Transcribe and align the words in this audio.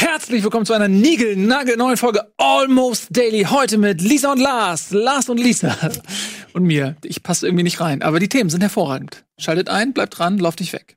Herzlich 0.00 0.42
willkommen 0.42 0.64
zu 0.64 0.72
einer 0.72 0.88
Nigel-Nagel-neuen 0.88 1.98
Folge 1.98 2.32
Almost 2.38 3.08
Daily. 3.10 3.44
Heute 3.44 3.76
mit 3.76 4.00
Lisa 4.00 4.32
und 4.32 4.38
Lars. 4.38 4.92
Lars 4.92 5.28
und 5.28 5.38
Lisa. 5.38 5.76
Und 6.54 6.64
mir. 6.64 6.96
Ich 7.04 7.22
passe 7.22 7.46
irgendwie 7.46 7.64
nicht 7.64 7.82
rein. 7.82 8.00
Aber 8.00 8.18
die 8.18 8.30
Themen 8.30 8.48
sind 8.48 8.62
hervorragend. 8.62 9.24
Schaltet 9.38 9.68
ein, 9.68 9.92
bleibt 9.92 10.18
dran, 10.18 10.38
lauft 10.38 10.60
nicht 10.60 10.72
weg. 10.72 10.96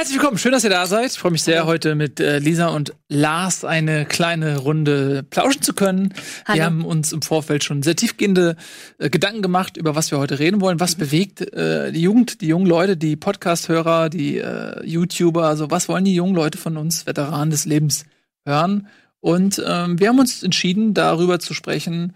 Herzlich 0.00 0.16
willkommen, 0.16 0.38
schön, 0.38 0.52
dass 0.52 0.64
ihr 0.64 0.70
da 0.70 0.86
seid. 0.86 1.10
Ich 1.10 1.18
freue 1.18 1.32
mich 1.32 1.42
sehr, 1.42 1.66
heute 1.66 1.94
mit 1.94 2.20
äh, 2.20 2.38
Lisa 2.38 2.68
und 2.68 2.94
Lars 3.10 3.66
eine 3.66 4.06
kleine 4.06 4.56
Runde 4.56 5.22
plauschen 5.28 5.60
zu 5.60 5.74
können. 5.74 6.14
Hallo. 6.46 6.56
Wir 6.56 6.64
haben 6.64 6.86
uns 6.86 7.12
im 7.12 7.20
Vorfeld 7.20 7.64
schon 7.64 7.82
sehr 7.82 7.96
tiefgehende 7.96 8.56
äh, 8.96 9.10
Gedanken 9.10 9.42
gemacht, 9.42 9.76
über 9.76 9.96
was 9.96 10.10
wir 10.10 10.18
heute 10.18 10.38
reden 10.38 10.62
wollen. 10.62 10.80
Was 10.80 10.94
bewegt 10.94 11.42
äh, 11.52 11.92
die 11.92 12.00
Jugend, 12.00 12.40
die 12.40 12.46
jungen 12.46 12.64
Leute, 12.64 12.96
die 12.96 13.14
Podcast-Hörer, 13.14 14.08
die 14.08 14.42
YouTuber? 14.84 15.44
Also 15.44 15.70
was 15.70 15.86
wollen 15.90 16.06
die 16.06 16.14
jungen 16.14 16.34
Leute 16.34 16.56
von 16.56 16.78
uns, 16.78 17.06
Veteranen 17.06 17.50
des 17.50 17.66
Lebens, 17.66 18.06
hören? 18.46 18.88
Und 19.20 19.62
ähm, 19.66 20.00
wir 20.00 20.08
haben 20.08 20.18
uns 20.18 20.42
entschieden, 20.42 20.94
darüber 20.94 21.40
zu 21.40 21.52
sprechen, 21.52 22.14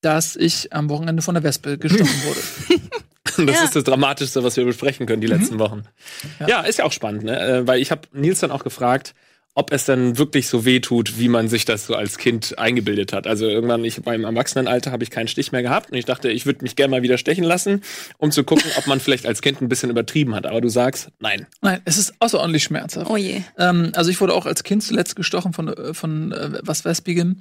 dass 0.00 0.36
ich 0.36 0.72
am 0.72 0.88
Wochenende 0.88 1.22
von 1.22 1.34
der 1.34 1.42
Wespe 1.44 1.78
gestochen 1.78 2.22
wurde. 2.24 2.40
Das 3.36 3.56
Ja. 3.56 3.64
ist 3.64 3.76
das 3.76 3.84
Dramatischste, 3.84 4.42
was 4.42 4.56
wir 4.56 4.64
besprechen 4.64 5.06
können 5.06 5.20
die 5.20 5.28
letzten 5.28 5.60
Wochen. 5.60 5.76
Mhm. 5.78 6.28
Ja. 6.40 6.48
Ja. 6.48 6.60
ist 6.62 6.78
ja 6.78 6.84
auch 6.84 6.90
spannend, 6.92 7.22
ne? 7.24 7.38
Äh, 7.38 7.66
Weil 7.68 7.80
ich 7.80 7.92
habe 7.92 8.02
Nils 8.12 8.40
dann 8.40 8.50
auch 8.50 8.64
gefragt, 8.64 9.14
ob 9.54 9.70
es 9.72 9.84
dann 9.84 10.18
wirklich 10.18 10.48
so 10.48 10.64
weh 10.64 10.80
tut, 10.80 11.18
wie 11.18 11.28
man 11.28 11.48
sich 11.48 11.64
das 11.64 11.86
so 11.86 11.94
als 11.94 12.16
Kind 12.18 12.58
eingebildet 12.58 13.12
hat. 13.12 13.26
Also 13.28 13.46
irgendwann, 13.46 13.84
ich 13.84 14.00
beim 14.02 14.24
Erwachsenenalter 14.24 14.90
habe 14.90 15.04
ich 15.04 15.10
keinen 15.10 15.28
Stich 15.28 15.52
mehr 15.52 15.62
gehabt 15.62 15.90
und 15.92 15.98
ich 15.98 16.04
dachte, 16.04 16.30
ich 16.30 16.46
würde 16.46 16.62
mich 16.62 16.74
gerne 16.74 16.90
mal 16.92 17.02
wieder 17.02 17.18
stechen 17.18 17.44
lassen, 17.44 17.82
um 18.18 18.32
zu 18.32 18.42
gucken, 18.44 18.70
ob 18.76 18.86
man 18.88 18.98
vielleicht 18.98 19.26
als 19.26 19.40
Kind 19.40 19.60
ein 19.60 19.68
bisschen 19.68 19.90
übertrieben 19.90 20.34
hat. 20.34 20.46
Aber 20.46 20.60
du 20.60 20.68
sagst, 20.68 21.08
nein. 21.20 21.46
Nein, 21.60 21.80
es 21.84 21.96
ist 21.98 22.14
außerordentlich 22.20 22.64
schmerzhaft. 22.64 23.08
Oh 23.10 23.16
je. 23.16 23.42
Ähm, 23.56 23.92
also 23.94 24.10
ich 24.10 24.20
wurde 24.20 24.34
auch 24.34 24.46
als 24.46 24.64
Kind 24.64 24.82
zuletzt 24.82 25.14
gestochen 25.16 25.52
von, 25.52 25.68
äh, 25.68 25.94
von 25.94 26.32
äh, 26.32 26.58
was 26.62 26.84
Wespigem. 26.84 27.36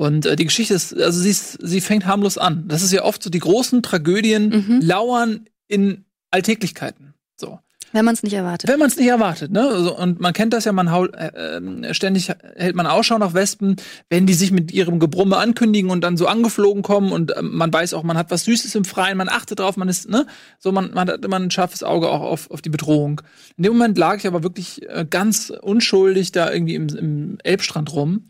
Und 0.00 0.24
äh, 0.24 0.34
die 0.34 0.46
Geschichte 0.46 0.72
ist, 0.72 0.96
also 0.98 1.20
sie, 1.20 1.28
ist, 1.28 1.58
sie 1.60 1.82
fängt 1.82 2.06
harmlos 2.06 2.38
an. 2.38 2.64
Das 2.68 2.82
ist 2.82 2.90
ja 2.90 3.04
oft 3.04 3.22
so, 3.22 3.28
die 3.28 3.38
großen 3.38 3.82
Tragödien 3.82 4.48
Mhm. 4.48 4.80
lauern 4.80 5.40
in 5.68 6.06
Alltäglichkeiten. 6.30 7.12
So. 7.36 7.58
Wenn 7.92 8.06
man 8.06 8.14
es 8.14 8.22
nicht 8.22 8.32
erwartet. 8.32 8.70
Wenn 8.70 8.78
man 8.78 8.88
es 8.88 8.96
nicht 8.96 9.08
erwartet, 9.08 9.52
ne? 9.52 9.68
Also, 9.68 9.94
und 9.94 10.18
man 10.18 10.32
kennt 10.32 10.54
das 10.54 10.64
ja, 10.64 10.72
man 10.72 10.90
haul, 10.90 11.12
äh, 11.14 11.58
äh, 11.58 11.92
ständig 11.92 12.30
hält 12.56 12.76
man 12.76 12.86
Ausschau 12.86 13.18
nach 13.18 13.34
Wespen, 13.34 13.76
wenn 14.08 14.24
die 14.24 14.32
sich 14.32 14.52
mit 14.52 14.72
ihrem 14.72 15.00
Gebrumme 15.00 15.36
ankündigen 15.36 15.90
und 15.90 16.00
dann 16.00 16.16
so 16.16 16.26
angeflogen 16.28 16.82
kommen 16.82 17.12
und 17.12 17.32
äh, 17.32 17.42
man 17.42 17.70
weiß 17.70 17.92
auch, 17.92 18.02
man 18.02 18.16
hat 18.16 18.30
was 18.30 18.44
Süßes 18.44 18.74
im 18.76 18.86
Freien, 18.86 19.18
man 19.18 19.28
achtet 19.28 19.58
drauf, 19.58 19.76
man 19.76 19.90
ist, 19.90 20.08
ne? 20.08 20.26
So, 20.58 20.72
man, 20.72 20.92
man 20.94 21.10
hat 21.10 21.22
immer 21.22 21.38
ein 21.38 21.50
scharfes 21.50 21.82
Auge 21.82 22.08
auch 22.08 22.22
auf, 22.22 22.50
auf 22.50 22.62
die 22.62 22.70
Bedrohung. 22.70 23.20
In 23.58 23.64
dem 23.64 23.74
Moment 23.74 23.98
lag 23.98 24.16
ich 24.16 24.26
aber 24.26 24.42
wirklich 24.42 24.88
äh, 24.88 25.04
ganz 25.04 25.52
unschuldig 25.60 26.32
da 26.32 26.50
irgendwie 26.50 26.76
im, 26.76 26.88
im 26.88 27.38
Elbstrand 27.44 27.92
rum 27.92 28.24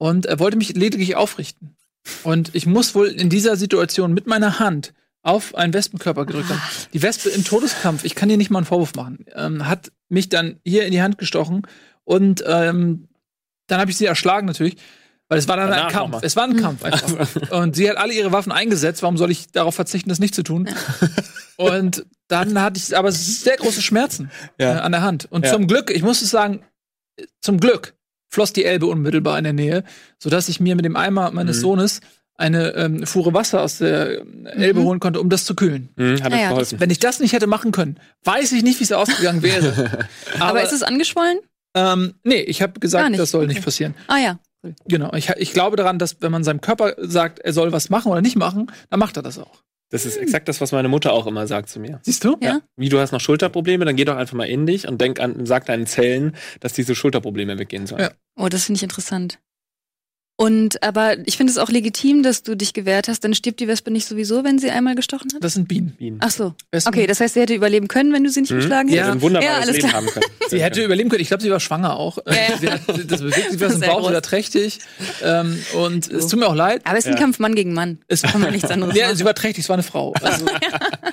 und 0.00 0.24
er 0.24 0.38
wollte 0.38 0.56
mich 0.56 0.74
lediglich 0.74 1.14
aufrichten. 1.14 1.76
Und 2.24 2.54
ich 2.54 2.64
muss 2.64 2.94
wohl 2.94 3.08
in 3.08 3.28
dieser 3.28 3.56
Situation 3.56 4.14
mit 4.14 4.26
meiner 4.26 4.58
Hand 4.58 4.94
auf 5.22 5.54
einen 5.54 5.74
Wespenkörper 5.74 6.24
gedrückt 6.24 6.48
haben. 6.48 6.62
Die 6.94 7.02
Wespe 7.02 7.28
im 7.28 7.44
Todeskampf, 7.44 8.04
ich 8.04 8.14
kann 8.14 8.30
dir 8.30 8.38
nicht 8.38 8.48
mal 8.50 8.60
einen 8.60 8.66
Vorwurf 8.66 8.94
machen, 8.94 9.26
ähm, 9.34 9.68
hat 9.68 9.92
mich 10.08 10.30
dann 10.30 10.58
hier 10.64 10.86
in 10.86 10.92
die 10.92 11.02
Hand 11.02 11.18
gestochen 11.18 11.66
und 12.04 12.42
ähm, 12.46 13.08
dann 13.66 13.78
habe 13.80 13.90
ich 13.90 13.98
sie 13.98 14.06
erschlagen 14.06 14.46
natürlich, 14.46 14.76
weil 15.28 15.38
es 15.38 15.46
war 15.46 15.56
dann 15.58 15.66
ein 15.66 15.76
Danach 15.76 15.92
Kampf. 15.92 16.04
nochmal. 16.12 16.20
Es 16.24 16.34
war 16.34 16.44
ein 16.44 16.56
Kampf 16.56 16.82
einfach. 16.82 17.50
und 17.52 17.76
sie 17.76 17.88
hat 17.90 17.98
alle 17.98 18.14
ihre 18.14 18.32
Waffen 18.32 18.50
eingesetzt. 18.52 19.02
Warum 19.02 19.18
soll 19.18 19.30
ich 19.30 19.52
darauf 19.52 19.74
verzichten, 19.74 20.08
das 20.08 20.18
nicht 20.18 20.34
zu 20.34 20.42
tun? 20.42 20.68
und 21.56 22.06
dann 22.28 22.58
hatte 22.60 22.78
ich 22.78 22.96
aber 22.96 23.12
sehr 23.12 23.58
große 23.58 23.82
Schmerzen 23.82 24.30
Ja. 24.58 24.76
äh, 24.76 24.80
an 24.80 24.92
der 24.92 25.02
Hand. 25.02 25.28
Und 25.30 25.44
Ja. 25.44 25.52
zum 25.52 25.66
Glück, 25.66 25.90
ich 25.90 26.02
muss 26.02 26.22
es 26.22 26.30
sagen, 26.30 26.64
zum 27.42 27.60
Glück 27.60 27.94
floss 28.30 28.52
die 28.52 28.64
Elbe 28.64 28.86
unmittelbar 28.86 29.36
in 29.38 29.44
der 29.44 29.52
Nähe, 29.52 29.84
sodass 30.18 30.48
ich 30.48 30.60
mir 30.60 30.76
mit 30.76 30.84
dem 30.84 30.96
Eimer 30.96 31.30
meines 31.32 31.58
Mhm. 31.58 31.60
Sohnes 31.62 32.00
eine 32.36 32.70
ähm, 32.74 33.06
Fuhre 33.06 33.34
Wasser 33.34 33.60
aus 33.60 33.78
der 33.78 34.22
Elbe 34.44 34.80
Mhm. 34.80 34.84
holen 34.84 35.00
konnte, 35.00 35.20
um 35.20 35.28
das 35.28 35.44
zu 35.44 35.54
kühlen. 35.54 35.90
Hm, 35.98 36.22
hat 36.22 36.32
Ah 36.32 36.36
ja, 36.40 36.48
geholfen. 36.48 36.80
Wenn 36.80 36.88
ich 36.88 36.98
das 36.98 37.20
nicht 37.20 37.34
hätte 37.34 37.46
machen 37.46 37.70
können, 37.70 37.98
weiß 38.24 38.52
ich 38.52 38.62
nicht, 38.62 38.80
wie 38.80 38.84
es 38.84 38.92
ausgegangen 38.92 39.42
wäre. 39.42 40.08
Aber, 40.40 40.62
ist 40.62 40.72
es 40.72 40.82
angeschwollen? 40.82 41.40
ähm, 41.74 42.14
nee, 42.24 42.40
ich 42.40 42.62
habe 42.62 42.80
gesagt, 42.80 43.18
das 43.18 43.30
soll 43.32 43.44
okay. 43.44 43.52
nicht 43.54 43.64
passieren. 43.64 43.94
Ah 44.06 44.18
ja. 44.18 44.38
Genau. 44.86 45.12
Ich, 45.14 45.28
ich 45.30 45.52
glaube 45.52 45.76
daran, 45.76 45.98
dass 45.98 46.20
wenn 46.20 46.32
man 46.32 46.44
seinem 46.44 46.60
Körper 46.60 46.94
sagt, 46.98 47.38
er 47.40 47.52
soll 47.52 47.72
was 47.72 47.88
machen 47.90 48.10
oder 48.12 48.20
nicht 48.22 48.36
machen, 48.36 48.70
dann 48.90 49.00
macht 49.00 49.16
er 49.16 49.22
das 49.22 49.38
auch. 49.38 49.62
Das 49.90 50.06
ist 50.06 50.16
exakt 50.16 50.48
das, 50.48 50.60
was 50.60 50.70
meine 50.72 50.88
Mutter 50.88 51.12
auch 51.12 51.26
immer 51.26 51.46
sagt 51.46 51.68
zu 51.68 51.80
mir. 51.80 52.00
Siehst 52.02 52.24
du? 52.24 52.36
Ja. 52.40 52.60
Wie 52.76 52.88
du 52.88 52.98
hast 53.00 53.10
noch 53.12 53.20
Schulterprobleme, 53.20 53.84
dann 53.84 53.96
geh 53.96 54.04
doch 54.04 54.16
einfach 54.16 54.36
mal 54.36 54.48
in 54.48 54.64
dich 54.64 54.86
und 54.86 55.00
denk 55.00 55.20
an, 55.20 55.44
sag 55.46 55.66
deinen 55.66 55.86
Zellen, 55.86 56.36
dass 56.60 56.72
diese 56.72 56.94
Schulterprobleme 56.94 57.58
weggehen 57.58 57.86
sollen. 57.86 58.02
Ja. 58.02 58.10
Oh, 58.36 58.48
das 58.48 58.64
finde 58.64 58.78
ich 58.78 58.82
interessant. 58.84 59.40
Und 60.40 60.82
aber 60.82 61.16
ich 61.26 61.36
finde 61.36 61.50
es 61.52 61.58
auch 61.58 61.68
legitim, 61.68 62.22
dass 62.22 62.42
du 62.42 62.54
dich 62.56 62.72
gewehrt 62.72 63.08
hast, 63.08 63.22
dann 63.24 63.34
stirbt 63.34 63.60
die 63.60 63.68
Wespe 63.68 63.90
nicht 63.90 64.06
sowieso, 64.08 64.42
wenn 64.42 64.58
sie 64.58 64.70
einmal 64.70 64.94
gestochen 64.94 65.28
hat. 65.34 65.44
Das 65.44 65.52
sind 65.52 65.68
Bienen. 65.68 65.90
Bienen. 65.98 66.16
Ach 66.22 66.30
so. 66.30 66.54
Wespen- 66.72 66.88
Okay, 66.88 67.06
das 67.06 67.20
heißt, 67.20 67.34
sie 67.34 67.40
hätte 67.40 67.52
überleben 67.54 67.88
können, 67.88 68.12
wenn 68.14 68.24
du 68.24 68.30
sie 68.30 68.40
nicht 68.40 68.50
Mhm. 68.50 68.56
geschlagen 68.56 68.88
Sie 68.88 68.94
Ja. 68.96 69.02
hättest. 69.02 69.16
hätte 69.16 69.18
ein 69.18 69.22
wunderbares 69.22 69.54
Ja, 69.56 69.60
alles 69.62 69.76
Leben 69.76 69.88
klar. 69.88 70.00
haben 70.00 70.06
können. 70.06 70.24
Sie 70.50 70.62
hätte 70.62 70.82
überleben 70.82 71.10
können. 71.10 71.20
Ich 71.22 71.28
glaube, 71.28 71.42
sie 71.42 71.50
war 71.50 71.60
schwanger 71.60 71.96
auch. 71.96 72.16
Ja, 72.26 72.32
ja. 72.32 72.40
Sie 72.60 72.70
hat, 72.70 72.80
das 72.88 73.20
bewegt 73.20 73.50
sich 73.52 73.60
was 73.60 73.74
im 73.74 73.80
Bauch, 73.82 74.00
groß. 74.00 74.12
war 74.14 74.22
trächtig. 74.22 74.78
Ähm, 75.22 75.62
und 75.74 76.10
es 76.10 76.26
tut 76.28 76.40
mir 76.40 76.48
auch 76.48 76.54
leid. 76.54 76.80
Aber 76.84 76.96
es 76.96 77.04
ist 77.04 77.08
ein 77.10 77.14
Ja. 77.16 77.20
Kampf 77.20 77.38
Mann 77.38 77.54
gegen 77.54 77.74
Mann. 77.74 77.98
Es 78.08 78.22
Kann 78.22 78.40
man 78.40 78.50
nichts 78.52 78.70
anderes 78.70 78.96
ja, 78.96 79.04
machen. 79.08 79.16
sie 79.18 79.24
war 79.26 79.34
trächtig, 79.34 79.64
es 79.64 79.68
war 79.68 79.74
eine 79.74 79.82
Frau. 79.82 80.14
Also, 80.22 80.46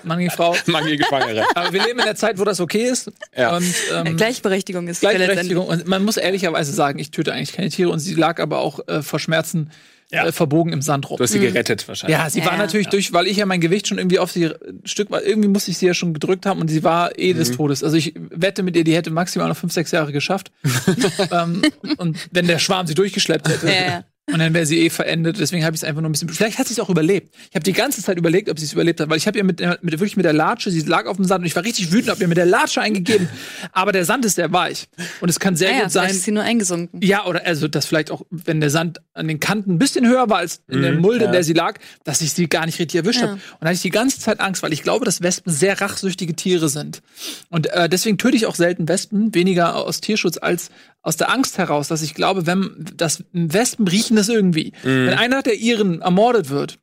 Mann 0.04 0.20
gegen 0.20 0.32
Frau. 0.32 0.56
Mangel 0.68 0.96
Gefangene. 0.98 1.44
Aber 1.54 1.74
wir 1.74 1.84
leben 1.86 2.00
in 2.00 2.06
der 2.06 2.16
Zeit, 2.16 2.40
wo 2.40 2.46
das 2.46 2.60
okay 2.62 2.86
ist. 2.90 3.12
Ja. 3.38 3.56
Und, 3.58 3.66
ähm, 3.94 4.16
Gleichberechtigung 4.16 4.88
ist 4.88 5.02
Gleichberechtigung. 5.02 5.68
Und 5.68 5.86
man 5.86 6.04
muss 6.06 6.16
ehrlicherweise 6.18 6.72
sagen, 6.72 6.98
ich 7.00 7.12
töte 7.12 7.34
eigentlich 7.34 7.52
keine 7.52 7.70
Tiere 7.70 7.90
und 7.90 8.00
sie 8.00 8.14
lag 8.16 8.40
aber 8.40 8.60
auch 8.60 8.88
äh, 8.88 9.02
vor 9.04 9.17
Schmerzen 9.20 9.72
Ja. 10.10 10.26
äh, 10.26 10.32
verbogen 10.32 10.72
im 10.74 10.82
Sand 10.82 11.10
rum. 11.10 11.18
Du 11.18 11.24
hast 11.24 11.32
sie 11.32 11.40
gerettet 11.40 11.88
wahrscheinlich. 11.88 12.18
Ja, 12.18 12.30
sie 12.30 12.40
Ja, 12.40 12.46
war 12.46 12.54
ja. 12.54 12.60
natürlich 12.60 12.88
durch, 12.88 13.12
weil 13.14 13.28
ich 13.28 13.38
ja 13.38 13.46
mein 13.46 13.60
Gewicht 13.60 13.88
schon 13.88 13.98
irgendwie 13.98 14.20
auf 14.20 14.32
sie 14.32 14.46
ein 14.46 14.54
Stück 14.86 15.12
war. 15.12 15.22
Irgendwie 15.24 15.50
musste 15.50 15.72
ich 15.72 15.78
sie 15.78 15.86
ja 15.88 15.94
schon 15.94 16.14
gedrückt 16.14 16.46
haben 16.46 16.62
und 16.62 16.70
sie 16.70 16.84
war 16.84 17.18
eh 17.20 17.34
des 17.34 17.52
Todes. 17.52 17.84
Also 17.84 17.98
ich 17.98 18.14
wette 18.16 18.64
mit 18.64 18.76
ihr, 18.78 18.84
die 18.86 18.96
hätte 18.96 19.10
maximal 19.10 19.50
noch 19.50 19.58
fünf, 19.58 19.74
sechs 19.74 19.92
Jahre 19.92 20.12
geschafft. 20.14 20.52
ähm, 21.32 21.62
und 21.98 22.18
wenn 22.32 22.48
der 22.48 22.60
Schwarm 22.60 22.88
sie 22.88 22.94
durchgeschleppt 22.96 23.50
hätte. 23.50 24.06
Und 24.30 24.40
dann 24.40 24.54
wäre 24.54 24.66
sie 24.66 24.80
eh 24.86 24.90
verendet. 24.90 25.40
Deswegen 25.40 25.64
habe 25.64 25.74
ich 25.74 25.82
es 25.82 25.88
einfach 25.88 26.02
nur 26.02 26.10
ein 26.10 26.12
bisschen. 26.12 26.28
Vielleicht 26.28 26.60
hat 26.60 26.68
sie 26.68 26.74
es 26.74 26.82
auch 26.82 26.90
überlebt. 26.90 27.34
Ich 27.50 27.56
habe 27.56 27.64
die 27.64 27.72
ganze 27.72 28.04
Zeit 28.04 28.18
überlegt, 28.18 28.50
ob 28.50 28.60
sie 28.60 28.66
es 28.66 28.74
überlebt 28.74 29.00
hat, 29.00 29.10
weil 29.10 29.16
ich 29.18 29.26
habe 29.26 29.38
ihr 29.38 29.46
mit, 29.46 29.62
der- 29.62 29.80
mit 29.82 29.94
wirklich 29.94 30.18
mit 30.18 30.26
der 30.26 30.34
Latsche, 30.34 30.70
sie 30.70 30.82
lag 30.82 31.06
auf 31.06 31.16
dem 31.16 31.24
Sand 31.24 31.40
und 31.42 31.46
ich 31.46 31.56
war 31.56 31.64
richtig 31.64 31.94
wütend, 31.94 32.10
habe 32.10 32.20
ihr 32.22 32.28
mit 32.28 32.36
der 32.38 32.46
Latsche 32.46 32.82
eingegeben. 32.82 33.30
Aber 33.72 33.94
der 33.94 34.04
Sand 34.04 34.26
ist 34.26 34.36
sehr 34.36 34.52
weich 34.52 34.90
und 35.22 35.30
es 35.30 35.40
kann 35.40 35.56
sehr 35.56 35.70
Ah 35.70 35.72
ja, 35.72 35.84
gut 35.84 35.92
vielleicht 35.94 36.10
sein. 36.10 36.16
ist 36.18 36.24
sie 36.26 36.32
nur 36.32 36.44
eingesunken. 36.44 37.00
Ja, 37.02 37.26
oder 37.26 37.46
also, 37.46 37.70
dass 37.70 37.86
vielleicht 37.86 38.12
auch, 38.12 38.24
wenn 38.30 38.60
der 38.60 38.70
Sand 38.70 39.00
an 39.14 39.30
den 39.30 39.40
Kanten 39.40 39.72
ein 39.76 39.80
bisschen 39.80 40.06
höher 40.06 40.30
war 40.30 40.40
als 40.40 40.62
in 40.68 40.82
der 40.82 40.92
Mhm, 40.92 41.00
Mulde, 41.02 41.20
in 41.24 41.30
ja. 41.30 41.32
der 41.32 41.44
sie 41.44 41.54
lag, 41.54 41.80
dass 42.04 42.20
ich 42.20 42.34
sie 42.34 42.50
gar 42.50 42.66
nicht 42.66 42.80
richtig 42.80 42.98
erwischt 43.00 43.22
Ja. 43.22 43.28
habe. 43.30 43.34
Und 43.36 43.42
da 43.62 43.68
hatte 43.68 43.76
ich 43.76 43.82
die 43.82 43.90
ganze 43.92 44.20
Zeit 44.20 44.42
Angst, 44.42 44.62
weil 44.62 44.74
ich 44.74 44.84
glaube, 44.84 45.06
dass 45.06 45.22
Wespen 45.22 45.54
sehr 45.54 45.80
rachsüchtige 45.80 46.36
Tiere 46.36 46.68
sind. 46.68 47.02
Und 47.50 47.68
äh, 47.68 47.88
deswegen 47.88 48.18
töte 48.18 48.36
ich 48.36 48.46
auch 48.46 48.56
selten 48.56 48.90
Wespen, 48.90 49.34
weniger 49.34 49.76
aus 49.78 50.02
Tierschutz 50.02 50.38
als 50.38 50.70
aus 51.02 51.18
der 51.18 51.32
Angst 51.32 51.58
heraus, 51.58 51.88
dass 51.88 52.02
ich 52.02 52.14
glaube, 52.14 52.46
wenn 52.46 52.86
das 52.96 53.24
Wespen 53.32 53.88
riechen 53.88 54.18
das 54.18 54.30
irgendwie. 54.30 54.74
Mhm. 54.84 55.08
Wenn 55.08 55.14
einer 55.14 55.42
der 55.42 55.56
ihren 55.56 56.02
ermordet 56.02 56.50
wird, 56.50 56.80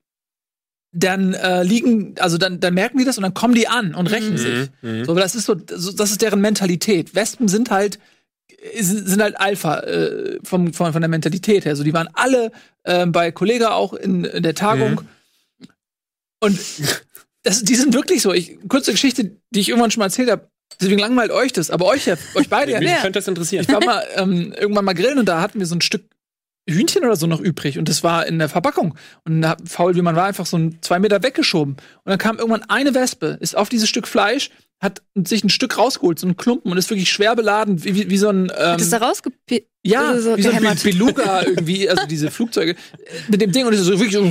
dann 0.92 1.34
äh, 1.34 1.62
liegen, 1.64 2.14
also 2.20 2.38
dann, 2.38 2.60
dann 2.60 2.72
merken 2.75 2.98
die 2.98 3.04
das 3.04 3.19
und 3.19 3.22
dann 3.22 3.34
kommen 3.34 3.54
die 3.54 3.69
an 3.69 3.94
und 3.94 4.06
rächen 4.06 4.32
Mhm. 4.32 4.38
sich. 4.38 4.70
Mhm. 4.82 5.04
So, 5.04 5.14
das 5.14 5.34
ist 5.34 5.47
so, 5.47 5.54
das 5.54 6.10
ist 6.10 6.22
deren 6.22 6.41
Mentalität. 6.41 7.14
Wespen 7.14 7.48
sind 7.48 7.70
halt 7.70 7.98
sind 8.78 9.06
sind 9.08 9.20
halt 9.20 9.38
Alpha 9.38 9.80
äh, 9.80 10.38
vom, 10.42 10.72
von, 10.72 10.92
von 10.92 11.02
der 11.02 11.08
Mentalität 11.08 11.64
her. 11.64 11.76
So, 11.76 11.82
die 11.84 11.92
waren 11.92 12.08
alle 12.14 12.50
ähm, 12.84 13.12
bei 13.12 13.31
Kollega 13.32 13.72
auch 13.72 13.93
in, 13.93 14.25
in 14.25 14.43
der 14.43 14.55
Tagung. 14.55 15.02
Und 16.40 16.58
das, 17.43 17.62
die 17.62 17.75
sind 17.75 17.94
wirklich 17.94 18.22
so. 18.22 18.32
Ich, 18.32 18.58
kurze 18.69 18.93
Geschichte, 18.93 19.37
die 19.50 19.61
ich 19.61 19.69
irgendwann 19.69 19.90
schon 19.90 20.00
mal 20.00 20.06
erzählt 20.06 20.31
habe. 20.31 20.49
Deswegen 20.81 20.99
langweilt 20.99 21.31
euch 21.31 21.52
das, 21.52 21.70
aber 21.70 21.87
euch 21.87 22.06
ja, 22.06 22.16
euch 22.34 22.49
beide 22.49 22.72
ja. 22.72 22.81
Mich 22.81 22.90
Ja. 22.90 22.96
könnte 23.00 23.19
das 23.19 23.28
interessieren. 23.28 23.64
Ich 23.66 23.72
war 23.72 23.84
mal 23.84 24.05
ähm, 24.16 24.52
irgendwann 24.58 24.84
mal 24.84 24.94
grillen 24.94 25.19
und 25.19 25.26
da 25.26 25.40
hatten 25.40 25.58
wir 25.58 25.66
so 25.66 25.75
ein 25.75 25.81
Stück 25.81 26.05
Hühnchen 26.69 27.05
oder 27.05 27.16
so 27.16 27.26
noch 27.26 27.40
übrig 27.40 27.78
und 27.78 27.88
das 27.88 28.02
war 28.02 28.26
in 28.26 28.38
der 28.38 28.49
Verpackung. 28.49 28.96
Und 29.25 29.43
da, 29.43 29.56
faul 29.66 29.94
wie 29.94 30.02
man 30.02 30.16
war, 30.16 30.25
einfach 30.25 30.46
so 30.46 30.56
ein 30.56 30.78
zwei 30.81 30.99
Meter 30.99 31.22
weggeschoben. 31.22 31.75
Und 31.75 32.11
dann 32.11 32.19
kam 32.19 32.38
irgendwann 32.38 32.62
eine 32.69 32.94
Wespe, 32.94 33.37
ist 33.40 33.56
auf 33.56 33.69
dieses 33.69 33.88
Stück 33.88 34.08
Fleisch, 34.08 34.50
hat 34.84 35.02
sich 35.14 35.42
ein 35.42 35.50
Stück 35.50 35.78
rausgeholt, 35.78 36.19
so 36.19 36.28
ein 36.28 36.36
Klumpen 36.36 36.70
und 36.70 36.78
ist 36.78 36.90
wirklich 36.90 37.10
schwer 37.10 37.34
beladen, 37.34 37.82
wie, 37.82 37.94
wie, 37.94 38.10
wie 38.10 38.19
so 38.19 38.28
ein 38.28 38.52
ähm, 38.56 38.72
Hat 38.72 38.81
es 38.81 38.90
da 38.90 38.98
rausgepickt? 38.98 39.69
ja, 39.86 40.19
so 40.19 40.36
wie 40.36 40.42
so 40.42 40.50
ein 40.50 40.78
Beluga 40.82 41.42
irgendwie, 41.42 41.88
also 41.88 42.06
diese 42.06 42.31
Flugzeuge 42.31 42.72
äh, 42.72 42.76
mit 43.28 43.42
dem 43.42 43.52
Ding 43.52 43.66
und 43.66 43.75
ist 43.75 43.81
so 43.81 43.98
wirklich 44.00 44.14
so 44.14 44.26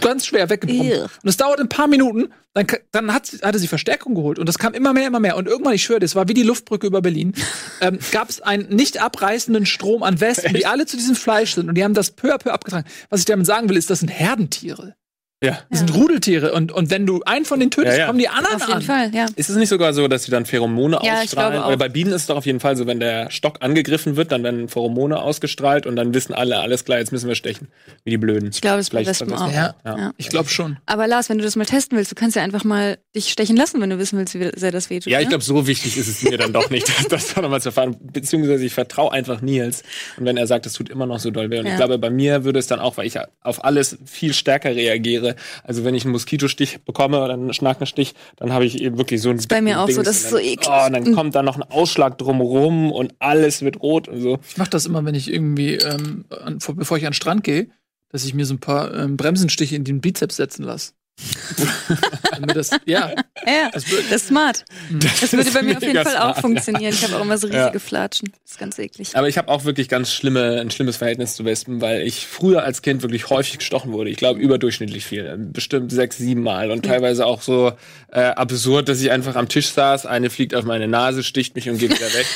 ganz 0.00 0.26
schwer 0.26 0.50
weggepumpt. 0.50 0.84
Ew. 0.84 1.02
Und 1.04 1.28
es 1.28 1.38
dauert 1.38 1.60
ein 1.60 1.70
paar 1.70 1.88
Minuten, 1.88 2.28
dann, 2.52 2.66
dann 2.90 3.12
hat, 3.14 3.32
hatte 3.42 3.58
sie 3.58 3.68
Verstärkung 3.68 4.14
geholt 4.14 4.38
und 4.38 4.46
das 4.46 4.58
kam 4.58 4.74
immer 4.74 4.92
mehr, 4.92 5.06
immer 5.06 5.20
mehr. 5.20 5.36
Und 5.38 5.48
irgendwann, 5.48 5.72
ich 5.72 5.82
schwöre, 5.82 6.00
das 6.00 6.14
war 6.14 6.28
wie 6.28 6.34
die 6.34 6.42
Luftbrücke 6.42 6.86
über 6.86 7.00
Berlin, 7.00 7.32
ähm, 7.80 7.98
gab 8.12 8.28
es 8.28 8.42
einen 8.42 8.68
nicht 8.68 9.00
abreißenden 9.00 9.64
Strom 9.64 10.02
an 10.02 10.20
Wespen, 10.20 10.52
die 10.52 10.66
alle 10.66 10.84
zu 10.84 10.98
diesem 10.98 11.16
Fleisch 11.16 11.54
sind 11.54 11.70
und 11.70 11.74
die 11.74 11.84
haben 11.84 11.94
das 11.94 12.10
peu 12.10 12.34
à 12.34 12.38
peu 12.38 12.52
abgetragen. 12.52 12.86
Was 13.08 13.20
ich 13.20 13.26
damit 13.26 13.46
sagen 13.46 13.70
will, 13.70 13.78
ist, 13.78 13.88
das 13.88 14.00
sind 14.00 14.10
Herdentiere. 14.10 14.94
Ja. 15.42 15.58
Das 15.70 15.80
sind 15.80 15.92
Rudeltiere 15.94 16.52
und, 16.52 16.70
und 16.70 16.90
wenn 16.90 17.04
du 17.04 17.20
einen 17.24 17.44
von 17.44 17.58
denen 17.58 17.70
tötest, 17.72 17.94
Ja, 17.96 18.02
ja. 18.02 18.06
kommen 18.06 18.18
die 18.20 18.28
anderen 18.28 18.54
Auf 18.56 18.62
jeden 18.62 18.72
an. 18.74 18.82
Fall, 18.82 19.14
ja. 19.14 19.26
Ist 19.34 19.50
es 19.50 19.56
nicht 19.56 19.68
sogar 19.70 19.92
so, 19.92 20.06
dass 20.06 20.22
sie 20.24 20.30
dann 20.30 20.46
Pheromone 20.46 20.98
Ja, 21.02 21.14
ich 21.16 21.22
ausstrahlen? 21.30 21.52
glaube 21.54 21.64
auch. 21.64 21.70
Weil 21.70 21.76
bei 21.78 21.88
Bienen 21.88 22.12
ist 22.12 22.22
es 22.22 22.26
doch 22.28 22.36
auf 22.36 22.46
jeden 22.46 22.60
Fall 22.60 22.76
so, 22.76 22.86
wenn 22.86 23.00
der 23.00 23.30
Stock 23.30 23.56
angegriffen 23.60 24.16
wird, 24.16 24.30
dann 24.30 24.44
werden 24.44 24.68
Pheromone 24.68 25.20
ausgestrahlt 25.20 25.84
und 25.86 25.96
dann 25.96 26.14
wissen 26.14 26.32
alle, 26.32 26.60
alles 26.60 26.84
klar, 26.84 26.98
jetzt 26.98 27.10
müssen 27.10 27.26
wir 27.28 27.34
stechen. 27.34 27.68
Wie 28.04 28.10
die 28.10 28.18
Blöden. 28.18 28.50
Ich 28.52 28.60
glaube, 28.60 28.78
es 28.78 28.86
ist 28.86 28.90
bei 28.94 29.04
Wespen 29.04 29.32
auch. 29.32 29.52
Ja, 29.52 29.74
Ja. 29.84 30.12
ich 30.16 30.28
glaube 30.28 30.48
schon. 30.48 30.78
Aber 30.86 31.06
Lars, 31.08 31.28
wenn 31.28 31.38
du 31.38 31.44
das 31.44 31.56
mal 31.56 31.64
testen 31.66 31.98
willst, 31.98 32.10
du 32.12 32.14
kannst 32.14 32.36
ja 32.36 32.42
einfach 32.42 32.62
mal 32.64 32.98
dich 33.14 33.28
stechen 33.30 33.56
lassen, 33.56 33.80
wenn 33.80 33.90
du 33.90 33.98
wissen 33.98 34.18
willst, 34.18 34.34
wie 34.34 34.50
sehr 34.56 34.72
das 34.72 34.88
wehtut. 34.88 35.12
Ja, 35.12 35.18
ich 35.20 35.26
ne? 35.26 35.30
glaube, 35.30 35.44
so 35.44 35.66
wichtig 35.66 35.98
ist 35.98 36.08
es 36.08 36.22
mir 36.22 36.38
dann 36.38 36.52
doch 36.52 36.70
nicht, 36.70 36.88
das, 36.98 37.08
das 37.08 37.34
da 37.34 37.42
nochmal 37.42 37.60
zu 37.60 37.68
erfahren. 37.68 37.96
Beziehungsweise 38.00 38.64
ich 38.64 38.72
vertraue 38.72 39.12
einfach 39.12 39.42
Nils. 39.42 39.82
Und 40.16 40.24
wenn 40.24 40.36
er 40.38 40.46
sagt, 40.46 40.64
es 40.64 40.72
tut 40.72 40.88
immer 40.88 41.04
noch 41.04 41.18
so 41.18 41.30
doll 41.30 41.50
weh. 41.50 41.58
Und 41.58 41.66
Ja. 41.66 41.72
ich 41.72 41.76
glaube, 41.76 41.98
bei 41.98 42.08
mir 42.10 42.44
würde 42.44 42.58
es 42.58 42.66
dann 42.68 42.80
auch, 42.80 42.96
weil 42.96 43.06
ich 43.06 43.18
auf 43.42 43.64
alles 43.64 43.98
viel 44.06 44.32
stärker 44.32 44.74
reagiere. 44.74 45.36
Also 45.62 45.84
wenn 45.84 45.94
ich 45.94 46.04
einen 46.04 46.12
Moskitostich 46.12 46.80
bekomme 46.84 47.22
oder 47.22 47.34
einen 47.34 47.52
Schnackenstich, 47.52 48.14
dann 48.36 48.52
habe 48.52 48.64
ich 48.64 48.80
eben 48.80 48.96
wirklich 48.96 49.20
so 49.20 49.28
ein 49.30 49.38
bei 49.48 49.60
mir 49.60 49.80
auch 49.80 49.88
so, 49.90 50.02
Dings 50.02 50.06
das 50.06 50.16
und 50.16 50.22
ist 50.22 50.30
so 50.30 50.36
dann- 50.36 50.44
eklig. 50.46 50.68
Oh, 50.70 50.86
und 50.86 50.92
dann 50.94 51.14
kommt 51.14 51.34
da 51.34 51.42
noch 51.42 51.56
ein 51.56 51.62
Ausschlag 51.64 52.16
drumrum 52.16 52.92
und 52.92 53.14
alles 53.18 53.60
wird 53.62 53.82
rot 53.82 54.08
und 54.08 54.20
so. 54.22 54.38
Ich 54.48 54.56
mache 54.56 54.70
das 54.70 54.86
immer, 54.86 55.04
wenn 55.04 55.14
ich 55.14 55.30
irgendwie, 55.30 55.74
ähm, 55.74 56.24
an, 56.30 56.60
vor, 56.60 56.76
bevor 56.76 56.96
ich 56.96 57.04
an 57.04 57.10
den 57.10 57.14
Strand 57.14 57.44
gehe, 57.44 57.68
dass 58.10 58.24
ich 58.24 58.32
mir 58.34 58.46
so 58.46 58.54
ein 58.54 58.58
paar 58.60 58.94
ähm, 58.94 59.16
Bremsenstiche 59.16 59.76
in 59.76 59.84
den 59.84 60.00
Bizeps 60.00 60.36
setzen 60.36 60.62
lasse. 60.64 60.92
Das, 62.54 62.70
ja, 62.86 63.12
Ja, 63.46 63.70
das 63.72 63.84
das 63.84 64.10
ist 64.10 64.28
smart. 64.28 64.64
Das 65.20 65.32
würde 65.32 65.46
ist 65.46 65.54
bei 65.54 65.62
mir 65.62 65.76
auf 65.76 65.82
jeden 65.82 66.02
Fall 66.02 66.16
auch 66.16 66.22
smart, 66.32 66.40
funktionieren. 66.40 66.92
Ich 66.92 67.02
habe 67.04 67.16
auch 67.16 67.20
immer 67.20 67.38
so 67.38 67.46
Ja. 67.46 67.60
riesige 67.66 67.78
Flatschen. 67.78 68.32
Das 68.42 68.52
ist 68.52 68.58
ganz 68.58 68.78
eklig. 68.78 69.10
Aber 69.14 69.28
ich 69.28 69.38
habe 69.38 69.48
auch 69.48 69.64
wirklich 69.64 69.88
ganz 69.88 70.12
schlimme, 70.12 70.60
ein 70.60 70.70
schlimmes 70.70 70.96
Verhältnis 70.96 71.34
zu 71.36 71.44
Wespen, 71.44 71.80
weil 71.80 72.02
ich 72.02 72.26
früher 72.26 72.64
als 72.64 72.82
Kind 72.82 73.02
wirklich 73.02 73.30
häufig 73.30 73.58
gestochen 73.58 73.92
wurde. 73.92 74.10
Ich 74.10 74.16
glaube 74.16 74.40
überdurchschnittlich 74.40 75.04
viel, 75.04 75.36
bestimmt 75.38 75.92
sechs, 75.92 76.16
sieben 76.18 76.42
Mal 76.42 76.70
und 76.70 76.84
teilweise 76.84 77.26
auch 77.26 77.42
so 77.42 77.72
äh, 78.10 78.20
absurd, 78.22 78.88
dass 78.88 79.00
ich 79.00 79.10
einfach 79.10 79.36
am 79.36 79.48
Tisch 79.48 79.68
saß, 79.70 80.06
eine 80.06 80.30
fliegt 80.30 80.54
auf 80.54 80.64
meine 80.64 80.88
Nase, 80.88 81.22
sticht 81.22 81.54
mich 81.54 81.68
und 81.68 81.78
geht 81.78 81.90
wieder 81.94 82.12
weg. 82.14 82.26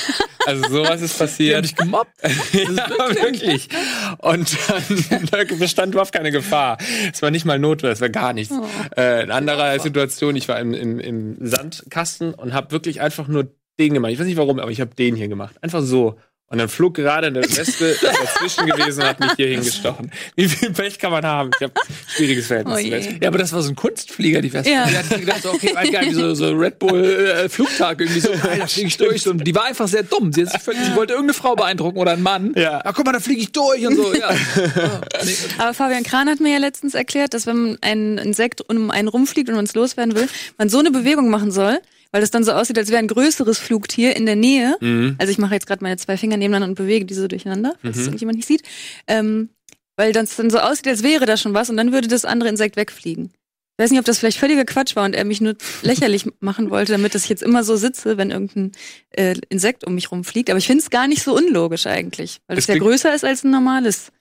Also 0.45 0.69
sowas 0.69 1.01
ist 1.01 1.15
die 1.17 1.19
haben 1.19 1.27
passiert. 1.27 1.65
dich 1.65 1.75
gemobbt. 1.75 2.11
ja, 2.53 3.15
wirklich. 3.21 3.67
Und 4.19 4.55
dann 5.09 5.25
da 5.31 5.55
bestand 5.55 5.93
überhaupt 5.93 6.13
keine 6.13 6.31
Gefahr. 6.31 6.77
Es 7.13 7.21
war 7.21 7.31
nicht 7.31 7.45
mal 7.45 7.59
Notwehr, 7.59 7.91
es 7.91 7.99
war 8.01 8.09
gar 8.09 8.31
nichts. 8.33 8.53
Äh, 8.95 9.23
in 9.23 9.31
anderer 9.31 9.79
Situation, 9.79 10.35
ich 10.35 10.47
war 10.47 10.59
im, 10.59 10.73
im, 10.73 10.99
im 10.99 11.37
Sandkasten 11.39 12.33
und 12.33 12.53
habe 12.53 12.71
wirklich 12.71 13.01
einfach 13.01 13.27
nur 13.27 13.47
den 13.79 13.93
gemacht. 13.93 14.11
Ich 14.11 14.19
weiß 14.19 14.25
nicht 14.25 14.37
warum, 14.37 14.59
aber 14.59 14.71
ich 14.71 14.81
habe 14.81 14.95
den 14.95 15.15
hier 15.15 15.27
gemacht. 15.27 15.55
Einfach 15.61 15.81
so. 15.81 16.17
Und 16.49 16.59
dann 16.59 16.69
flog 16.69 16.93
gerade 16.93 17.27
eine 17.27 17.41
Wespe 17.57 17.97
dazwischen 18.01 18.67
gewesen 18.67 19.01
und 19.01 19.07
hat 19.07 19.19
mich 19.19 19.31
hier 19.35 19.47
hingestochen. 19.47 20.11
Wie 20.35 20.47
viel 20.47 20.71
Pech 20.71 20.97
kann 20.97 21.11
man 21.11 21.25
haben? 21.25 21.51
Ich 21.59 21.63
habe 21.63 21.73
schwieriges 22.07 22.47
Verhältnis 22.47 22.79
Oh 22.79 22.81
zu. 22.81 22.91
Wespen. 22.91 23.19
Ja, 23.21 23.27
aber 23.27 23.37
das 23.37 23.51
war 23.51 23.61
so 23.61 23.69
ein 23.69 23.75
Kunstflieger, 23.75 24.41
die 24.41 24.53
Wespe. 24.53 24.71
Ja. 24.71 24.85
Die 24.85 24.97
hat 24.97 25.05
sich 25.05 25.19
gedacht, 25.19 25.43
so, 25.43 25.51
okay, 25.51 25.75
war 25.75 25.85
geil, 25.85 26.13
so, 26.13 26.33
so 26.35 26.51
Red 26.51 26.79
Bull 26.79 27.03
äh, 27.03 27.49
Flugtag 27.49 27.99
irgendwie 27.99 28.21
so, 28.21 28.29
geil, 28.29 28.57
da 28.59 28.67
fliege 28.67 28.87
ich 28.87 28.95
durch. 28.97 29.27
Und 29.27 29.45
die 29.45 29.53
war 29.53 29.65
einfach 29.65 29.89
sehr 29.89 30.03
dumm. 30.03 30.31
Sie, 30.31 30.45
hat 30.45 30.53
sich 30.53 30.61
völlig, 30.63 30.85
sie 30.85 30.95
wollte 30.95 31.13
irgendeine 31.13 31.33
Frau 31.33 31.55
beeindrucken 31.55 31.97
oder 31.97 32.13
einen 32.13 32.23
Mann. 32.23 32.53
Ja. 32.55 32.79
Ah, 32.85 32.93
guck 32.93 33.05
mal, 33.05 33.11
da 33.11 33.19
fliege 33.19 33.41
ich 33.41 33.51
durch 33.51 33.85
und 33.85 33.97
so. 33.97 34.13
Ja. 34.13 34.33
Nee. 35.25 35.35
Aber 35.57 35.73
Fabian 35.73 36.03
Kran 36.03 36.29
hat 36.29 36.39
mir 36.39 36.53
ja 36.53 36.59
letztens 36.59 36.93
erklärt, 36.93 37.33
dass 37.33 37.45
wenn 37.45 37.77
ein 37.81 38.17
Insekt 38.17 38.61
um 38.61 38.89
einen 38.89 39.09
rumfliegt 39.09 39.49
und 39.49 39.55
man 39.55 39.65
es 39.65 39.75
loswerden 39.75 40.15
will, 40.15 40.27
man 40.57 40.69
so 40.69 40.79
eine 40.79 40.91
Bewegung 40.91 41.29
machen 41.29 41.51
soll, 41.51 41.79
weil 42.11 42.21
das 42.21 42.31
dann 42.31 42.43
so 42.43 42.51
aussieht, 42.51 42.77
als 42.77 42.89
wäre 42.89 42.99
ein 42.99 43.07
größeres 43.07 43.59
Flugtier 43.59 44.15
in 44.15 44.25
der 44.25 44.35
Nähe. 44.35 44.75
Mhm. 44.79 45.15
Also 45.17 45.31
ich 45.31 45.37
mache 45.37 45.53
jetzt 45.53 45.67
gerade 45.67 45.83
meine 45.83 45.97
zwei 45.97 46.17
Finger 46.17 46.37
nebeneinander 46.37 46.69
und 46.69 46.75
bewege 46.75 47.05
die 47.05 47.13
so 47.13 47.27
durcheinander, 47.27 47.75
falls 47.81 47.97
es 47.97 48.03
irgendjemand 48.05 48.37
nicht 48.37 48.47
sieht. 48.47 48.63
Ähm, 49.07 49.49
weil 49.95 50.13
das 50.13 50.35
dann 50.35 50.49
so 50.49 50.59
aussieht, 50.59 50.87
als 50.87 51.03
wäre 51.03 51.25
da 51.25 51.37
schon 51.37 51.53
was 51.53 51.69
und 51.69 51.77
dann 51.77 51.91
würde 51.91 52.07
das 52.07 52.23
andere 52.23 52.49
Insekt 52.49 52.75
wegfliegen. 52.75 53.31
Ich 53.79 53.83
weiß 53.83 53.91
nicht, 53.91 53.99
ob 53.99 54.05
das 54.05 54.17
vielleicht 54.17 54.39
völliger 54.39 54.65
Quatsch 54.65 54.95
war 54.95 55.05
und 55.05 55.13
er 55.13 55.23
mich 55.23 55.39
nur 55.39 55.55
lächerlich 55.83 56.27
machen 56.39 56.69
wollte, 56.69 56.93
damit 56.93 57.13
dass 57.13 57.23
ich 57.23 57.29
jetzt 57.29 57.43
immer 57.43 57.63
so 57.63 57.75
sitze, 57.75 58.17
wenn 58.17 58.31
irgendein 58.31 58.71
äh, 59.11 59.35
Insekt 59.49 59.85
um 59.85 59.93
mich 59.93 60.11
rumfliegt. 60.11 60.49
Aber 60.49 60.57
ich 60.57 60.65
finde 60.65 60.83
es 60.83 60.89
gar 60.89 61.07
nicht 61.07 61.21
so 61.21 61.35
unlogisch 61.35 61.85
eigentlich, 61.85 62.39
weil 62.47 62.57
Es 62.57 62.63
es 62.63 62.73
ja 62.73 62.79
größer 62.79 63.13
ist 63.13 63.23
als 63.23 63.43
ein 63.43 63.51
normales 63.51 64.11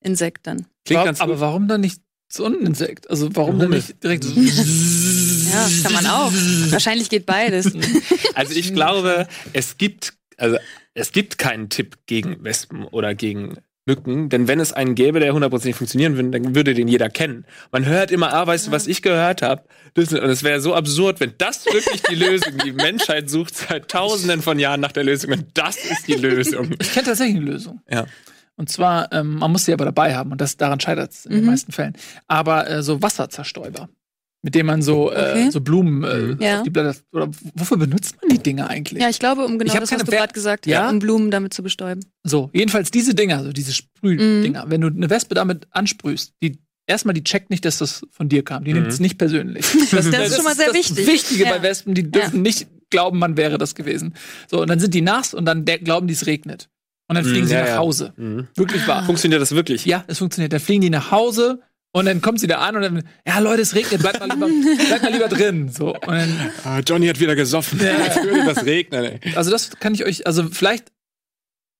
Insekt 0.00 0.46
dann. 0.46 0.66
Klingt 0.84 1.04
ganz 1.04 1.20
aber 1.20 1.40
warum 1.40 1.66
dann 1.66 1.80
nicht 1.80 2.00
so 2.28 2.44
ein 2.44 2.54
Insekt? 2.54 3.08
Also 3.10 3.28
warum 3.34 3.60
Hummel. 3.62 3.78
nicht 3.78 4.02
direkt 4.02 4.24
so 4.24 4.30
Ja, 4.40 5.62
das 5.62 5.82
kann 5.82 5.92
man 5.92 6.06
auch. 6.06 6.32
Wahrscheinlich 6.70 7.08
geht 7.08 7.26
beides. 7.26 7.72
Also 8.34 8.54
ich 8.54 8.74
glaube, 8.74 9.26
es 9.54 9.78
gibt, 9.78 10.12
also 10.36 10.58
es 10.92 11.12
gibt 11.12 11.38
keinen 11.38 11.70
Tipp 11.70 11.96
gegen 12.04 12.44
Wespen 12.44 12.84
oder 12.84 13.14
gegen 13.14 13.56
Mücken, 13.86 14.28
denn 14.28 14.46
wenn 14.46 14.60
es 14.60 14.72
einen 14.72 14.94
gäbe, 14.94 15.20
der 15.20 15.32
hundertprozentig 15.32 15.76
funktionieren 15.76 16.16
würde, 16.16 16.30
dann 16.30 16.54
würde 16.54 16.74
den 16.74 16.88
jeder 16.88 17.08
kennen. 17.08 17.46
Man 17.70 17.86
hört 17.86 18.10
immer, 18.10 18.34
ah, 18.34 18.46
weißt 18.46 18.66
du, 18.66 18.70
was 18.72 18.88
ich 18.88 19.00
gehört 19.00 19.40
habe? 19.42 19.62
Und 19.96 20.12
es 20.12 20.42
wäre 20.42 20.60
so 20.60 20.74
absurd, 20.74 21.20
wenn 21.20 21.32
das 21.38 21.64
wirklich 21.64 22.02
die 22.02 22.16
Lösung, 22.16 22.58
die 22.64 22.72
Menschheit 22.72 23.30
sucht 23.30 23.56
seit 23.56 23.88
tausenden 23.88 24.42
von 24.42 24.58
Jahren 24.58 24.80
nach 24.80 24.92
der 24.92 25.04
Lösung 25.04 25.32
und 25.32 25.46
das 25.54 25.76
ist 25.76 26.08
die 26.08 26.14
Lösung. 26.14 26.74
Ich 26.80 26.92
kenne 26.92 27.06
tatsächlich 27.06 27.36
eine 27.36 27.52
Lösung. 27.52 27.80
Ja. 27.88 28.06
Und 28.56 28.70
zwar, 28.70 29.12
ähm, 29.12 29.34
man 29.38 29.52
muss 29.52 29.66
sie 29.66 29.72
aber 29.72 29.84
dabei 29.84 30.14
haben 30.16 30.32
und 30.32 30.40
das 30.40 30.56
daran 30.56 30.80
scheitert 30.80 31.12
es 31.12 31.26
in 31.26 31.32
den 31.32 31.40
Mhm. 31.42 31.46
meisten 31.50 31.72
Fällen. 31.72 31.94
Aber 32.26 32.68
äh, 32.68 32.82
so 32.82 33.02
Wasserzerstäuber, 33.02 33.88
mit 34.42 34.54
denen 34.54 34.66
man 34.66 34.80
so, 34.82 35.08
Okay. 35.10 35.48
äh, 35.48 35.50
so 35.50 35.60
Blumen 35.60 36.04
äh, 36.04 36.16
Mhm. 36.18 36.40
Ja. 36.40 36.56
auf 36.58 36.62
die 36.64 36.70
Blätter. 36.70 36.94
Oder 37.12 37.28
wofür 37.54 37.76
benutzt 37.76 38.16
man 38.22 38.30
die 38.30 38.38
Dinger 38.42 38.68
eigentlich? 38.70 39.02
Ja, 39.02 39.10
ich 39.10 39.18
glaube, 39.18 39.44
um 39.44 39.58
genau 39.58 39.74
das, 39.74 39.92
was 39.92 40.02
du 40.02 40.10
gerade 40.10 40.32
gesagt 40.32 40.66
hast, 40.66 40.70
Ja? 40.72 40.88
um 40.88 40.98
Blumen 41.00 41.30
damit 41.30 41.52
zu 41.52 41.62
bestäuben. 41.62 42.00
So, 42.24 42.48
jedenfalls 42.54 42.90
diese 42.90 43.14
Dinger, 43.14 43.44
so 43.44 43.52
diese 43.52 43.72
Sprühdinger, 43.74 44.64
wenn 44.68 44.80
du 44.80 44.86
eine 44.88 45.10
Wespe 45.10 45.34
damit 45.34 45.66
ansprühst, 45.70 46.32
die 46.42 46.58
erstmal 46.86 47.12
die 47.14 47.24
checkt 47.24 47.50
nicht, 47.50 47.64
dass 47.64 47.78
das 47.78 48.06
von 48.10 48.28
dir 48.28 48.42
kam. 48.44 48.64
Die 48.64 48.72
Mhm. 48.72 48.80
nimmt 48.80 48.92
es 48.92 49.00
nicht 49.00 49.18
persönlich. 49.18 49.66
Das 49.90 50.06
ist 50.06 50.34
schon 50.36 50.44
mal 50.44 50.54
sehr 50.54 50.68
das 50.68 50.74
wichtig. 50.76 51.06
Wichtige 51.06 51.44
Ja. 51.44 51.50
bei 51.50 51.62
Wespen, 51.62 51.94
die 51.94 52.10
dürfen 52.10 52.40
nicht 52.42 52.68
glauben, 52.90 53.18
man 53.18 53.36
wäre 53.36 53.58
das 53.58 53.74
gewesen. 53.74 54.14
So, 54.48 54.62
und 54.62 54.70
dann 54.70 54.78
sind 54.78 54.94
die 54.94 55.02
nass 55.02 55.34
und 55.34 55.44
dann 55.44 55.64
der, 55.64 55.78
glauben 55.80 56.06
die, 56.06 56.14
es 56.14 56.26
regnet. 56.26 56.68
Und 57.08 57.14
dann 57.14 57.24
fliegen 57.24 57.42
Mhm, 57.44 57.48
sie 57.48 57.54
ja, 57.54 57.60
nach 57.62 57.68
ja. 57.68 57.76
Hause. 57.78 58.12
Mhm. 58.16 58.48
Wirklich 58.56 58.86
wahr. 58.88 59.04
Funktioniert 59.06 59.40
das 59.40 59.52
wirklich? 59.54 59.84
Ja, 59.86 60.04
es 60.08 60.18
funktioniert. 60.18 60.52
Dann 60.52 60.60
fliegen 60.60 60.80
die 60.82 60.90
nach 60.90 61.10
Hause 61.12 61.60
und 61.92 62.06
dann 62.06 62.20
kommt 62.20 62.40
sie 62.40 62.46
da 62.48 62.58
an 62.58 62.74
und 62.76 62.82
dann, 62.82 63.02
ja 63.26 63.38
Leute, 63.38 63.62
es 63.62 63.74
regnet, 63.76 64.00
bleibt 64.00 64.18
mal 64.20 64.28
lieber, 64.28 64.46
bleibt 64.88 65.02
mal 65.04 65.12
lieber 65.12 65.28
drin. 65.28 65.68
So. 65.68 65.94
Und 65.94 66.06
dann, 66.08 66.50
Ah, 66.64 66.80
Johnny 66.80 67.06
hat 67.06 67.20
wieder 67.20 67.36
gesoffen. 67.36 67.80
Jetzt 67.80 68.22
würde 68.24 68.44
das 68.54 68.64
regnen. 68.64 69.04
Ey. 69.04 69.20
also 69.36 69.50
das 69.52 69.70
kann 69.78 69.94
ich 69.94 70.04
euch, 70.04 70.26
also 70.26 70.48
vielleicht 70.50 70.90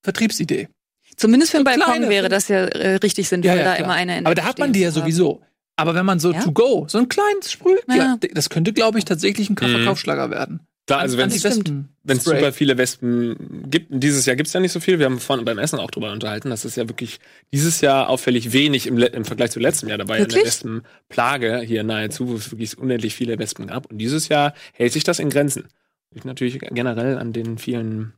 Vertriebsidee. 0.03 0.69
Zumindest 1.17 1.51
für 1.53 1.59
einen 1.59 1.67
So 1.67 1.71
Balkon 1.73 1.93
kleine- 1.95 2.09
wäre 2.09 2.29
das 2.29 2.49
ja 2.49 2.65
äh, 2.67 2.97
richtig 2.97 3.29
sinnvoll, 3.29 3.51
Ja, 3.51 3.57
ja, 3.57 3.65
da 3.65 3.75
klar. 3.75 3.85
immer 3.87 3.95
einer 3.95 4.19
in 4.19 4.27
Aber 4.27 4.35
da 4.35 4.45
hat 4.45 4.59
man 4.59 4.73
die 4.73 4.81
ja 4.81 4.91
sowieso. 4.91 5.43
Aber 5.77 5.95
wenn 5.95 6.07
man 6.07 6.19
so 6.21 6.33
Ja? 6.33 6.41
to 6.43 6.53
go, 6.53 6.87
so 6.89 6.99
ein 6.99 7.09
kleines 7.09 7.51
Sprüh, 7.53 7.77
Ja. 7.93 8.17
das 8.33 8.49
könnte, 8.49 8.73
glaube 8.73 8.99
ich, 8.99 9.05
tatsächlich 9.05 9.51
ein 9.51 9.57
Mhm. 9.61 9.71
Verkaufsschlager 9.71 10.31
werden. 10.31 10.61
Klar, 10.87 11.01
also 11.01 11.19
wenn 11.19 11.31
es 11.31 12.25
super 12.25 12.53
viele 12.53 12.79
Wespen 12.79 13.69
gibt, 13.69 13.89
dieses 13.91 14.25
Jahr 14.25 14.37
gibt 14.37 14.47
es 14.47 14.53
ja 14.53 14.61
nicht 14.61 14.71
so 14.71 14.79
viel. 14.79 15.01
Wir 15.01 15.07
haben 15.07 15.19
vorhin 15.19 15.45
beim 15.45 15.59
Essen 15.59 15.81
auch 15.81 15.91
drüber 15.91 16.13
unterhalten, 16.13 16.49
dass 16.51 16.65
es 16.65 16.77
ja 16.77 16.89
wirklich 16.89 17.19
dieses 17.53 17.81
Jahr 17.81 18.09
auffällig 18.09 18.53
wenig 18.53 18.87
im, 18.87 18.97
im 18.99 19.25
Vergleich 19.25 19.51
zu 19.51 19.59
letztem 19.59 19.89
Jahr. 19.89 19.99
Da 19.99 20.05
ja 20.05 20.21
Wirklich? 20.21 20.37
eine 20.37 20.47
Wespenplage 20.47 21.59
hier 21.63 21.83
nahezu, 21.83 22.29
wo 22.29 22.35
es 22.37 22.53
wirklich 22.53 22.79
unendlich 22.79 23.17
viele 23.17 23.37
Wespen 23.39 23.67
gab. 23.67 23.91
Und 23.91 23.99
dieses 23.99 24.29
Jahr 24.29 24.55
hält 24.75 24.93
sich 24.93 25.03
das 25.03 25.19
in 25.19 25.29
Grenzen. 25.29 25.65
Liegt 26.13 26.25
natürlich 26.25 26.61
generell 26.61 27.19
an 27.19 27.33
den 27.33 27.59
vielen 27.59 28.13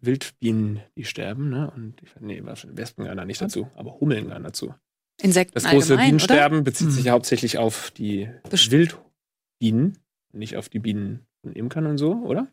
Wildbienen, 0.00 0.80
die 0.96 1.04
sterben. 1.04 1.50
Ne? 1.50 1.72
Und 1.74 1.94
ich, 2.00 2.10
nee, 2.20 2.40
Wespen 2.44 3.04
gehören 3.04 3.18
da 3.18 3.24
nicht 3.24 3.40
dazu, 3.40 3.68
aber 3.74 3.98
Hummeln 3.98 4.26
gehören 4.26 4.44
dazu. 4.44 4.72
Insekten 5.20 5.54
Das 5.54 5.64
große 5.64 5.74
allgemein, 5.74 5.94
oder? 5.94 6.04
Bienensterben 6.04 6.64
bezieht 6.64 6.86
Mhm. 6.88 6.92
sich 6.92 7.04
ja 7.06 7.12
hauptsächlich 7.12 7.58
auf 7.58 7.90
die 7.90 8.28
Best- 8.50 8.70
Wildbienen, 8.70 9.98
nicht 10.32 10.56
auf 10.56 10.68
die 10.68 10.78
Bienen 10.78 11.26
Imkern 11.52 11.86
und 11.86 11.98
so, 11.98 12.12
oder? 12.24 12.46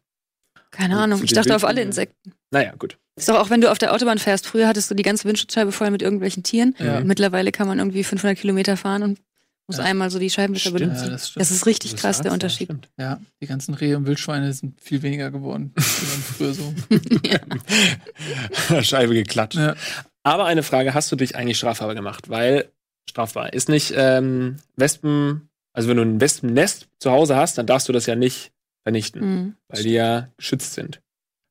Keine 0.71 0.95
Und 0.97 1.01
Ahnung. 1.03 1.23
Ich 1.23 1.33
dachte 1.33 1.55
auf 1.55 1.65
alle 1.65 1.81
Insekten. 1.81 2.33
Naja, 2.51 2.73
gut. 2.77 2.97
Ist 3.17 3.27
doch 3.29 3.35
auch, 3.39 3.49
wenn 3.49 3.61
du 3.61 3.69
auf 3.71 3.77
der 3.77 3.93
Autobahn 3.93 4.17
fährst. 4.17 4.47
Früher 4.47 4.67
hattest 4.67 4.89
du 4.89 4.95
die 4.95 5.03
ganze 5.03 5.25
Windschutzscheibe 5.27 5.71
voll 5.71 5.91
mit 5.91 6.01
irgendwelchen 6.01 6.43
Tieren. 6.43 6.75
Ja. 6.79 7.01
Mittlerweile 7.01 7.51
kann 7.51 7.67
man 7.67 7.77
irgendwie 7.79 8.03
500 8.03 8.37
Kilometer 8.37 8.77
fahren 8.77 9.03
und 9.03 9.19
muss 9.67 9.77
Ja. 9.77 9.83
einmal 9.83 10.09
so 10.09 10.17
die 10.17 10.29
Scheibenwischer 10.29 10.71
benutzen. 10.71 11.03
Ja, 11.05 11.09
das. 11.11 11.33
Das 11.33 11.51
ist 11.51 11.65
richtig 11.65 11.91
Das 11.91 12.01
krass, 12.01 12.21
der 12.21 12.31
Unterschied. 12.31 12.69
Ja, 12.97 13.19
die 13.41 13.47
ganzen 13.47 13.73
Rehe 13.73 13.97
und 13.97 14.07
Wildschweine 14.07 14.51
sind 14.53 14.79
viel 14.81 15.01
weniger 15.01 15.29
geworden. 15.29 15.73
Früher 15.77 16.53
so. 16.53 16.73
Scheibe 18.81 19.13
geklatscht. 19.13 19.57
Ja. 19.57 19.75
Aber 20.23 20.45
eine 20.45 20.63
Frage, 20.63 20.93
hast 20.93 21.11
du 21.11 21.15
dich 21.15 21.35
eigentlich 21.35 21.57
strafbar 21.57 21.93
gemacht? 21.95 22.29
Weil, 22.29 22.69
strafbar, 23.09 23.53
ist 23.53 23.69
nicht 23.69 23.93
ähm, 23.95 24.57
Wespen, 24.75 25.49
also 25.73 25.89
wenn 25.89 25.97
du 25.97 26.03
ein 26.03 26.21
Wespennest 26.21 26.87
zu 26.99 27.11
Hause 27.11 27.35
hast, 27.35 27.57
dann 27.57 27.65
darfst 27.65 27.87
du 27.89 27.93
das 27.93 28.05
ja 28.05 28.15
nicht 28.15 28.51
vernichten, 28.83 29.21
Mhm. 29.21 29.55
weil 29.67 29.83
die 29.83 29.91
ja 29.93 30.29
geschützt 30.37 30.73
sind. 30.73 31.01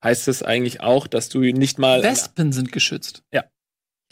Heißt 0.02 0.28
das 0.28 0.42
eigentlich 0.42 0.80
auch, 0.80 1.06
dass 1.06 1.28
du 1.28 1.40
nicht 1.40 1.78
mal 1.78 2.02
Wespen 2.02 2.52
sind 2.52 2.72
geschützt. 2.72 3.22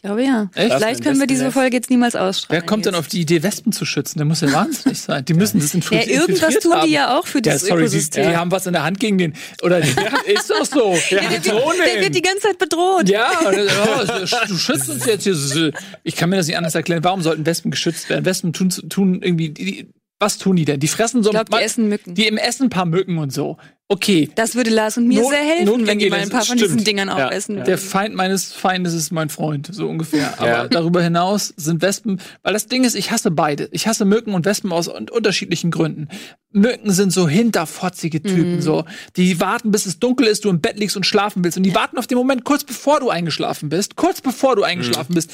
Ich 0.00 0.02
glaube 0.02 0.22
ja. 0.22 0.48
Echt? 0.54 0.72
Vielleicht 0.74 1.02
können 1.02 1.18
wir 1.18 1.26
diese. 1.26 1.50
Folge 1.50 1.74
jetzt 1.76 1.90
niemals 1.90 2.14
ausstrahlen. 2.14 2.62
Wer 2.62 2.64
kommt 2.64 2.86
denn 2.86 2.94
auf 2.94 3.08
die 3.08 3.20
Idee, 3.20 3.42
Wespen 3.42 3.72
zu 3.72 3.84
schützen? 3.84 4.18
Der 4.20 4.26
muss 4.26 4.42
ja 4.42 4.52
wahnsinnig 4.52 5.00
sein. 5.00 5.24
Die 5.24 5.34
müssen 5.34 5.58
das 5.58 5.72
Ja, 5.72 5.78
infiltriert 5.78 6.06
irgendwas 6.08 6.28
infiltriert 6.54 6.62
tun 6.62 6.72
haben. 6.74 6.86
die 6.86 6.92
ja 6.92 7.18
auch 7.18 7.26
für 7.26 7.38
Ja, 7.38 7.42
dieses 7.42 7.62
sorry, 7.62 7.80
die, 7.80 7.86
Ökosystem. 7.86 8.28
die 8.30 8.36
haben 8.36 8.52
was 8.52 8.66
in 8.66 8.74
der 8.74 8.84
Hand 8.84 9.00
gegen 9.00 9.18
den. 9.18 9.32
Oder 9.62 9.80
die, 9.80 9.88
ist 10.32 10.50
doch 10.50 10.64
so. 10.64 10.94
Ja, 11.10 11.20
der, 11.22 11.30
wird, 11.32 11.46
der 11.46 12.00
wird 12.02 12.14
die 12.14 12.22
ganze 12.22 12.42
Zeit 12.42 12.58
bedroht. 12.58 13.08
ja, 13.08 13.28
oh, 13.44 14.46
du 14.46 14.56
schützt 14.56 14.88
uns 14.88 15.04
jetzt 15.04 15.24
hier. 15.24 15.72
Ich 16.04 16.14
kann 16.14 16.30
mir 16.30 16.36
das 16.36 16.46
nicht 16.46 16.56
anders 16.56 16.76
erklären. 16.76 17.02
Warum 17.02 17.22
sollten 17.22 17.44
Wespen 17.44 17.72
geschützt 17.72 18.08
werden? 18.08 18.24
Wespen 18.24 18.52
tun, 18.52 18.68
tun 18.70 19.20
irgendwie. 19.20 19.50
Die, 19.50 19.64
die, 19.64 19.88
was 20.20 20.38
tun 20.38 20.56
die 20.56 20.64
denn? 20.64 20.80
Die 20.80 20.88
fressen 20.88 21.22
so 21.22 21.30
Ich 21.30 21.34
glaube, 21.34 21.50
die 21.56 21.62
essen 21.62 21.88
Mücken. 21.88 22.14
die 22.14 22.26
im 22.26 22.36
Essen 22.38 22.64
ein 22.64 22.70
paar 22.70 22.86
Mücken 22.86 23.18
und 23.18 23.32
so. 23.32 23.56
Okay. 23.90 24.28
das 24.34 24.54
würde 24.54 24.68
Lars 24.68 24.98
und 24.98 25.08
mir 25.08 25.22
Not- 25.22 25.30
sehr 25.30 25.38
helfen, 25.42 25.86
wenn 25.86 25.98
die 25.98 26.10
mal 26.10 26.20
ein 26.20 26.28
paar 26.28 26.44
von 26.44 26.58
diesen. 26.58 26.84
Dingern 26.84 27.08
Ja, 27.08 27.28
aufessen 27.28 27.52
ja. 27.52 27.58
würden. 27.60 27.66
Der 27.68 27.78
Feind 27.78 28.14
meines 28.14 28.52
Feindes 28.52 28.92
ist 28.92 29.12
mein 29.12 29.30
Freund, 29.30 29.66
so 29.72 29.88
ungefähr. 29.88 30.34
Aber 30.38 30.46
Ja. 30.46 30.68
darüber 30.68 31.00
hinaus 31.02 31.54
sind 31.56 31.80
Wespen, 31.80 32.20
weil 32.42 32.52
das 32.52 32.66
Ding 32.66 32.84
ist, 32.84 32.96
ich 32.96 33.10
hasse 33.12 33.30
beide. 33.30 33.70
Ich 33.72 33.86
hasse 33.86 34.04
Mücken 34.04 34.34
und 34.34 34.44
Wespen 34.44 34.72
aus 34.72 34.88
un- 34.88 35.08
unterschiedlichen 35.08 35.70
Gründen. 35.70 36.08
Mücken 36.52 36.90
sind 36.92 37.14
so 37.14 37.26
hinterfotzige 37.28 38.22
Typen, 38.22 38.56
Mhm. 38.56 38.60
so. 38.60 38.84
Die 39.16 39.40
warten, 39.40 39.70
bis 39.70 39.86
es 39.86 39.98
dunkel 39.98 40.26
ist, 40.26 40.44
du 40.44 40.50
im 40.50 40.60
Bett 40.60 40.78
liegst 40.78 40.96
und 40.96 41.06
schlafen 41.06 41.42
willst. 41.42 41.56
Und 41.56 41.62
die 41.62 41.74
warten 41.74 41.96
auf 41.96 42.06
den 42.06 42.18
Moment, 42.18 42.44
kurz 42.44 42.64
bevor 42.64 43.00
du 43.00 43.08
eingeschlafen 43.08 43.70
bist. 43.70 43.96
Kurz 43.96 44.20
bevor 44.20 44.54
du 44.54 44.64
eingeschlafen 44.64 45.14
bist. 45.14 45.30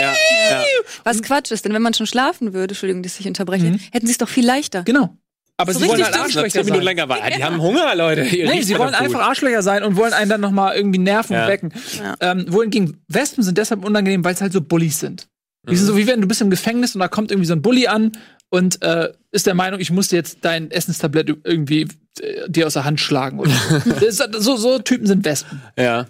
Ja, 0.00 0.12
ja. 0.50 0.64
Was 1.04 1.22
Quatsch 1.22 1.50
ist, 1.50 1.64
denn 1.64 1.72
wenn 1.72 1.82
man 1.82 1.94
schon 1.94 2.06
schlafen 2.06 2.52
würde, 2.52 2.72
Entschuldigung, 2.72 3.02
dass 3.02 3.18
ich 3.18 3.26
unterbreche, 3.26 3.64
Mhm. 3.64 3.80
hätten 3.92 4.06
sie 4.06 4.12
es 4.12 4.18
doch 4.18 4.28
viel 4.28 4.46
leichter. 4.46 4.82
Genau. 4.84 5.16
Aber 5.60 5.72
So 5.72 5.80
sie 5.80 5.88
wollen 5.88 6.00
richtig 6.00 6.14
halt 6.20 6.24
Arschlöcher 6.24 6.62
sein. 6.64 6.80
länger 6.82 7.08
war. 7.08 7.18
Die 7.30 7.42
haben 7.42 7.60
Hunger, 7.60 7.94
Leute. 7.96 8.22
Ihr 8.22 8.48
Nee, 8.48 8.62
sie 8.62 8.78
wollen 8.78 8.92
gut. 8.92 9.00
einfach 9.00 9.20
Arschlöcher 9.28 9.62
sein 9.62 9.82
und 9.82 9.96
wollen 9.96 10.12
einen 10.12 10.30
dann 10.30 10.40
noch 10.40 10.52
mal 10.52 10.76
irgendwie 10.76 11.00
nerven 11.00 11.32
Ja. 11.34 11.42
und 11.42 11.48
wecken. 11.48 11.72
Ja. 11.98 12.14
Ähm, 12.20 12.46
wohingegen 12.48 13.02
Wespen 13.08 13.42
sind 13.42 13.58
deshalb 13.58 13.84
unangenehm, 13.84 14.24
weil 14.24 14.34
es 14.34 14.40
halt 14.40 14.52
so 14.52 14.60
Bullies 14.60 15.00
sind. 15.00 15.26
Die 15.68 15.72
Mhm. 15.72 15.76
sind 15.76 15.86
so 15.86 15.96
wie 15.96 16.06
wenn 16.06 16.20
du 16.20 16.28
bist 16.28 16.40
im 16.40 16.50
Gefängnis 16.50 16.94
und 16.94 17.00
da 17.00 17.08
kommt 17.08 17.32
irgendwie 17.32 17.46
so 17.48 17.54
ein 17.54 17.62
Bully 17.62 17.88
an 17.88 18.12
und 18.50 18.80
äh, 18.82 19.12
ist 19.32 19.46
der 19.48 19.54
Meinung, 19.54 19.80
ich 19.80 19.90
muss 19.90 20.08
dir 20.08 20.16
jetzt 20.16 20.38
dein 20.42 20.70
Essenstablett 20.70 21.28
irgendwie 21.42 21.88
äh, 22.20 22.48
dir 22.48 22.68
aus 22.68 22.74
der 22.74 22.84
Hand 22.84 23.00
schlagen. 23.00 23.40
Oder 23.40 23.50
so. 23.50 23.90
Ist, 24.06 24.22
so, 24.38 24.56
so 24.56 24.78
Typen 24.78 25.08
sind 25.08 25.24
Wespen. 25.24 25.60
Ja. 25.76 26.06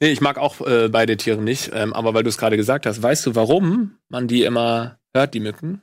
Nee, 0.00 0.10
ich 0.10 0.20
mag 0.20 0.38
auch 0.38 0.60
äh, 0.66 0.88
beide 0.88 1.16
Tiere 1.16 1.40
nicht, 1.42 1.70
ähm, 1.74 1.92
aber 1.92 2.14
weil 2.14 2.22
du 2.22 2.28
es 2.28 2.38
gerade 2.38 2.56
gesagt 2.56 2.86
hast, 2.86 3.02
weißt 3.02 3.26
du, 3.26 3.34
warum 3.34 3.92
man 4.08 4.28
die 4.28 4.44
immer 4.44 4.98
hört, 5.14 5.34
die 5.34 5.40
Mücken? 5.40 5.82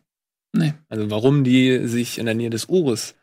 Nee. 0.53 0.73
Also 0.89 1.09
warum 1.09 1.43
die 1.43 1.87
sich 1.87 2.17
in 2.19 2.25
der 2.25 2.35
Nähe 2.35 2.49
des 2.49 2.69
Ohres 2.69 3.15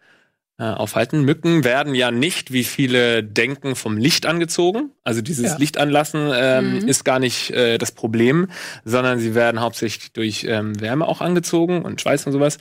äh, 0.59 0.65
aufhalten. 0.65 1.23
Mücken 1.23 1.65
werden 1.65 1.95
ja 1.95 2.11
nicht, 2.11 2.53
wie 2.53 2.65
viele 2.65 3.25
denken, 3.25 3.77
vom 3.77 3.97
Licht 3.97 4.27
angezogen. 4.27 4.91
Also 5.05 5.23
dieses 5.23 5.53
Ja. 5.53 5.57
Licht 5.57 5.79
anlassen 5.79 6.31
ähm, 6.35 6.81
Mhm. 6.81 6.89
ist 6.89 7.05
gar 7.05 7.19
nicht 7.19 7.51
äh, 7.53 7.79
das 7.79 7.93
Problem, 7.93 8.49
sondern 8.85 9.19
sie 9.21 9.35
werden 9.35 9.61
hauptsächlich 9.61 10.13
durch 10.13 10.45
ähm, 10.47 10.79
Wärme 10.81 11.09
auch 11.09 11.23
angezogen 11.23 11.81
und 11.83 12.01
Schweiß 12.03 12.27
und 12.27 12.33
sowas. 12.33 12.59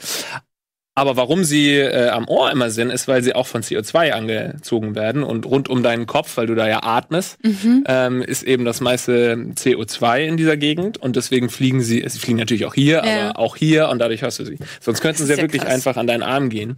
Aber 1.00 1.16
warum 1.16 1.44
sie 1.46 1.76
äh, 1.76 2.10
am 2.10 2.28
Ohr 2.28 2.52
immer 2.52 2.70
sind, 2.72 2.90
ist, 2.90 3.08
weil 3.08 3.24
sie 3.24 3.34
auch 3.34 3.48
von 3.48 3.62
CO2 3.64 4.12
angezogen 4.12 4.96
werden 4.96 5.24
und 5.24 5.46
rund 5.46 5.70
um 5.70 5.82
deinen 5.82 6.06
Kopf, 6.08 6.36
weil 6.36 6.48
du 6.48 6.56
da 6.56 6.68
ja 6.68 6.84
atmest, 6.84 7.38
Mhm. 7.44 7.84
ähm, 7.88 8.22
ist 8.22 8.44
eben 8.44 8.66
das 8.66 8.82
meiste 8.82 9.36
CO2 9.56 10.26
in 10.26 10.36
dieser 10.38 10.58
Gegend 10.58 10.98
und 10.98 11.16
deswegen 11.16 11.50
fliegen 11.50 11.82
sie, 11.82 12.04
sie 12.08 12.20
fliegen 12.20 12.38
natürlich 12.38 12.66
auch 12.66 12.74
hier, 12.74 13.02
Ja. 13.06 13.30
aber 13.30 13.40
auch 13.40 13.56
hier 13.56 13.88
und 13.90 14.00
dadurch 14.00 14.22
hörst 14.24 14.40
du 14.40 14.46
sie. 14.46 14.58
Sonst 14.82 15.02
könnten 15.02 15.20
Das 15.22 15.28
sie 15.28 15.34
ja 15.36 15.42
wirklich 15.42 15.62
krass. 15.62 15.74
einfach 15.74 15.96
an 15.96 16.08
deinen 16.08 16.24
Arm 16.24 16.50
gehen, 16.50 16.78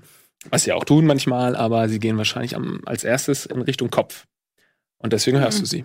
was 0.49 0.63
sie 0.63 0.71
auch 0.73 0.85
tun 0.85 1.05
manchmal, 1.05 1.55
aber 1.55 1.89
sie 1.89 1.99
gehen 1.99 2.17
wahrscheinlich 2.17 2.55
am, 2.55 2.81
als 2.85 3.03
erstes 3.03 3.45
in 3.47 3.61
Richtung 3.61 3.89
Kopf. 3.89 4.25
Und 4.99 5.13
deswegen 5.13 5.39
hörst 5.39 5.57
Mhm. 5.57 5.61
du 5.63 5.67
sie. 5.67 5.79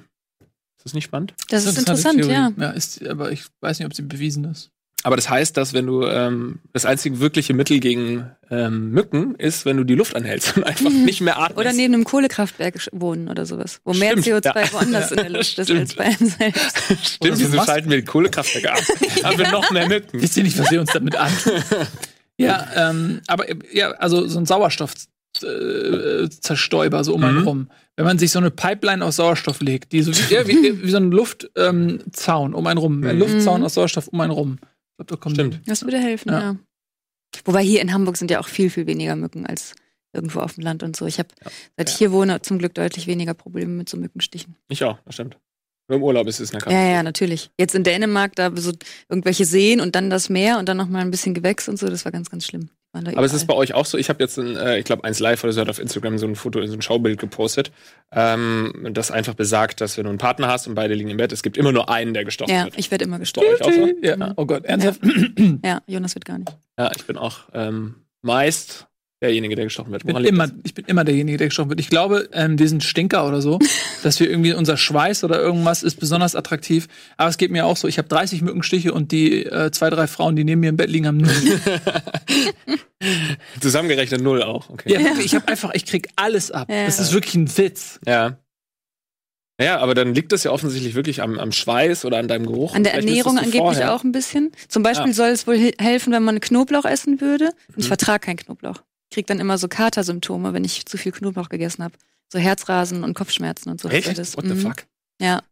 Ist 0.79 0.85
das 0.85 0.95
nicht 0.95 1.05
spannend? 1.05 1.33
Das 1.49 1.65
ist 1.65 1.71
eine 1.71 1.79
interessant, 1.79 2.25
ja. 2.27 2.53
ja 2.57 2.71
ist, 2.71 3.05
aber 3.07 3.33
ich 3.33 3.45
weiß 3.63 3.79
nicht, 3.79 3.87
ob 3.87 3.95
sie 3.95 4.03
bewiesen 4.03 4.45
ist. 4.45 4.71
Aber 5.07 5.15
das 5.15 5.31
heißt, 5.31 5.57
dass 5.57 5.73
wenn 5.73 5.87
du 5.87 6.05
ähm, 6.05 6.59
das 6.73 6.85
einzige 6.85 7.21
wirkliche 7.21 7.55
Mittel 7.55 7.79
gegen 7.79 8.29
ähm, 8.51 8.91
Mücken 8.91 9.37
ist, 9.37 9.65
wenn 9.65 9.77
du 9.77 9.85
die 9.85 9.95
Luft 9.95 10.17
anhältst 10.17 10.57
und 10.57 10.65
einfach 10.65 10.91
nicht 10.91 11.21
mehr 11.21 11.39
atmest. 11.39 11.61
Oder 11.61 11.73
neben 11.73 11.95
einem 11.95 12.03
Kohlekraftwerk 12.03 12.89
wohnen 12.91 13.29
oder 13.29 13.47
sowas, 13.47 13.81
wo 13.85 13.93
mehr 13.95 14.19
Stimmt, 14.19 14.27
CO2 14.45 14.57
ja. 14.59 14.73
woanders 14.73 15.13
in 15.13 15.19
der 15.19 15.31
Luft 15.31 15.59
ist 15.61 15.67
Stimmt. 15.69 15.79
als 15.79 15.95
bei 15.95 16.05
einem 16.07 16.29
selbst. 16.29 16.77
Stimmt, 17.05 17.39
wieso 17.39 17.63
schalten 17.65 17.89
wir 17.89 17.99
die 17.99 18.05
Kohlekraftwerke 18.05 18.73
ab? 18.73 18.81
Haben 19.23 19.39
wir 19.39 19.49
noch 19.53 19.71
mehr 19.71 19.87
Mücken? 19.87 20.21
Wisst 20.21 20.37
ihr 20.39 20.43
nicht, 20.43 20.59
was 20.59 20.73
wir 20.73 20.81
uns 20.81 20.91
damit 20.93 21.15
antun? 21.15 21.53
ja, 22.37 22.67
ähm, 22.75 23.21
aber 23.29 23.45
ja, 23.73 23.93
also 23.93 24.27
so 24.27 24.41
ein 24.41 24.47
Sauerstoff 24.47 24.93
äh, 25.41 26.29
Zerstäuber 26.31 27.05
so 27.05 27.15
um 27.15 27.23
einen 27.23 27.43
Mhm. 27.43 27.47
rum. 27.47 27.71
Wenn 27.95 28.07
man 28.07 28.19
sich 28.19 28.33
so 28.33 28.41
eine 28.41 28.51
Pipeline 28.51 29.05
aus 29.05 29.15
Sauerstoff 29.17 29.61
legt, 29.61 29.93
die 29.93 30.03
so 30.03 30.11
wie, 30.13 30.49
wie, 30.49 30.83
wie 30.83 30.91
so 30.91 30.97
ein 30.97 31.13
Luftzaun 31.13 32.51
ähm, 32.51 32.55
um 32.57 32.67
einen 32.67 32.79
rum, 32.79 33.05
ein 33.05 33.15
Mhm. 33.15 33.21
Luftzaun 33.21 33.63
aus 33.63 33.75
Sauerstoff 33.75 34.09
um 34.09 34.21
einen 34.21 34.33
rum. 34.33 34.59
Ich 34.99 35.07
glaub, 35.07 35.09
da 35.09 35.17
kommt 35.17 35.37
Stimmt. 35.37 35.61
Das 35.67 35.83
würde 35.83 35.99
helfen, 35.99 36.31
Ja. 36.33 36.41
ja. 36.41 36.57
Wobei 37.45 37.63
hier 37.63 37.83
in 37.83 37.93
Hamburg 37.93 38.17
sind 38.17 38.31
ja 38.31 38.41
auch 38.41 38.49
viel, 38.49 38.71
viel 38.71 38.87
weniger 38.87 39.15
Mücken 39.15 39.45
als 39.47 39.75
irgendwo 40.15 40.41
auf 40.41 40.55
dem 40.55 40.63
Land 40.65 40.83
und 40.83 40.97
so. 40.97 41.07
Ich 41.07 41.19
habe, 41.19 41.29
seit 41.77 41.91
ich 41.91 41.97
hier 41.97 42.13
wohne, 42.13 42.41
zum 42.41 42.59
Glück 42.59 42.75
deutlich 42.75 43.07
weniger 43.07 43.35
Probleme 43.35 43.73
mit 43.73 43.89
so 43.91 43.99
Mückenstichen. 43.99 44.57
Ich 44.69 44.83
auch, 44.85 44.99
das 45.05 45.15
stimmt. 45.15 45.37
Nur 45.89 45.99
im 45.99 46.03
Urlaub 46.03 46.27
ist 46.27 46.41
es 46.41 46.55
eine 46.55 46.65
Ja, 46.73 46.83
ja, 46.95 47.03
natürlich. 47.03 47.51
Jetzt 47.59 47.75
in 47.75 47.85
Dänemark, 47.85 48.35
da 48.35 48.51
so 48.57 48.73
irgendwelche 49.09 49.45
Seen 49.45 49.81
und 49.81 49.95
dann 49.95 50.09
das 50.09 50.31
Meer 50.31 50.59
und 50.59 50.69
dann 50.69 50.79
noch 50.79 50.89
mal 50.89 51.01
ein 51.01 51.11
bisschen 51.11 51.35
Gewächs 51.35 51.69
und 51.69 51.79
so, 51.79 51.89
das 51.89 52.05
war 52.05 52.13
ganz, 52.13 52.31
ganz 52.31 52.47
schlimm. 52.47 52.71
Aber 52.97 53.25
es 53.25 53.33
ist 53.33 53.45
überall. 53.45 53.57
bei 53.59 53.63
euch 53.63 53.75
auch 53.75 53.87
so, 53.87 53.99
ich 53.99 54.09
habe 54.09 54.23
jetzt, 54.23 54.39
ein, 54.39 54.57
äh, 54.57 54.79
ich 54.79 54.85
glaube, 54.85 55.05
eins 55.05 55.19
live 55.21 55.43
oder 55.45 55.53
so 55.53 55.61
hat 55.61 55.69
auf 55.69 55.79
Instagram 55.79 56.19
so 56.19 56.27
ein 56.27 56.37
Foto, 56.37 56.65
so 56.67 56.73
ein 56.75 56.83
Schaubild 56.83 57.19
gepostet, 57.19 57.71
ähm, 58.13 58.89
das 58.93 59.11
einfach 59.11 59.35
besagt, 59.35 59.81
dass 59.81 59.97
wenn 59.97 60.05
du 60.05 60.11
einen 60.11 60.19
Partner 60.19 60.49
hast 60.49 60.67
und 60.67 60.75
beide 60.75 60.95
liegen 60.95 61.11
im 61.11 61.17
Bett, 61.17 61.33
es 61.33 61.43
gibt 61.43 61.57
immer 61.57 61.73
nur 61.73 61.89
einen, 61.91 62.15
der 62.15 62.25
gestochen 62.25 62.55
Ja, 62.55 62.65
wird. 62.65 62.79
ich 62.79 62.91
werde 62.91 63.05
immer 63.05 63.17
Bei 63.17 63.21
gestochen. 63.21 63.49
euch 63.55 63.63
auch 63.63 63.73
so? 63.73 63.89
Ja. 64.03 64.33
Oh 64.37 64.47
Gott, 64.47 64.65
ernsthaft? 64.65 65.01
Ja, 65.65 65.81
Jonas 65.87 66.15
wird 66.15 66.25
gar 66.25 66.39
nicht. 66.39 66.57
Ja, 66.79 66.91
ich 66.97 67.05
bin 67.07 67.17
auch 67.17 67.41
ähm, 67.53 67.97
meist 68.23 68.87
derjenige, 69.23 69.55
der 69.57 69.65
gestochen 69.65 69.93
wird. 69.93 70.03
Ich 70.03 70.15
bin, 70.15 70.25
immer, 70.25 70.49
ich 70.65 70.75
bin 70.75 70.85
immer 70.87 71.03
derjenige, 71.05 71.39
der 71.39 71.47
gestochen 71.49 71.71
wird. 71.71 71.81
Ich 71.81 71.89
glaube, 71.89 72.29
ähm, 72.33 72.59
wir 72.59 72.69
sind 72.69 72.85
Stinker 72.85 73.27
oder 73.27 73.41
so, 73.41 73.59
dass 74.03 74.21
wir 74.21 74.29
irgendwie 74.29 74.53
unser 74.53 74.77
Schweiß 74.77 75.25
oder 75.25 75.41
irgendwas 75.41 75.83
ist 75.83 75.97
besonders 75.99 76.35
attraktiv. 76.37 76.87
Aber 77.17 77.29
es 77.31 77.39
geht 77.39 77.51
mir 77.51 77.65
auch 77.67 77.77
so. 77.77 77.89
Ich 77.89 77.99
habe 77.99 78.09
30 78.09 78.43
Mückenstiche 78.43 78.93
und 78.93 79.13
die 79.13 79.45
äh, 79.47 79.71
zwei, 79.71 79.89
drei 79.91 80.07
Frauen, 80.07 80.37
die 80.37 80.45
neben 80.45 80.61
mir 80.61 80.69
im 80.69 80.77
Bett 80.77 80.91
liegen, 80.91 81.07
haben 81.07 81.17
null. 81.19 81.33
Zusammengerechnet 83.61 84.21
null 84.23 84.43
auch, 84.43 84.71
okay. 84.71 84.93
ja, 84.93 85.01
wirklich, 85.01 85.27
ich 85.27 85.35
habe 85.35 85.49
einfach, 85.49 85.71
ich 85.75 85.85
krieg 85.87 86.09
alles 86.17 86.51
ab. 86.51 86.69
Ja. 86.71 86.87
Das 86.87 86.99
ist 86.99 87.13
wirklich 87.13 87.35
ein 87.35 87.57
Witz. 87.59 88.01
Ja. 88.07 88.39
Ja, 89.61 89.79
aber 89.79 89.95
dann 89.95 90.15
liegt 90.15 90.33
das 90.33 90.45
ja 90.45 90.51
offensichtlich 90.51 90.95
wirklich 90.95 91.23
am, 91.23 91.39
am 91.39 91.51
Schweiß 91.51 92.05
oder 92.05 92.19
an 92.19 92.29
deinem 92.29 92.45
Geruch. 92.47 92.75
An 92.75 92.83
der 92.85 92.93
Vielleicht 92.93 93.09
Ernährung 93.09 93.39
angeblich 93.39 93.61
vorher- 93.61 93.95
auch 93.95 94.05
ein 94.05 94.13
bisschen. 94.13 94.53
Zum 94.69 94.83
Beispiel 94.83 95.09
Ja. 95.09 95.15
soll 95.15 95.29
es 95.29 95.47
wohl 95.47 95.57
he- 95.57 95.75
helfen, 95.79 96.13
wenn 96.13 96.23
man 96.23 96.41
Knoblauch 96.41 96.85
essen 96.85 97.23
würde. 97.23 97.47
Und 97.69 97.79
ich 97.79 97.85
Mhm. 97.85 97.89
vertrage 97.89 98.27
keinen 98.27 98.37
Knoblauch. 98.37 98.83
Ich 99.09 99.15
krieg 99.15 99.27
dann 99.27 99.41
immer 99.41 99.59
so 99.59 99.69
Katersymptome, 99.69 100.53
wenn 100.53 100.65
ich 100.65 100.87
zu 100.87 100.99
viel 100.99 101.13
Knoblauch 101.13 101.49
gegessen 101.49 101.85
habe. 101.85 101.95
So 102.33 102.39
Herzrasen 102.39 103.05
und 103.05 103.15
Kopfschmerzen 103.15 103.71
und 103.71 103.81
so. 103.81 103.89
Echt? 103.89 104.19
Das, 104.19 104.37
What 104.37 104.47
the 104.47 104.55
mhm. 104.55 104.61
fuck? 104.61 104.87
Ja. 105.21 105.43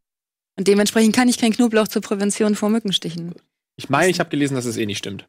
Und 0.57 0.69
dementsprechend 0.69 1.15
kann 1.15 1.29
ich 1.29 1.39
keinen 1.39 1.53
Knoblauch 1.53 1.89
zur 1.89 2.03
Prävention 2.03 2.55
vor 2.57 2.69
Mückenstichen. 2.69 3.35
Ich 3.77 3.89
meine, 3.89 4.11
ich 4.11 4.21
habe 4.21 4.31
gelesen, 4.31 4.55
dass 4.55 4.65
es 4.65 4.77
eh 4.77 4.87
nicht 4.87 4.99
stimmt. 4.99 5.29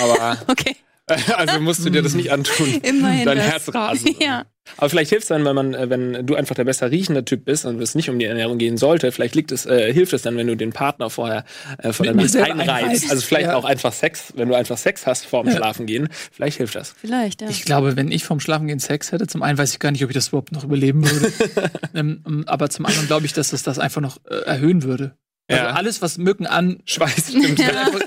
Aber 0.00 0.38
Okay, 0.48 0.76
also 1.36 1.60
musst 1.60 1.84
du 1.84 1.90
dir 1.90 2.02
das 2.02 2.14
nicht 2.14 2.30
antun. 2.32 2.80
immerhin. 2.82 3.26
Dein 3.26 3.38
das. 3.38 3.46
Herz 3.46 3.74
rasen. 3.74 4.14
Ja. 4.20 4.46
Aber 4.76 4.88
vielleicht 4.88 5.10
hilft 5.10 5.24
es 5.24 5.28
dann, 5.28 5.44
wenn 5.44 5.56
man, 5.56 5.74
äh, 5.74 5.90
wenn 5.90 6.24
du 6.24 6.36
einfach 6.36 6.54
der 6.54 6.62
besser 6.62 6.88
riechende 6.92 7.24
Typ 7.24 7.44
bist 7.44 7.64
und 7.66 7.82
es 7.82 7.96
nicht 7.96 8.08
um 8.08 8.20
die 8.20 8.26
Ernährung 8.26 8.58
gehen 8.58 8.76
sollte, 8.76 9.10
vielleicht 9.10 9.34
liegt 9.34 9.50
es, 9.50 9.66
äh, 9.66 9.92
hilft 9.92 10.12
es 10.12 10.22
dann, 10.22 10.36
wenn 10.36 10.46
du 10.46 10.56
den 10.56 10.72
Partner 10.72 11.10
vorher 11.10 11.44
äh, 11.78 11.92
von 11.92 12.04
der 12.04 12.14
Nacht 12.14 12.36
einreizt. 12.36 13.10
Also 13.10 13.22
vielleicht 13.26 13.48
Ja. 13.48 13.56
auch 13.56 13.64
einfach 13.64 13.92
Sex, 13.92 14.32
wenn 14.36 14.48
du 14.48 14.54
einfach 14.54 14.78
Sex 14.78 15.04
hast 15.04 15.26
vorm 15.26 15.48
Ja. 15.48 15.56
Schlafengehen, 15.56 16.08
vielleicht 16.30 16.58
hilft 16.58 16.76
das. 16.76 16.94
Vielleicht, 16.96 17.40
ja. 17.42 17.48
Ich 17.48 17.64
glaube, 17.64 17.96
wenn 17.96 18.12
ich 18.12 18.22
vom 18.22 18.38
Schlafengehen 18.38 18.78
Sex 18.78 19.10
hätte, 19.10 19.26
zum 19.26 19.42
einen 19.42 19.58
weiß 19.58 19.72
ich 19.72 19.80
gar 19.80 19.90
nicht, 19.90 20.04
ob 20.04 20.10
ich 20.10 20.14
das 20.14 20.28
überhaupt 20.28 20.52
noch 20.52 20.62
überleben 20.62 21.10
würde. 21.10 21.32
ähm, 21.96 22.22
ähm, 22.24 22.44
aber 22.46 22.70
zum 22.70 22.86
anderen 22.86 23.08
glaube 23.08 23.26
ich, 23.26 23.32
dass 23.32 23.50
das 23.50 23.64
das 23.64 23.80
einfach 23.80 24.00
noch 24.00 24.18
äh, 24.30 24.34
erhöhen 24.44 24.84
würde. 24.84 25.16
Also 25.48 25.64
Ja. 25.64 25.70
alles, 25.72 26.00
was 26.02 26.18
Mücken 26.18 26.46
an 26.46 26.78
Schweiß 26.84 27.30
stimmt. 27.30 27.60
einfach, 27.60 27.98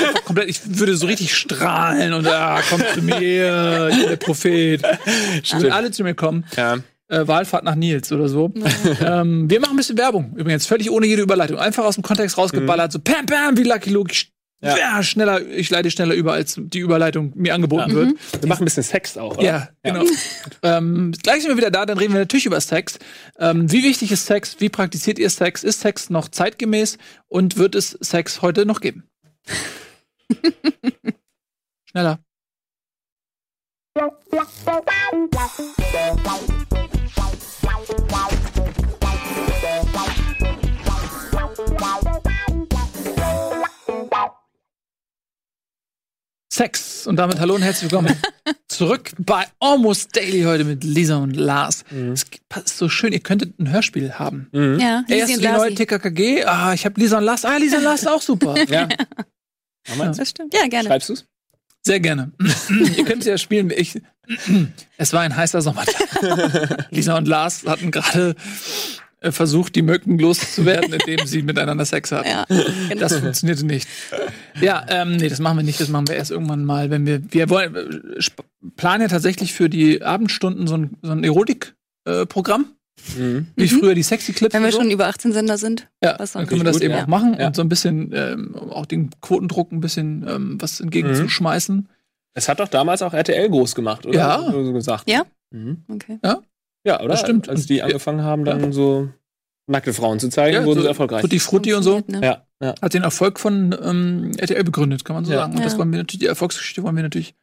wäre 0.00 0.08
einfach 0.08 0.24
komplett, 0.24 0.48
ich 0.48 0.60
würde 0.64 0.96
so 0.96 1.06
richtig 1.06 1.34
strahlen 1.34 2.12
und 2.12 2.26
ah, 2.26 2.60
kommt 2.68 2.84
zu 2.94 3.02
mir, 3.02 3.88
ich 3.92 3.98
bin 3.98 4.08
der 4.08 4.16
Prophet. 4.16 4.82
Würden 4.82 5.72
alle 5.72 5.90
zu 5.90 6.02
mir 6.04 6.14
kommen. 6.14 6.44
Ja. 6.56 6.78
Äh, 7.08 7.28
Wahlfahrt 7.28 7.64
nach 7.64 7.74
Nils 7.74 8.10
oder 8.10 8.28
so. 8.28 8.52
ähm, 9.04 9.50
wir 9.50 9.60
machen 9.60 9.74
ein 9.74 9.76
bisschen 9.76 9.98
Werbung, 9.98 10.34
übrigens, 10.36 10.66
völlig 10.66 10.90
ohne 10.90 11.06
jede 11.06 11.22
Überleitung. 11.22 11.58
Einfach 11.58 11.84
aus 11.84 11.96
dem 11.96 12.02
Kontext 12.02 12.38
rausgeballert, 12.38 12.90
so 12.92 12.98
pam, 13.00 13.26
pam, 13.26 13.56
wie 13.58 13.64
Lucky 13.64 13.90
Luke. 13.90 14.10
Ich, 14.12 14.32
Ja. 14.62 14.78
ja. 14.78 15.02
schneller, 15.02 15.46
ich 15.46 15.68
leite 15.68 15.90
schneller 15.90 16.14
über, 16.14 16.32
als 16.32 16.54
die 16.58 16.78
Überleitung 16.78 17.32
mir 17.34 17.52
angeboten 17.54 17.90
Ja. 17.90 17.96
wird. 17.96 18.12
Wir 18.40 18.48
machen 18.48 18.62
ein 18.62 18.64
bisschen 18.64 18.84
Sex 18.84 19.18
auch, 19.18 19.36
oder? 19.36 19.44
Ja, 19.44 19.68
genau. 19.82 20.04
ähm, 20.62 21.12
gleich 21.22 21.42
sind 21.42 21.50
wir 21.50 21.56
wieder 21.58 21.70
da, 21.72 21.84
dann 21.84 21.98
reden 21.98 22.14
wir 22.14 22.20
natürlich 22.20 22.46
über 22.46 22.60
Sex. 22.60 22.98
Ähm, 23.38 23.70
wie 23.70 23.82
wichtig 23.82 24.10
ist 24.12 24.24
Sex? 24.24 24.56
Wie 24.60 24.68
praktiziert 24.70 25.18
ihr 25.18 25.28
Sex? 25.28 25.64
Ist 25.64 25.80
Sex 25.80 26.08
noch 26.08 26.28
zeitgemäß? 26.28 26.96
Und 27.28 27.58
wird 27.58 27.74
es 27.74 27.90
Sex 28.00 28.40
heute 28.40 28.64
noch 28.64 28.80
geben? 28.80 29.02
Schneller. 31.90 32.18
Sex. 46.50 47.06
Und 47.06 47.16
damit 47.16 47.40
hallo 47.40 47.54
und 47.54 47.62
herzlich 47.62 47.90
willkommen 47.90 48.14
zurück 48.68 49.10
bei 49.18 49.46
Almost 49.58 50.14
Daily 50.14 50.42
heute 50.42 50.64
mit 50.64 50.84
Lisa 50.84 51.16
und 51.16 51.34
Lars. 51.34 51.84
Es 51.90 52.26
passt 52.48 52.78
so 52.78 52.88
schön, 52.88 53.12
ihr 53.12 53.20
könntet 53.20 53.58
ein 53.58 53.72
Hörspiel 53.72 54.12
haben. 54.14 54.48
Ja, 54.52 55.02
hast 55.08 55.28
du 55.28 55.34
und 55.34 55.42
die 55.42 55.48
neue. 55.48 55.74
TKKG? 55.74 56.44
Ah, 56.44 56.72
ich 56.72 56.84
habe 56.84 57.00
Lisa 57.00 57.18
und 57.18 57.24
Lars. 57.24 57.44
Ah, 57.44 57.56
Lisa 57.56 57.78
und 57.78 57.84
Lars 57.84 58.02
ist 58.02 58.08
auch 58.08 58.22
super. 58.22 58.54
Ja. 58.68 58.88
Wir 59.84 60.06
Das 60.06 60.28
stimmt. 60.28 60.54
Ja, 60.54 60.66
gerne. 60.68 60.88
Schreibst 60.88 61.08
du's? 61.08 61.26
Sehr 61.84 62.00
gerne. 62.00 62.32
ihr 62.96 63.04
könnt 63.04 63.24
ja 63.24 63.36
spielen. 63.38 63.72
Ich, 63.74 64.00
es 64.96 65.12
war 65.12 65.22
ein 65.22 65.36
heißer 65.36 65.62
Sommertag. 65.62 66.88
Lisa 66.90 67.16
und 67.18 67.26
Lars 67.26 67.64
hatten 67.66 67.90
gerade 67.90 68.36
äh, 69.20 69.32
versucht, 69.32 69.74
die 69.74 69.82
Mücken 69.82 70.18
loszuwerden, 70.18 70.92
indem 70.92 71.26
sie 71.26 71.42
miteinander 71.42 71.84
Sex 71.84 72.12
hatten. 72.12 72.28
Ja, 72.28 72.46
Das 72.98 73.16
funktionierte 73.18 73.66
nicht. 73.66 73.88
Ja, 74.60 74.84
ähm, 74.88 75.16
nee, 75.16 75.28
das 75.28 75.40
machen 75.40 75.58
wir 75.58 75.64
nicht. 75.64 75.80
Das 75.80 75.88
machen 75.88 76.06
wir 76.06 76.14
erst 76.14 76.30
irgendwann 76.30 76.64
mal, 76.64 76.90
wenn 76.90 77.04
wir. 77.04 77.20
Wir 77.32 77.50
wollen, 77.50 77.74
äh, 78.16 78.20
planen 78.76 79.02
ja 79.02 79.08
tatsächlich 79.08 79.52
für 79.52 79.68
die 79.68 80.02
Abendstunden 80.02 80.68
so 80.68 80.76
ein, 80.76 80.96
so 81.02 81.10
ein 81.10 81.24
Erotik-Programm. 81.24 82.66
Mhm. 83.16 83.48
wie 83.56 83.68
früher 83.68 83.94
die 83.94 84.02
Sexy 84.02 84.32
Clips. 84.32 84.54
Wenn 84.54 84.62
wir 84.62 84.70
so. 84.72 84.78
schon 84.80 84.90
über 84.90 85.06
18 85.06 85.32
Sender 85.32 85.58
sind. 85.58 85.88
ja, 86.02 86.14
was 86.18 86.32
dann 86.32 86.46
können 86.46 86.60
wir 86.60 86.64
das 86.64 86.76
Gut, 86.76 86.82
eben 86.82 86.94
ja. 86.94 87.02
auch 87.02 87.06
machen 87.08 87.36
Ja. 87.38 87.46
und 87.48 87.56
so 87.56 87.62
ein 87.62 87.68
bisschen 87.68 88.12
ähm, 88.14 88.54
auch 88.54 88.86
den 88.86 89.10
Quotendruck 89.20 89.72
ein 89.72 89.80
bisschen 89.80 90.24
ähm, 90.28 90.56
was 90.60 90.80
entgegenzuschmeißen. 90.80 91.88
Es 92.34 92.48
hat 92.48 92.60
doch 92.60 92.68
damals 92.68 93.02
auch 93.02 93.12
RTL 93.14 93.48
groß 93.50 93.74
gemacht, 93.74 94.06
oder? 94.06 94.18
Ja. 94.18 94.50
So 94.50 94.72
gesagt. 94.72 95.10
Ja? 95.10 95.24
Mhm. 95.50 95.84
Okay. 95.88 96.18
Ja, 96.84 96.98
oder? 97.00 97.08
Das 97.08 97.20
stimmt. 97.20 97.48
Als 97.48 97.66
die 97.66 97.76
Und- 97.80 97.82
angefangen 97.86 98.22
haben, 98.22 98.44
dann 98.44 98.72
so 98.72 99.08
nackte 99.66 99.92
Frauen 99.92 100.18
zu 100.18 100.28
zeigen, 100.28 100.54
Ja, 100.56 100.64
wurden 100.64 100.76
so 100.78 100.82
sie 100.82 100.88
erfolgreich. 100.88 101.22
Tutti 101.22 101.38
Frutti 101.38 101.72
und 101.74 101.82
so. 101.82 102.02
Ne? 102.08 102.20
Ja, 102.22 102.46
ja. 102.62 102.74
Hat 102.82 102.94
den 102.94 103.04
Erfolg 103.04 103.38
von 103.38 103.74
ähm, 103.82 104.32
RTL 104.36 104.64
begründet, 104.64 105.04
kann 105.04 105.14
man 105.14 105.24
so 105.24 105.32
Ja. 105.32 105.38
sagen. 105.40 105.54
Und 105.56 105.64
das 105.64 105.72
Ja. 105.74 105.78
wollen 105.78 105.92
wir 105.92 105.98
natürlich, 105.98 106.20
die 106.20 106.26
Erfolgsgeschichte 106.26 106.82
wollen 106.82 106.96
wir 106.96 107.02
natürlich 107.02 107.34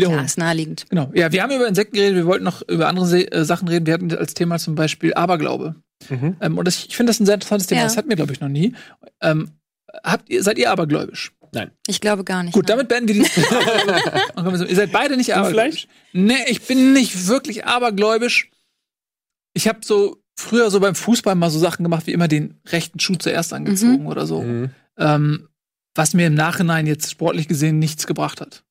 Ja, 0.00 0.06
wiederholen. 0.08 0.24
ist 0.26 0.38
naheliegend. 0.38 0.86
Genau. 0.88 1.10
Ja, 1.14 1.32
wir 1.32 1.42
haben 1.42 1.52
über 1.54 1.66
Insekten 1.68 1.96
geredet, 1.96 2.16
wir 2.16 2.26
wollten 2.26 2.44
noch 2.44 2.62
über 2.68 2.88
andere 2.88 3.06
Se 3.06 3.30
äh, 3.32 3.44
Sachen 3.44 3.68
reden. 3.68 3.86
Wir 3.86 3.94
hatten 3.94 4.12
als 4.14 4.34
Thema 4.34 4.58
zum 4.58 4.74
Beispiel 4.74 5.14
Aberglaube. 5.14 5.74
Mhm. 6.08 6.36
Ähm, 6.40 6.58
und 6.58 6.64
das, 6.66 6.84
ich 6.86 6.96
finde 6.96 7.10
das 7.10 7.20
ein 7.20 7.26
sehr 7.26 7.34
interessantes 7.34 7.66
Thema. 7.66 7.80
Ja. 7.82 7.86
Das 7.86 7.96
hatten 7.96 8.08
wir, 8.08 8.16
glaube 8.16 8.32
ich, 8.32 8.40
noch 8.40 8.48
nie. 8.48 8.74
Ähm, 9.20 9.50
habt 10.04 10.30
ihr, 10.30 10.42
seid 10.42 10.58
ihr 10.58 10.70
abergläubisch? 10.70 11.32
Ich 11.86 12.00
glaube 12.02 12.24
gar 12.24 12.42
nicht. 12.42 12.52
Gut, 12.52 12.68
nein. 12.68 12.76
damit 12.76 12.88
beenden 12.88 13.14
wir 13.14 13.24
so- 14.58 14.64
ihr 14.66 14.76
seid 14.76 14.92
beide 14.92 15.16
nicht 15.16 15.34
abergläubisch. 15.34 15.88
Nee, 16.12 16.44
ich 16.48 16.62
bin 16.66 16.92
nicht 16.92 17.26
wirklich 17.26 17.64
abergläubisch. 17.64 18.50
Ich 19.54 19.66
habe 19.66 19.78
so 19.82 20.22
früher 20.38 20.70
so 20.70 20.78
beim 20.78 20.94
Fußball 20.94 21.34
mal 21.34 21.50
so 21.50 21.58
Sachen 21.58 21.82
gemacht, 21.82 22.06
wie 22.06 22.12
immer 22.12 22.28
den 22.28 22.60
rechten 22.68 23.00
Schuh 23.00 23.16
zuerst 23.16 23.52
angezogen 23.52 24.06
oder 24.06 24.26
so. 24.26 24.42
Mhm. 24.42 24.70
Ähm, 24.98 25.48
was 25.94 26.14
mir 26.14 26.26
im 26.26 26.34
Nachhinein 26.34 26.86
jetzt 26.86 27.10
sportlich 27.10 27.48
gesehen 27.48 27.78
nichts 27.78 28.06
gebracht 28.06 28.40
hat. 28.40 28.62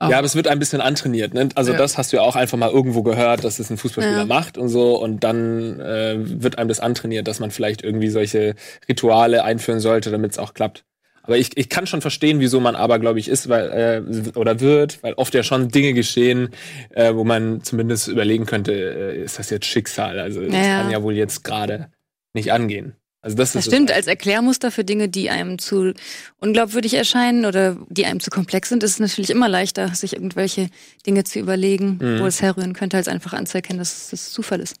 Ja, 0.00 0.18
aber 0.18 0.26
es 0.26 0.34
wird 0.36 0.46
ein 0.46 0.58
bisschen 0.58 0.82
antrainiert. 0.82 1.32
Ne? 1.32 1.48
Also 1.54 1.72
Ja. 1.72 1.78
das 1.78 1.96
hast 1.96 2.12
du 2.12 2.18
ja 2.18 2.22
auch 2.22 2.36
einfach 2.36 2.58
mal 2.58 2.70
irgendwo 2.70 3.02
gehört, 3.02 3.44
dass 3.44 3.58
es 3.58 3.70
ein 3.70 3.78
Fußballspieler 3.78 4.18
Ja. 4.20 4.24
macht 4.26 4.58
und 4.58 4.68
so. 4.68 5.00
Und 5.00 5.24
dann 5.24 5.80
äh, 5.80 6.16
wird 6.18 6.58
einem 6.58 6.68
das 6.68 6.80
antrainiert, 6.80 7.26
dass 7.28 7.40
man 7.40 7.50
vielleicht 7.50 7.82
irgendwie 7.82 8.08
solche 8.10 8.54
Rituale 8.88 9.42
einführen 9.42 9.80
sollte, 9.80 10.10
damit 10.10 10.32
es 10.32 10.38
auch 10.38 10.52
klappt. 10.52 10.84
Aber 11.22 11.38
ich, 11.38 11.56
ich 11.56 11.68
kann 11.70 11.86
schon 11.86 12.02
verstehen, 12.02 12.38
wieso 12.40 12.60
man 12.60 12.76
abergläubig 12.76 13.26
ist, 13.26 13.48
weil 13.48 14.04
äh, 14.06 14.38
oder 14.38 14.60
wird, 14.60 15.02
weil 15.02 15.14
oft 15.14 15.34
ja 15.34 15.42
schon 15.42 15.68
Dinge 15.70 15.92
geschehen, 15.94 16.50
äh, 16.90 17.14
wo 17.14 17.24
man 17.24 17.62
zumindest 17.62 18.06
überlegen 18.06 18.44
könnte, 18.46 18.72
äh, 18.72 19.22
ist 19.24 19.38
das 19.38 19.50
jetzt 19.50 19.64
Schicksal? 19.66 20.20
Also 20.20 20.42
das 20.42 20.52
Ja, 20.52 20.62
ja. 20.62 20.82
kann 20.82 20.90
ja 20.90 21.02
wohl 21.02 21.14
jetzt 21.14 21.42
gerade 21.42 21.88
nicht 22.34 22.52
angehen. 22.52 22.94
Also 23.26 23.36
das, 23.36 23.52
Das 23.54 23.66
ist 23.66 23.72
stimmt, 23.72 23.90
es. 23.90 23.96
als 23.96 24.06
Erklärmuster 24.06 24.70
für 24.70 24.84
Dinge, 24.84 25.08
die 25.08 25.30
einem 25.30 25.58
zu 25.58 25.92
unglaubwürdig 26.38 26.94
erscheinen 26.94 27.44
oder 27.44 27.76
die 27.88 28.06
einem 28.06 28.20
zu 28.20 28.30
komplex 28.30 28.68
sind, 28.68 28.84
ist 28.84 28.92
es 28.92 29.00
natürlich 29.00 29.30
immer 29.30 29.48
leichter, 29.48 29.92
sich 29.96 30.12
irgendwelche 30.12 30.68
Dinge 31.04 31.24
zu 31.24 31.40
überlegen, 31.40 31.98
Mhm. 32.00 32.20
wo 32.20 32.26
es 32.26 32.40
herrühren 32.40 32.72
könnte, 32.72 32.96
als 32.96 33.08
einfach 33.08 33.32
anzuerkennen, 33.32 33.80
dass 33.80 34.12
es 34.12 34.30
Zufall 34.30 34.60
ist. 34.60 34.76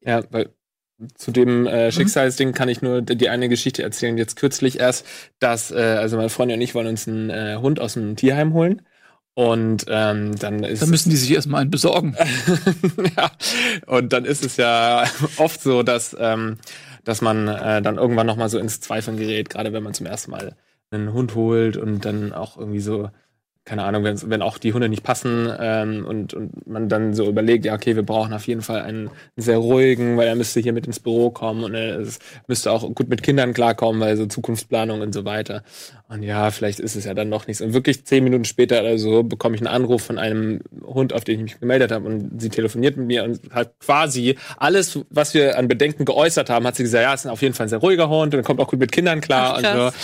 Ja, 0.00 0.22
weil 0.30 0.50
zu 1.16 1.32
dem 1.32 1.66
äh, 1.66 1.90
Schicksalsding 1.90 2.52
kann 2.52 2.68
ich 2.68 2.82
nur 2.82 3.02
die 3.02 3.28
eine 3.28 3.48
Geschichte 3.48 3.82
erzählen. 3.82 4.16
Jetzt 4.16 4.36
kürzlich 4.36 4.78
erst, 4.78 5.04
dass, 5.40 5.72
äh, 5.72 5.74
also 5.74 6.16
meine 6.16 6.28
Freundin 6.28 6.58
und 6.58 6.62
ich 6.62 6.76
wollen 6.76 6.86
uns 6.86 7.08
einen 7.08 7.30
äh, 7.30 7.56
Hund 7.60 7.80
aus 7.80 7.94
dem 7.94 8.14
Tierheim 8.14 8.52
holen. 8.52 8.82
Und 9.34 9.86
ähm, 9.88 10.36
dann 10.38 10.62
ist 10.62 10.82
Da 10.82 10.86
müssen 10.86 11.10
die 11.10 11.16
sich 11.16 11.32
erstmal 11.32 11.62
einen 11.62 11.70
besorgen. 11.70 12.14
ja, 13.16 13.32
und 13.86 14.12
dann 14.12 14.24
ist 14.26 14.44
es 14.44 14.56
ja 14.58 15.04
oft 15.38 15.60
so, 15.62 15.82
dass, 15.82 16.14
ähm, 16.20 16.58
dass 17.04 17.20
man 17.20 17.48
äh, 17.48 17.82
dann 17.82 17.98
irgendwann 17.98 18.26
noch 18.26 18.36
mal 18.36 18.48
so 18.48 18.58
ins 18.58 18.80
Zweifeln 18.80 19.16
gerät, 19.16 19.50
gerade 19.50 19.72
wenn 19.72 19.82
man 19.82 19.94
zum 19.94 20.06
ersten 20.06 20.30
Mal 20.30 20.56
einen 20.90 21.12
Hund 21.12 21.34
holt 21.34 21.76
und 21.76 22.04
dann 22.04 22.32
auch 22.32 22.56
irgendwie 22.56 22.80
so, 22.80 23.10
keine 23.64 23.84
Ahnung, 23.84 24.02
wenn, 24.02 24.18
wenn 24.28 24.42
auch 24.42 24.58
die 24.58 24.72
Hunde 24.72 24.88
nicht 24.88 25.04
passen 25.04 25.48
ähm, 25.60 26.04
und, 26.04 26.34
und 26.34 26.66
man 26.66 26.88
dann 26.88 27.14
so 27.14 27.28
überlegt, 27.28 27.64
ja, 27.64 27.74
okay, 27.74 27.94
wir 27.94 28.02
brauchen 28.02 28.32
auf 28.32 28.46
jeden 28.48 28.62
Fall 28.62 28.82
einen 28.82 29.10
sehr 29.36 29.58
ruhigen, 29.58 30.16
weil 30.16 30.26
er 30.26 30.34
müsste 30.34 30.58
hier 30.58 30.72
mit 30.72 30.86
ins 30.86 30.98
Büro 30.98 31.30
kommen 31.30 31.62
und 31.62 31.74
er 31.74 32.00
ist, 32.00 32.20
müsste 32.48 32.72
auch 32.72 32.82
gut 32.94 33.08
mit 33.08 33.22
Kindern 33.22 33.54
klarkommen, 33.54 34.00
weil 34.00 34.16
so 34.16 34.26
Zukunftsplanung 34.26 35.00
und 35.00 35.14
so 35.14 35.24
weiter. 35.24 35.62
Und 36.08 36.24
ja, 36.24 36.50
vielleicht 36.50 36.80
ist 36.80 36.96
es 36.96 37.04
ja 37.04 37.14
dann 37.14 37.28
noch 37.28 37.46
nichts. 37.46 37.62
Und 37.62 37.72
wirklich 37.72 38.04
zehn 38.04 38.24
Minuten 38.24 38.44
später 38.44 38.80
oder 38.80 38.98
so 38.98 39.22
bekomme 39.22 39.54
ich 39.54 39.62
einen 39.62 39.74
Anruf 39.74 40.02
von 40.02 40.18
einem 40.18 40.60
Hund, 40.84 41.12
auf 41.12 41.22
den 41.22 41.36
ich 41.36 41.42
mich 41.42 41.60
gemeldet 41.60 41.92
habe 41.92 42.04
und 42.04 42.42
sie 42.42 42.48
telefoniert 42.48 42.96
mit 42.96 43.06
mir 43.06 43.22
und 43.22 43.40
hat 43.52 43.78
quasi 43.78 44.36
alles, 44.56 44.98
was 45.08 45.34
wir 45.34 45.56
an 45.56 45.68
Bedenken 45.68 46.04
geäußert 46.04 46.50
haben, 46.50 46.66
hat 46.66 46.74
sie 46.74 46.82
gesagt, 46.82 47.02
ja, 47.02 47.14
es 47.14 47.24
ist 47.24 47.30
auf 47.30 47.42
jeden 47.42 47.54
Fall 47.54 47.66
ein 47.66 47.70
sehr 47.70 47.78
ruhiger 47.78 48.08
Hund 48.08 48.34
und 48.34 48.40
er 48.40 48.42
kommt 48.42 48.60
auch 48.60 48.68
gut 48.68 48.80
mit 48.80 48.90
Kindern 48.90 49.20
klar 49.20 49.54
Ach, 49.54 49.58
und 49.58 49.92
so. 49.92 49.98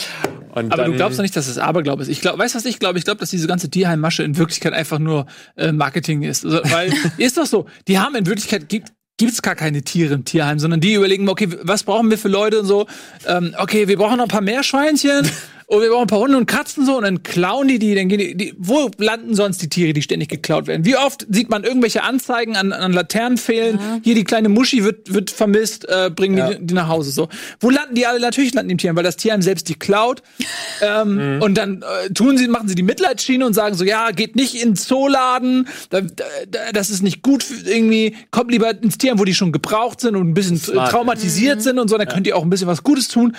Und 0.54 0.72
Aber 0.72 0.82
dann, 0.82 0.92
du 0.92 0.96
glaubst 0.96 1.18
doch 1.18 1.22
nicht, 1.22 1.36
dass 1.36 1.46
es 1.46 1.58
Aberglaube 1.58 2.02
ist. 2.02 2.08
Ich 2.08 2.20
glaube, 2.20 2.38
weißt 2.38 2.54
du, 2.54 2.58
was 2.58 2.64
ich 2.64 2.78
glaube? 2.78 2.98
Ich 2.98 3.04
glaube, 3.04 3.20
dass 3.20 3.30
diese 3.30 3.47
ganze 3.48 3.68
Tierheimmasche 3.68 4.22
in 4.22 4.36
Wirklichkeit 4.36 4.72
einfach 4.72 5.00
nur 5.00 5.26
äh, 5.56 5.72
Marketing 5.72 6.22
ist. 6.22 6.44
Also, 6.44 6.60
weil 6.64 6.92
ist 7.18 7.36
doch 7.36 7.46
so, 7.46 7.66
die 7.88 7.98
haben 7.98 8.14
in 8.14 8.26
Wirklichkeit 8.26 8.68
gibt 8.68 8.92
gibt's 9.20 9.42
gar 9.42 9.56
keine 9.56 9.82
Tiere 9.82 10.14
im 10.14 10.24
Tierheim, 10.24 10.60
sondern 10.60 10.80
die 10.80 10.94
überlegen, 10.94 11.28
okay, 11.28 11.48
was 11.62 11.82
brauchen 11.82 12.08
wir 12.08 12.18
für 12.18 12.28
Leute 12.28 12.60
und 12.60 12.66
so. 12.66 12.86
Ähm, 13.26 13.52
okay, 13.58 13.88
wir 13.88 13.96
brauchen 13.96 14.16
noch 14.16 14.26
ein 14.26 14.30
paar 14.30 14.40
Meerschweinchen 14.40 15.28
und 15.70 15.82
wir 15.82 15.90
brauchen 15.90 16.02
ein 16.02 16.06
paar 16.06 16.20
Hunde 16.20 16.36
und 16.38 16.46
Katzen 16.46 16.84
so 16.86 16.96
und 16.96 17.02
dann 17.04 17.22
klauen 17.22 17.68
die 17.68 17.78
die, 17.78 17.94
dann 17.94 18.08
gehen 18.08 18.18
die, 18.18 18.34
die 18.34 18.54
wo 18.58 18.90
landen 18.96 19.34
sonst 19.34 19.60
die 19.62 19.68
Tiere, 19.68 19.92
die 19.92 20.00
ständig 20.02 20.28
geklaut 20.30 20.66
werden? 20.66 20.84
Wie 20.86 20.96
oft 20.96 21.26
sieht 21.28 21.50
man 21.50 21.62
irgendwelche 21.62 22.02
Anzeigen 22.04 22.56
an, 22.56 22.72
an 22.72 22.92
Laternenpfählen? 22.94 23.78
Hier 24.02 24.14
die 24.14 24.24
kleine 24.24 24.48
Muschi 24.48 24.82
wird 24.82 25.12
wird 25.12 25.30
vermisst, 25.30 25.86
äh, 25.88 26.10
bringen 26.10 26.38
Ja. 26.38 26.54
die, 26.54 26.66
die 26.66 26.74
nach 26.74 26.88
Hause 26.88 27.10
so. 27.10 27.28
Wo 27.60 27.68
landen 27.70 27.94
die 27.94 28.06
alle? 28.06 28.18
Natürlich 28.18 28.54
landen 28.54 28.68
die 28.70 28.72
im 28.72 28.78
Tierheim, 28.78 28.96
weil 28.96 29.04
das 29.04 29.16
Tierheim 29.16 29.42
selbst 29.42 29.68
die 29.68 29.74
klaut. 29.74 30.22
Ähm, 30.80 31.40
Und 31.42 31.58
dann 31.58 31.82
äh, 31.82 32.10
tun 32.14 32.38
sie, 32.38 32.46
machen 32.46 32.68
sie 32.68 32.76
die 32.76 32.84
Mitleidsschiene 32.84 33.44
und 33.44 33.52
sagen 33.52 33.74
so, 33.74 33.82
ja, 33.84 34.12
geht 34.12 34.36
nicht 34.36 34.54
in 34.54 34.70
den 34.70 34.76
Zooladen, 34.76 35.66
da, 35.90 36.02
da, 36.02 36.24
da- 36.48 36.72
das 36.72 36.90
ist 36.90 37.02
nicht 37.02 37.22
gut 37.22 37.42
für 37.42 37.68
irgendwie, 37.68 38.14
kommt 38.30 38.52
lieber 38.52 38.70
ins 38.80 38.96
Tierheim, 38.96 39.18
wo 39.18 39.24
die 39.24 39.34
schon 39.34 39.50
gebraucht 39.50 40.00
sind 40.00 40.14
und 40.14 40.28
ein 40.28 40.34
bisschen 40.34 40.56
Smart. 40.56 40.92
traumatisiert 40.92 41.62
sind 41.62 41.80
und 41.80 41.88
so, 41.88 41.98
dann 41.98 42.06
könnt 42.06 42.26
ihr 42.28 42.36
auch 42.36 42.44
ein 42.44 42.50
bisschen 42.50 42.68
was 42.68 42.84
Gutes 42.84 43.08
tun. 43.08 43.34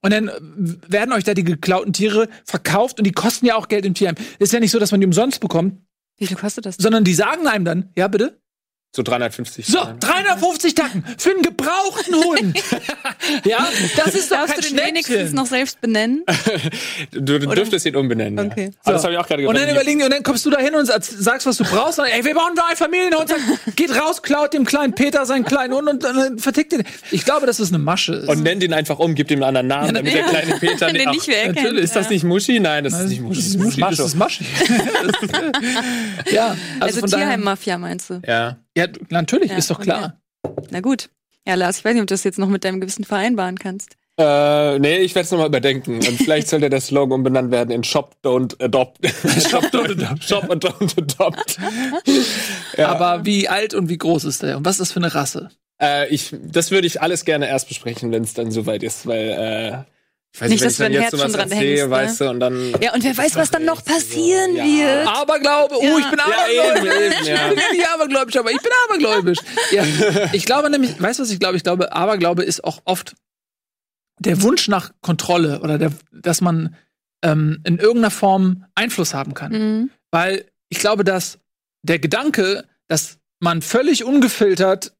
Und 0.00 0.12
dann 0.12 0.28
äh, 0.28 0.32
werden 0.92 1.12
euch 1.12 1.24
da 1.24 1.34
die 1.34 1.44
geklauten 1.44 1.92
Tiere 1.92 2.28
verkauft 2.44 2.98
und 2.98 3.04
die 3.04 3.12
kosten 3.12 3.46
ja 3.46 3.56
auch 3.56 3.68
Geld 3.68 3.84
im 3.84 3.94
Tierheim. 3.94 4.16
Ist 4.38 4.52
ja 4.52 4.60
nicht 4.60 4.70
so, 4.70 4.78
dass 4.78 4.90
man 4.92 5.00
die 5.00 5.06
umsonst 5.06 5.40
bekommt, 5.40 5.80
Wie 6.18 6.26
viel 6.26 6.36
kostet 6.36 6.66
das? 6.66 6.76
sondern 6.76 7.04
die 7.04 7.14
sagen 7.14 7.46
einem 7.46 7.64
dann, 7.64 7.90
ja 7.96 8.08
bitte, 8.08 8.40
so 8.96 9.02
350. 9.02 9.66
so, 9.66 9.78
350 10.00 10.74
Tacken 10.74 11.04
für 11.18 11.30
einen 11.30 11.42
gebrauchten 11.42 12.14
Hund. 12.14 12.58
ja, 13.44 13.68
das 13.96 14.14
ist 14.14 14.30
doch 14.32 14.38
Darfst 14.38 14.54
kein 14.54 14.62
du 14.62 14.76
den 14.76 14.86
wenigstens 14.86 15.32
noch 15.32 15.46
selbst 15.46 15.80
benennen? 15.80 16.24
Du, 17.12 17.38
du 17.38 17.46
dürftest 17.48 17.86
ihn 17.86 17.96
umbenennen. 17.96 18.50
Okay. 18.50 18.64
Ja. 18.66 18.70
Aber 18.84 18.92
das 18.94 19.04
habe 19.04 19.12
ich 19.14 19.18
auch 19.18 19.26
gerade 19.26 19.46
Und 19.48 19.56
dann 19.56 19.68
überlegen, 19.68 20.02
und 20.02 20.10
dann 20.12 20.22
kommst 20.22 20.44
du 20.46 20.50
da 20.50 20.58
hin 20.58 20.74
und 20.74 20.86
sagst, 20.86 21.46
was 21.46 21.56
du 21.56 21.64
brauchst. 21.64 21.98
Und, 21.98 22.06
ey, 22.06 22.24
wir 22.24 22.34
brauchen 22.34 22.54
da 22.54 22.66
einen 22.66 22.76
Familienhund. 22.76 23.32
Geht 23.76 23.94
raus, 23.94 24.22
klaut 24.22 24.52
dem 24.52 24.64
kleinen 24.64 24.94
Peter 24.94 25.24
seinen 25.26 25.44
kleinen 25.44 25.74
Hund 25.74 25.88
und 25.88 26.04
dann 26.04 26.38
vertickt 26.38 26.72
ihn. 26.72 26.82
Ich 27.10 27.24
glaube, 27.24 27.46
dass 27.46 27.58
es 27.58 27.68
eine 27.68 27.78
Masche 27.78 28.14
ist. 28.14 28.28
Und 28.28 28.42
nennt 28.42 28.62
ihn 28.62 28.72
einfach 28.72 28.98
um, 28.98 29.14
gibt 29.14 29.30
ihm 29.30 29.42
einen 29.42 29.56
anderen 29.56 29.66
Namen, 29.68 29.94
damit 29.94 30.12
der 30.14 30.24
kleine 30.24 30.54
Peter 30.58 30.86
Den 30.92 30.96
nicht. 30.96 31.10
nicht 31.12 31.28
mehr 31.28 31.38
erkennt. 31.38 31.56
natürlich, 31.56 31.84
Ist 31.84 31.96
das 31.96 32.10
nicht 32.10 32.24
Muschi? 32.24 32.60
Nein, 32.60 32.84
das 32.84 32.94
ist 32.94 33.08
nicht 33.08 33.20
Muschi. 33.22 33.36
das 33.40 33.46
ist 33.48 33.58
Muschi, 33.58 33.80
das 33.80 33.98
ist 34.00 34.14
Maschi. 34.16 34.44
ja, 36.30 36.56
also, 36.80 37.02
Also. 37.02 37.16
Tierheim-Mafia 37.16 37.78
meinst 37.78 38.10
du? 38.10 38.20
Ja. 38.26 38.56
Ja, 38.78 38.86
natürlich, 39.10 39.50
Ja, 39.50 39.56
ist 39.56 39.70
doch 39.70 39.80
klar. 39.80 40.20
Na 40.70 40.80
gut. 40.80 41.10
Ja, 41.46 41.54
Lars, 41.54 41.78
ich 41.78 41.84
weiß 41.84 41.94
nicht, 41.94 42.02
ob 42.02 42.08
du 42.08 42.14
das 42.14 42.24
jetzt 42.24 42.38
noch 42.38 42.48
mit 42.48 42.64
deinem 42.64 42.80
Gewissen 42.80 43.04
vereinbaren 43.04 43.58
kannst. 43.58 43.96
Äh, 44.18 44.78
nee, 44.80 44.98
ich 44.98 45.14
werde 45.14 45.24
es 45.26 45.30
nochmal 45.30 45.46
überdenken. 45.46 45.94
Und 45.96 46.16
vielleicht 46.18 46.48
sollte 46.48 46.68
der 46.68 46.80
Slogan 46.80 47.12
umbenannt 47.20 47.50
werden 47.52 47.70
in 47.70 47.84
Shop 47.84 48.16
Don't 48.24 48.60
Adopt. 48.62 48.98
Shop 49.48 49.64
Don't 49.66 49.92
Adopt. 49.92 50.24
Shop 50.24 50.50
and 50.50 50.64
Don't 50.64 50.98
Adopt. 50.98 51.56
ja. 52.76 52.88
Aber 52.88 53.24
wie 53.24 53.48
alt 53.48 53.74
und 53.74 53.88
wie 53.88 53.98
groß 53.98 54.24
ist 54.24 54.42
der? 54.42 54.56
Und 54.56 54.64
was 54.64 54.72
ist 54.74 54.80
das 54.80 54.92
für 54.92 55.00
eine 55.00 55.14
Rasse? 55.14 55.50
Äh, 55.80 56.08
ich, 56.12 56.34
das 56.42 56.70
würde 56.72 56.86
ich 56.88 57.00
alles 57.00 57.24
gerne 57.24 57.48
erst 57.48 57.68
besprechen, 57.68 58.10
wenn 58.10 58.24
es 58.24 58.34
dann 58.34 58.50
soweit 58.50 58.82
ist, 58.82 59.06
weil 59.06 59.84
äh, 59.86 59.97
Ich 60.34 60.40
weiß 60.42 60.50
Nicht, 60.50 60.60
wenn 60.60 60.66
dass 60.66 60.72
ich 60.72 60.76
du 60.78 60.82
dann 60.84 60.92
dein 60.92 61.02
jetzt 61.02 61.02
Herz 61.02 61.10
sowas 61.12 61.22
schon 61.24 61.32
dran 61.40 61.50
erzähle, 61.50 61.70
hängst, 61.70 61.84
ne? 61.84 61.90
weißt 61.90 62.20
du, 62.20 62.28
und 62.28 62.40
dann. 62.40 62.72
Ja, 62.82 62.94
und 62.94 63.02
wer 63.04 63.16
weiß, 63.16 63.36
was 63.36 63.50
dann 63.50 63.64
noch 63.64 63.84
passieren 63.84 64.54
Ja. 64.56 64.64
wird. 64.64 65.06
Aberglaube, 65.08 65.74
oh, 65.76 65.98
ich 65.98 66.10
bin 66.10 66.18
Ja, 66.18 66.24
abergläubisch. 66.24 66.94
eben, 66.94 67.12
eben, 67.12 67.26
ja. 67.26 67.34
Ich 67.48 67.54
bin 67.54 67.58
ja 67.58 67.72
nicht 67.72 67.88
abergläubisch, 67.88 68.36
aber 68.36 68.50
ich 68.52 68.60
bin 68.60 68.72
abergläubisch. 68.84 69.38
Ja, 69.72 69.84
ich 70.32 70.44
glaube 70.44 70.70
nämlich, 70.70 71.00
weißt 71.00 71.18
du, 71.18 71.22
was 71.22 71.30
ich 71.30 71.40
glaube? 71.40 71.56
Ich 71.56 71.64
glaube, 71.64 71.92
Aberglaube 71.92 72.44
ist 72.44 72.62
auch 72.62 72.80
oft 72.84 73.14
der 74.20 74.42
Wunsch 74.42 74.68
nach 74.68 74.92
Kontrolle 75.00 75.60
oder 75.60 75.78
der, 75.78 75.92
dass 76.12 76.40
man 76.40 76.76
ähm, 77.22 77.60
in 77.64 77.78
irgendeiner 77.78 78.10
Form 78.10 78.64
Einfluss 78.74 79.14
haben 79.14 79.34
kann. 79.34 79.52
Mhm. 79.52 79.90
Weil 80.10 80.44
ich 80.68 80.78
glaube, 80.78 81.04
dass 81.04 81.38
der 81.82 81.98
Gedanke, 81.98 82.64
dass 82.86 83.18
man 83.40 83.62
völlig 83.62 84.04
ungefiltert 84.04 84.92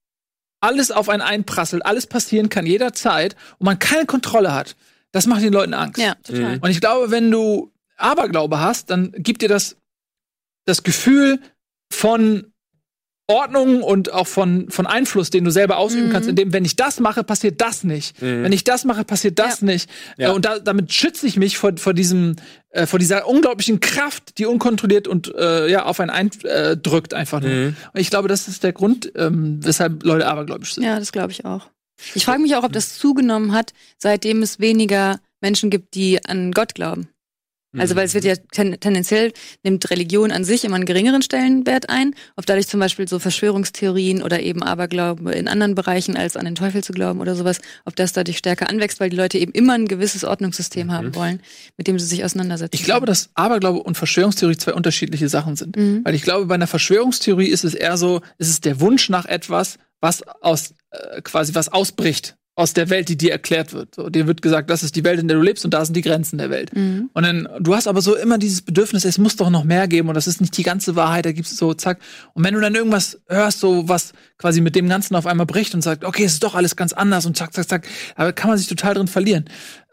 alles 0.61 0.91
auf 0.91 1.09
einen 1.09 1.23
einprasselt, 1.23 1.85
alles 1.87 2.07
passieren 2.07 2.49
kann 2.49 2.67
jederzeit 2.67 3.37
und 3.59 3.67
man 3.67 3.79
keine 3.79 4.07
Kontrolle 4.07 4.53
hat, 4.55 4.75
das 5.13 5.27
macht 5.27 5.43
den 5.43 5.53
Leuten 5.53 5.75
Angst. 5.75 5.99
Ja, 6.01 6.15
total. 6.17 6.57
Mhm. 6.57 6.63
Und 6.63 6.71
ich 6.71 6.81
glaube, 6.81 7.11
wenn 7.11 7.31
du 7.31 7.73
Aberglaube 7.97 8.61
hast, 8.61 8.91
dann 8.91 9.13
gibt 9.13 9.43
dir 9.43 9.49
das 9.49 9.77
das 10.67 10.83
Gefühl 10.83 11.41
von 11.93 12.53
Ordnung 13.31 13.83
und 13.83 14.11
auch 14.13 14.27
von, 14.27 14.71
von 14.71 14.87
Einfluss, 14.87 15.29
den 15.29 15.45
du 15.45 15.51
selber 15.51 15.77
ausüben 15.77 16.09
Mhm. 16.09 16.13
kannst, 16.13 16.29
indem, 16.31 16.53
wenn 16.55 16.65
ich 16.65 16.77
das 16.77 16.99
mache, 16.99 17.25
passiert 17.25 17.61
das 17.61 17.85
nicht. 17.85 18.21
Mhm. 18.23 18.43
Wenn 18.43 18.53
ich 18.53 18.65
das 18.65 18.85
mache, 18.87 19.05
passiert 19.05 19.39
das 19.39 19.61
nicht. 19.61 19.91
Ja. 20.17 20.33
Und 20.33 20.47
da, 20.47 20.59
damit 20.59 20.93
schütze 20.95 21.27
ich 21.27 21.37
mich 21.37 21.59
vor, 21.59 21.77
vor 21.77 21.93
diesem, 21.93 22.37
äh, 22.71 22.87
vor 22.87 22.99
dieser 22.99 23.27
unglaublichen 23.27 23.81
Kraft, 23.81 24.39
die 24.39 24.47
unkontrolliert 24.47 25.09
und 25.09 25.35
äh, 25.35 25.69
ja, 25.71 25.85
auf 25.85 26.01
einen 26.01 26.09
eindrückt 26.11 26.45
äh, 26.47 26.77
drückt 26.79 27.13
einfach 27.13 27.41
nur. 27.41 27.51
Mhm. 27.51 27.77
Und 27.93 28.01
ich 28.01 28.09
glaube, 28.09 28.29
das 28.29 28.49
ist 28.49 28.63
der 28.63 28.73
Grund, 28.73 29.13
ähm, 29.15 29.59
weshalb 29.63 30.05
Leute 30.05 30.27
abergläubisch 30.27 30.75
sind. 30.75 30.85
Ja, 30.85 30.99
das 30.99 31.13
glaube 31.13 31.33
ich 31.33 31.45
auch. 31.45 31.69
Ich 32.15 32.25
frage 32.25 32.41
mich 32.41 32.55
auch, 32.57 32.65
ob 32.65 32.73
das 32.73 32.99
zugenommen 32.99 33.53
hat, 33.53 33.73
seitdem 33.99 34.43
es 34.43 34.61
weniger 34.61 35.21
Menschen 35.41 35.71
gibt, 35.71 35.95
die 35.95 36.25
an 36.25 36.53
Gott 36.53 36.75
glauben. 36.75 37.09
Also, 37.77 37.97
weil 37.97 38.07
es 38.07 38.15
wird 38.15 38.25
ja 38.25 38.35
ten 38.37 38.81
tendenziell 38.81 39.33
nimmt 39.63 39.91
Religion 39.91 40.33
an 40.33 40.43
sich 40.43 40.65
immer 40.65 40.77
einen 40.77 40.87
geringeren 40.87 41.21
Stellenwert 41.21 41.91
ein. 41.91 42.15
Ob 42.37 42.47
dadurch 42.47 42.67
zum 42.67 42.81
Beispiel 42.81 43.07
so 43.07 43.19
Verschwörungstheorien 43.19 44.23
oder 44.23 44.41
eben 44.41 44.63
Aberglaube 44.63 45.33
in 45.33 45.49
anderen 45.49 45.75
Bereichen 45.75 46.17
als 46.17 46.37
an 46.37 46.47
den 46.47 46.55
Teufel 46.55 46.83
zu 46.83 46.95
glauben 46.95 47.21
oder 47.21 47.35
sowas, 47.35 47.61
ob 47.85 47.95
das 47.95 48.15
dadurch 48.15 48.39
stärker 48.39 48.71
anwächst, 48.71 49.01
weil 49.01 49.11
die 49.11 49.17
Leute 49.17 49.37
eben 49.37 49.53
immer 49.53 49.75
ein 49.75 49.87
gewisses 49.87 50.25
Ordnungssystem 50.25 50.93
haben 50.93 51.15
wollen, 51.15 51.43
mit 51.77 51.89
dem 51.89 51.99
sie 51.99 52.07
sich 52.07 52.25
auseinandersetzen. 52.25 52.75
Ich 52.75 52.85
glaube, 52.85 53.05
dass 53.05 53.29
Aberglaube 53.35 53.81
und 53.81 53.99
Verschwörungstheorie 53.99 54.57
zwei 54.57 54.73
unterschiedliche 54.73 55.29
Sachen 55.29 55.55
sind. 55.57 55.77
Mhm. 55.77 56.01
Weil 56.05 56.15
ich 56.15 56.23
glaube, 56.23 56.47
bei 56.47 56.55
einer 56.55 56.67
Verschwörungstheorie 56.67 57.49
ist 57.49 57.65
es 57.65 57.75
eher 57.75 57.99
so, 57.99 58.23
ist 58.39 58.49
es 58.49 58.61
der 58.61 58.81
Wunsch 58.81 59.11
nach 59.11 59.27
etwas, 59.27 59.77
was 60.01 60.23
aus 60.23 60.75
äh, 60.91 61.23
quasi 61.23 61.55
was 61.55 61.69
ausbricht 61.69 62.39
aus 62.59 62.73
der 62.73 62.91
Welt, 62.91 63.09
die 63.09 63.17
dir 63.17 63.31
erklärt 63.31 63.73
wird. 63.73 63.95
So, 63.95 64.11
dir 64.11 64.27
wird 64.27 64.43
gesagt, 64.43 64.69
das 64.69 64.83
ist 64.83 64.97
die 64.97 65.05
Welt, 65.05 65.21
in 65.21 65.29
der 65.29 65.37
du 65.37 65.43
lebst 65.45 65.65
und 65.65 65.73
da 65.73 65.85
sind 65.85 65.95
die 65.95 66.01
Grenzen 66.01 66.39
der 66.39 66.51
Welt. 66.51 66.75
Mhm. 66.75 67.09
Und 67.15 67.23
dann, 67.23 67.49
du 67.61 67.73
hast 67.73 67.87
aber 67.87 68.03
so 68.03 68.17
immer 68.17 68.37
dieses 68.37 68.63
Bedürfnis, 68.63 69.05
es 69.05 69.17
muss 69.17 69.37
doch 69.37 69.49
noch 69.49 69.63
mehr 69.63 69.87
geben 69.87 70.09
und 70.09 70.17
das 70.17 70.27
ist 70.27 70.41
nicht 70.41 70.57
die 70.57 70.65
ganze 70.65 70.97
Wahrheit, 70.97 71.25
da 71.25 71.31
gibt's 71.31 71.57
so, 71.57 71.73
zack. 71.73 72.01
Und 72.35 72.43
wenn 72.43 72.55
du 72.55 72.61
dann 72.61 72.75
irgendwas 72.75 73.21
hörst, 73.29 73.61
so 73.61 73.89
was 73.89 74.13
quasi 74.39 74.61
mit 74.61 74.75
dem 74.75 74.89
Ganzen 74.89 75.15
auf 75.15 75.25
einmal 75.25 75.47
bricht 75.47 75.73
und 75.73 75.83
sagt, 75.83 76.05
okay, 76.05 76.25
es 76.25 76.33
ist 76.33 76.43
doch 76.43 76.57
alles 76.57 76.75
ganz 76.75 76.93
anders 76.93 77.27
und 77.27 77.37
zack, 77.37 77.55
zack, 77.55 77.69
zack, 77.69 77.87
aber 78.17 78.33
kann 78.33 78.51
man 78.51 78.59
sich 78.59 78.67
total 78.67 78.95
drin 78.95 79.07
verlieren. 79.07 79.45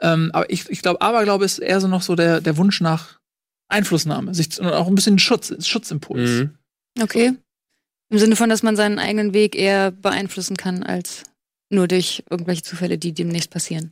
Ähm, 0.02 0.32
aber 0.34 0.50
ich, 0.50 0.68
ich 0.68 0.82
glaube, 0.82 1.02
Aberglaube 1.02 1.46
ist 1.46 1.60
eher 1.60 1.80
so 1.80 1.88
noch 1.88 2.02
so 2.02 2.15
der, 2.15 2.41
der 2.41 2.58
Wunsch 2.58 2.82
nach 2.82 3.20
Einflussnahme, 3.68 4.34
sich 4.34 4.60
und 4.60 4.70
auch 4.70 4.88
ein 4.88 4.96
bisschen 4.96 5.20
Schutz, 5.20 5.54
Schutzimpuls. 5.68 6.30
Mhm. 6.30 6.58
Okay. 7.00 7.34
Im 8.10 8.20
Sinne 8.20 8.36
von, 8.36 8.50
dass 8.50 8.63
man 8.63 8.76
seinen 8.76 9.00
eigenen 9.00 9.34
Weg 9.34 9.56
eher 9.56 9.91
beeinflussen 9.91 10.58
kann, 10.58 10.84
als 10.84 11.24
nur 11.70 11.88
durch 11.88 12.24
irgendwelche 12.30 12.62
Zufälle, 12.63 12.98
die 12.98 13.13
demnächst 13.13 13.50
passieren. 13.50 13.91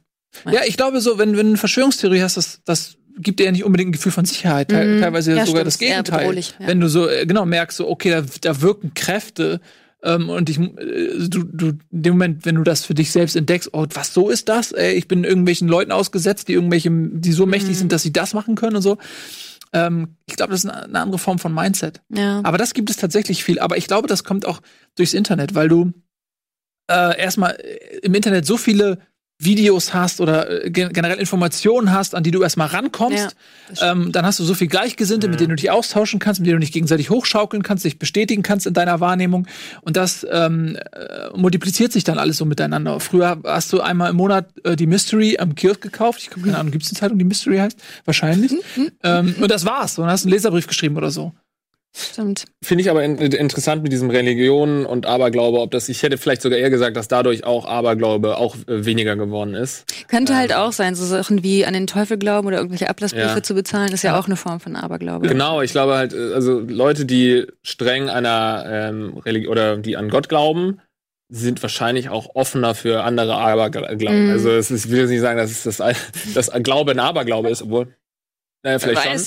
Ja, 0.52 0.62
ich 0.66 0.78
glaube 0.78 1.02
so, 1.02 1.18
wenn, 1.18 1.32
wenn 1.32 1.46
du 1.46 1.52
eine 1.52 1.58
Verschwörungstheorie 1.58 2.22
hast, 2.22 2.38
das, 2.38 2.62
das 2.66 2.98
gibt 3.18 3.40
dir 3.40 3.46
ja 3.46 3.52
nicht 3.52 3.64
unbedingt 3.64 3.90
ein 3.90 3.94
Gefühl 3.94 4.12
von 4.12 4.26
Sicherheit. 4.26 4.72
Mhm. 4.72 5.00
Teilweise 5.02 5.32
Ja, 5.36 5.46
sogar 5.46 5.62
stimmt, 5.62 5.68
das 5.68 5.78
Gegenteil. 5.80 6.38
ja. 6.38 6.68
Wenn 6.68 6.80
du 6.80 6.88
so, 6.90 7.08
äh, 7.08 7.26
genau, 7.26 7.46
merkst 7.46 7.78
so, 7.78 7.88
okay, 7.90 8.10
da, 8.10 8.24
da 8.42 8.62
wirken 8.62 8.94
Kräfte, 8.94 9.62
ähm, 10.04 10.30
und 10.30 10.50
ich, 10.50 10.60
äh, 10.60 11.28
du, 11.30 11.44
du, 11.44 11.68
in 11.70 11.80
dem 11.92 12.14
Moment, 12.14 12.46
wenn 12.46 12.56
du 12.56 12.64
das 12.64 12.84
für 12.86 12.94
dich 12.94 13.12
selbst 13.12 13.36
entdeckst, 13.36 13.70
oh, 13.74 13.86
was, 13.94 14.14
so 14.14 14.30
ist 14.30 14.50
das? 14.50 14.72
Ey, 14.74 14.94
ich 14.94 15.08
bin 15.08 15.24
irgendwelchen 15.24 15.68
Leuten 15.68 15.92
ausgesetzt, 15.92 16.48
die 16.50 16.54
irgendwelche, 16.54 16.90
die 16.92 17.32
so 17.32 17.46
mächtig 17.46 17.72
Mhm. 17.76 17.80
sind, 17.80 17.92
dass 17.92 18.04
sie 18.04 18.12
das 18.14 18.34
machen 18.34 18.56
können 18.56 18.76
und 18.78 18.82
so. 18.82 18.98
Ähm, 19.74 20.18
ich 20.26 20.36
glaube, 20.36 20.52
das 20.52 20.64
ist 20.64 20.70
eine, 20.70 21.00
andere 21.00 21.20
Form 21.20 21.40
von 21.40 21.54
Mindset. 21.54 22.02
Ja. 22.10 22.42
Aber 22.44 22.58
das 22.58 22.74
gibt 22.74 22.90
es 22.90 22.98
tatsächlich 22.98 23.44
viel. 23.44 23.60
Aber 23.60 23.78
ich 23.78 23.88
glaube, 23.88 24.08
das 24.08 24.24
kommt 24.24 24.46
auch 24.46 24.62
durchs 24.96 25.14
Internet, 25.14 25.56
weil 25.56 25.68
du 25.68 25.92
äh, 26.90 27.20
erstmal 27.20 27.56
äh, 27.60 27.98
im 28.04 28.14
Internet 28.14 28.46
so 28.46 28.58
viele 28.58 29.00
Videos 29.44 29.94
hast 29.94 30.22
oder 30.22 30.66
äh, 30.66 30.70
gen 30.70 30.92
generell 30.94 31.18
Informationen 31.18 31.92
hast, 31.92 32.16
an 32.16 32.24
die 32.24 32.32
du 32.32 32.42
erstmal 32.42 32.68
rankommst. 32.68 33.36
Ja, 33.80 33.92
ähm, 33.92 34.12
dann 34.12 34.26
hast 34.26 34.40
du 34.40 34.44
so 34.44 34.54
viel 34.54 34.68
Gleichgesinnte, 34.68 35.28
mit 35.28 35.40
denen 35.40 35.50
du 35.50 35.56
dich 35.56 35.72
austauschen 35.72 36.20
kannst, 36.20 36.40
mit 36.40 36.48
denen 36.48 36.60
du 36.60 36.66
dich 36.66 36.72
gegenseitig 36.72 37.10
hochschaukeln 37.10 37.64
kannst, 37.64 37.86
dich 37.86 38.00
bestätigen 38.00 38.44
kannst 38.44 38.68
in 38.68 38.74
deiner 38.74 39.00
Wahrnehmung. 39.00 39.48
Und 39.82 39.98
das 39.98 40.26
ähm, 40.30 40.78
äh, 40.92 41.36
multipliziert 41.36 41.92
sich 41.92 42.04
dann 42.04 42.18
alles 42.18 42.38
so 42.38 42.46
miteinander. 42.46 43.00
Früher 43.00 43.40
hast 43.44 43.74
du 43.74 43.82
einmal 43.82 44.12
im 44.12 44.16
Monat 44.16 44.48
äh, 44.64 44.76
die 44.76 44.88
Mystery 44.88 45.38
am 45.40 45.56
Kiosk 45.56 45.82
gekauft. 45.82 46.20
Ich 46.22 46.32
habe 46.32 46.42
keine 46.42 46.58
Ahnung, 46.58 46.72
gibt 46.72 46.84
es 46.84 46.92
eine 46.92 47.00
Zeitung, 47.00 47.18
die 47.18 47.26
Mystery 47.26 47.58
heißt? 47.58 47.78
Wahrscheinlich. 48.06 48.54
ähm, 49.04 49.36
und 49.40 49.52
das 49.52 49.66
war's. 49.66 49.98
Und 49.98 50.04
dann 50.06 50.12
hast 50.12 50.26
du 50.26 50.28
einen 50.28 50.34
Leserbrief 50.34 50.68
geschrieben 50.68 50.98
oder 50.98 51.12
so. 51.12 51.34
Stimmt. 51.96 52.46
Finde 52.64 52.82
ich 52.82 52.90
aber 52.90 53.04
in, 53.04 53.18
interessant 53.18 53.84
mit 53.84 53.92
diesem 53.92 54.10
Religion 54.10 54.86
und 54.86 55.06
Aberglaube, 55.06 55.60
ob 55.60 55.70
das, 55.70 55.90
ich 55.90 56.02
hätte 56.02 56.18
vielleicht 56.18 56.42
sogar 56.42 56.58
eher 56.58 56.72
gesagt, 56.72 56.98
dass 56.98 57.08
dadurch 57.08 57.44
auch 57.44 57.66
Aberglaube 57.66 58.38
auch 58.38 58.56
äh, 58.68 58.84
weniger 58.86 59.16
geworden 59.16 59.54
ist. 59.54 59.86
Könnte 60.08 60.36
halt 60.36 60.52
Ähm. 60.52 60.58
auch 60.58 60.72
sein, 60.72 60.96
so 60.96 61.06
Sachen 61.06 61.44
wie 61.44 61.66
an 61.66 61.74
den 61.74 61.86
Teufel 61.86 62.18
glauben 62.18 62.48
oder 62.48 62.58
irgendwelche 62.58 62.90
Ablassbriefe 62.90 63.28
Ja. 63.36 63.44
zu 63.44 63.54
bezahlen, 63.54 63.94
ist 63.94 64.04
ja, 64.04 64.18
auch 64.20 64.26
eine 64.26 64.36
Form 64.38 64.60
von 64.60 64.76
Aberglaube. 64.76 65.28
Genau, 65.28 65.62
ich 65.62 65.72
glaube 65.72 65.96
halt, 65.96 66.14
äh, 66.14 66.34
also 66.34 66.60
Leute, 66.60 67.06
die 67.06 67.46
streng 67.62 68.10
einer 68.10 68.64
ähm, 68.68 69.18
Religion 69.18 69.52
oder 69.52 69.78
die 69.78 69.96
an 69.96 70.10
Gott 70.10 70.30
glauben, 70.30 70.80
sind 71.30 71.62
wahrscheinlich 71.62 72.10
auch 72.10 72.36
offener 72.36 72.74
für 72.76 73.04
andere 73.04 73.36
Aberglauben. 73.36 74.26
Mhm. 74.26 74.32
Also 74.32 74.52
es 74.52 74.72
ist, 74.72 74.86
ich 74.86 74.92
will 74.92 75.00
jetzt 75.02 75.10
nicht 75.10 75.22
sagen, 75.22 75.38
dass 75.38 75.52
es 75.52 75.64
das, 75.64 75.96
das 76.34 76.52
Glaube 76.64 76.92
ein 76.92 77.00
Aberglaube 77.00 77.50
ist, 77.50 77.62
obwohl. 77.62 77.94
Naja, 78.64 78.80
vielleicht 78.80 79.04
schon. 79.04 79.22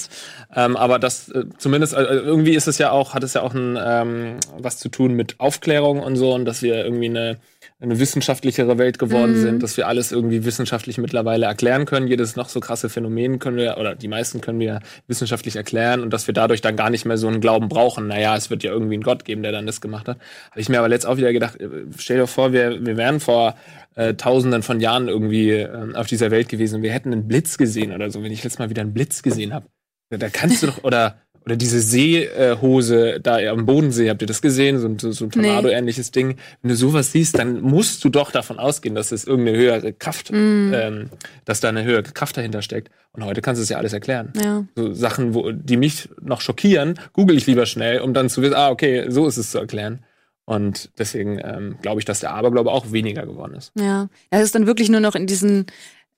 Ähm, 0.55 0.77
aber 0.77 0.99
das 0.99 1.29
äh, 1.29 1.45
zumindest, 1.59 1.93
äh, 1.95 2.03
irgendwie 2.03 2.55
ist 2.55 2.69
es 2.69 2.79
ja 2.79 2.91
auch, 2.91 3.15
hat 3.15 3.23
es 3.23 3.35
ja 3.35 3.43
auch 3.43 3.55
ein, 3.55 3.79
ähm, 3.81 4.37
was 4.59 4.79
zu 4.79 4.89
tun 4.89 5.13
mit 5.13 5.39
Aufklärung 5.39 6.01
und 6.01 6.17
so 6.17 6.33
und 6.35 6.47
dass 6.47 6.63
wir 6.63 6.83
irgendwie 6.85 7.07
eine, 7.11 7.37
eine 7.79 7.99
wissenschaftlichere 7.99 8.79
Welt 8.79 8.99
geworden 8.99 9.33
Mhm. 9.33 9.43
sind, 9.43 9.63
dass 9.63 9.77
wir 9.77 9.87
alles 9.89 10.11
irgendwie 10.11 10.47
wissenschaftlich 10.47 10.97
mittlerweile 10.97 11.45
erklären 11.47 11.85
können. 11.85 12.07
Jedes 12.07 12.37
noch 12.37 12.49
so 12.49 12.61
krasse 12.61 12.89
Phänomen 12.89 13.39
können 13.39 13.59
wir, 13.59 13.77
oder 13.77 13.95
die 13.95 14.09
meisten 14.09 14.41
können 14.41 14.61
wir 14.61 14.81
wissenschaftlich 15.09 15.57
erklären 15.57 16.01
und 16.01 16.11
dass 16.13 16.27
wir 16.27 16.33
dadurch 16.33 16.63
dann 16.63 16.77
gar 16.77 16.89
nicht 16.89 17.05
mehr 17.05 17.19
so 17.19 17.29
einen 17.29 17.43
Glauben 17.43 17.69
brauchen. 17.69 18.07
Naja, 18.07 18.35
es 18.37 18.49
wird 18.49 18.63
ja 18.63 18.71
irgendwie 18.73 18.95
einen 18.95 19.03
Gott 19.03 19.27
geben, 19.27 19.43
der 19.43 19.53
dann 19.53 19.67
das 19.67 19.83
gemacht 19.83 20.09
hat. 20.09 20.17
Habe 20.51 20.61
ich 20.61 20.71
mir 20.71 20.79
aber 20.79 20.89
letzt 20.89 21.05
auch 21.07 21.19
wieder 21.19 21.35
gedacht, 21.35 21.61
äh, 21.61 21.69
stell 21.99 22.17
dir 22.17 22.27
vor, 22.27 22.55
wir, 22.55 22.87
wir 22.87 22.97
wären 22.97 23.21
vor 23.21 23.55
äh, 23.97 24.15
tausenden 24.15 24.63
von 24.63 24.79
Jahren 24.81 25.09
irgendwie 25.09 25.51
äh, 25.51 25.95
auf 25.95 26.07
dieser 26.07 26.31
Welt 26.31 26.49
gewesen 26.49 26.77
und 26.77 26.83
wir 26.83 26.93
hätten 26.93 27.13
einen 27.13 27.27
Blitz 27.27 27.59
gesehen 27.59 27.93
oder 27.93 28.11
so, 28.11 28.23
wenn 28.23 28.31
ich 28.33 28.45
jetzt 28.45 28.59
mal 28.61 28.71
wieder 28.71 28.83
einen 28.83 28.95
Blitz 28.95 29.23
gesehen 29.23 29.53
habe. 29.53 29.67
Da, 30.11 30.19
da 30.19 30.29
kannst 30.29 30.63
du 30.63 30.69
doch, 30.69 30.85
oder 30.85 31.17
oder 31.45 31.55
diese 31.57 31.81
Seehose 31.81 33.21
da 33.23 33.39
am 33.51 33.67
Bodensee, 33.67 34.11
habt 34.11 34.21
ihr 34.21 34.27
das 34.27 34.43
gesehen? 34.43 34.79
So, 34.81 34.89
ein- 34.89 34.99
so, 34.99 35.13
so 35.13 35.27
ein 35.27 35.31
Nee. 35.37 35.43
Tornado-ähnliches 35.47 36.11
Ding. 36.11 36.37
Wenn 36.63 36.69
du 36.71 36.75
sowas 36.77 37.13
siehst, 37.13 37.39
dann 37.39 37.61
musst 37.61 38.03
du 38.05 38.09
doch 38.09 38.31
davon 38.33 38.59
ausgehen, 38.59 38.95
dass 38.97 39.13
es 39.13 39.25
irgendeine 39.27 39.57
höhere 39.57 39.93
Kraft, 39.93 40.33
Mhm. 40.33 40.73
ähm, 40.75 41.11
dass 41.45 41.61
da 41.61 41.69
eine 41.69 41.85
höhere 41.85 42.03
Kraft 42.03 42.37
dahinter 42.37 42.63
steckt. 42.63 42.91
Und 43.13 43.25
heute 43.25 43.43
kannst 43.43 43.61
du 43.61 43.63
es 43.63 43.69
ja 43.69 43.79
alles 43.79 43.93
erklären. 43.93 44.33
Ja. 44.43 44.65
So 44.75 44.93
Sachen, 44.93 45.35
wo, 45.35 45.53
die 45.53 45.77
mich 45.77 46.09
noch 46.21 46.41
schockieren, 46.41 46.95
google 47.13 47.37
ich 47.37 47.47
lieber 47.47 47.65
schnell, 47.67 48.01
um 48.01 48.13
dann 48.13 48.29
zu 48.29 48.43
wissen, 48.43 48.55
ah, 48.55 48.71
okay, 48.71 49.05
so 49.09 49.27
ist 49.27 49.37
es 49.37 49.53
zu 49.53 49.59
erklären. 49.59 50.01
Und 50.47 50.91
deswegen 50.99 51.39
ähm, 51.43 51.77
glaube 51.83 52.01
ich, 52.01 52.05
dass 52.05 52.21
der 52.21 52.33
Aberglaube 52.33 52.71
auch 52.71 52.93
weniger 52.93 53.27
geworden 53.27 53.55
ist. 53.55 53.73
Ja. 53.79 54.09
Es 54.31 54.43
ist 54.43 54.55
dann 54.55 54.67
wirklich 54.67 54.89
nur 54.89 55.01
noch 55.01 55.15
in 55.17 55.27
diesen 55.27 55.67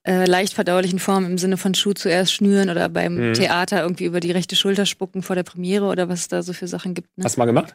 äh, 0.06 0.26
leicht 0.26 0.52
verdaulichen 0.54 0.98
Formen 0.98 1.30
im 1.32 1.38
Sinne 1.38 1.56
von 1.56 1.74
Schuh 1.74 1.94
zuerst 1.94 2.32
schnüren 2.32 2.68
oder 2.70 2.88
beim 2.90 3.30
Mhm. 3.30 3.34
Theater 3.34 3.82
irgendwie 3.82 4.04
über 4.04 4.20
die 4.20 4.30
rechte 4.30 4.54
Schulter 4.54 4.84
spucken 4.86 5.22
vor 5.22 5.34
der 5.34 5.42
Premiere 5.44 5.86
oder 5.86 6.08
was 6.10 6.20
es 6.20 6.28
da 6.28 6.42
so 6.42 6.52
für 6.52 6.68
Sachen 6.68 6.92
gibt. 6.94 7.08
Ne? 7.16 7.24
Hast 7.24 7.36
du 7.36 7.40
mal 7.40 7.46
gemacht? 7.46 7.74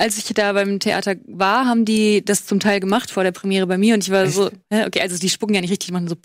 Als 0.00 0.18
ich 0.18 0.24
da 0.34 0.52
beim 0.52 0.78
Theater 0.78 1.16
war, 1.26 1.64
haben 1.66 1.84
die 1.84 2.24
das 2.24 2.44
zum 2.46 2.60
Teil 2.60 2.78
gemacht 2.80 3.10
vor 3.10 3.24
der 3.24 3.32
Premiere 3.32 3.66
bei 3.66 3.78
mir 3.78 3.94
und 3.94 4.04
ich 4.04 4.10
war 4.10 4.24
Echt? 4.24 4.34
so, 4.34 4.50
okay, 4.70 5.00
also 5.00 5.18
die 5.18 5.28
spucken 5.28 5.54
ja 5.54 5.60
nicht 5.60 5.70
richtig, 5.70 5.86
die 5.88 5.92
machen 5.92 6.08
so 6.08 6.16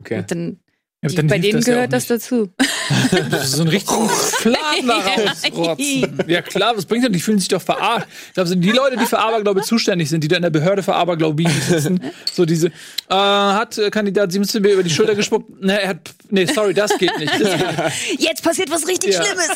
Okay. 0.00 0.18
und 0.18 0.30
dann, 0.30 0.60
Ja, 1.04 1.16
dann 1.16 1.26
bei 1.26 1.38
denen 1.38 1.58
das 1.58 1.66
ja 1.66 1.74
gehört 1.74 1.88
auch 1.88 1.90
das 1.92 2.06
dazu. 2.06 2.50
so 3.44 3.60
einen 3.60 3.68
richtigen 3.68 4.08
Fladen 4.08 4.90
rausrotzen. 5.50 6.18
Ja 6.26 6.42
klar, 6.42 6.76
was 6.76 6.86
bringt 6.86 7.04
denn? 7.04 7.12
Die 7.12 7.20
fühlen 7.20 7.38
sich 7.38 7.48
doch 7.48 7.60
verarscht. 7.62 8.06
Ich 8.28 8.34
glaube, 8.34 8.48
sind 8.48 8.62
die 8.62 8.70
Leute, 8.70 8.96
die 8.96 9.06
für 9.06 9.18
Aberglaube 9.18 9.62
zuständig 9.62 10.08
sind, 10.08 10.24
die 10.24 10.28
da 10.28 10.36
in 10.36 10.42
der 10.42 10.50
Behörde 10.50 10.82
für 10.82 10.94
Aberglaube 10.94 11.44
sitzen, 11.68 12.00
so 12.32 12.44
diese, 12.44 12.68
äh, 12.68 12.70
hat 13.10 13.76
äh, 13.78 13.90
Kandidat 13.90 14.32
Siemens 14.32 14.54
mir 14.54 14.72
über 14.72 14.82
die 14.82 14.90
Schulter 14.90 15.14
gespuckt? 15.14 15.62
Ne, 15.62 15.80
er 15.80 15.88
hat, 15.90 15.98
nee, 16.30 16.46
sorry, 16.46 16.74
das 16.74 16.96
geht 16.98 17.16
nicht. 17.18 17.32
Das 17.32 17.58
geht. 17.58 18.20
Jetzt 18.20 18.42
passiert 18.42 18.70
was 18.70 18.86
richtig 18.86 19.14
Ja. 19.14 19.24
Schlimmes. 19.24 19.50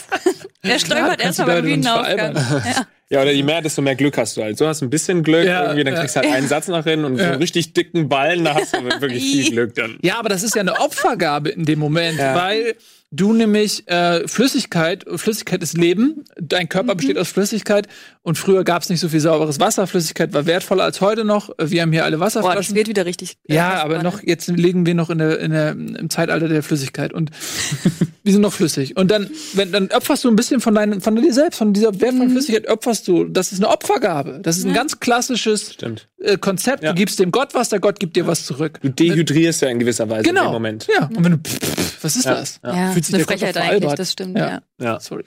Klar, 0.63 0.79
stolpert 0.79 1.09
kannst 1.09 1.25
erst 1.25 1.39
du 1.39 1.43
mal 1.45 1.55
beim 1.55 1.65
Bühnenaufgang. 1.65 2.37
Ja. 2.37 2.87
Ja, 3.11 3.23
oder 3.23 3.33
je 3.33 3.43
mehr, 3.43 3.63
desto 3.63 3.81
mehr 3.81 3.95
Glück 3.95 4.19
hast 4.19 4.37
du 4.37 4.43
halt. 4.43 4.59
So 4.59 4.67
hast 4.67 4.83
du 4.83 4.87
ein 4.87 4.91
bisschen 4.91 5.23
Glück, 5.23 5.47
Ja, 5.47 5.65
irgendwie, 5.65 5.85
dann 5.85 5.95
kriegst 5.95 6.15
du 6.17 6.21
halt 6.21 6.31
einen 6.31 6.47
Satz 6.47 6.69
noch 6.69 6.85
hin 6.85 7.05
und 7.05 7.17
so 7.17 7.25
einen 7.25 7.37
richtig 7.37 7.73
dicken 7.73 8.09
Ballen, 8.09 8.45
da 8.45 8.55
hast 8.55 8.77
du 8.77 8.85
wirklich 8.85 9.23
viel 9.23 9.51
Glück 9.53 9.75
dann. 9.75 9.99
Ja, 10.03 10.19
aber 10.19 10.29
das 10.29 10.43
ist 10.43 10.55
ja 10.55 10.61
eine 10.61 10.79
Opfergabe 10.79 11.49
in 11.49 11.65
dem 11.65 11.79
Moment, 11.79 12.19
weil 12.19 12.75
du 13.11 13.33
nämlich 13.33 13.89
äh, 13.89 14.27
Flüssigkeit, 14.29 15.05
Flüssigkeit 15.17 15.63
ist 15.63 15.77
Leben, 15.77 16.25
dein 16.37 16.69
Körper 16.69 16.95
besteht 16.95 17.17
aus 17.19 17.29
Flüssigkeit 17.29 17.89
und 18.23 18.37
früher 18.37 18.65
gab 18.65 18.83
es 18.83 18.91
nicht 18.91 19.01
so 19.01 19.09
viel 19.09 19.21
sauberes 19.21 19.59
Wasser, 19.61 19.87
Flüssigkeit 19.87 20.33
war 20.35 20.45
wertvoller 20.47 20.85
als 20.85 21.01
heute 21.01 21.25
noch. 21.25 21.51
Wir 21.59 21.83
haben 21.83 21.93
hier 21.93 22.05
alle 22.05 22.19
Boah, 22.19 22.25
das 22.27 22.37
Wasserflaschen. 22.37 22.75
wird 22.75 22.89
wieder 22.89 23.07
richtig. 23.07 23.39
äh, 23.49 23.55
ja, 23.55 23.83
aber 23.83 24.03
noch 24.03 24.23
jetzt 24.23 24.49
liegen 24.49 24.85
wir 24.87 24.95
noch 24.95 25.09
in 25.11 25.19
der, 25.19 25.39
in 25.41 25.51
der 25.53 25.71
im 25.71 26.11
Zeitalter 26.11 26.49
der 26.49 26.63
Flüssigkeit 26.63 27.13
und 27.15 27.31
wir 28.25 28.33
sind 28.33 28.43
noch 28.43 28.53
flüssig 28.53 28.97
und 28.97 29.11
dann 29.11 29.31
wenn 29.55 29.73
dann 29.73 29.89
opferst 29.91 30.25
du 30.25 30.29
ein 30.29 30.37
bisschen 30.37 30.61
von 30.61 30.75
deinen 30.75 31.01
von 31.01 31.17
dir 31.17 31.33
selbst, 31.33 31.57
von 31.59 31.73
dieser 31.73 31.99
wertvollen 32.01 32.31
Flüssigkeit 32.31 32.69
opferst 32.69 33.09
du. 33.09 33.25
Das 33.25 33.53
ist 33.53 33.59
eine 33.63 33.69
Opfergabe. 33.73 34.41
Das 34.43 34.59
ist 34.59 34.65
ein 34.67 34.75
ganz 34.75 35.01
klassisches 35.01 35.73
Stimmt. 35.73 36.09
äh, 36.19 36.37
Konzept. 36.37 36.83
Ja. 36.85 36.93
Du 36.93 36.99
gibst 36.99 37.19
dem 37.19 37.31
Gott 37.31 37.55
was, 37.55 37.71
der 37.71 37.81
Gott 37.81 37.99
gibt 38.01 38.17
dir 38.17 38.27
was 38.27 38.45
zurück. 38.45 38.79
Du 38.83 38.91
dehydrierst 38.91 39.63
ja 39.63 39.69
in 39.69 39.79
gewisser 39.79 40.09
Weise 40.11 40.25
Genau. 40.25 40.43
in 40.43 40.47
dem 40.49 40.53
Moment. 40.53 40.87
Ja. 40.95 41.07
Und 41.07 41.25
wenn 41.25 41.33
du, 41.33 41.39
pff, 41.39 41.59
pff, 41.59 42.05
was 42.05 42.17
ist 42.17 42.25
Ja. 42.27 42.35
das? 42.35 42.61
Ja, 42.65 42.93
Fühlt 43.05 43.05
sich 43.07 43.15
eine 43.15 43.25
Frechheit 43.25 43.57
eigentlich, 43.57 43.95
das 43.95 44.13
stimmt, 44.13 44.39
Ja. 44.39 44.49
ja. 44.49 44.61
Ja. 44.85 45.01
Sorry. 45.01 45.25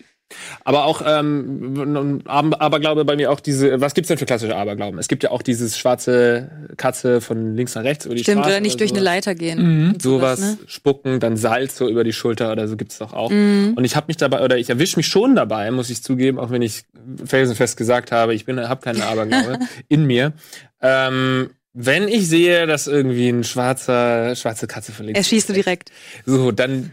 Aber 0.64 0.86
auch, 0.86 1.02
ähm, 1.06 2.22
Aber- 2.26 2.62
Aberglaube 2.62 3.04
bei 3.04 3.18
mir 3.18 3.32
auch 3.32 3.42
diese, 3.42 3.82
was 3.82 3.94
gibt's 3.94 4.08
denn 4.08 4.18
für 4.18 4.26
klassische 4.26 4.56
Aberglauben? 4.56 4.98
Es 4.98 5.10
gibt 5.10 5.24
ja 5.24 5.32
auch 5.32 5.42
dieses 5.42 5.78
schwarze 5.78 6.50
Katze 6.78 7.20
von 7.20 7.54
links 7.58 7.76
nach 7.76 7.84
rechts 7.84 8.06
über 8.06 8.16
die 8.16 8.22
Stimmt, 8.24 8.38
Straße. 8.40 8.50
oder 8.56 8.60
nicht 8.62 8.80
durch 8.80 8.92
eine. 8.92 9.02
Leiter 9.02 9.36
gehen. 9.36 9.88
Mhm. 9.90 10.00
sowas 10.00 10.40
ne? 10.40 10.58
spucken, 10.68 11.20
dann 11.20 11.36
Salz 11.36 11.76
so 11.76 11.90
über 11.90 12.06
die 12.06 12.14
Schulter 12.14 12.50
oder 12.54 12.70
so 12.70 12.78
gibt's 12.78 12.98
doch 13.00 13.12
auch. 13.12 13.30
Mhm. 13.30 13.74
Und 13.76 13.84
ich 13.84 13.98
habe 13.98 14.06
mich 14.08 14.16
dabei 14.16 14.42
oder 14.42 14.58
ich 14.58 14.70
erwische 14.70 14.96
mich 14.98 15.08
schon 15.08 15.36
dabei, 15.36 15.70
muss 15.70 15.90
ich 15.90 16.02
zugeben, 16.02 16.40
auch 16.40 16.50
wenn 16.50 16.62
ich 16.62 16.84
felsenfest 17.26 17.76
gesagt 17.76 18.14
habe, 18.14 18.34
ich 18.34 18.46
bin 18.46 18.58
habe 18.70 18.80
keine 18.82 19.06
Aberglaube 19.06 19.60
in 19.90 20.06
mir. 20.06 20.32
Ähm, 20.82 21.50
wenn 21.74 22.08
ich 22.08 22.28
sehe, 22.30 22.68
dass 22.68 22.88
irgendwie 22.88 23.28
ein 23.30 23.44
schwarzer 23.44 24.36
schwarze 24.36 24.68
Katze 24.68 24.92
verlegt 24.94 25.18
Erschießt 25.18 25.50
du 25.50 25.54
direkt. 25.54 25.92
so, 26.26 26.52
dann 26.52 26.92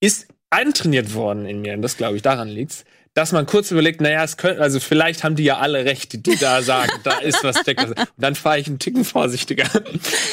ist 0.00 0.28
antrainiert 0.50 1.14
worden 1.14 1.46
in 1.46 1.60
mir, 1.60 1.74
und 1.74 1.82
das 1.82 1.96
glaube 1.96 2.16
ich, 2.16 2.22
daran 2.22 2.48
liegt's, 2.48 2.84
dass 3.14 3.32
man 3.32 3.46
kurz 3.46 3.72
überlegt, 3.72 4.00
naja, 4.00 4.22
es 4.22 4.36
könnte, 4.36 4.62
also 4.62 4.78
vielleicht 4.78 5.24
haben 5.24 5.34
die 5.34 5.42
ja 5.42 5.58
alle 5.58 5.84
recht, 5.84 6.24
die 6.24 6.36
da 6.36 6.62
sagen, 6.62 6.92
da 7.02 7.18
ist 7.18 7.42
was 7.42 7.58
steckt. 7.58 7.82
was. 7.82 7.90
Und 7.90 8.08
dann 8.16 8.36
fahre 8.36 8.60
ich 8.60 8.68
einen 8.68 8.78
Ticken 8.78 9.04
vorsichtiger. 9.04 9.64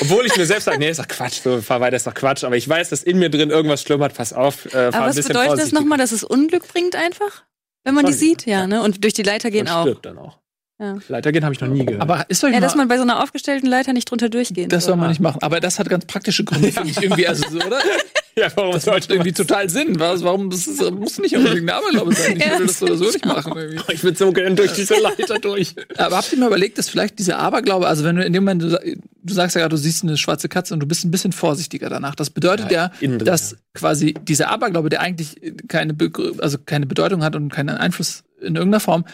Obwohl 0.02 0.26
ich 0.26 0.38
mir 0.38 0.46
selbst 0.46 0.66
sage, 0.66 0.78
nee, 0.78 0.90
ist 0.90 1.00
doch 1.00 1.08
Quatsch, 1.08 1.42
so 1.44 1.62
fahr 1.62 1.82
weiter, 1.82 1.96
ist 1.96 2.06
doch 2.06 2.14
Quatsch. 2.14 2.44
Aber 2.44 2.56
ich 2.58 2.70
weiß, 2.70 2.90
dass 2.90 3.02
in 3.02 3.18
mir 3.18 3.30
drin 3.30 3.50
irgendwas 3.50 3.82
schlummert, 3.82 4.14
pass 4.14 4.34
auf, 4.34 4.66
äh, 4.68 4.70
fahr 4.70 4.88
Aber 4.88 4.98
ein 4.98 5.10
was 5.10 5.16
bisschen 5.16 5.34
bedeutet 5.34 5.60
das 5.60 5.72
nochmal, 5.72 5.98
dass 5.98 6.12
es 6.12 6.24
Unglück 6.24 6.68
bringt 6.68 6.96
einfach? 6.96 7.44
Wenn 7.84 7.96
man 7.96 8.06
die 8.06 8.12
Schon. 8.12 8.20
sieht, 8.20 8.46
ja, 8.46 8.68
ne? 8.68 8.84
Und 8.84 9.04
durch 9.04 9.14
die 9.14 9.24
Leiter 9.24 9.50
gehen 9.50 9.66
Man 9.66 9.74
auch. 9.74 9.82
stirbt 9.84 10.06
dann 10.06 10.20
auch. 10.20 10.40
Ja. 10.80 10.98
Leiter 11.08 11.32
gehen 11.32 11.44
habe 11.46 11.54
ich 11.54 11.62
noch 11.62 11.70
nie 11.70 11.86
gehört. 11.86 12.02
Aber 12.02 12.26
ist 12.30 12.44
euch 12.44 12.52
Ja, 12.52 12.60
mal, 12.60 12.66
dass 12.66 12.76
man 12.76 12.88
bei 12.90 12.98
so 12.98 13.04
einer 13.04 13.24
aufgestellten 13.24 13.68
Leiter 13.70 13.94
nicht 13.94 14.10
drunter 14.12 14.28
durchgehen 14.28 14.68
das 14.68 14.84
soll 14.84 14.92
soll. 14.92 14.98
man 14.98 15.10
nicht 15.10 15.22
machen. 15.22 15.42
Aber 15.42 15.60
das 15.62 15.80
hat 15.80 15.88
ganz 15.90 16.06
praktische 16.06 16.44
Gründe, 16.44 16.72
finde 16.72 16.90
ich 16.90 17.02
irgendwie, 17.02 17.28
also 17.28 17.48
so, 17.50 17.60
oder? 17.66 17.80
ja, 18.36 18.48
warum 18.56 18.74
Das 18.74 18.86
macht 18.86 19.10
irgendwie 19.10 19.32
total 19.32 19.70
Sinn. 19.70 19.98
Was, 20.02 20.22
warum, 20.24 20.50
das 20.50 20.68
ist, 20.68 20.82
muss 20.92 21.18
nicht 21.20 21.34
unbedingt 21.38 21.62
eine 21.70 21.76
Aberglaube 21.76 22.14
sein. 22.14 22.36
Ich 22.36 22.46
würde 22.50 22.66
das 22.66 22.80
so 22.80 22.86
oder 22.88 22.98
so 22.98 23.06
nicht 23.06 23.26
machen. 23.26 23.54
Irgendwie. 23.56 23.94
Ich 23.94 24.04
würde 24.04 24.18
so 24.18 24.34
gerne 24.34 24.56
durch 24.56 24.74
diese 24.74 24.96
Leiter 25.00 25.40
durch. 25.40 25.76
Aber 25.96 26.18
habt 26.18 26.34
ihr 26.34 26.40
mal 26.40 26.48
überlegt, 26.48 26.78
dass 26.78 26.90
vielleicht 26.90 27.20
diese 27.20 27.38
Aberglaube, 27.38 27.88
also 27.88 28.04
wenn 28.04 28.18
du 28.18 28.26
in 28.26 28.34
dem 28.34 28.44
Moment, 28.44 28.64
du, 28.64 28.98
du 29.24 29.34
sagst 29.34 29.56
ja 29.56 29.62
gerade, 29.62 29.74
du 29.76 29.78
siehst 29.82 30.04
eine 30.04 30.18
schwarze 30.18 30.50
Katze 30.50 30.74
und 30.74 30.82
du 30.82 30.86
bist 30.88 31.06
ein 31.06 31.12
bisschen 31.12 31.32
vorsichtiger 31.32 31.90
danach. 31.90 32.16
Das 32.16 32.30
bedeutet 32.32 32.70
Ja, 32.70 32.92
ja, 33.00 33.08
drin, 33.08 33.20
dass 33.20 33.56
quasi 33.74 34.14
dieser 34.14 34.50
Aberglaube, 34.50 34.90
der 34.90 35.00
eigentlich 35.00 35.38
keine, 35.70 35.94
Begrü- 35.94 36.38
also 36.42 36.58
keine 36.66 36.86
Bedeutung 36.86 37.24
hat 37.24 37.38
und 37.38 37.48
keinen 37.48 37.78
Einfluss 37.78 38.26
in 38.42 38.56
irgendeiner 38.58 38.82
Form, 38.82 39.06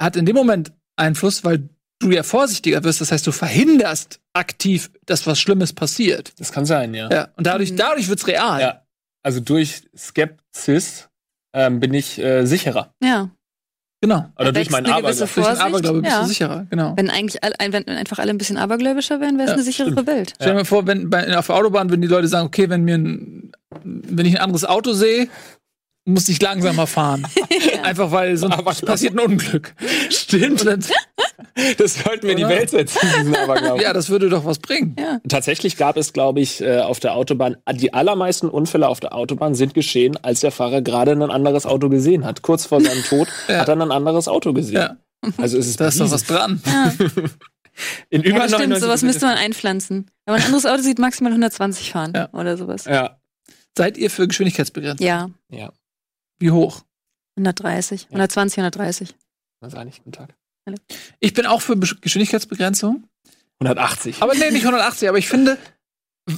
hat 0.00 0.14
in 0.14 0.24
dem 0.24 0.36
Moment 0.36 0.70
Einfluss, 0.98 1.44
weil 1.44 1.68
du 2.00 2.10
ja 2.10 2.22
vorsichtiger 2.22 2.84
wirst. 2.84 3.00
Das 3.00 3.10
heißt, 3.12 3.26
du 3.26 3.32
verhinderst 3.32 4.20
aktiv, 4.32 4.90
dass 5.06 5.26
was 5.26 5.40
Schlimmes 5.40 5.72
passiert. 5.72 6.32
Das 6.38 6.52
kann 6.52 6.64
sein, 6.64 6.94
ja. 6.94 7.10
Ja. 7.10 7.28
Und 7.36 7.46
dadurch, 7.46 7.72
Mhm. 7.72 7.76
dadurch 7.76 8.08
wird's 8.08 8.26
real. 8.26 8.60
Ja. 8.60 8.82
Also 9.22 9.40
durch 9.40 9.82
Skepsis 9.96 11.08
ähm, 11.54 11.80
bin 11.80 11.92
ich 11.94 12.18
äh, 12.18 12.44
sicherer. 12.46 12.94
Ja. 13.02 13.30
Genau. 14.00 14.26
Oder 14.38 14.52
durch 14.52 14.70
meinen 14.70 14.86
eine 14.86 15.02
gewisse 15.02 15.24
Aberglaube. 15.24 15.26
Durch 15.26 15.34
den 15.34 15.42
Vorsicht, 15.42 15.66
Aberglaube 15.66 16.02
bist 16.02 16.12
ja. 16.14 16.22
du 16.22 16.28
sicherer. 16.28 16.66
Genau. 16.70 16.96
Wenn 16.96 17.10
eigentlich 17.10 17.42
all, 17.42 17.52
wenn 17.58 17.88
einfach 17.88 18.20
alle 18.20 18.30
ein 18.30 18.38
bisschen 18.38 18.56
abergläubischer 18.56 19.20
wären, 19.20 19.38
wäre 19.38 19.46
es 19.46 19.50
Ja, 19.50 19.54
eine 19.54 19.64
sicherere 19.64 20.06
Welt. 20.06 20.34
Stell 20.36 20.48
dir 20.50 20.54
mal 20.54 20.64
vor, 20.64 20.86
wenn 20.86 21.10
bei, 21.10 21.36
auf 21.36 21.46
der 21.46 21.56
Autobahn 21.56 21.90
würden 21.90 22.02
die 22.02 22.06
Leute 22.08 22.28
sagen, 22.28 22.46
okay, 22.46 22.70
wenn 22.70 22.84
mir 22.84 22.94
ein, 22.96 23.50
wenn 23.82 24.24
ich 24.24 24.36
ein 24.36 24.42
anderes 24.42 24.64
Auto 24.64 24.92
sehe, 24.92 25.28
muss 26.08 26.28
ich 26.28 26.40
langsamer 26.40 26.86
fahren. 26.86 27.26
Einfach 27.82 28.10
weil 28.10 28.36
sonst 28.36 28.58
Aber- 28.58 28.72
passiert 28.74 29.14
ein 29.14 29.20
Unglück. 29.20 29.74
Stimmt. 30.10 30.64
Das 31.76 31.94
sollten 31.94 32.22
wir 32.24 32.30
in 32.32 32.36
die? 32.36 32.46
Welt 32.48 32.70
setzen, 32.70 33.34
ja, 33.82 33.92
das 33.92 34.10
würde 34.10 34.28
doch 34.28 34.44
was 34.44 34.60
bringen. 34.60 34.94
Ja. 34.98 35.18
Tatsächlich 35.28 35.76
gab 35.76 35.96
es, 35.96 36.12
glaube 36.12 36.40
ich, 36.40 36.60
äh, 36.60 36.78
auf 36.80 37.00
der 37.00 37.14
Autobahn, 37.16 37.56
die 37.74 37.92
allermeisten 37.92 38.48
Unfälle 38.48 38.86
auf 38.86 39.00
der 39.00 39.12
Autobahn 39.12 39.56
sind 39.56 39.74
geschehen, 39.74 40.16
als 40.22 40.38
der 40.40 40.52
Fahrer 40.52 40.82
gerade 40.82 41.12
ein 41.12 41.22
anderes 41.22 41.66
Auto 41.66 41.88
gesehen 41.88 42.24
hat. 42.24 42.42
Kurz 42.42 42.64
vor 42.66 42.80
seinem 42.80 43.02
Tod 43.02 43.26
Ja. 43.48 43.58
hat 43.58 43.68
er 43.68 43.74
ein 43.76 43.90
anderes 43.90 44.28
Auto 44.28 44.52
gesehen. 44.52 44.76
Ja. 44.76 44.96
Also 45.36 45.58
ist 45.58 45.66
es 45.66 45.76
Da 45.76 45.88
ist 45.88 45.98
doch 46.00 46.10
was 46.12 46.24
dran. 46.24 46.62
Ja, 46.64 46.92
In 48.10 48.22
ja 48.22 48.28
über 48.30 48.38
das 48.40 48.48
stimmt, 48.52 48.68
99 48.70 48.80
sowas 48.82 49.02
müsste 49.02 49.26
man 49.26 49.36
einpflanzen. 49.36 50.10
Wenn 50.26 50.34
man 50.34 50.40
ein 50.42 50.46
anderes 50.46 50.66
Auto 50.66 50.82
sieht, 50.82 50.98
maximal 51.00 51.32
120 51.32 51.90
fahren 51.90 52.12
Ja. 52.14 52.28
oder 52.32 52.56
sowas. 52.56 52.84
Ja. 52.84 53.16
Seid 53.76 53.96
ihr 53.98 54.10
für 54.10 54.28
Geschwindigkeitsbegrenzung? 54.28 55.04
Ja, 55.04 55.28
Ja. 55.50 55.72
Wie 56.38 56.50
hoch? 56.50 56.82
130, 57.36 58.06
120, 58.06 58.58
130. 58.58 59.14
Was 59.60 59.72
ist 59.72 59.78
eigentlich? 59.78 59.98
Guten 59.98 60.12
Tag. 60.12 60.34
Ich 61.20 61.32
bin 61.34 61.46
auch 61.46 61.62
für 61.62 61.76
Be 61.76 61.88
Geschwindigkeitsbegrenzung. 62.00 63.04
180. 63.60 64.22
Aber 64.22 64.34
nee, 64.34 64.50
nicht 64.50 64.64
180, 64.64 65.08
aber 65.08 65.18
ich 65.18 65.28
finde, 65.28 65.56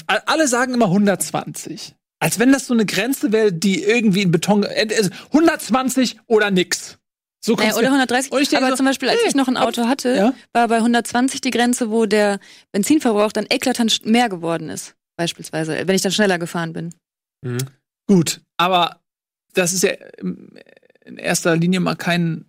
alle 0.07 0.47
sagen 0.49 0.73
immer 0.75 0.87
120. 0.87 1.95
Als 2.23 2.39
wenn 2.39 2.53
das 2.53 2.67
so 2.67 2.75
eine 2.75 2.87
Grenze 2.87 3.33
wäre, 3.33 3.53
die 3.53 3.83
irgendwie 3.83 4.23
in 4.23 4.31
Beton. 4.31 4.65
Also 4.65 5.11
120 5.33 6.21
oder 6.27 6.51
nix. 6.51 6.99
So 7.43 7.55
Naja, 7.55 7.73
oder 7.73 7.83
mir- 7.89 7.89
130. 7.97 8.31
Und 8.33 8.43
ich 8.43 8.51
denke 8.51 8.65
aber 8.67 8.73
so, 8.75 8.77
zum 8.79 8.87
Beispiel, 8.87 9.09
als 9.09 9.19
hey, 9.21 9.29
ich 9.29 9.35
noch 9.35 9.49
ein 9.49 9.57
Auto 9.57 9.87
hatte, 9.87 10.15
Ja? 10.15 10.35
war 10.53 10.69
bei 10.69 10.77
120 10.77 11.41
die 11.41 11.51
Grenze, 11.51 11.91
wo 11.91 12.05
der 12.07 12.39
Benzinverbrauch 12.73 13.33
dann 13.33 13.47
eklatant 13.49 14.05
mehr 14.05 14.29
geworden 14.29 14.69
ist. 14.69 14.95
Beispielsweise, 15.17 15.87
wenn 15.89 15.95
ich 15.95 16.03
dann 16.03 16.13
schneller 16.13 16.39
gefahren 16.39 16.73
bin. 16.75 16.95
Mhm. 17.43 17.59
Gut, 18.07 18.43
aber 18.59 19.00
das 19.55 19.73
ist 19.73 19.83
ja 19.83 19.91
im- 20.19 20.57
in 21.05 21.17
erster 21.17 21.57
Linie 21.57 21.81
mal 21.81 21.97
kein 21.97 22.47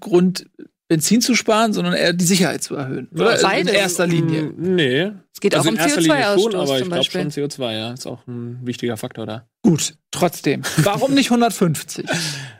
Grund, 0.00 0.46
Benzin 0.88 1.20
zu 1.22 1.34
sparen, 1.34 1.72
sondern 1.72 1.94
eher 1.94 2.12
die 2.12 2.24
Sicherheit 2.24 2.62
zu 2.62 2.76
erhöhen. 2.76 3.08
Oder? 3.14 3.30
Also 3.30 3.46
in 3.46 3.50
beides. 3.52 3.72
erster 3.72 4.06
Linie. 4.06 4.42
Mm, 4.44 4.74
Nee. 4.74 5.12
Es 5.32 5.40
geht 5.40 5.54
also 5.54 5.68
auch 5.68 5.72
um 5.72 5.76
in 5.78 5.80
erster 5.80 6.00
Linie 6.00 6.16
schon, 6.22 6.38
CO2-Ausstoß 6.52 6.54
aber 6.60 6.78
ich 6.78 6.84
glaube 6.88 7.04
schon 7.04 7.30
CO2, 7.30 7.72
ja. 7.72 7.92
Ist 7.94 8.06
auch 8.06 8.26
ein 8.26 8.60
wichtiger 8.64 8.96
Faktor 8.96 9.26
da. 9.26 9.48
Gut, 9.62 9.94
trotzdem. 10.10 10.62
Warum 10.78 11.14
nicht 11.14 11.30
150? 11.30 12.06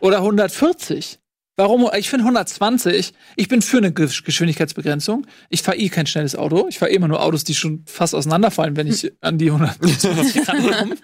Oder 0.01 0.19
140? 0.19 1.19
Warum? 1.57 1.89
Ich 1.97 2.11
finde 2.11 2.25
120. 2.25 3.13
Ich 3.37 3.49
bin 3.49 3.63
für 3.63 3.77
eine 3.79 3.91
Gesch- 3.91 4.25
Geschwindigkeitsbegrenzung. 4.25 5.27
Ich 5.51 5.63
fahre 5.63 5.79
eh 5.79 5.89
kein 5.89 6.07
schnelles 6.07 6.35
Auto. 6.35 6.67
Ich 6.69 6.79
fahre 6.81 6.91
immer 6.91 7.07
nur 7.07 7.23
Autos, 7.23 7.45
die 7.45 7.55
schon 7.55 7.85
fast 7.87 8.13
auseinanderfallen, 8.15 8.77
wenn 8.77 8.89
ich 8.89 9.13
an 9.21 9.39
die 9.39 9.51
120 9.53 10.49
rankomme. 10.49 10.97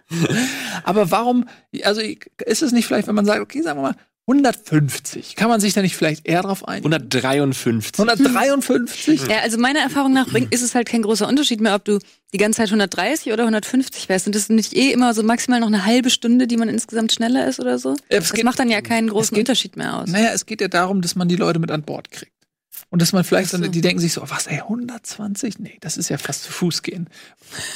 Aber 0.82 1.10
warum? 1.12 1.46
Also 1.84 2.00
ist 2.00 2.62
es 2.62 2.72
nicht 2.72 2.86
vielleicht, 2.86 3.06
wenn 3.06 3.14
man 3.14 3.24
sagt, 3.26 3.40
okay, 3.40 3.62
sagen 3.62 3.78
wir 3.78 3.82
mal 3.82 3.96
150, 4.30 5.34
kann 5.36 5.48
man 5.48 5.60
sich 5.60 5.74
da 5.74 5.82
nicht 5.82 5.96
vielleicht 5.96 6.26
eher 6.26 6.42
drauf 6.42 6.66
ein? 6.66 6.78
153. 6.84 7.98
153? 7.98 9.26
Ja, 9.28 9.40
also 9.42 9.58
meiner 9.58 9.80
Erfahrung 9.80 10.12
nach 10.12 10.28
bringt, 10.28 10.52
ist 10.54 10.62
es 10.62 10.74
halt 10.74 10.88
kein 10.88 11.02
großer 11.02 11.26
Unterschied 11.28 11.60
mehr, 11.60 11.74
ob 11.74 11.84
du 11.84 11.98
die 12.32 12.38
ganze 12.38 12.58
Zeit 12.58 12.68
130 12.68 13.32
oder 13.32 13.42
150 13.42 14.06
fährst. 14.06 14.26
Und 14.26 14.34
das 14.34 14.42
ist 14.42 14.50
nicht 14.50 14.74
eh 14.74 14.92
immer 14.92 15.14
so 15.14 15.22
maximal 15.22 15.60
noch 15.60 15.66
eine 15.66 15.84
halbe 15.84 16.10
Stunde, 16.10 16.46
die 16.46 16.56
man 16.56 16.68
insgesamt 16.68 17.12
schneller 17.12 17.46
ist 17.46 17.58
oder 17.60 17.78
so. 17.78 17.94
Es 18.08 18.18
Das 18.28 18.32
geht- 18.32 18.44
macht 18.44 18.58
dann 18.58 18.70
ja 18.70 18.80
keinen 18.80 19.08
großen 19.08 19.34
geht- 19.34 19.48
Unterschied 19.48 19.76
mehr 19.76 19.96
aus. 19.98 20.08
Naja, 20.08 20.30
es 20.32 20.46
geht 20.46 20.60
ja 20.60 20.68
darum, 20.68 21.02
dass 21.02 21.16
man 21.16 21.28
die 21.28 21.36
Leute 21.36 21.58
mit 21.58 21.70
an 21.70 21.82
Bord 21.82 22.10
kriegt. 22.10 22.32
Und 22.92 23.00
dass 23.00 23.12
man 23.12 23.22
vielleicht, 23.22 23.50
so. 23.50 23.58
dann, 23.58 23.70
die 23.70 23.80
denken 23.82 24.00
sich 24.00 24.12
so, 24.12 24.22
was, 24.28 24.48
ey, 24.48 24.58
120? 24.62 25.60
Nee, 25.60 25.78
das 25.80 25.96
ist 25.96 26.08
ja 26.08 26.18
fast 26.18 26.42
zu 26.42 26.50
Fuß 26.52 26.82
gehen. 26.82 27.08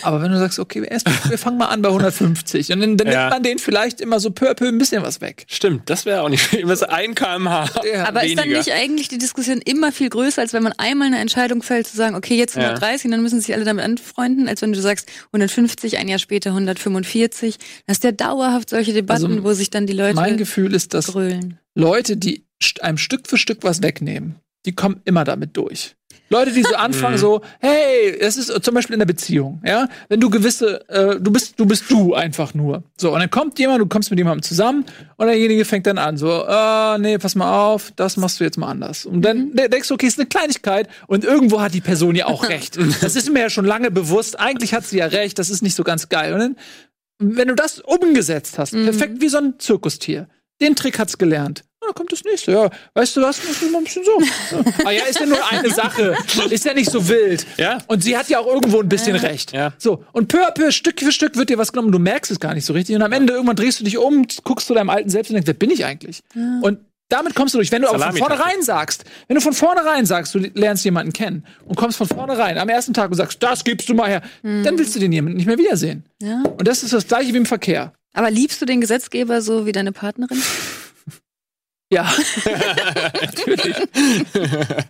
Aber 0.03 0.21
wenn 0.21 0.33
du 0.33 0.39
sagst, 0.39 0.59
okay, 0.59 0.85
erst, 0.89 1.07
wir 1.31 1.39
fangen 1.39 1.57
mal 1.57 1.67
an 1.69 1.83
bei 1.83 1.89
150 1.89 2.73
und 2.73 2.81
dann, 2.81 2.97
dann 2.97 3.07
Ja. 3.07 3.21
nimmt 3.21 3.31
man 3.31 3.43
denen 3.45 3.59
vielleicht 3.61 4.01
immer 4.01 4.19
so 4.19 4.33
peu 4.33 4.51
à 4.51 4.55
peu 4.55 4.67
ein 4.67 4.77
bisschen 4.77 5.03
was 5.05 5.21
weg. 5.21 5.47
Stimmt, 5.49 5.89
das 5.89 6.05
wäre 6.05 6.23
auch 6.23 6.29
nicht 6.29 6.53
immer 6.55 6.75
so 6.75 6.87
ein 6.87 7.15
kmh. 7.15 7.71
Ja, 7.93 8.09
Aber 8.09 8.25
ist 8.25 8.37
dann 8.37 8.45
weniger. 8.47 8.59
nicht 8.59 8.73
eigentlich 8.73 9.07
die 9.09 9.19
Diskussion 9.19 9.59
immer 9.65 9.93
viel 9.93 10.09
größer, 10.09 10.43
als 10.43 10.53
wenn 10.53 10.65
man 10.65 10.73
einmal 10.79 11.07
eine 11.07 11.21
Entscheidung 11.21 11.63
fällt, 11.63 11.87
zu 11.87 11.97
sagen, 11.97 12.17
okay, 12.17 12.37
jetzt 12.37 12.57
Ja. 12.57 12.63
130, 12.71 13.05
und 13.05 13.11
dann 13.13 13.23
müssen 13.23 13.41
sich 13.41 13.55
alle 13.55 13.65
damit 13.65 13.85
anfreunden, 13.85 14.49
als 14.49 14.63
wenn 14.63 14.73
du 14.73 14.81
sagst 14.81 15.09
150, 15.29 15.97
ein 15.99 16.09
Jahr 16.09 16.19
später 16.19 16.51
145. 16.51 17.57
Das 17.87 17.99
ist 17.99 18.05
ja 18.05 18.11
dauerhaft 18.11 18.71
solche 18.71 18.93
Debatten, 18.93 19.27
Also, 19.27 19.45
wo 19.45 19.53
sich 19.53 19.71
dann 19.71 19.87
die 19.87 19.93
Leute 19.93 20.17
Mein 20.17 20.37
Gefühl 20.39 20.75
ist, 20.75 20.93
dass 20.93 21.07
grölen. 21.07 21.59
Leute, 21.77 22.17
die 22.17 22.45
einem 22.81 22.99
Stück 22.99 23.29
für 23.29 23.37
Stück 23.37 23.59
was 23.63 23.83
wegnehmen, 23.83 24.37
die 24.67 24.75
kommen 24.75 25.01
immer 25.05 25.25
damit 25.25 25.57
durch. 25.57 25.97
Leute, 26.31 26.53
die 26.53 26.63
so 26.63 26.75
anfangen, 26.77 27.19
so, 27.19 27.43
hey, 27.61 28.17
es 28.19 28.37
ist 28.39 28.65
zum 28.65 28.75
Beispiel 28.75 28.95
in 28.95 28.99
der 28.99 29.07
Beziehung, 29.07 29.61
ja, 29.65 29.89
wenn 30.09 30.21
du 30.21 30.31
gewisse, 30.31 30.89
äh, 30.89 31.21
du 31.21 31.31
bist, 31.31 31.61
du 31.61 31.67
bist 31.67 31.91
du 31.91 32.15
einfach 32.15 32.55
nur. 32.55 32.83
So, 32.97 33.13
und 33.13 33.21
dann 33.21 33.31
kommt 33.31 33.59
jemand, 33.59 33.81
du 33.83 33.87
kommst 33.87 34.11
mit 34.11 34.19
jemandem 34.19 34.43
zusammen 34.43 34.87
und 35.17 35.27
derjenige 35.27 35.65
fängt 35.67 35.87
dann 35.87 35.99
an, 35.99 36.17
so, 36.17 36.45
äh, 36.47 36.99
nee, 36.99 37.19
pass 37.19 37.35
mal 37.35 37.67
auf, 37.67 37.93
das 37.97 38.17
machst 38.17 38.41
du 38.41 38.45
jetzt 38.45 38.57
mal 38.57 38.69
anders. 38.69 39.05
Und 39.05 39.21
dann 39.23 39.51
Mhm. 39.51 39.57
de- 39.57 39.69
denkst 39.69 39.89
du, 39.89 39.95
okay, 39.95 40.07
ist 40.07 40.19
eine 40.19 40.27
Kleinigkeit 40.27 40.89
und 41.07 41.25
irgendwo 41.25 41.61
hat 41.61 41.75
die 41.75 41.83
Person 41.83 42.15
ja 42.17 42.27
auch 42.27 42.45
recht. 42.49 42.79
Das 43.03 43.17
ist 43.17 43.31
mir 43.31 43.41
ja 43.41 43.51
schon 43.51 43.67
lange 43.67 43.91
bewusst. 43.91 44.41
Eigentlich 44.41 44.73
hat 44.73 44.87
sie 44.87 44.99
ja 44.99 45.07
recht, 45.07 45.39
das 45.39 45.51
ist 45.51 45.63
nicht 45.63 45.75
so 45.77 45.85
ganz 45.85 46.09
geil. 46.09 46.33
Und 46.33 46.41
dann, 46.41 46.57
wenn 47.19 47.49
du 47.49 47.55
das 47.55 47.81
umgesetzt 47.81 48.59
hast, 48.59 48.73
Mhm. 48.73 48.85
perfekt 48.85 49.21
wie 49.21 49.29
so 49.29 49.39
ein 49.39 49.55
Zirkustier, 49.59 50.27
den 50.63 50.75
Trick 50.75 50.99
hat's 50.99 51.19
gelernt. 51.19 51.65
Ah, 51.85 51.89
Da 51.89 51.93
kommt 51.93 52.13
das 52.13 52.25
nächste, 52.25 52.53
ja. 52.53 52.71
Weißt 52.95 53.17
du 53.17 53.23
was? 53.23 53.41
Das 53.41 53.63
ist 53.63 53.71
mal 53.71 53.79
ein 53.79 53.85
bisschen 53.85 54.05
so. 54.05 54.21
Ja. 54.57 54.65
Ah 54.85 54.91
ja, 54.91 55.05
ist 55.05 55.21
ja 55.21 55.27
nur 55.27 55.39
eine 55.51 55.71
Sache. 55.71 56.17
Ist 56.51 56.65
ja 56.65 56.75
nicht 56.75 56.91
so 56.91 57.09
wild. 57.09 57.47
Ja. 57.57 57.79
Und 57.87 58.03
sie 58.03 58.17
hat 58.17 58.29
ja 58.29 58.39
auch 58.39 58.47
irgendwo 58.47 58.81
ein 58.81 58.89
bisschen 58.89 59.17
recht. 59.17 59.53
Ja. 59.53 59.73
So. 59.79 60.05
Und 60.13 60.29
peu 60.29 60.47
à 60.47 60.53
peu, 60.53 60.71
Stück 60.71 61.01
für 61.01 61.13
Stück 61.13 61.37
wird 61.37 61.51
dir 61.51 61.59
was 61.59 61.73
genommen. 61.73 61.93
Du 61.93 61.99
merkst 61.99 62.31
es 62.31 62.41
gar 62.41 62.55
nicht 62.55 62.65
so 62.65 62.73
richtig. 62.73 62.97
Und 62.97 63.03
am 63.03 63.13
Ende 63.13 63.33
irgendwann 63.35 63.57
drehst 63.57 63.81
du 63.81 63.85
dich 63.85 63.99
um, 63.99 64.27
guckst 64.45 64.67
zu 64.67 64.75
deinem 64.75 64.91
alten 64.91 65.11
Selbst 65.11 65.31
und 65.31 65.35
denkst, 65.35 65.47
wer 65.47 65.55
bin 65.55 65.71
ich 65.71 65.85
eigentlich? 65.85 66.23
Und 66.63 66.79
damit 67.11 67.35
kommst 67.35 67.55
du 67.55 67.59
durch. 67.59 67.71
Wenn 67.71 67.83
du 67.83 67.89
aber 67.89 67.99
von 68.01 68.17
vornherein 68.17 68.63
sagst, 68.63 69.05
wenn 69.29 69.35
du 69.35 69.41
von 69.43 69.53
vornherein 69.53 70.07
sagst, 70.07 70.35
du 70.35 70.39
lernst 70.39 70.85
jemanden 70.85 71.13
kennen 71.13 71.45
und 71.67 71.77
kommst 71.77 71.99
von 71.99 72.09
vornherein 72.09 72.57
am 72.59 72.69
ersten 72.69 72.95
Tag 72.95 73.11
und 73.11 73.17
sagst, 73.17 73.43
das 73.43 73.63
gibst 73.63 73.89
du 73.89 73.95
mal 73.95 74.09
her, 74.09 74.23
dann 74.43 74.79
willst 74.79 74.95
du 74.97 74.99
den 75.01 75.13
jemanden 75.13 75.37
nicht 75.37 75.47
mehr 75.47 75.59
wiedersehen. 75.59 76.05
Ja. 76.23 76.43
Und 76.57 76.67
das 76.67 76.83
ist 76.83 76.93
das 76.93 77.07
gleiche 77.07 77.33
wie 77.35 77.37
im 77.37 77.47
Verkehr. 77.47 77.93
Aber 78.15 78.31
liebst 78.31 78.61
du 78.63 78.65
den 78.67 78.81
Gesetzgeber 78.81 79.43
so 79.43 79.67
wie 79.67 79.73
deine 79.73 79.93
Partnerin? 79.93 80.41
Ja. 81.93 82.11
Natürlich. 83.23 83.77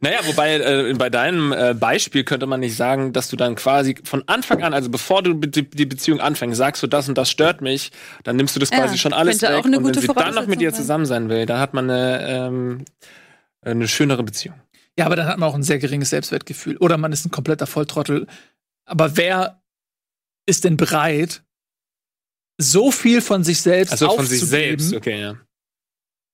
naja, 0.00 0.18
wobei 0.24 0.56
äh, 0.56 0.94
bei 0.94 1.10
deinem 1.10 1.52
äh, 1.52 1.74
Beispiel 1.74 2.24
könnte 2.24 2.46
man 2.46 2.60
nicht 2.60 2.76
sagen, 2.76 3.12
dass 3.12 3.28
du 3.28 3.36
dann 3.36 3.54
quasi 3.54 3.96
von 4.04 4.22
Anfang 4.26 4.62
an, 4.62 4.72
also 4.74 4.90
bevor 4.90 5.22
du 5.22 5.34
be- 5.34 5.48
die, 5.48 5.68
die 5.68 5.86
Beziehung 5.86 6.20
anfängst, 6.20 6.56
sagst 6.58 6.82
du 6.82 6.86
das 6.86 7.08
und 7.08 7.16
das 7.18 7.30
stört 7.30 7.60
mich, 7.60 7.92
dann 8.24 8.36
nimmst 8.36 8.54
du 8.56 8.60
das 8.60 8.70
Ja, 8.70 8.78
quasi 8.78 8.98
schon 8.98 9.12
alles 9.12 9.42
weg. 9.42 9.50
auch 9.50 9.64
eine 9.64 9.78
und 9.78 9.86
wenn 9.86 9.94
sie 9.94 10.06
dann 10.06 10.34
noch 10.34 10.46
mit 10.46 10.60
dir 10.60 10.72
zusammen 10.72 11.06
sein 11.06 11.28
will, 11.28 11.46
dann 11.46 11.58
hat 11.58 11.74
man 11.74 11.90
eine, 11.90 12.26
ähm, 12.28 12.84
eine 13.62 13.88
schönere 13.88 14.22
Beziehung. 14.22 14.60
Ja, 14.98 15.06
aber 15.06 15.16
dann 15.16 15.26
hat 15.26 15.38
man 15.38 15.48
auch 15.48 15.54
ein 15.54 15.62
sehr 15.62 15.78
geringes 15.78 16.10
Selbstwertgefühl. 16.10 16.76
Oder 16.78 16.96
man 16.96 17.12
ist 17.12 17.26
ein 17.26 17.30
kompletter 17.30 17.66
Volltrottel. 17.66 18.26
Aber 18.86 19.16
wer 19.18 19.60
ist 20.46 20.64
denn 20.64 20.76
bereit, 20.78 21.42
so 22.58 22.90
viel 22.90 23.20
von 23.20 23.44
sich 23.44 23.60
selbst 23.60 23.92
Also 23.92 24.06
von 24.08 24.20
aufzugeben? 24.20 24.38
sich 24.40 24.48
selbst, 24.48 24.94
okay, 24.94 25.20
ja. 25.20 25.34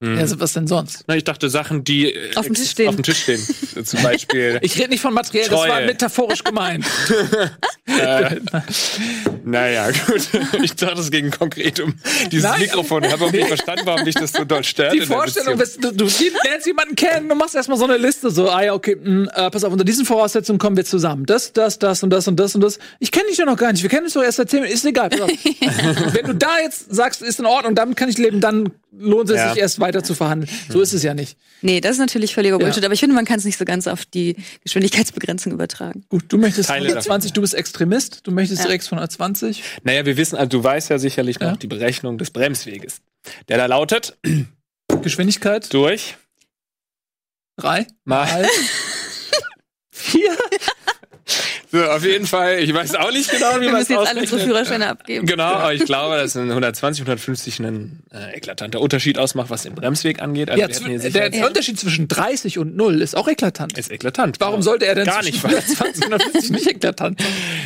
Mhm. 0.02 0.18
Ja, 0.18 0.26
was 0.40 0.52
denn 0.52 0.66
sonst? 0.66 1.04
Na, 1.06 1.14
ich 1.14 1.22
dachte 1.22 1.48
Sachen, 1.48 1.84
die 1.84 2.12
äh, 2.12 2.34
Auf 2.34 2.46
dem 2.46 2.54
Tisch 2.54 2.70
stehen. 2.70 2.88
Auf 2.88 2.96
dem 2.96 3.04
Tisch 3.04 3.22
stehen. 3.22 3.40
Zum 3.84 4.02
Beispiel. 4.02 4.58
Ich 4.60 4.76
rede 4.76 4.90
nicht 4.90 5.00
von 5.00 5.14
materiell, 5.14 5.48
das 5.48 5.56
Treue. 5.56 5.70
war 5.70 5.80
metaphorisch 5.82 6.42
gemeint. 6.42 6.84
äh, 7.86 8.40
naja, 9.44 9.90
gut. 9.92 10.28
Ich 10.60 10.74
dachte, 10.74 11.00
es 11.00 11.12
ging 11.12 11.30
konkret 11.30 11.78
um 11.78 11.94
dieses 12.32 12.50
Nein. 12.50 12.62
Mikrofon. 12.62 13.04
Ich 13.04 13.12
habe 13.12 13.26
irgendwie 13.26 13.44
verstanden, 13.46 13.82
warum 13.84 14.04
dich 14.04 14.16
das 14.16 14.32
so 14.32 14.44
doll 14.44 14.64
stört. 14.64 14.92
Die 14.92 15.02
Vorstellung, 15.02 15.56
dass 15.56 15.76
du, 15.76 15.92
du 15.92 16.08
lernst 16.42 16.66
jemanden 16.66 16.96
kennen, 16.96 17.28
du 17.28 17.36
machst 17.36 17.54
erstmal 17.54 17.78
so 17.78 17.84
eine 17.84 17.96
Liste, 17.96 18.32
so, 18.32 18.50
ah 18.50 18.60
ja, 18.60 18.74
okay, 18.74 18.96
mh, 18.96 19.30
äh, 19.32 19.50
pass 19.52 19.62
auf, 19.62 19.72
unter 19.72 19.84
diesen 19.84 20.04
Voraussetzungen 20.04 20.58
kommen 20.58 20.76
wir 20.76 20.84
zusammen. 20.84 21.26
Das, 21.26 21.52
das, 21.52 21.78
das 21.78 22.02
und 22.02 22.10
das 22.10 22.26
und 22.26 22.40
das 22.40 22.56
und 22.56 22.60
das. 22.62 22.80
Ich 22.98 23.12
kenne 23.12 23.28
dich 23.28 23.38
ja 23.38 23.44
noch 23.44 23.56
gar 23.56 23.70
nicht, 23.70 23.84
wir 23.84 23.90
kennen 23.90 24.06
uns 24.06 24.14
doch 24.14 24.24
erst 24.24 24.38
seit 24.38 24.50
10 24.50 24.62
Minuten, 24.62 24.74
ist 24.74 24.84
egal. 24.84 25.10
Pass 25.10 25.20
auf. 25.20 25.30
Wenn 25.30 26.26
du 26.26 26.34
da 26.34 26.58
jetzt 26.60 26.92
sagst, 26.92 27.22
ist 27.22 27.38
in 27.38 27.46
Ordnung, 27.46 27.76
damit 27.76 27.96
kann 27.96 28.08
ich 28.08 28.18
leben, 28.18 28.40
dann 28.40 28.72
lohnt 28.94 29.30
es 29.30 29.36
Ja. 29.36 29.50
sich 29.52 29.60
erst 29.62 29.80
weiter 29.80 30.04
zu 30.04 30.14
verhandeln. 30.14 30.50
So 30.68 30.80
ist 30.80 30.92
es 30.92 31.02
ja 31.02 31.14
nicht. 31.14 31.38
Nee, 31.62 31.80
das 31.80 31.92
ist 31.92 31.98
natürlich 31.98 32.34
völliger 32.34 32.58
Ja. 32.58 32.64
Bullshit, 32.64 32.84
aber 32.84 32.94
ich 32.94 33.00
finde, 33.00 33.14
man 33.16 33.24
kann 33.24 33.38
es 33.38 33.44
nicht 33.44 33.56
so 33.58 33.64
ganz 33.64 33.86
auf 33.86 34.04
die 34.04 34.36
Geschwindigkeitsbegrenzung 34.62 35.52
übertragen. 35.52 36.04
Gut, 36.08 36.24
du 36.28 36.36
möchtest 36.38 36.68
Teile 36.68 36.88
120, 36.88 37.32
du 37.32 37.40
bist 37.40 37.54
Extremist, 37.54 38.26
du 38.26 38.30
möchtest 38.32 38.60
Ja. 38.60 38.66
direkt 38.66 38.84
120. 38.84 39.62
Naja, 39.82 40.04
wir 40.04 40.16
wissen, 40.16 40.36
also 40.36 40.48
du 40.50 40.62
weißt 40.62 40.90
ja 40.90 40.98
sicherlich 40.98 41.40
noch 41.40 41.52
Ja. 41.52 41.56
die 41.56 41.66
Berechnung 41.68 42.18
des 42.18 42.30
Bremsweges. 42.30 43.00
Der 43.48 43.56
da 43.56 43.66
lautet 43.66 44.18
Geschwindigkeit 45.02 45.72
durch 45.72 46.16
drei 47.56 47.86
mal. 48.04 48.46
So, 51.72 51.82
auf 51.82 52.04
jeden 52.04 52.26
Fall, 52.26 52.58
ich 52.58 52.74
weiß 52.74 52.96
auch 52.96 53.10
nicht 53.12 53.30
genau, 53.30 53.56
wie 53.56 53.62
Wir 53.62 53.72
man 53.72 53.80
es 53.80 53.88
müssen 53.88 54.00
jetzt 54.02 54.10
alle 54.10 54.20
unsere. 54.20 54.40
Führerscheine 54.42 54.88
abgeben. 54.88 55.24
Genau, 55.26 55.44
aber 55.44 55.72
ich 55.72 55.86
glaube, 55.86 56.16
dass 56.16 56.36
ein 56.36 56.50
120, 56.50 57.00
150 57.02 57.60
ein 57.60 58.02
äh, 58.12 58.36
eklatanter 58.36 58.78
Unterschied 58.78 59.18
ausmacht, 59.18 59.48
was 59.48 59.62
den 59.62 59.74
Bremsweg 59.74 60.20
angeht. 60.20 60.50
Also 60.50 60.60
Ja, 60.60 60.68
wir 60.86 60.98
der, 61.10 61.30
der 61.30 61.46
Unterschied 61.46 61.80
zwischen 61.80 62.08
30 62.08 62.58
und 62.58 62.76
0 62.76 63.00
ist 63.00 63.16
auch 63.16 63.26
eklatant. 63.26 63.78
ist 63.78 63.90
eklatant. 63.90 64.38
Warum 64.38 64.56
genau. 64.56 64.64
sollte 64.64 64.84
er 64.84 64.96
denn 64.96 65.06
Gar 65.06 65.22
nicht, 65.22 65.42
weil- 65.42 65.52
120 65.54 66.04
und 66.04 66.12
150 66.12 66.50
nicht 66.50 66.66
eklatant? 66.68 67.22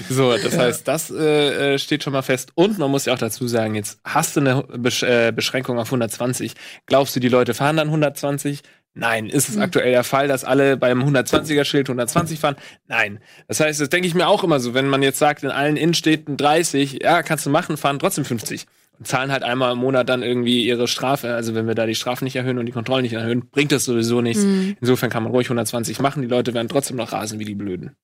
So, 0.08 0.36
das 0.36 0.56
heißt, 0.56 0.86
das 0.86 1.10
äh, 1.10 1.74
äh, 1.74 1.78
steht 1.80 2.04
schon 2.04 2.12
mal 2.12 2.22
fest. 2.22 2.50
Und 2.54 2.78
man 2.78 2.88
muss 2.92 3.06
ja 3.06 3.12
auch 3.14 3.18
dazu 3.18 3.48
sagen, 3.48 3.74
jetzt 3.74 3.98
hast 4.04 4.36
du 4.36 4.40
eine 4.40 4.62
Besch 4.78 5.02
äh, 5.02 5.32
Beschränkung 5.34 5.80
auf 5.80 5.88
120. 5.88 6.52
Glaubst 6.86 7.16
du, 7.16 7.20
die 7.20 7.28
Leute 7.28 7.54
fahren 7.54 7.76
dann 7.76 7.88
120? 7.88 8.62
Nein. 8.98 9.28
Ist 9.28 9.50
es 9.50 9.58
aktuell 9.58 9.90
der 9.90 10.04
Fall, 10.04 10.26
dass 10.26 10.42
alle 10.42 10.78
beim 10.78 11.02
120er-Schild 11.02 11.90
120 11.90 12.40
fahren? 12.40 12.56
Nein. 12.86 13.20
Das 13.46 13.60
heißt, 13.60 13.78
das 13.78 13.90
denke 13.90 14.08
ich 14.08 14.14
mir 14.14 14.26
auch 14.26 14.42
immer 14.42 14.58
so, 14.58 14.72
wenn 14.72 14.88
man 14.88 15.02
jetzt 15.02 15.18
sagt, 15.18 15.42
in 15.42 15.50
allen 15.50 15.76
Innenstädten 15.76 16.38
30, 16.38 17.00
ja, 17.02 17.22
kannst 17.22 17.44
du 17.44 17.50
machen, 17.50 17.76
fahren 17.76 17.98
trotzdem 17.98 18.24
50. 18.24 18.64
Und 18.98 19.06
zahlen 19.06 19.30
halt 19.30 19.42
einmal 19.42 19.72
im 19.72 19.78
Monat 19.78 20.08
dann 20.08 20.22
irgendwie 20.22 20.64
ihre 20.64 20.88
Strafe. 20.88 21.34
Also 21.34 21.54
wenn 21.54 21.66
wir 21.66 21.74
da 21.74 21.84
die 21.84 21.94
Strafen 21.94 22.24
nicht 22.24 22.36
erhöhen 22.36 22.56
und 22.58 22.64
die 22.64 22.72
Kontrollen 22.72 23.02
nicht 23.02 23.12
erhöhen, 23.12 23.50
bringt 23.50 23.70
das 23.70 23.84
sowieso 23.84 24.22
nichts. 24.22 24.42
Insofern 24.80 25.10
kann 25.10 25.22
man 25.22 25.32
ruhig 25.32 25.48
120 25.48 26.00
machen. 26.00 26.22
Die 26.22 26.28
Leute 26.28 26.54
werden 26.54 26.68
trotzdem 26.68 26.96
noch 26.96 27.12
rasen 27.12 27.38
wie 27.38 27.44
die 27.44 27.54
Blöden. 27.54 27.96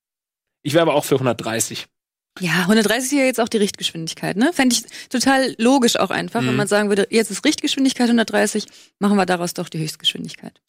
Ich 0.61 0.75
wäre 0.75 0.83
aber 0.83 0.93
auch 0.93 1.05
für 1.05 1.15
130. 1.15 1.87
Ja, 2.39 2.61
130 2.61 3.03
ist 3.05 3.11
ja 3.11 3.25
jetzt 3.25 3.39
auch 3.39 3.47
die 3.49 3.57
Richtgeschwindigkeit, 3.57 4.37
ne? 4.37 4.51
Fände 4.53 4.75
ich 4.75 4.83
total 5.09 5.55
logisch 5.59 5.97
auch 5.99 6.09
einfach, 6.09 6.41
wenn 6.41 6.51
Mhm. 6.51 6.55
man 6.57 6.67
sagen 6.67 6.89
würde, 6.89 7.07
jetzt 7.11 7.29
ist 7.29 7.45
Richtgeschwindigkeit 7.45 8.07
130, 8.07 8.65
machen 8.99 9.17
wir 9.17 9.25
daraus 9.27 9.53
doch 9.53 9.69
die 9.69 9.77
Höchstgeschwindigkeit. 9.79 10.59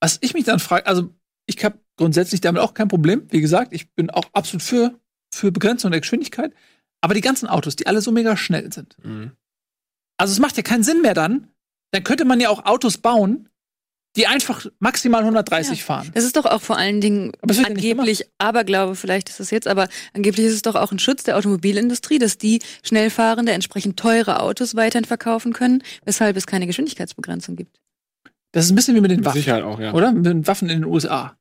Was 0.00 0.18
ich 0.22 0.32
mich 0.34 0.44
dann 0.44 0.60
frage, 0.60 0.86
also 0.86 1.10
ich 1.46 1.62
habe 1.64 1.78
grundsätzlich 1.96 2.40
damit 2.40 2.62
auch 2.62 2.72
kein 2.72 2.88
Problem. 2.88 3.26
Wie 3.30 3.42
gesagt, 3.42 3.72
ich 3.74 3.90
bin 3.92 4.08
auch 4.10 4.24
absolut 4.32 4.62
für, 4.62 4.98
für 5.32 5.52
Begrenzung 5.52 5.90
der 5.90 6.00
Geschwindigkeit. 6.00 6.52
Aber 7.02 7.12
die 7.12 7.20
ganzen 7.20 7.48
Autos, 7.48 7.76
die 7.76 7.86
alle 7.86 8.00
so 8.00 8.10
mega 8.10 8.34
schnell 8.36 8.72
sind. 8.72 8.96
Mhm. 9.04 9.32
Also 10.16 10.32
es 10.32 10.38
macht 10.38 10.56
ja 10.56 10.62
keinen 10.62 10.82
Sinn 10.84 11.02
mehr 11.02 11.12
dann. 11.14 11.48
Dann 11.90 12.02
könnte 12.02 12.24
man 12.24 12.40
ja 12.40 12.48
auch 12.48 12.64
Autos 12.64 12.96
bauen, 12.96 13.50
die 14.16 14.26
einfach 14.26 14.66
maximal 14.78 15.20
130 15.22 15.82
fahren. 15.82 16.10
Das 16.14 16.24
ist 16.24 16.36
doch 16.36 16.44
auch 16.44 16.62
vor 16.62 16.76
allen 16.78 17.00
Dingen 17.00 17.32
Aber 17.40 17.52
ja 17.52 17.64
angeblich, 17.64 18.24
Aberglaube 18.38 18.94
vielleicht 18.94 19.28
ist 19.28 19.40
es 19.40 19.50
jetzt, 19.50 19.66
aber 19.66 19.88
angeblich 20.12 20.46
ist 20.46 20.52
es 20.54 20.62
doch 20.62 20.76
auch 20.76 20.92
ein 20.92 21.00
Schutz 21.00 21.24
der 21.24 21.36
Automobilindustrie, 21.36 22.18
dass 22.18 22.38
die 22.38 22.62
schnell 22.84 23.10
fahrende, 23.10 23.52
entsprechend 23.52 23.98
teure 23.98 24.40
Autos 24.40 24.76
weiterhin 24.76 25.04
verkaufen 25.04 25.52
können, 25.52 25.82
weshalb 26.04 26.36
es 26.36 26.46
keine 26.46 26.66
Geschwindigkeitsbegrenzung 26.66 27.56
gibt. 27.56 27.80
Das 28.52 28.66
ist 28.66 28.70
ein 28.70 28.76
bisschen 28.76 28.94
wie 28.94 29.00
mit 29.00 29.10
den 29.10 29.18
Mit 29.18 29.26
Waffen, 29.26 29.38
Sicherheit 29.38 29.64
auch, 29.64 29.80
ja. 29.80 29.92
oder? 29.94 30.12
Mit 30.12 30.26
den 30.26 30.46
Waffen 30.46 30.70
in 30.70 30.82
den 30.82 30.84
USA. 30.84 31.36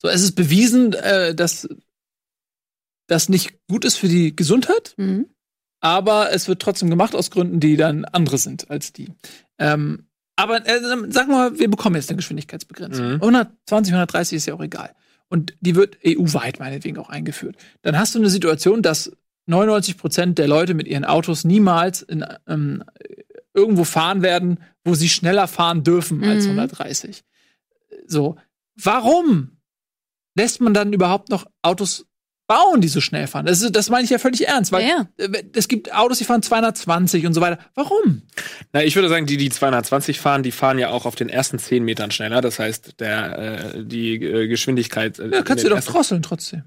So, 0.00 0.08
es 0.08 0.22
ist 0.22 0.36
bewiesen, 0.36 0.92
äh, 0.92 1.34
dass 1.34 1.68
das 3.08 3.28
nicht 3.28 3.58
gut 3.68 3.84
ist 3.84 3.96
für 3.96 4.08
die 4.08 4.34
Gesundheit, 4.36 4.94
Mhm. 4.96 5.26
aber 5.80 6.32
es 6.32 6.46
wird 6.46 6.62
trotzdem 6.62 6.88
gemacht 6.88 7.16
aus 7.16 7.32
Gründen, 7.32 7.58
die 7.58 7.76
dann 7.76 8.04
andere 8.04 8.38
sind 8.38 8.70
als 8.70 8.92
die. 8.92 9.08
Ähm, 9.58 10.06
aber 10.36 10.66
äh, 10.66 10.80
sagen 10.80 11.10
wir 11.30 11.36
mal, 11.36 11.58
wir 11.58 11.70
bekommen 11.70 11.96
jetzt 11.96 12.08
eine 12.10 12.16
Geschwindigkeitsbegrenzung. 12.16 13.06
Mhm. 13.06 13.22
120, 13.22 13.92
130 13.92 14.36
ist 14.36 14.46
ja 14.46 14.54
auch 14.54 14.60
egal. 14.62 14.94
Und 15.28 15.54
die 15.60 15.74
wird 15.76 15.98
EU-weit 16.06 16.58
meinetwegen 16.58 16.98
auch 16.98 17.08
eingeführt. 17.08 17.56
Dann 17.82 17.98
hast 17.98 18.14
du 18.14 18.18
eine 18.18 18.28
Situation, 18.30 18.82
dass 18.82 19.12
99 19.46 19.96
Prozent 19.96 20.38
der 20.38 20.46
Leute 20.48 20.74
mit 20.74 20.86
ihren 20.86 21.04
Autos 21.04 21.44
niemals 21.44 22.02
in, 22.02 22.24
ähm, 22.46 22.84
irgendwo 23.54 23.84
fahren 23.84 24.22
werden, 24.22 24.60
wo 24.84 24.94
sie 24.94 25.08
schneller 25.08 25.48
fahren 25.48 25.84
dürfen 25.84 26.22
als 26.24 26.44
Mhm. 26.44 26.58
130. 26.58 27.24
So, 28.06 28.36
warum 28.76 29.58
lässt 30.36 30.60
man 30.60 30.74
dann 30.74 30.92
überhaupt 30.92 31.28
noch 31.28 31.46
Autos 31.62 32.06
bauen, 32.46 32.80
die 32.80 32.88
so 32.88 33.00
schnell 33.00 33.26
fahren? 33.26 33.46
Das, 33.46 33.62
ist, 33.62 33.74
das 33.74 33.88
meine 33.90 34.04
ich 34.04 34.10
ja 34.10 34.18
völlig 34.18 34.46
ernst, 34.46 34.72
weil 34.72 34.82
Ja, 34.86 35.06
ja. 35.18 35.24
äh, 35.26 35.42
es 35.54 35.68
gibt 35.68 35.94
Autos, 35.94 36.18
die 36.18 36.24
fahren 36.24 36.42
220 36.42 37.26
und 37.26 37.34
so 37.34 37.40
weiter. 37.40 37.58
Warum? 37.74 38.22
Na, 38.72 38.82
ich 38.82 38.94
würde 38.96 39.08
sagen, 39.08 39.26
die, 39.26 39.36
die 39.36 39.48
220 39.50 40.20
fahren, 40.20 40.42
die 40.42 40.52
fahren 40.52 40.78
ja 40.78 40.90
auch 40.90 41.06
auf 41.06 41.14
den 41.14 41.28
ersten 41.28 41.58
10 41.58 41.84
Metern 41.84 42.10
schneller. 42.10 42.40
Das 42.40 42.58
heißt, 42.58 43.00
der, 43.00 43.38
äh, 43.76 43.84
die 43.84 44.16
äh, 44.16 44.48
Geschwindigkeit. 44.48 45.18
äh, 45.18 45.28
Ja, 45.32 45.42
kannst 45.42 45.64
du 45.64 45.68
doch 45.70 45.80
drosseln 45.80 46.22
trotzdem. 46.22 46.64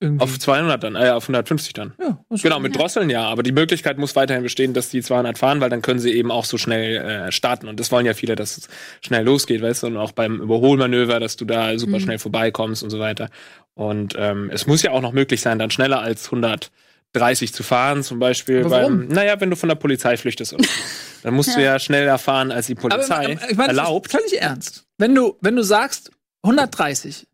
Irgendwie. 0.00 0.24
Auf 0.24 0.36
200 0.36 0.82
dann, 0.82 0.96
äh, 0.96 1.10
auf 1.10 1.22
150 1.28 1.74
dann. 1.74 1.92
ja, 2.00 2.18
Genau, 2.42 2.58
mit 2.58 2.74
Drosseln 2.76 3.08
ja, 3.08 3.22
aber 3.22 3.44
die 3.44 3.52
Möglichkeit 3.52 3.98
muss 3.98 4.16
weiterhin 4.16 4.42
bestehen, 4.42 4.74
dass 4.74 4.88
die 4.88 5.00
200 5.00 5.38
fahren, 5.38 5.60
weil 5.60 5.70
dann 5.70 5.80
können 5.80 6.00
sie 6.00 6.10
eben 6.10 6.32
auch 6.32 6.44
so 6.44 6.58
schnell 6.58 6.96
äh, 6.96 7.30
starten. 7.30 7.68
Und 7.68 7.78
das 7.78 7.92
wollen 7.92 8.04
ja 8.04 8.12
viele, 8.12 8.34
dass 8.34 8.58
es 8.58 8.68
schnell 9.00 9.24
losgeht, 9.24 9.62
weißt 9.62 9.84
du, 9.84 9.86
und 9.86 9.96
auch 9.98 10.10
beim 10.10 10.40
Überholmanöver, 10.40 11.20
dass 11.20 11.36
du 11.36 11.44
da 11.44 11.78
super 11.78 11.98
Mhm. 11.98 12.02
schnell 12.02 12.18
vorbeikommst 12.18 12.82
und 12.82 12.90
so 12.90 12.98
weiter. 12.98 13.28
Und 13.74 14.14
ähm, 14.18 14.50
es 14.52 14.66
muss 14.66 14.82
ja 14.82 14.90
auch 14.90 15.00
noch 15.00 15.12
möglich 15.12 15.40
sein, 15.40 15.58
dann 15.58 15.70
schneller 15.70 16.00
als 16.00 16.26
130 16.26 17.52
zu 17.52 17.62
fahren, 17.62 18.02
zum 18.02 18.18
Beispiel 18.18 18.60
Aber 18.60 18.70
beim, 18.70 18.82
warum? 18.82 19.08
naja, 19.08 19.40
wenn 19.40 19.50
du 19.50 19.56
von 19.56 19.68
der 19.68 19.76
Polizei 19.76 20.16
flüchtest. 20.16 20.56
Dann 21.22 21.34
musst 21.34 21.54
du 21.54 21.62
ja 21.62 21.78
schneller 21.78 22.18
fahren, 22.18 22.50
als 22.50 22.66
die 22.66 22.74
Polizei 22.74 23.36
aber 23.36 23.50
ich 23.50 23.56
meine, 23.56 23.68
erlaubt. 23.68 24.12
Das 24.12 24.20
ist 24.20 24.28
völlig 24.30 24.42
ernst. 24.42 24.86
Wenn 24.98 25.14
du, 25.14 25.36
wenn 25.40 25.54
du 25.54 25.62
sagst 25.62 26.10
130, 26.42 27.28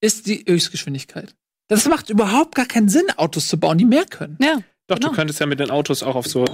ist 0.00 0.26
die 0.26 0.44
Höchstgeschwindigkeit. 0.46 1.34
Das 1.66 1.88
macht 1.88 2.08
überhaupt 2.08 2.54
gar 2.54 2.66
keinen 2.66 2.88
Sinn, 2.88 3.06
Autos 3.16 3.48
zu 3.48 3.58
bauen, 3.58 3.78
die 3.78 3.84
mehr 3.84 4.04
können. 4.04 4.38
Ja. 4.40 4.58
Doch, 4.88 4.96
Genau. 4.96 5.10
du 5.10 5.14
könntest 5.16 5.38
ja 5.40 5.46
mit 5.46 5.60
den 5.60 5.70
Autos 5.70 6.02
auch 6.02 6.16
auf 6.16 6.26
so. 6.26 6.44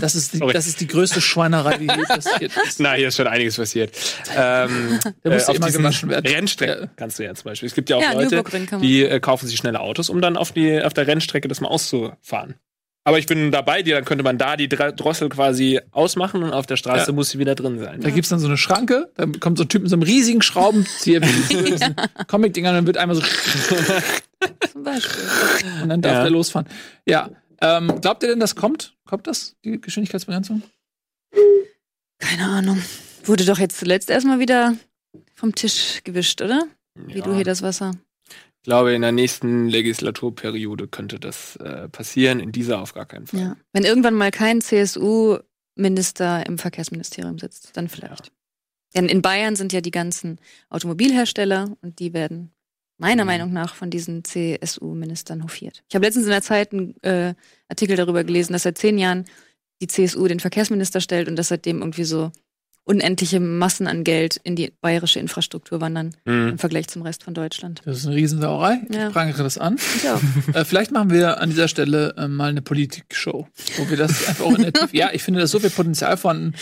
Das 0.00 0.14
ist 0.14 0.32
die, 0.34 0.38
Sorry. 0.38 0.52
das 0.52 0.66
ist 0.66 0.80
die 0.80 0.86
größte 0.88 1.20
Schweinerei, 1.20 1.78
die 1.78 1.84
je 1.86 2.04
passiert 2.04 2.52
ist. 2.66 2.80
Na, 2.80 2.94
hier 2.94 3.08
ist 3.08 3.16
schon 3.16 3.28
einiges 3.28 3.56
passiert. 3.56 3.92
Ähm, 4.36 4.98
Der 5.24 5.32
muss 5.32 5.48
auf 5.48 5.56
immer 5.56 5.66
diesen 5.66 5.82
gewaschen 5.82 6.08
werden. 6.10 6.26
Rennstrecken 6.26 6.84
Ja. 6.84 6.90
kannst 6.96 7.18
du 7.18 7.24
ja 7.24 7.32
zum 7.34 7.44
Beispiel. 7.44 7.68
Es 7.68 7.74
gibt 7.74 7.88
ja 7.88 7.96
auch 7.96 8.02
Ja, 8.02 8.12
Leute, 8.12 8.42
die 8.82 9.04
äh, 9.04 9.20
kaufen 9.20 9.46
sich 9.46 9.56
schnelle 9.56 9.80
Autos, 9.80 10.10
um 10.10 10.20
dann 10.20 10.36
auf, 10.36 10.52
die, 10.52 10.82
auf 10.82 10.92
der 10.92 11.06
Rennstrecke 11.06 11.46
das 11.48 11.60
mal 11.60 11.68
auszufahren. 11.68 12.56
Aber 13.04 13.18
ich 13.18 13.26
bin 13.26 13.50
dabei 13.50 13.82
dir, 13.82 13.94
dann 13.94 14.04
könnte 14.04 14.22
man 14.24 14.36
da 14.36 14.56
die 14.56 14.68
Drossel 14.68 15.30
quasi 15.30 15.80
ausmachen 15.92 16.42
und 16.42 16.52
auf 16.52 16.66
der 16.66 16.76
Straße 16.76 17.06
Ja. 17.06 17.12
muss 17.14 17.30
sie 17.30 17.38
wieder 17.38 17.54
drin 17.54 17.78
sein. 17.78 18.00
Da 18.00 18.10
gibt's 18.10 18.28
dann 18.28 18.40
so 18.40 18.46
eine 18.48 18.58
Schranke, 18.58 19.10
da 19.16 19.24
kommt 19.40 19.56
so 19.56 19.64
ein 19.64 19.68
Typ 19.68 19.82
mit 19.82 19.90
so 19.90 19.96
einem 19.96 20.02
riesigen 20.02 20.42
Schraubenzieher, 20.42 21.22
wie 21.22 21.54
so 21.56 21.62
diesen 21.64 21.96
Comic-Dingern, 22.26 22.74
dann 22.74 22.86
wird 22.86 22.98
einmal 22.98 23.16
so 23.16 23.22
Zum 24.72 24.82
Beispiel. 24.84 25.24
und 25.82 25.88
dann 25.88 26.02
darf 26.02 26.12
Ja. 26.14 26.22
der 26.22 26.30
losfahren. 26.30 26.68
Ja. 27.06 27.30
Ähm, 27.60 28.00
glaubt 28.00 28.22
ihr 28.22 28.30
denn, 28.30 28.40
das 28.40 28.54
kommt? 28.56 28.96
Kommt 29.04 29.26
das, 29.26 29.54
die 29.64 29.80
Geschwindigkeitsbegrenzung? 29.80 30.62
Keine 32.18 32.46
Ahnung. 32.46 32.82
Wurde 33.24 33.44
doch 33.44 33.58
jetzt 33.58 33.78
zuletzt 33.78 34.08
erstmal 34.10 34.38
wieder 34.38 34.76
vom 35.34 35.54
Tisch 35.54 36.00
gewischt, 36.04 36.40
oder? 36.42 36.66
Wie 36.94 37.18
Ja. 37.18 37.24
du 37.24 37.34
hier 37.34 37.44
das 37.44 37.62
Wasser. 37.62 37.92
Ich 38.28 38.64
glaube, 38.64 38.92
in 38.94 39.02
der 39.02 39.12
nächsten 39.12 39.68
Legislaturperiode 39.68 40.86
könnte 40.88 41.18
das 41.18 41.56
äh, 41.56 41.88
passieren, 41.88 42.40
in 42.40 42.52
dieser 42.52 42.80
auf 42.80 42.92
gar 42.94 43.06
keinen 43.06 43.26
Fall. 43.26 43.40
Ja. 43.40 43.56
Wenn 43.72 43.84
irgendwann 43.84 44.14
mal 44.14 44.30
kein 44.30 44.60
CSU-Minister 44.60 46.46
im 46.46 46.58
Verkehrsministerium 46.58 47.38
sitzt, 47.38 47.76
dann 47.76 47.88
vielleicht. 47.88 48.32
Denn 48.94 49.06
in 49.08 49.22
Bayern 49.22 49.56
sind 49.56 49.72
ja 49.72 49.80
die 49.80 49.90
ganzen 49.92 50.38
Automobilhersteller 50.68 51.76
und 51.80 51.98
die 52.00 52.12
werden 52.12 52.52
meiner 53.00 53.24
Mhm. 53.24 53.26
Meinung 53.26 53.52
nach 53.52 53.74
von 53.74 53.90
diesen 53.90 54.22
CSU-Ministern 54.24 55.42
hofiert. 55.42 55.82
Ich 55.88 55.94
habe 55.94 56.04
letztens 56.04 56.26
in 56.26 56.30
der 56.30 56.42
Zeit 56.42 56.72
einen 56.72 56.94
äh, 57.02 57.34
Artikel 57.68 57.96
darüber 57.96 58.24
gelesen, 58.24 58.52
dass 58.52 58.62
seit 58.62 58.78
zehn 58.78 58.98
Jahren 58.98 59.24
die 59.82 59.86
CSU 59.86 60.26
den 60.28 60.40
Verkehrsminister 60.40 61.00
stellt 61.00 61.28
und 61.28 61.36
dass 61.36 61.48
seitdem 61.48 61.78
irgendwie 61.80 62.04
so 62.04 62.30
unendliche 62.84 63.38
Massen 63.40 63.86
an 63.86 64.04
Geld 64.04 64.40
in 64.42 64.56
die 64.56 64.72
bayerische 64.80 65.20
Infrastruktur 65.20 65.80
wandern 65.80 66.16
Mhm. 66.24 66.48
im 66.48 66.58
Vergleich 66.58 66.88
zum 66.88 67.02
Rest 67.02 67.22
von 67.22 67.34
Deutschland. 67.34 67.82
Das 67.84 67.98
ist 67.98 68.06
eine 68.06 68.16
Riesensauerei. 68.16 68.80
Ja. 68.90 69.08
Ich 69.08 69.12
prangere 69.12 69.42
das 69.44 69.58
an. 69.58 69.76
Ich 69.96 70.08
auch. 70.08 70.20
Äh, 70.56 70.64
vielleicht 70.64 70.90
machen 70.90 71.10
wir 71.10 71.40
an 71.40 71.50
dieser 71.50 71.68
Stelle 71.68 72.14
äh, 72.16 72.26
mal 72.26 72.48
eine 72.50 72.62
Politik-Show, 72.62 73.46
wo 73.76 73.90
wir 73.90 73.96
das 73.96 74.26
einfach 74.26 74.44
auch 74.46 74.54
in 74.58 74.62
der 74.62 74.72
Ja, 74.92 75.10
ich 75.12 75.22
finde, 75.22 75.38
da 75.38 75.44
ist 75.44 75.52
so 75.52 75.60
viel 75.60 75.70
Potenzial 75.70 76.16
vorhanden. 76.16 76.54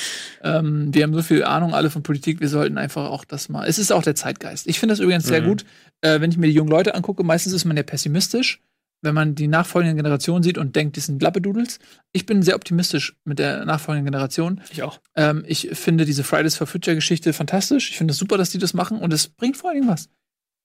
Ähm, 0.43 0.93
wir 0.93 1.05
haben 1.05 1.15
so 1.15 1.23
viel 1.23 1.45
Ahnung 1.45 1.73
alle 1.73 1.89
von 1.89 2.03
Politik, 2.03 2.41
wir 2.41 2.49
sollten 2.49 2.77
einfach 2.79 3.09
auch 3.09 3.25
das 3.25 3.49
mal. 3.49 3.67
Es 3.67 3.79
ist 3.79 3.91
auch 3.93 4.03
der 4.03 4.17
Zeitgeist. 4.17 4.67
Ich 4.67 4.79
finde 4.81 4.93
das 4.95 5.01
übrigens 5.01 5.25
sehr 5.25 5.41
Mhm. 5.41 5.47
gut, 5.47 5.65
äh, 6.01 6.21
wenn 6.21 6.31
ich 6.31 6.37
mir 6.39 6.47
die 6.47 6.53
jungen 6.55 6.71
Leute 6.71 6.95
angucke. 6.95 7.23
Meistens 7.25 7.53
ist 7.53 7.65
man 7.65 7.77
ja 7.77 7.83
pessimistisch, 7.83 8.61
wenn 9.03 9.15
man 9.15 9.35
die 9.37 9.47
nachfolgenden 9.47 9.97
Generationen 9.97 10.43
sieht 10.43 10.59
und 10.59 10.75
denkt, 10.75 10.97
die 10.97 11.01
sind 11.01 11.23
Lappedudels. 11.23 11.79
Ich 12.13 12.27
bin 12.27 12.43
sehr 12.43 12.57
optimistisch 12.57 13.17
mit 13.25 13.39
der 13.39 13.65
nachfolgenden 13.65 14.11
Generation. 14.11 14.61
Ich 14.73 14.83
auch. 14.83 15.01
Ähm, 15.15 15.45
ich 15.47 15.69
finde 15.75 16.05
diese 16.05 16.25
Fridays 16.25 16.57
for 16.57 16.67
Future 16.67 16.97
Geschichte 16.97 17.33
fantastisch. 17.33 17.91
Ich 17.91 17.97
finde 17.97 18.13
es 18.13 18.19
super, 18.19 18.37
dass 18.37 18.51
die 18.51 18.59
das 18.59 18.75
machen 18.75 18.99
und 18.99 19.13
es 19.13 19.29
bringt 19.29 19.57
vor 19.57 19.73
Dingen 19.73 19.87
was. 19.89 20.09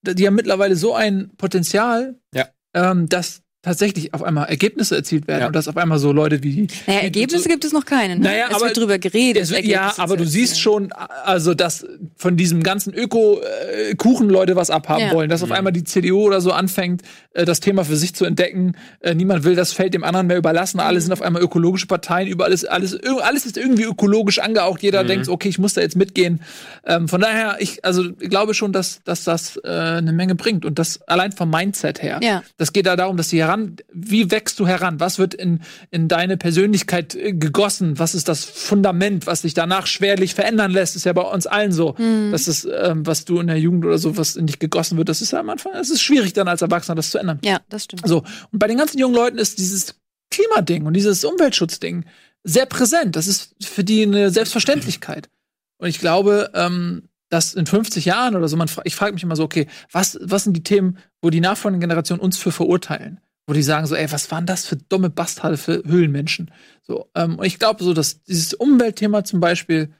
Die 0.01 0.25
haben 0.27 0.35
mittlerweile 0.35 0.75
so 0.75 0.95
ein 0.95 1.29
Potenzial, 1.37 2.19
Ja. 2.33 2.47
ähm, 2.73 3.07
dass 3.07 3.42
tatsächlich 3.63 4.13
auf 4.13 4.21
einmal 4.21 4.47
Ergebnisse 4.49 4.95
erzielt 4.95 5.27
werden 5.27 5.41
Ja. 5.41 5.47
und 5.47 5.55
dass 5.55 5.67
auf 5.67 5.77
einmal 5.77 5.97
so 5.97 6.11
Leute 6.11 6.43
wie 6.43 6.51
die. 6.51 6.67
Naja, 6.85 6.99
die- 6.99 7.05
Ergebnisse 7.05 7.43
so- 7.45 7.49
gibt 7.49 7.65
es 7.65 7.71
noch 7.73 7.85
keine. 7.85 8.15
Ne? 8.17 8.21
Naja, 8.25 8.45
es 8.49 8.55
aber- 8.55 8.65
wird 8.65 8.77
drüber 8.77 8.99
geredet. 8.99 9.41
Es 9.41 9.49
wird- 9.51 9.65
ja, 9.65 9.93
aber 9.97 10.17
du 10.17 10.25
siehst 10.25 10.59
schon, 10.59 10.91
also 10.91 11.53
dass 11.55 11.85
von 12.17 12.37
diesem 12.37 12.61
ganzen 12.61 12.93
Öko-Kuchen-Leute 12.93 14.55
was 14.55 14.69
abhaben 14.69 15.05
Ja. 15.07 15.13
wollen, 15.13 15.29
dass 15.29 15.43
auf 15.43 15.49
Mhm. 15.49 15.55
einmal 15.55 15.73
die 15.73 15.83
CDU 15.83 16.21
oder 16.23 16.41
so 16.41 16.51
anfängt, 16.51 17.01
äh, 17.33 17.45
das 17.45 17.59
Thema 17.59 17.85
für 17.85 17.95
sich 17.95 18.13
zu 18.15 18.25
entdecken. 18.25 18.73
Äh, 18.99 19.15
niemand 19.15 19.43
will 19.43 19.55
das 19.55 19.73
Feld 19.73 19.93
dem 19.93 20.03
anderen 20.03 20.27
mehr 20.27 20.37
überlassen. 20.37 20.79
Alle 20.79 20.99
sind 21.01 21.11
auf 21.11 21.21
einmal 21.21 21.41
ökologische 21.41 21.87
Parteien. 21.87 22.27
Überall 22.27 22.51
ist 22.51 22.65
alles, 22.69 22.97
alles 23.21 23.45
ist 23.45 23.57
irgendwie 23.57 23.83
ökologisch 23.83 24.39
angehaucht. 24.39 24.83
Jeder 24.83 25.03
Mhm. 25.03 25.07
denkt, 25.07 25.27
okay, 25.29 25.49
ich 25.49 25.59
muss 25.59 25.73
da 25.73 25.81
jetzt 25.81 25.95
mitgehen. 25.95 26.41
Ähm, 26.85 27.07
von 27.07 27.21
daher, 27.21 27.57
ich 27.59 27.83
also 27.85 28.03
ich 28.19 28.29
glaube 28.29 28.53
schon, 28.53 28.73
dass, 28.73 29.01
dass 29.03 29.23
das 29.23 29.57
äh, 29.63 29.69
eine 29.69 30.11
Menge 30.13 30.35
bringt 30.35 30.65
und 30.65 30.79
das 30.79 31.01
allein 31.03 31.31
vom 31.31 31.49
Mindset 31.49 32.01
her. 32.01 32.19
Ja. 32.21 32.43
Das 32.57 32.73
geht 32.73 32.85
da 32.85 32.95
darum, 32.95 33.17
dass 33.17 33.29
sie 33.29 33.37
heran, 33.53 33.75
wie 33.91 34.31
wächst 34.31 34.59
du 34.59 34.67
heran? 34.67 34.99
Was 34.99 35.19
wird 35.19 35.33
in, 35.33 35.61
in 35.91 36.07
deine 36.07 36.37
Persönlichkeit 36.37 37.15
äh, 37.15 37.33
gegossen? 37.33 37.99
Was 37.99 38.15
ist 38.15 38.27
das 38.27 38.43
Fundament, 38.45 39.27
was 39.27 39.41
sich 39.41 39.53
danach 39.53 39.87
schwerlich 39.87 40.33
verändern 40.33 40.71
lässt? 40.71 40.95
Ist 40.95 41.05
ja 41.05 41.13
bei 41.13 41.21
uns 41.21 41.47
allen 41.47 41.71
so. 41.71 41.95
Das 42.31 42.47
ist, 42.47 42.65
ähm, 42.65 43.05
was 43.05 43.25
du 43.25 43.39
in 43.39 43.47
der 43.47 43.59
Jugend 43.59 43.85
oder 43.85 43.97
so, 43.97 44.17
was 44.17 44.35
in 44.35 44.47
dich 44.47 44.59
gegossen 44.59 44.97
wird, 44.97 45.09
das 45.09 45.21
ist 45.21 45.31
ja 45.31 45.39
am 45.39 45.49
Anfang, 45.49 45.73
es 45.73 45.89
ist 45.89 46.01
schwierig 46.01 46.33
dann 46.33 46.47
als 46.47 46.61
Erwachsener 46.61 46.95
das 46.95 47.11
zu 47.11 47.17
ändern. 47.17 47.39
Ja, 47.43 47.61
das 47.69 47.85
stimmt. 47.85 48.07
So. 48.07 48.23
Und 48.51 48.59
bei 48.59 48.67
den 48.67 48.77
ganzen 48.77 48.99
jungen 48.99 49.15
Leuten 49.15 49.37
ist 49.37 49.59
dieses 49.59 49.95
Klimading 50.31 50.85
und 50.85 50.93
dieses 50.93 51.23
Umweltschutzding 51.23 52.05
sehr 52.43 52.65
präsent. 52.65 53.15
Das 53.15 53.27
ist 53.27 53.55
für 53.61 53.83
die 53.83 54.03
eine 54.03 54.29
Selbstverständlichkeit. 54.31 55.29
Und 55.77 55.89
ich 55.89 55.99
glaube, 55.99 56.51
ähm, 56.53 57.09
dass 57.33 57.55
in 57.55 57.65
50 57.65 58.05
Jahren 58.05 58.35
oder 58.35 58.47
so, 58.47 58.55
man, 58.57 58.69
ich 58.83 58.95
frage 58.95 59.13
mich 59.13 59.23
immer 59.23 59.35
so, 59.35 59.43
okay, 59.43 59.67
was, 59.91 60.19
was 60.21 60.43
sind 60.43 60.53
die 60.53 60.63
Themen, 60.63 60.99
wo 61.21 61.31
die 61.31 61.41
nachfolgenden 61.41 61.81
Generationen 61.81 62.21
uns 62.21 62.37
für 62.37 62.51
verurteilen? 62.51 63.19
Wo 63.45 63.53
die 63.53 63.63
sagen 63.63 63.87
so, 63.87 63.95
ey, 63.95 64.09
was 64.11 64.31
waren 64.31 64.45
das 64.45 64.65
für 64.65 64.77
dumme 64.77 65.09
Bastarde 65.09 65.57
für 65.57 65.83
Höhlenmenschen? 65.85 66.51
So, 66.81 67.09
ähm, 67.13 67.39
und 67.39 67.45
ich 67.45 67.59
glaube 67.59 67.83
so, 67.83 67.93
dass 67.93 68.23
dieses 68.23 68.53
Umweltthema 68.53 69.23
zum 69.23 69.41
Beispiel 69.41 69.93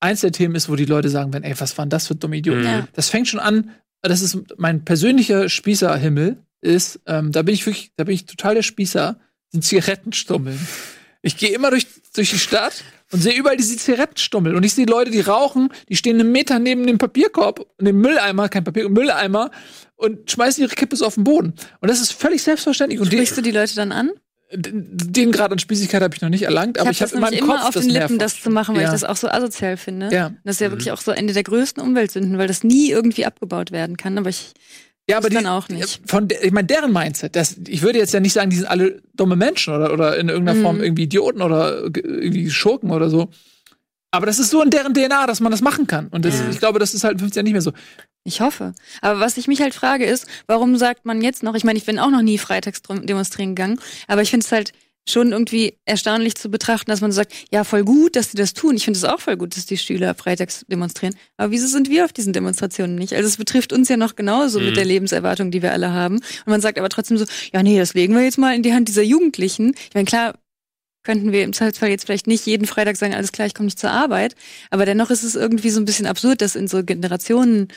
eins 0.00 0.22
der 0.22 0.32
Themen 0.32 0.54
ist, 0.54 0.68
wo 0.68 0.76
die 0.76 0.86
Leute 0.86 1.10
sagen 1.10 1.32
werden, 1.32 1.44
ey, 1.44 1.54
was 1.58 1.76
waren 1.76 1.90
das 1.90 2.06
für 2.06 2.14
dumme 2.14 2.38
Idioten? 2.38 2.64
Ja. 2.64 2.88
Das 2.94 3.10
fängt 3.10 3.28
schon 3.28 3.40
an, 3.40 3.70
das 4.02 4.22
ist 4.22 4.38
mein 4.56 4.84
persönlicher 4.84 5.48
Spießerhimmel, 5.48 6.42
ist, 6.62 7.00
ähm, 7.06 7.32
da 7.32 7.42
bin 7.42 7.54
ich 7.54 7.66
wirklich, 7.66 7.92
da 7.96 8.04
bin 8.04 8.14
ich 8.14 8.26
total 8.26 8.54
der 8.54 8.62
Spießer, 8.62 9.18
sind 9.50 9.64
Zigarettenstummeln. 9.64 10.58
Ich 11.22 11.36
gehe 11.36 11.50
immer 11.50 11.70
durch, 11.70 11.86
durch 12.14 12.30
die 12.30 12.38
Stadt 12.38 12.82
und 13.12 13.20
sehe 13.20 13.34
überall 13.34 13.56
diese 13.56 13.76
Zigarettenstummeln. 13.76 14.56
Und 14.56 14.64
ich 14.64 14.72
sehe 14.72 14.86
Leute, 14.86 15.10
die 15.10 15.20
rauchen, 15.20 15.70
die 15.88 15.96
stehen 15.96 16.18
einen 16.18 16.32
Meter 16.32 16.58
neben 16.58 16.86
dem 16.86 16.98
Papierkorb, 16.98 17.66
dem 17.78 18.00
Mülleimer, 18.00 18.48
kein 18.48 18.64
Papier, 18.64 18.88
Mülleimer, 18.88 19.50
und 20.00 20.30
schmeißen 20.30 20.62
ihre 20.64 20.74
Kippe 20.74 20.96
so 20.96 21.04
auf 21.06 21.14
den 21.14 21.24
Boden. 21.24 21.54
Und 21.80 21.88
das 21.90 22.00
ist 22.00 22.12
völlig 22.12 22.42
selbstverständlich. 22.42 23.00
Und 23.00 23.12
die, 23.12 23.16
Sprichst 23.16 23.36
du 23.36 23.42
die 23.42 23.50
Leute 23.52 23.74
dann 23.76 23.92
an? 23.92 24.10
den 24.52 25.30
Grad 25.30 25.52
an 25.52 25.60
Spießigkeit 25.60 26.02
habe 26.02 26.12
ich 26.14 26.22
noch 26.22 26.28
nicht 26.28 26.42
erlangt, 26.42 26.78
aber 26.80 26.90
ich 26.90 27.00
hab 27.00 27.10
habe 27.10 27.14
in 27.16 27.20
meinem 27.20 27.38
immer 27.38 27.56
Kopf 27.58 27.66
auf 27.68 27.74
den 27.74 27.88
Lippen, 27.90 28.18
das 28.18 28.40
zu 28.40 28.50
machen, 28.50 28.74
weil 28.74 28.82
Ja. 28.82 28.88
ich 28.88 28.92
das 28.92 29.04
auch 29.04 29.16
so 29.16 29.28
asozial 29.28 29.76
finde. 29.76 30.08
Ja. 30.12 30.26
Und 30.26 30.38
Das 30.44 30.56
ist 30.56 30.60
ja 30.60 30.70
wirklich 30.72 30.90
auch 30.90 31.00
so 31.00 31.12
eine 31.12 31.32
der 31.32 31.44
größten 31.44 31.80
Umweltsünden, 31.80 32.36
weil 32.36 32.48
das 32.48 32.64
nie 32.64 32.90
irgendwie 32.90 33.26
abgebaut 33.26 33.70
werden 33.70 33.96
kann. 33.96 34.18
Aber 34.18 34.28
ich 34.28 34.52
Ja, 35.08 35.18
aber 35.18 35.28
die, 35.28 35.36
dann 35.36 35.46
auch 35.46 35.68
nicht. 35.68 36.00
Von 36.04 36.26
der, 36.26 36.44
ich 36.44 36.50
meine, 36.50 36.66
deren 36.66 36.92
Mindset, 36.92 37.36
das, 37.36 37.56
ich 37.68 37.82
würde 37.82 37.98
jetzt 38.00 38.12
ja 38.12 38.18
nicht 38.18 38.32
sagen, 38.32 38.50
die 38.50 38.56
sind 38.56 38.66
alle 38.66 39.00
dumme 39.14 39.36
Menschen 39.36 39.72
oder, 39.72 39.92
oder 39.92 40.16
in 40.18 40.28
irgendeiner 40.28 40.58
Mhm. 40.58 40.62
Form 40.64 40.80
irgendwie 40.80 41.04
Idioten 41.04 41.42
oder 41.42 41.88
ge- 41.90 42.02
irgendwie 42.04 42.50
Schurken 42.50 42.90
oder 42.90 43.08
so. 43.08 43.30
Aber 44.12 44.26
das 44.26 44.38
ist 44.38 44.50
so 44.50 44.62
in 44.62 44.70
deren 44.70 44.92
DNA, 44.94 45.26
dass 45.26 45.40
man 45.40 45.52
das 45.52 45.60
machen 45.60 45.86
kann. 45.86 46.08
Und 46.08 46.24
das, 46.24 46.38
Ja. 46.40 46.48
ich 46.50 46.58
glaube, 46.58 46.78
das 46.78 46.94
ist 46.94 47.04
halt 47.04 47.14
in 47.14 47.18
15 47.20 47.38
Jahren 47.40 47.44
nicht 47.44 47.52
mehr 47.52 47.62
so. 47.62 47.72
Ich 48.24 48.40
hoffe. 48.40 48.74
Aber 49.00 49.20
was 49.20 49.36
ich 49.36 49.46
mich 49.48 49.60
halt 49.62 49.72
frage 49.74 50.04
ist, 50.04 50.26
warum 50.46 50.76
sagt 50.76 51.06
man 51.06 51.22
jetzt 51.22 51.42
noch, 51.42 51.54
ich 51.54 51.64
meine, 51.64 51.78
ich 51.78 51.86
bin 51.86 51.98
auch 51.98 52.10
noch 52.10 52.22
nie 52.22 52.36
freitags 52.38 52.82
demonstrieren 52.82 53.54
gegangen, 53.54 53.80
aber 54.08 54.22
ich 54.22 54.30
finde 54.30 54.44
es 54.44 54.52
halt 54.52 54.72
schon 55.08 55.32
irgendwie 55.32 55.78
erstaunlich 55.86 56.34
zu 56.34 56.50
betrachten, 56.50 56.90
dass 56.90 57.00
man 57.00 57.10
sagt, 57.10 57.32
ja, 57.50 57.64
voll 57.64 57.84
gut, 57.84 58.16
dass 58.16 58.30
die 58.30 58.36
das 58.36 58.52
tun. 58.52 58.76
Ich 58.76 58.84
finde 58.84 58.98
es 58.98 59.04
auch 59.04 59.18
voll 59.18 59.36
gut, 59.38 59.56
dass 59.56 59.64
die 59.64 59.78
Schüler 59.78 60.14
freitags 60.14 60.64
demonstrieren. 60.68 61.14
Aber 61.38 61.50
wieso 61.50 61.66
sind 61.68 61.88
wir 61.88 62.04
auf 62.04 62.12
diesen 62.12 62.32
Demonstrationen 62.34 62.96
nicht? 62.96 63.14
Also 63.14 63.26
es 63.26 63.36
betrifft 63.38 63.72
uns 63.72 63.88
ja 63.88 63.96
noch 63.96 64.14
genauso 64.14 64.60
Mhm. 64.60 64.66
mit 64.66 64.76
der 64.76 64.84
Lebenserwartung, 64.84 65.50
die 65.50 65.62
wir 65.62 65.72
alle 65.72 65.92
haben. 65.92 66.16
Und 66.16 66.46
man 66.46 66.60
sagt 66.60 66.78
aber 66.78 66.90
trotzdem 66.90 67.16
so, 67.16 67.24
ja, 67.52 67.62
nee, 67.62 67.78
das 67.78 67.94
legen 67.94 68.14
wir 68.14 68.22
jetzt 68.22 68.38
mal 68.38 68.54
in 68.54 68.62
die 68.62 68.74
Hand 68.74 68.88
dieser 68.88 69.02
Jugendlichen. 69.02 69.72
Ich 69.88 69.94
meine, 69.94 70.04
klar, 70.04 70.34
könnten 71.02 71.32
wir 71.32 71.44
im 71.44 71.52
Zweifelsfall 71.52 71.88
jetzt 71.88 72.04
vielleicht 72.04 72.26
nicht 72.26 72.46
jeden 72.46 72.66
Freitag 72.66 72.96
sagen, 72.96 73.14
alles 73.14 73.32
klar, 73.32 73.46
ich 73.46 73.54
komme 73.54 73.66
nicht 73.66 73.78
zur 73.78 73.90
Arbeit. 73.90 74.34
Aber 74.70 74.84
dennoch 74.84 75.10
ist 75.10 75.22
es 75.22 75.34
irgendwie 75.34 75.70
so 75.70 75.80
ein 75.80 75.84
bisschen 75.84 76.06
absurd, 76.06 76.42
das 76.42 76.56
in 76.56 76.68
so 76.68 76.84
Generationen 76.84 77.68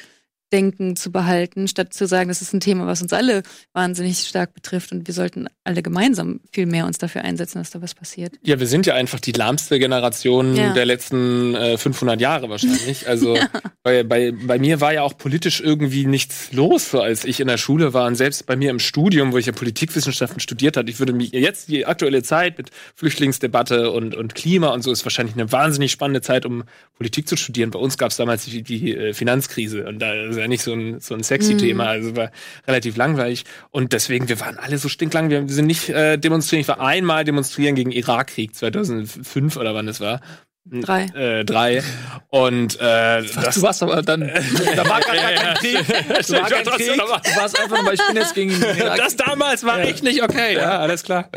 Denken 0.53 0.95
zu 0.95 1.11
behalten, 1.11 1.67
statt 1.67 1.93
zu 1.93 2.05
sagen, 2.07 2.29
das 2.29 2.41
ist 2.41 2.53
ein 2.53 2.59
Thema, 2.59 2.85
was 2.87 3.01
uns 3.01 3.11
alle 3.11 3.41
wahnsinnig 3.73 4.19
stark 4.19 4.53
betrifft 4.53 4.91
und 4.91 5.07
wir 5.07 5.13
sollten 5.13 5.47
alle 5.63 5.81
gemeinsam 5.81 6.39
viel 6.51 6.67
mehr 6.67 6.85
uns 6.85 6.99
dafür 6.99 7.23
einsetzen, 7.23 7.57
dass 7.57 7.71
da 7.71 7.81
was 7.81 7.95
passiert. 7.95 8.35
Ja, 8.43 8.59
wir 8.59 8.67
sind 8.67 8.85
ja 8.85 8.93
einfach 8.93 9.19
die 9.19 9.31
lahmste 9.31 9.79
Generation 9.79 10.55
Ja. 10.55 10.73
der 10.73 10.85
letzten 10.85 11.55
äh, 11.55 11.77
500 11.77 12.21
Jahre 12.21 12.49
wahrscheinlich. 12.49 13.07
Also 13.13 13.37
bei, 13.83 14.03
bei, 14.03 14.31
bei 14.31 14.59
mir 14.59 14.79
war 14.79 14.93
ja 14.93 15.01
auch 15.01 15.17
politisch 15.17 15.59
irgendwie 15.61 16.05
nichts 16.05 16.51
los, 16.53 16.91
so 16.91 17.01
als 17.01 17.25
ich 17.25 17.39
in 17.39 17.47
der 17.47 17.57
Schule 17.57 17.93
war 17.93 18.07
und 18.07 18.15
selbst 18.15 18.45
bei 18.45 18.55
mir 18.55 18.69
im 18.69 18.79
Studium, 18.79 19.33
wo 19.33 19.37
ich 19.37 19.45
ja 19.47 19.51
Politikwissenschaften 19.51 20.39
studiert 20.39 20.77
hatte. 20.77 20.89
Ich 20.89 20.99
würde 20.99 21.13
mich 21.13 21.31
jetzt 21.31 21.67
die 21.69 21.85
aktuelle 21.85 22.21
Zeit 22.23 22.57
mit 22.57 22.69
Flüchtlingsdebatte 22.95 23.91
und, 23.91 24.15
und 24.15 24.35
Klima 24.35 24.67
und 24.69 24.83
so 24.83 24.91
ist 24.91 25.05
wahrscheinlich 25.05 25.35
eine 25.35 25.51
wahnsinnig 25.51 25.91
spannende 25.91 26.21
Zeit, 26.21 26.45
um 26.45 26.63
Politik 26.97 27.27
zu 27.27 27.35
studieren. 27.35 27.71
Bei 27.71 27.79
uns 27.79 27.97
gab 27.97 28.11
es 28.11 28.17
damals 28.17 28.45
die, 28.45 28.61
die 28.63 28.95
äh, 28.95 29.13
Finanzkrise 29.13 29.85
und 29.87 29.99
da 29.99 30.13
ist 30.13 30.37
ja 30.43 30.47
nicht 30.47 30.63
so 30.63 30.73
ein, 30.73 30.99
so 30.99 31.15
ein 31.15 31.23
sexy 31.23 31.53
Mhm. 31.55 31.57
Thema, 31.57 31.87
also 31.87 32.15
war 32.15 32.31
relativ 32.67 32.95
langweilig. 32.95 33.45
Und 33.71 33.93
deswegen, 33.93 34.29
wir 34.29 34.39
waren 34.39 34.57
alle 34.57 34.77
so 34.77 34.89
stinklang, 34.89 35.29
wir 35.29 35.47
sind 35.47 35.65
nicht 35.65 35.89
äh, 35.89 36.17
demonstrieren. 36.17 36.61
Ich 36.61 36.67
war 36.67 36.79
einmal 36.79 37.23
demonstrieren 37.23 37.75
gegen 37.75 37.91
Irakkrieg 37.91 38.55
2005 38.55 39.57
oder 39.57 39.73
wann 39.73 39.87
es 39.87 39.99
war. 39.99 40.21
Drei. 40.65 41.05
Äh, 41.07 41.43
drei. 41.43 41.83
Und 42.29 42.79
äh, 42.79 43.23
das, 43.23 43.55
du 43.55 43.61
warst 43.63 43.83
aber 43.83 44.01
dann. 44.01 44.21
da 44.75 44.89
war 44.89 45.01
gar 45.01 45.15
kein 45.15 45.53
Krieg. 45.55 45.77
Das 46.07 46.31
war 46.31 46.49
kein 46.49 46.65
Krieg. 46.65 46.93
Du 46.93 47.35
warst 47.35 47.59
einfach 47.59 47.77
nur, 47.77 47.87
weil 47.87 47.95
ich 47.95 48.07
bin 48.07 48.15
jetzt 48.15 48.33
gegen. 48.33 48.59
das 48.97 49.17
damals 49.17 49.65
war 49.65 49.79
echt 49.79 50.03
nicht 50.03 50.23
okay. 50.23 50.55
Ja, 50.55 50.79
alles 50.79 51.03
klar. 51.03 51.29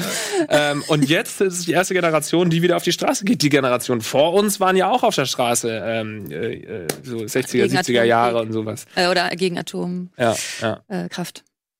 ähm, 0.49 0.85
und 0.87 1.09
jetzt 1.09 1.41
ist 1.41 1.59
es 1.59 1.65
die 1.65 1.73
erste 1.73 1.95
Generation, 1.95 2.51
die 2.51 2.63
wieder 2.63 2.77
auf 2.77 2.85
die 2.85 2.93
Straße 2.93 3.25
geht. 3.25 3.43
Die 3.43 3.49
Generation 3.49 4.01
vor 4.01 4.33
uns 4.33 4.61
waren 4.61 4.77
ja 4.77 4.91
auch 4.91 5.03
auf 5.03 5.15
der 5.17 5.27
Straße. 5.27 5.83
Ähm, 5.85 6.31
äh, 6.31 6.87
so 7.03 7.17
60er, 7.17 7.53
gegen 7.53 7.77
70er 7.77 8.05
Jahre 8.05 8.41
und 8.41 8.53
sowas. 8.53 8.87
Äh, 8.95 9.09
oder 9.09 9.29
gegen 9.31 9.59
Atomkraft. 9.59 10.61
Ja, 10.61 10.81
ja. 10.89 11.05
Äh, 11.05 11.09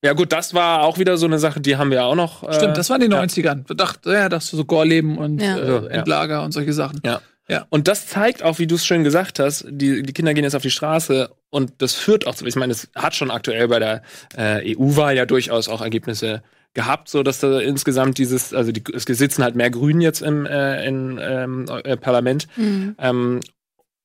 ja 0.03 0.13
gut, 0.13 0.31
das 0.31 0.53
war 0.53 0.83
auch 0.83 0.99
wieder 0.99 1.17
so 1.17 1.25
eine 1.25 1.39
Sache, 1.39 1.59
die 1.59 1.75
haben 1.75 1.91
wir 1.91 2.05
auch 2.05 2.15
noch. 2.15 2.43
Äh, 2.43 2.53
Stimmt, 2.53 2.77
das 2.77 2.89
waren 2.89 3.01
die 3.01 3.07
90ern. 3.07 3.65
Ja. 3.67 3.75
Dachte, 3.75 4.13
ja, 4.13 4.29
das 4.29 4.47
so 4.47 4.63
Gorleben 4.63 5.17
und 5.17 5.41
ja. 5.41 5.57
äh, 5.57 5.87
Endlager 5.87 6.35
ja. 6.35 6.45
und 6.45 6.51
solche 6.51 6.73
Sachen. 6.73 7.01
Ja. 7.03 7.21
Ja. 7.49 7.65
Und 7.69 7.87
das 7.87 8.07
zeigt 8.07 8.43
auch, 8.43 8.59
wie 8.59 8.67
du 8.67 8.75
es 8.75 8.85
schön 8.85 9.03
gesagt 9.03 9.39
hast, 9.39 9.65
die, 9.69 10.03
die 10.03 10.13
Kinder 10.13 10.33
gehen 10.33 10.43
jetzt 10.43 10.55
auf 10.55 10.61
die 10.61 10.71
Straße 10.71 11.29
und 11.49 11.73
das 11.77 11.93
führt 11.93 12.27
auch 12.27 12.35
zu, 12.35 12.45
ich 12.45 12.55
meine, 12.55 12.73
es 12.73 12.89
hat 12.95 13.15
schon 13.15 13.31
aktuell 13.31 13.69
bei 13.69 13.79
der 13.79 14.01
äh, 14.35 14.75
EU-Wahl 14.75 15.15
ja 15.15 15.25
durchaus 15.25 15.69
auch 15.69 15.81
Ergebnisse 15.81 16.43
gehabt, 16.73 17.09
so 17.09 17.23
dass 17.23 17.39
da 17.39 17.59
insgesamt 17.59 18.17
dieses, 18.17 18.53
also 18.53 18.71
die, 18.71 18.83
es 18.93 19.05
sitzen 19.05 19.43
halt 19.43 19.55
mehr 19.55 19.69
Grünen 19.69 20.01
jetzt 20.01 20.21
im 20.21 20.45
äh, 20.45 20.85
in, 20.85 21.19
ähm, 21.21 21.65
äh, 21.83 21.95
Parlament. 21.95 22.47
Mhm. 22.57 22.95
Ähm, 22.99 23.39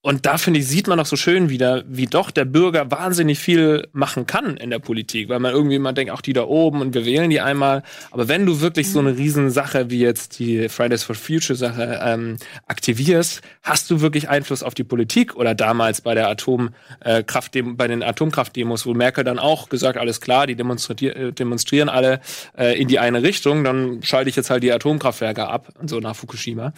und 0.04 0.26
da 0.26 0.36
finde 0.36 0.58
ich, 0.58 0.66
sieht 0.66 0.88
man 0.88 0.98
auch 0.98 1.06
so 1.06 1.14
schön 1.14 1.48
wieder, 1.48 1.84
wie 1.86 2.06
doch 2.06 2.32
der 2.32 2.44
Bürger 2.44 2.90
wahnsinnig 2.90 3.38
viel 3.38 3.86
machen 3.92 4.26
kann 4.26 4.56
in 4.56 4.70
der 4.70 4.80
Politik, 4.80 5.28
weil 5.28 5.38
man 5.38 5.52
irgendwie 5.52 5.76
immer 5.76 5.92
denkt, 5.92 6.12
auch 6.12 6.20
die 6.20 6.32
da 6.32 6.42
oben 6.42 6.80
und 6.80 6.92
wir 6.92 7.06
wählen 7.06 7.30
die 7.30 7.40
einmal. 7.40 7.84
Aber 8.10 8.26
wenn 8.26 8.44
du 8.44 8.60
wirklich 8.60 8.90
so 8.90 8.98
eine 8.98 9.16
Riesensache 9.16 9.90
wie 9.90 10.00
jetzt 10.00 10.40
die 10.40 10.68
Fridays 10.68 11.04
for 11.04 11.14
Future 11.14 11.56
Sache 11.56 12.00
ähm, 12.02 12.38
aktivierst, 12.66 13.42
hast 13.62 13.92
du 13.92 14.00
wirklich 14.00 14.28
Einfluss 14.28 14.64
auf 14.64 14.74
die 14.74 14.82
Politik 14.82 15.36
oder 15.36 15.54
damals 15.54 16.00
bei 16.00 16.16
der 16.16 16.28
Atomkraft, 16.28 17.54
äh, 17.54 17.62
bei 17.62 17.86
den 17.86 18.02
Atomkraftdemos, 18.02 18.84
wo 18.86 18.94
Merkel 18.94 19.22
dann 19.22 19.38
auch 19.38 19.68
gesagt, 19.68 19.98
alles 19.98 20.20
klar, 20.20 20.48
die 20.48 20.56
demonstrieren, 20.56 21.16
äh, 21.16 21.32
demonstrieren 21.32 21.88
alle 21.88 22.20
äh, 22.58 22.76
in 22.76 22.88
die 22.88 22.98
eine 22.98 23.22
Richtung, 23.22 23.62
dann 23.62 24.02
schalte 24.02 24.30
ich 24.30 24.34
jetzt 24.34 24.50
halt 24.50 24.64
die 24.64 24.72
Atomkraftwerke 24.72 25.46
ab, 25.46 25.68
so 25.86 26.00
nach 26.00 26.16
Fukushima. 26.16 26.72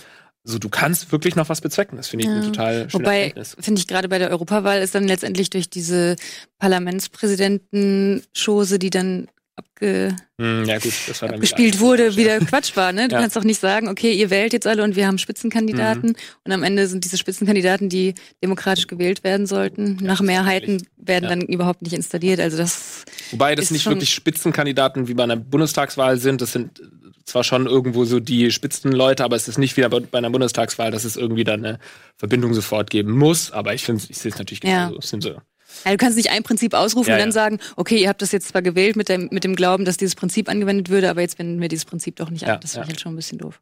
Also 0.46 0.58
du 0.58 0.68
kannst 0.68 1.10
wirklich 1.10 1.36
noch 1.36 1.48
was 1.48 1.62
bezwecken. 1.62 1.96
Das 1.96 2.08
finde 2.08 2.24
ich 2.24 2.30
ja. 2.30 2.36
eine 2.36 2.44
total 2.44 2.90
schöne 2.90 3.04
Wobei, 3.04 3.32
finde 3.58 3.78
ich 3.78 3.86
gerade 3.86 4.08
bei 4.08 4.18
der 4.18 4.28
Europawahl 4.30 4.82
ist 4.82 4.94
dann 4.94 5.08
letztendlich 5.08 5.48
durch 5.48 5.70
diese 5.70 6.16
Parlamentspräsidenten-Chose, 6.58 8.78
die 8.78 8.90
dann 8.90 9.28
abge 9.56 10.16
hm, 10.40 10.64
ja, 10.64 10.78
gut, 10.78 10.92
abgespielt 11.20 11.80
wurde, 11.80 12.16
wieder 12.16 12.38
Quatsch 12.40 12.76
war. 12.76 12.92
Ne? 12.92 13.08
Du 13.08 13.14
ja. 13.14 13.20
kannst 13.20 13.36
doch 13.36 13.44
nicht 13.44 13.60
sagen, 13.60 13.88
okay, 13.88 14.12
ihr 14.12 14.30
wählt 14.30 14.52
jetzt 14.52 14.66
alle 14.66 14.82
und 14.82 14.96
wir 14.96 15.06
haben 15.06 15.18
Spitzenkandidaten 15.18 16.10
mhm. 16.10 16.16
und 16.44 16.52
am 16.52 16.62
Ende 16.62 16.88
sind 16.88 17.04
diese 17.04 17.16
Spitzenkandidaten, 17.16 17.88
die 17.88 18.14
demokratisch 18.42 18.88
gewählt 18.88 19.24
werden 19.24 19.46
sollten, 19.46 19.98
ja, 20.00 20.06
nach 20.06 20.20
Mehrheiten 20.20 20.86
werden 20.96 21.28
dann 21.28 21.42
überhaupt 21.42 21.82
nicht 21.82 21.92
installiert. 21.92 22.40
Also 22.40 22.56
das 22.56 23.04
Wobei 23.30 23.54
das 23.54 23.70
nicht 23.70 23.86
wirklich 23.86 24.10
Spitzenkandidaten 24.10 25.08
wie 25.08 25.14
bei 25.14 25.22
einer 25.22 25.36
Bundestagswahl 25.36 26.18
sind. 26.18 26.40
Das 26.40 26.52
sind 26.52 26.80
zwar 27.24 27.44
schon 27.44 27.66
irgendwo 27.66 28.04
so 28.04 28.20
die 28.20 28.50
Spitzenleute, 28.50 29.24
aber 29.24 29.36
es 29.36 29.48
ist 29.48 29.58
nicht 29.58 29.76
wie 29.76 29.82
bei 29.82 30.18
einer 30.18 30.30
Bundestagswahl, 30.30 30.90
dass 30.90 31.04
es 31.04 31.16
irgendwie 31.16 31.44
dann 31.44 31.64
eine 31.64 31.78
Verbindung 32.16 32.54
sofort 32.54 32.90
geben 32.90 33.12
muss. 33.12 33.50
Aber 33.50 33.74
ich 33.74 33.84
finde, 33.84 34.04
ich 34.08 34.18
sehe 34.18 34.30
es 34.30 34.38
natürlich. 34.38 34.62
Ja. 34.64 34.92
Sind 35.00 35.22
so 35.22 35.36
ja, 35.84 35.90
du 35.90 35.96
kannst 35.96 36.16
nicht 36.16 36.30
ein 36.30 36.42
Prinzip 36.42 36.74
ausrufen 36.74 37.10
ja, 37.10 37.16
und 37.16 37.20
dann 37.20 37.32
sagen, 37.32 37.58
okay, 37.76 38.00
ihr 38.00 38.08
habt 38.08 38.22
das 38.22 38.32
jetzt 38.32 38.48
zwar 38.48 38.62
gewählt 38.62 38.96
mit 38.96 39.08
dem, 39.08 39.28
mit 39.32 39.44
dem 39.44 39.56
Glauben, 39.56 39.84
dass 39.84 39.96
dieses 39.96 40.14
Prinzip 40.14 40.48
angewendet 40.48 40.88
würde, 40.88 41.10
aber 41.10 41.20
jetzt 41.20 41.38
wenden 41.38 41.60
wir 41.60 41.68
dieses 41.68 41.84
Prinzip 41.84 42.16
doch 42.16 42.30
nicht 42.30 42.46
an. 42.46 42.60
Das 42.60 42.72
finde 42.72 42.86
ich 42.86 42.90
halt 42.90 43.00
schon 43.00 43.12
ein 43.14 43.16
bisschen 43.16 43.38
doof. 43.38 43.60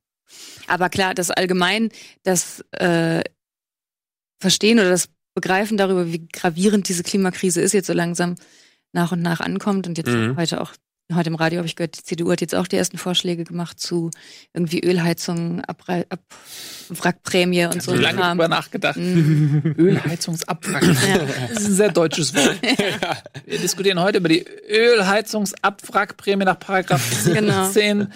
Aber 0.66 0.88
klar, 0.88 1.14
das 1.14 1.30
allgemein, 1.30 1.90
das 2.22 2.64
äh, 2.72 3.22
Verstehen 4.40 4.78
oder 4.78 4.90
das 4.90 5.08
Begreifen 5.34 5.76
darüber, 5.76 6.12
wie 6.12 6.26
gravierend 6.32 6.88
diese 6.88 7.02
Klimakrise 7.02 7.60
ist, 7.60 7.72
jetzt 7.72 7.86
so 7.86 7.92
langsam 7.92 8.34
nach 8.92 9.12
und 9.12 9.22
nach 9.22 9.40
ankommt 9.40 9.86
und 9.86 9.96
jetzt 9.96 10.10
mhm. 10.10 10.36
heute 10.36 10.60
auch 10.60 10.72
Heute 11.14 11.30
im 11.30 11.34
Radio 11.34 11.58
habe 11.58 11.66
ich 11.66 11.76
gehört, 11.76 11.98
die 11.98 12.02
CDU 12.02 12.30
hat 12.30 12.40
jetzt 12.40 12.54
auch 12.54 12.66
die 12.66 12.76
ersten 12.76 12.98
Vorschläge 12.98 13.44
gemacht 13.44 13.80
zu 13.80 14.10
irgendwie 14.52 14.80
Ölheizung, 14.80 15.62
Abre 15.64 16.06
Ab 16.08 16.20
Wrackprämie 16.88 17.66
und 17.66 17.82
so. 17.82 17.92
Ich 17.94 18.06
habe 18.06 18.16
lange 18.16 18.30
drüber 18.30 18.48
nachgedacht. 18.48 18.96
Mhm. 18.96 19.74
Ölheizungsabwrack. 19.78 20.82
Ja. 20.82 21.18
Das 21.48 21.62
ist 21.62 21.66
ein 21.68 21.74
sehr 21.74 21.92
deutsches 21.92 22.34
Wort. 22.34 22.58
Ja. 22.82 23.16
Wir 23.46 23.58
diskutieren 23.58 24.00
heute 24.00 24.18
über 24.18 24.28
die 24.28 24.44
Ölheizungsabwrackprämie 24.68 26.44
nach 26.44 26.58
Paragraph 26.58 27.24
genau. 27.24 27.68
10 27.68 28.08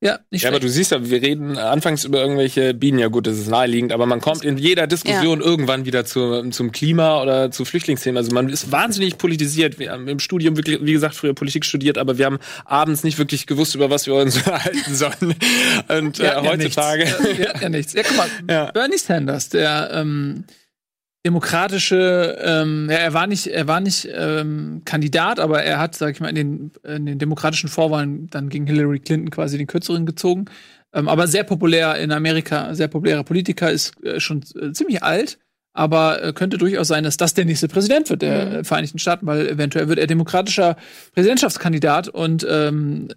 ja, 0.00 0.20
nicht 0.30 0.42
ja, 0.42 0.50
aber 0.50 0.60
du 0.60 0.68
siehst 0.68 0.92
ja, 0.92 1.10
wir 1.10 1.22
reden 1.22 1.58
anfangs 1.58 2.04
über 2.04 2.20
irgendwelche 2.20 2.72
Bienen, 2.72 3.00
ja 3.00 3.08
gut, 3.08 3.26
das 3.26 3.36
ist 3.36 3.48
naheliegend, 3.48 3.92
aber 3.92 4.06
man 4.06 4.20
kommt 4.20 4.44
in 4.44 4.56
jeder 4.56 4.86
Diskussion 4.86 5.40
ja. 5.40 5.46
irgendwann 5.46 5.86
wieder 5.86 6.04
zu, 6.04 6.48
zum 6.50 6.70
Klima 6.70 7.20
oder 7.20 7.50
zu 7.50 7.64
Flüchtlingsthemen. 7.64 8.16
Also 8.16 8.32
man 8.32 8.48
ist 8.48 8.70
wahnsinnig 8.70 9.18
politisiert. 9.18 9.80
Wir 9.80 9.90
haben 9.90 10.06
im 10.06 10.20
Studium 10.20 10.56
wirklich, 10.56 10.78
wie 10.82 10.92
gesagt, 10.92 11.16
früher 11.16 11.34
Politik 11.34 11.64
studiert, 11.64 11.98
aber 11.98 12.16
wir 12.16 12.26
haben 12.26 12.38
abends 12.64 13.02
nicht 13.02 13.18
wirklich 13.18 13.48
gewusst, 13.48 13.74
über 13.74 13.90
was 13.90 14.06
wir 14.06 14.14
uns 14.14 14.36
unterhalten 14.36 14.94
sollen. 14.94 15.34
Und 15.88 16.20
äh, 16.20 16.36
heutzutage. 16.36 17.04
Ja, 17.36 17.60
ja, 17.60 17.68
nichts. 17.68 17.92
Ja, 17.92 18.02
guck 18.06 18.16
mal, 18.16 18.28
ja. 18.48 18.70
Bernie 18.70 18.98
Sanders, 18.98 19.48
der 19.48 19.90
ähm, 19.92 20.44
demokratische, 21.26 22.38
ähm, 22.42 22.88
ja, 22.90 22.96
er 22.96 23.12
war 23.12 23.26
nicht, 23.26 23.48
er 23.48 23.66
war 23.66 23.80
nicht 23.80 24.08
ähm, 24.12 24.82
Kandidat, 24.84 25.40
aber 25.40 25.62
er 25.62 25.78
hat, 25.78 25.94
sag 25.94 26.12
ich 26.12 26.20
mal, 26.20 26.28
in 26.28 26.34
den, 26.34 26.72
in 26.84 27.06
den 27.06 27.18
demokratischen 27.18 27.68
Vorwahlen 27.68 28.28
dann 28.30 28.48
gegen 28.48 28.66
Hillary 28.66 29.00
Clinton 29.00 29.30
quasi 29.30 29.58
den 29.58 29.66
kürzeren 29.66 30.06
gezogen. 30.06 30.46
Ähm, 30.92 31.08
aber 31.08 31.26
sehr 31.26 31.44
populär 31.44 31.96
in 31.96 32.12
Amerika, 32.12 32.74
sehr 32.74 32.88
populärer 32.88 33.24
Politiker, 33.24 33.70
ist 33.70 34.02
äh, 34.04 34.20
schon 34.20 34.42
äh, 34.60 34.72
ziemlich 34.72 35.02
alt, 35.02 35.38
aber 35.74 36.22
äh, 36.22 36.32
könnte 36.32 36.56
durchaus 36.56 36.88
sein, 36.88 37.04
dass 37.04 37.16
das 37.16 37.34
der 37.34 37.44
nächste 37.44 37.68
Präsident 37.68 38.08
wird 38.10 38.22
der 38.22 38.58
mhm. 38.58 38.64
Vereinigten 38.64 38.98
Staaten, 38.98 39.26
weil 39.26 39.48
eventuell 39.48 39.88
wird 39.88 39.98
er 39.98 40.06
demokratischer 40.06 40.76
Präsidentschaftskandidat 41.14 42.08
und 42.08 42.46
ähm, 42.48 43.08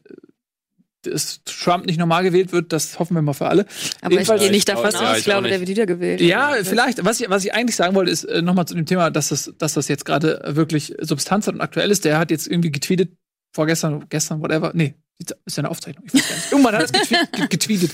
dass 1.04 1.42
Trump 1.46 1.86
nicht 1.86 1.98
normal 1.98 2.24
gewählt 2.24 2.52
wird, 2.52 2.74
das 2.74 3.00
hoffen 3.00 3.16
wir 3.16 3.22
mal 3.22 3.34
für 3.34 3.48
alle. 3.48 3.66
Aber 4.02 4.14
Jedenfalls, 4.14 4.42
ich 4.42 4.48
gehe 4.48 4.56
nicht 4.56 4.70
davon 4.70 4.86
aus, 4.86 4.94
ja, 4.94 5.18
ich 5.18 5.24
glaube, 5.24 5.48
der 5.48 5.60
wird 5.60 5.70
wiedergewählt. 5.70 6.22
Ja, 6.22 6.56
vielleicht. 6.64 7.04
Was 7.04 7.20
ich, 7.20 7.30
was 7.30 7.46
ich 7.46 7.54
eigentlich 7.54 7.76
sagen 7.76 7.96
wollte, 7.96 8.12
ist 8.12 8.24
äh, 8.26 8.42
nochmal 8.42 8.68
zu 8.68 8.76
dem 8.76 8.86
Thema, 8.86 9.10
dass 9.10 9.30
das, 9.30 9.54
dass 9.58 9.74
das 9.74 9.88
jetzt 9.88 10.06
gerade 10.06 10.42
wirklich 10.46 10.96
Substanz 11.00 11.48
hat 11.48 11.56
und 11.56 11.62
aktuell 11.62 11.92
ist. 11.92 12.06
Der 12.06 12.20
hat 12.20 12.32
jetzt 12.32 12.48
irgendwie 12.48 12.72
getweetet, 12.72 13.12
vorgestern, 13.54 14.06
gestern, 14.10 14.42
whatever. 14.42 14.72
Nee, 14.74 14.96
ist 15.46 15.58
ja 15.58 15.64
eine 15.64 15.70
Aufzeichnung. 15.70 16.06
Ich 16.08 16.14
weiß 16.14 16.28
gar 16.28 16.36
nicht. 16.36 16.52
Irgendwann 16.52 16.76
hat 16.76 16.82
er 16.82 16.86
es 16.86 16.92
getweetet, 16.92 17.50
getweetet 17.50 17.92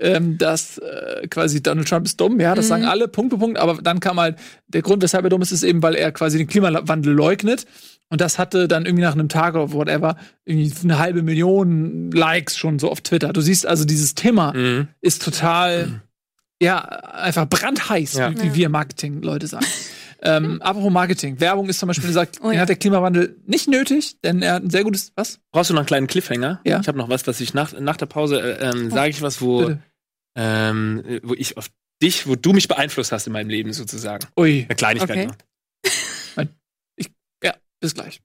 ähm, 0.00 0.38
dass 0.38 0.78
äh, 0.78 1.26
quasi 1.28 1.62
Donald 1.62 1.88
Trump 1.88 2.06
ist 2.06 2.20
dumm. 2.20 2.40
Ja, 2.40 2.54
das 2.54 2.66
mhm. 2.66 2.68
sagen 2.68 2.84
alle, 2.84 3.08
Punkt 3.08 3.32
für 3.32 3.38
Punkt. 3.38 3.58
Aber 3.58 3.80
dann 3.82 4.00
kam 4.00 4.20
halt 4.20 4.36
der 4.68 4.82
Grund, 4.82 5.02
weshalb 5.02 5.24
er 5.24 5.30
dumm 5.30 5.42
ist, 5.42 5.52
ist 5.52 5.62
eben, 5.62 5.82
weil 5.82 5.94
er 5.94 6.12
quasi 6.12 6.38
den 6.38 6.46
Klimawandel 6.46 7.12
leugnet. 7.12 7.66
Und 8.10 8.20
das 8.20 8.38
hatte 8.38 8.68
dann 8.68 8.86
irgendwie 8.86 9.02
nach 9.02 9.14
einem 9.14 9.28
Tag 9.28 9.54
oder 9.54 9.72
whatever 9.72 10.16
irgendwie 10.44 10.72
eine 10.84 10.98
halbe 10.98 11.22
Million 11.22 12.10
Likes 12.10 12.56
schon 12.56 12.78
so 12.78 12.90
auf 12.90 13.00
Twitter. 13.00 13.32
Du 13.32 13.40
siehst 13.40 13.66
also, 13.66 13.84
dieses 13.84 14.14
Thema 14.14 14.52
mhm. 14.52 14.88
ist 15.00 15.22
total, 15.22 15.86
mhm. 15.86 16.00
ja, 16.62 16.78
einfach 16.78 17.48
brandheiß, 17.48 18.14
ja. 18.14 18.30
wie, 18.30 18.42
wie 18.42 18.54
wir 18.54 18.68
Marketing-Leute 18.68 19.46
sagen. 19.46 19.66
ähm, 20.22 20.62
apropos 20.62 20.92
Marketing. 20.92 21.40
Werbung 21.40 21.68
ist 21.68 21.80
zum 21.80 21.88
Beispiel 21.88 22.06
gesagt, 22.06 22.38
oh, 22.42 22.50
ja. 22.50 22.60
hat 22.60 22.68
der 22.68 22.76
Klimawandel 22.76 23.36
nicht 23.46 23.68
nötig, 23.68 24.20
denn 24.22 24.42
er 24.42 24.54
hat 24.54 24.62
ein 24.62 24.70
sehr 24.70 24.84
gutes, 24.84 25.12
was? 25.16 25.40
Brauchst 25.50 25.70
du 25.70 25.74
noch 25.74 25.80
einen 25.80 25.86
kleinen 25.86 26.06
Cliffhanger? 26.06 26.60
Ja. 26.64 26.80
Ich 26.80 26.88
habe 26.88 26.98
noch 26.98 27.08
was, 27.08 27.26
was 27.26 27.40
ich 27.40 27.54
nach, 27.54 27.72
nach 27.80 27.96
der 27.96 28.06
Pause, 28.06 28.40
äh, 28.40 28.70
ähm, 28.70 28.90
oh. 28.92 28.94
sage 28.94 29.10
ich 29.10 29.22
was, 29.22 29.40
wo, 29.40 29.74
ähm, 30.36 31.20
wo 31.22 31.34
ich 31.34 31.56
auf 31.56 31.68
dich, 32.02 32.26
wo 32.26 32.36
du 32.36 32.52
mich 32.52 32.68
beeinflusst 32.68 33.12
hast 33.12 33.26
in 33.26 33.32
meinem 33.32 33.48
Leben 33.48 33.72
sozusagen. 33.72 34.26
Ui. 34.38 34.64
Eine 34.68 34.76
Kleinigkeit 34.76 35.10
okay. 35.10 35.26
noch. 35.26 35.36
Bis 37.84 37.94
gleich. 37.94 38.22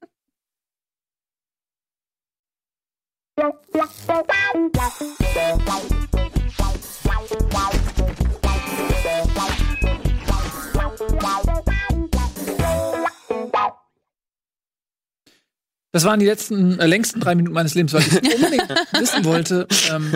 Das 15.92 16.06
waren 16.06 16.20
die 16.20 16.26
letzten, 16.26 16.80
äh, 16.80 16.86
längsten 16.86 17.20
drei 17.20 17.36
Minuten 17.36 17.54
meines 17.54 17.76
Lebens, 17.76 17.94
weil 17.94 18.02
ich 18.02 18.14
unbedingt 18.36 18.70
wissen 18.94 19.26
wollte, 19.26 19.68
ähm, 19.92 20.14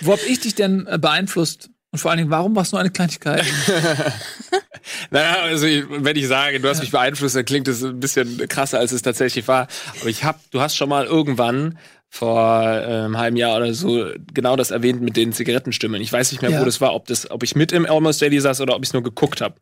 wo 0.00 0.12
hab 0.12 0.22
ich 0.26 0.40
dich 0.40 0.54
denn 0.54 0.86
äh, 0.86 0.98
beeinflusst? 0.98 1.68
Und 1.90 1.98
vor 1.98 2.10
allen 2.10 2.18
Dingen, 2.18 2.30
warum 2.30 2.54
war 2.56 2.62
es 2.62 2.72
nur 2.72 2.80
eine 2.80 2.90
Kleinigkeit? 2.90 3.44
naja, 5.10 5.42
also 5.42 5.66
ich, 5.66 5.84
wenn 5.88 6.16
ich 6.16 6.26
sage, 6.26 6.60
du 6.60 6.68
hast 6.68 6.80
mich 6.80 6.90
beeinflusst, 6.90 7.36
dann 7.36 7.44
klingt 7.44 7.68
es 7.68 7.82
ein 7.82 8.00
bisschen 8.00 8.46
krasser, 8.48 8.78
als 8.78 8.92
es 8.92 9.02
tatsächlich 9.02 9.48
war. 9.48 9.68
Aber 10.00 10.10
ich 10.10 10.24
hab, 10.24 10.40
du 10.50 10.60
hast 10.60 10.76
schon 10.76 10.88
mal 10.88 11.06
irgendwann 11.06 11.78
vor 12.10 12.40
einem 12.40 13.18
halben 13.18 13.36
Jahr 13.36 13.58
oder 13.58 13.74
so 13.74 14.06
genau 14.32 14.56
das 14.56 14.70
erwähnt 14.70 15.02
mit 15.02 15.16
den 15.16 15.32
Zigarettenstimmen. 15.32 16.00
Ich 16.00 16.12
weiß 16.12 16.32
nicht 16.32 16.40
mehr, 16.40 16.50
ja. 16.50 16.60
wo 16.60 16.64
das 16.64 16.80
war, 16.80 16.94
ob 16.94 17.06
das, 17.06 17.30
ob 17.30 17.42
ich 17.42 17.54
mit 17.54 17.70
im 17.70 17.84
Almost 17.84 18.22
Daily 18.22 18.40
saß 18.40 18.62
oder 18.62 18.74
ob 18.74 18.82
ich 18.82 18.88
es 18.88 18.92
nur 18.94 19.02
geguckt 19.02 19.42
habe. 19.42 19.56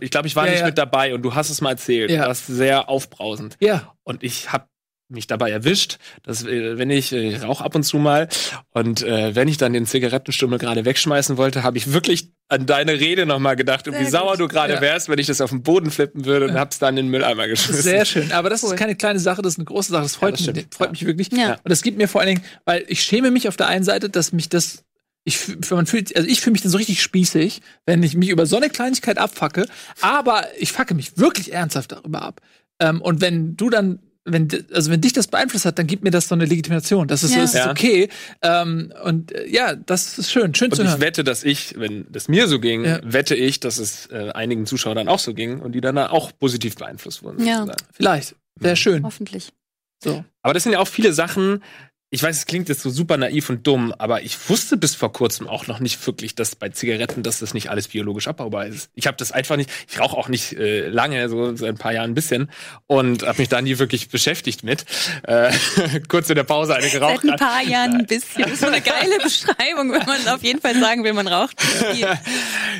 Ich 0.00 0.10
glaube, 0.10 0.26
ich 0.26 0.34
war 0.34 0.46
ja, 0.46 0.52
nicht 0.52 0.60
ja. 0.60 0.66
mit 0.66 0.78
dabei 0.78 1.14
und 1.14 1.22
du 1.22 1.34
hast 1.34 1.50
es 1.50 1.60
mal 1.60 1.70
erzählt. 1.70 2.10
Ja. 2.10 2.26
Das 2.26 2.48
war 2.48 2.56
sehr 2.56 2.88
aufbrausend. 2.88 3.56
Ja. 3.60 3.92
Und 4.04 4.22
ich 4.22 4.52
habe 4.52 4.64
mich 5.12 5.26
dabei 5.26 5.50
erwischt, 5.50 5.98
dass 6.24 6.44
äh, 6.44 6.76
wenn 6.78 6.90
ich 6.90 7.12
äh, 7.12 7.36
rauche 7.36 7.64
ab 7.64 7.74
und 7.74 7.82
zu 7.84 7.98
mal 7.98 8.28
und 8.70 9.02
äh, 9.02 9.34
wenn 9.34 9.48
ich 9.48 9.56
dann 9.58 9.72
den 9.72 9.86
Zigarettenstummel 9.86 10.58
gerade 10.58 10.84
wegschmeißen 10.84 11.36
wollte, 11.36 11.62
habe 11.62 11.78
ich 11.78 11.92
wirklich 11.92 12.30
an 12.48 12.66
deine 12.66 12.98
Rede 13.00 13.24
nochmal 13.24 13.56
gedacht 13.56 13.86
und 13.88 13.94
Sehr 13.94 14.02
wie 14.06 14.10
sauer 14.10 14.32
gut. 14.32 14.40
du 14.40 14.48
gerade 14.48 14.74
Ja. 14.74 14.80
wärst, 14.80 15.08
wenn 15.08 15.18
ich 15.18 15.26
das 15.26 15.40
auf 15.40 15.50
den 15.50 15.62
Boden 15.62 15.90
flippen 15.90 16.24
würde 16.24 16.46
und 16.48 16.54
hab's 16.54 16.78
dann 16.78 16.96
in 16.98 17.06
den 17.06 17.10
Mülleimer 17.10 17.48
geschmissen. 17.48 17.82
Sehr 17.82 18.04
schön. 18.04 18.30
Aber 18.32 18.50
das 18.50 18.62
Cool. 18.62 18.70
ist 18.72 18.76
keine 18.78 18.94
kleine 18.96 19.18
Sache, 19.20 19.40
das 19.42 19.54
ist 19.54 19.58
eine 19.58 19.64
große 19.66 19.90
Sache. 19.92 20.02
Das 20.02 20.16
freut, 20.16 20.34
das 20.34 20.46
mich, 20.46 20.66
freut 20.70 20.88
Ja. 20.88 20.90
mich 20.92 21.06
wirklich. 21.06 21.32
Ja. 21.32 21.52
Und 21.54 21.70
das 21.70 21.82
gibt 21.82 21.96
mir 21.98 22.08
vor 22.08 22.20
allen 22.20 22.28
Dingen, 22.36 22.44
weil 22.64 22.84
ich 22.88 23.02
schäme 23.02 23.30
mich 23.30 23.48
auf 23.48 23.56
der 23.56 23.68
einen 23.68 23.84
Seite, 23.84 24.10
dass 24.10 24.32
mich 24.32 24.48
das. 24.48 24.84
Ich, 25.24 25.38
man 25.70 25.86
fühlt, 25.86 26.16
also 26.16 26.28
ich 26.28 26.40
fühle 26.40 26.52
mich 26.52 26.62
dann 26.62 26.72
so 26.72 26.78
richtig 26.78 27.00
spießig, 27.00 27.60
wenn 27.86 28.02
ich 28.02 28.16
mich 28.16 28.28
über 28.28 28.44
so 28.44 28.56
eine 28.56 28.68
Kleinigkeit 28.70 29.18
abfacke. 29.18 29.66
Aber 30.00 30.44
ich 30.58 30.72
facke 30.72 30.94
mich 30.94 31.16
wirklich 31.16 31.52
ernsthaft 31.52 31.92
darüber 31.92 32.22
ab. 32.22 32.40
Ähm, 32.80 33.00
und 33.00 33.20
wenn 33.20 33.56
du 33.56 33.70
dann, 33.70 34.00
wenn, 34.24 34.48
also 34.72 34.90
wenn 34.90 35.00
dich 35.00 35.12
das 35.12 35.26
beeinflusst 35.26 35.64
hat, 35.64 35.78
dann 35.78 35.86
gibt 35.86 36.04
mir 36.04 36.10
das 36.10 36.28
so 36.28 36.34
eine 36.34 36.44
Legitimation. 36.44 37.08
Das 37.08 37.24
ist, 37.24 37.34
Ja. 37.34 37.40
das 37.42 37.54
ist 37.54 37.66
okay. 37.66 38.08
Ähm, 38.42 38.92
und 39.04 39.32
äh, 39.32 39.48
ja, 39.48 39.74
das 39.74 40.18
ist 40.18 40.30
schön, 40.30 40.54
schön 40.54 40.70
Und 40.70 40.76
zu 40.76 40.82
ich 40.82 40.88
hören. 40.88 41.00
wette, 41.00 41.24
dass 41.24 41.42
ich, 41.42 41.74
wenn 41.78 42.06
das 42.10 42.28
mir 42.28 42.46
so 42.46 42.60
ging, 42.60 42.84
Ja. 42.84 43.00
wette 43.02 43.34
ich, 43.34 43.58
dass 43.60 43.78
es 43.78 44.06
äh, 44.06 44.30
einigen 44.32 44.64
Zuschauern 44.66 45.08
auch 45.08 45.18
so 45.18 45.34
ging 45.34 45.60
und 45.60 45.72
die 45.72 45.80
dann 45.80 45.98
auch 45.98 46.30
positiv 46.38 46.76
beeinflusst 46.76 47.22
wurden. 47.22 47.44
Ja. 47.44 47.58
sozusagen. 47.58 47.82
Vielleicht. 47.92 48.36
Sehr 48.60 48.76
schön. 48.76 49.02
Hoffentlich. 49.04 49.52
So. 50.04 50.24
Aber 50.42 50.54
das 50.54 50.62
sind 50.64 50.72
ja 50.72 50.78
auch 50.78 50.88
viele 50.88 51.12
Sachen. 51.12 51.62
Ich 52.14 52.22
weiß, 52.22 52.36
es 52.36 52.44
klingt 52.44 52.68
jetzt 52.68 52.82
so 52.82 52.90
super 52.90 53.16
naiv 53.16 53.48
und 53.48 53.66
dumm, 53.66 53.94
aber 53.96 54.20
ich 54.20 54.36
wusste 54.50 54.76
bis 54.76 54.94
vor 54.94 55.14
kurzem 55.14 55.48
auch 55.48 55.66
noch 55.66 55.80
nicht 55.80 56.06
wirklich, 56.06 56.34
dass 56.34 56.54
bei 56.54 56.68
Zigaretten, 56.68 57.22
dass 57.22 57.38
das 57.38 57.54
nicht 57.54 57.70
alles 57.70 57.88
biologisch 57.88 58.28
abbaubar 58.28 58.66
ist. 58.66 58.90
Ich 58.94 59.06
habe 59.06 59.16
das 59.16 59.32
einfach 59.32 59.56
nicht. 59.56 59.70
Ich 59.88 59.98
rauche 59.98 60.14
auch 60.14 60.28
nicht 60.28 60.52
äh, 60.52 60.88
lange, 60.88 61.30
so 61.30 61.56
seit 61.56 61.70
ein 61.70 61.78
paar 61.78 61.94
Jahren 61.94 62.10
ein 62.10 62.14
bisschen 62.14 62.50
und 62.86 63.22
habe 63.26 63.40
mich 63.40 63.48
da 63.48 63.62
nie 63.62 63.78
wirklich 63.78 64.10
beschäftigt 64.10 64.62
mit. 64.62 64.84
Äh, 65.22 65.52
kurz 66.08 66.28
in 66.28 66.36
der 66.36 66.44
Pause 66.44 66.76
eine 66.76 66.90
geraucht. 66.90 67.22
Seit 67.22 67.32
ein 67.32 67.38
paar 67.38 67.62
Jahren 67.62 68.00
ein 68.00 68.06
bisschen. 68.06 68.42
Das 68.42 68.52
ist 68.52 68.60
so 68.60 68.66
eine 68.66 68.82
geile 68.82 69.18
Beschreibung, 69.22 69.90
wenn 69.92 70.04
man 70.04 70.28
auf 70.28 70.42
jeden 70.42 70.60
Fall 70.60 70.78
sagen 70.78 71.04
will, 71.04 71.14
man 71.14 71.28
raucht. 71.28 71.56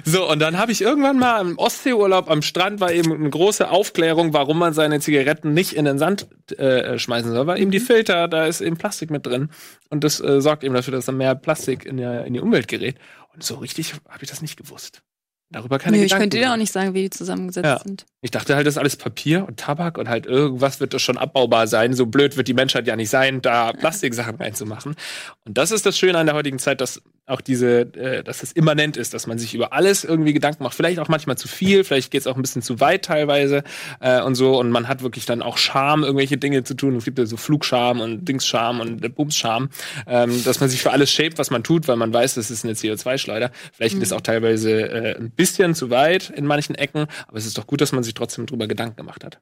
So, 0.05 0.29
und 0.29 0.41
dann 0.41 0.59
habe 0.59 0.73
ich 0.73 0.81
irgendwann 0.81 1.19
mal 1.19 1.41
im 1.41 1.59
Ostseeurlaub 1.59 2.29
am 2.29 2.43
Strand 2.43 2.81
war 2.81 2.93
eben 2.93 3.13
eine 3.13 3.31
große 3.31 3.71
Aufklärung, 3.71 4.33
warum 4.33 4.59
man 4.59 4.73
seine 4.73 4.99
Zigaretten 5.01 5.55
nicht 5.55 5.75
in 5.75 5.85
den 5.85 5.99
Sand 5.99 6.27
äh, 6.59 6.99
schmeißen 6.99 7.31
soll, 7.31 7.47
weil 7.47 7.61
eben 7.61 7.71
die 7.71 7.79
Filter, 7.79 8.27
da 8.27 8.47
ist 8.47 8.61
eben 8.61 8.77
Plastik 8.77 9.11
mit 9.11 9.22
drin. 9.23 9.51
Und 9.91 10.05
das 10.05 10.21
äh, 10.21 10.41
sorgt 10.41 10.65
eben 10.65 10.75
dafür, 10.75 10.93
dass 10.93 11.07
dann 11.07 11.17
mehr 11.17 11.35
Plastik 11.35 11.85
in, 11.87 11.97
der, 11.97 12.25
in 12.25 12.35
die 12.35 12.41
Umwelt 12.41 12.69
gerät. 12.69 12.97
Und 13.35 13.43
so 13.43 13.57
richtig 13.57 13.95
habe 14.09 14.23
ich 14.23 14.29
das 14.31 14.43
nicht 14.43 14.57
gewusst. 14.57 15.03
Darüber 15.51 15.79
keine 15.79 15.99
Nö, 15.99 16.03
ich 16.03 16.09
Gedanken 16.09 16.23
könnte 16.31 16.39
dir 16.39 16.51
auch 16.53 16.57
nicht 16.57 16.73
sagen, 16.73 16.95
wie 16.95 17.03
die 17.03 17.11
zusammengesetzt 17.11 17.67
Ja. 17.67 17.79
sind. 17.79 18.07
Ich 18.23 18.31
dachte 18.31 18.57
halt, 18.57 18.67
das 18.67 18.75
ist 18.75 18.79
alles 18.79 18.97
Papier 18.97 19.47
und 19.47 19.59
Tabak 19.59 19.99
und 19.99 20.09
halt 20.09 20.25
irgendwas 20.25 20.81
wird 20.81 20.95
das 20.95 21.03
schon 21.03 21.19
abbaubar 21.19 21.67
sein. 21.67 21.93
So 21.93 22.07
blöd 22.07 22.39
wird 22.39 22.49
die 22.49 22.55
Menschheit 22.55 22.87
ja 22.87 22.97
nicht 22.97 23.11
sein, 23.11 23.43
da 23.43 23.73
Plastiksachen 23.79 24.37
reinzumachen. 24.37 24.97
Und 25.45 25.59
das 25.59 25.71
ist 25.71 25.85
das 25.85 25.99
Schöne 25.99 26.17
an 26.19 26.25
der 26.27 26.35
heutigen 26.35 26.59
Zeit, 26.59 26.81
dass 26.81 27.03
auch 27.33 27.41
diese, 27.41 27.81
äh, 27.95 28.23
dass 28.23 28.43
es 28.43 28.53
immanent 28.53 28.97
ist, 28.97 29.15
dass 29.15 29.27
man 29.27 29.39
sich 29.39 29.55
über 29.55 29.73
alles 29.73 30.05
irgendwie 30.05 30.33
Gedanken 30.33 30.63
macht. 30.63 30.75
Vielleicht 30.75 30.99
auch 30.99 31.09
manchmal 31.09 31.37
zu 31.37 31.49
viel, 31.49 31.83
vielleicht 31.83 32.11
geht 32.11 32.21
es 32.21 32.27
auch 32.27 32.37
ein 32.37 32.43
bisschen 32.43 32.63
zu 32.63 32.79
weit 32.81 33.05
teilweise 33.05 33.65
äh, 34.01 34.23
und 34.23 34.35
so. 34.35 34.59
Und 34.59 34.71
man 34.71 34.87
hat 34.89 35.03
wirklich 35.03 35.27
dann 35.27 35.43
auch 35.43 35.59
Scham, 35.59 36.05
irgendwelche 36.05 36.37
Dinge 36.37 36.63
zu 36.65 36.75
tun. 36.75 36.97
Es 36.97 37.05
gibt 37.05 37.19
ja 37.19 37.27
so 37.27 37.37
Flugscham 37.37 38.01
und 38.01 38.27
Dingsscham 38.27 38.81
und 38.81 39.15
Bumsscham, 39.15 39.71
ähm, 40.07 40.45
dass 40.45 40.61
man 40.61 40.69
sich 40.69 40.83
für 40.83 40.93
alles 40.93 41.11
schämt, 41.11 41.39
was 41.39 41.51
man 41.51 41.65
tut, 41.65 41.89
weil 41.89 41.97
man 41.97 42.13
weiß, 42.13 42.35
das 42.35 42.51
ist 42.51 42.65
eine 42.65 42.75
CO2-Schleuder. 42.75 43.51
Vielleicht 43.73 43.95
geht 43.95 44.05
es 44.05 44.13
auch 44.13 44.21
teilweise 44.21 44.83
äh, 44.83 45.17
ein 45.17 45.31
bisschen 45.31 45.75
zu 45.75 45.91
weit 45.91 46.31
in 46.31 46.47
manchen 46.47 46.75
Ecken, 46.75 47.07
aber 47.27 47.39
es 47.39 47.47
ist 47.47 47.59
doch 47.59 47.67
gut, 47.67 47.81
dass 47.81 47.93
man 47.93 48.05
sich 48.05 48.15
trotzdem 48.15 48.47
drüber 48.47 48.67
Gedanken 48.67 48.97
gemacht 48.97 49.25
hat. 49.25 49.41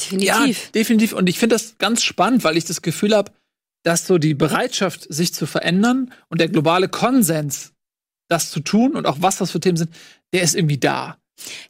Definitiv. 0.00 0.26
Ja, 0.26 0.70
definitiv. 0.74 1.12
Und 1.12 1.28
ich 1.28 1.38
finde 1.38 1.54
das 1.54 1.78
ganz 1.78 2.02
spannend, 2.02 2.44
weil 2.44 2.56
ich 2.56 2.64
das 2.64 2.82
Gefühl 2.82 3.14
habe, 3.14 3.32
dass 3.82 4.06
so 4.06 4.18
die 4.18 4.34
Bereitschaft, 4.34 5.06
sich 5.12 5.34
zu 5.34 5.46
verändern 5.46 6.12
und 6.28 6.40
der 6.40 6.48
globale 6.48 6.88
Konsens, 6.88 7.72
das 8.28 8.50
zu 8.50 8.60
tun 8.60 8.94
und 8.96 9.06
auch 9.06 9.16
was 9.20 9.36
das 9.38 9.50
für 9.50 9.60
Themen 9.60 9.76
sind, 9.76 9.90
der 10.32 10.42
ist 10.42 10.54
irgendwie 10.54 10.78
da. 10.78 11.18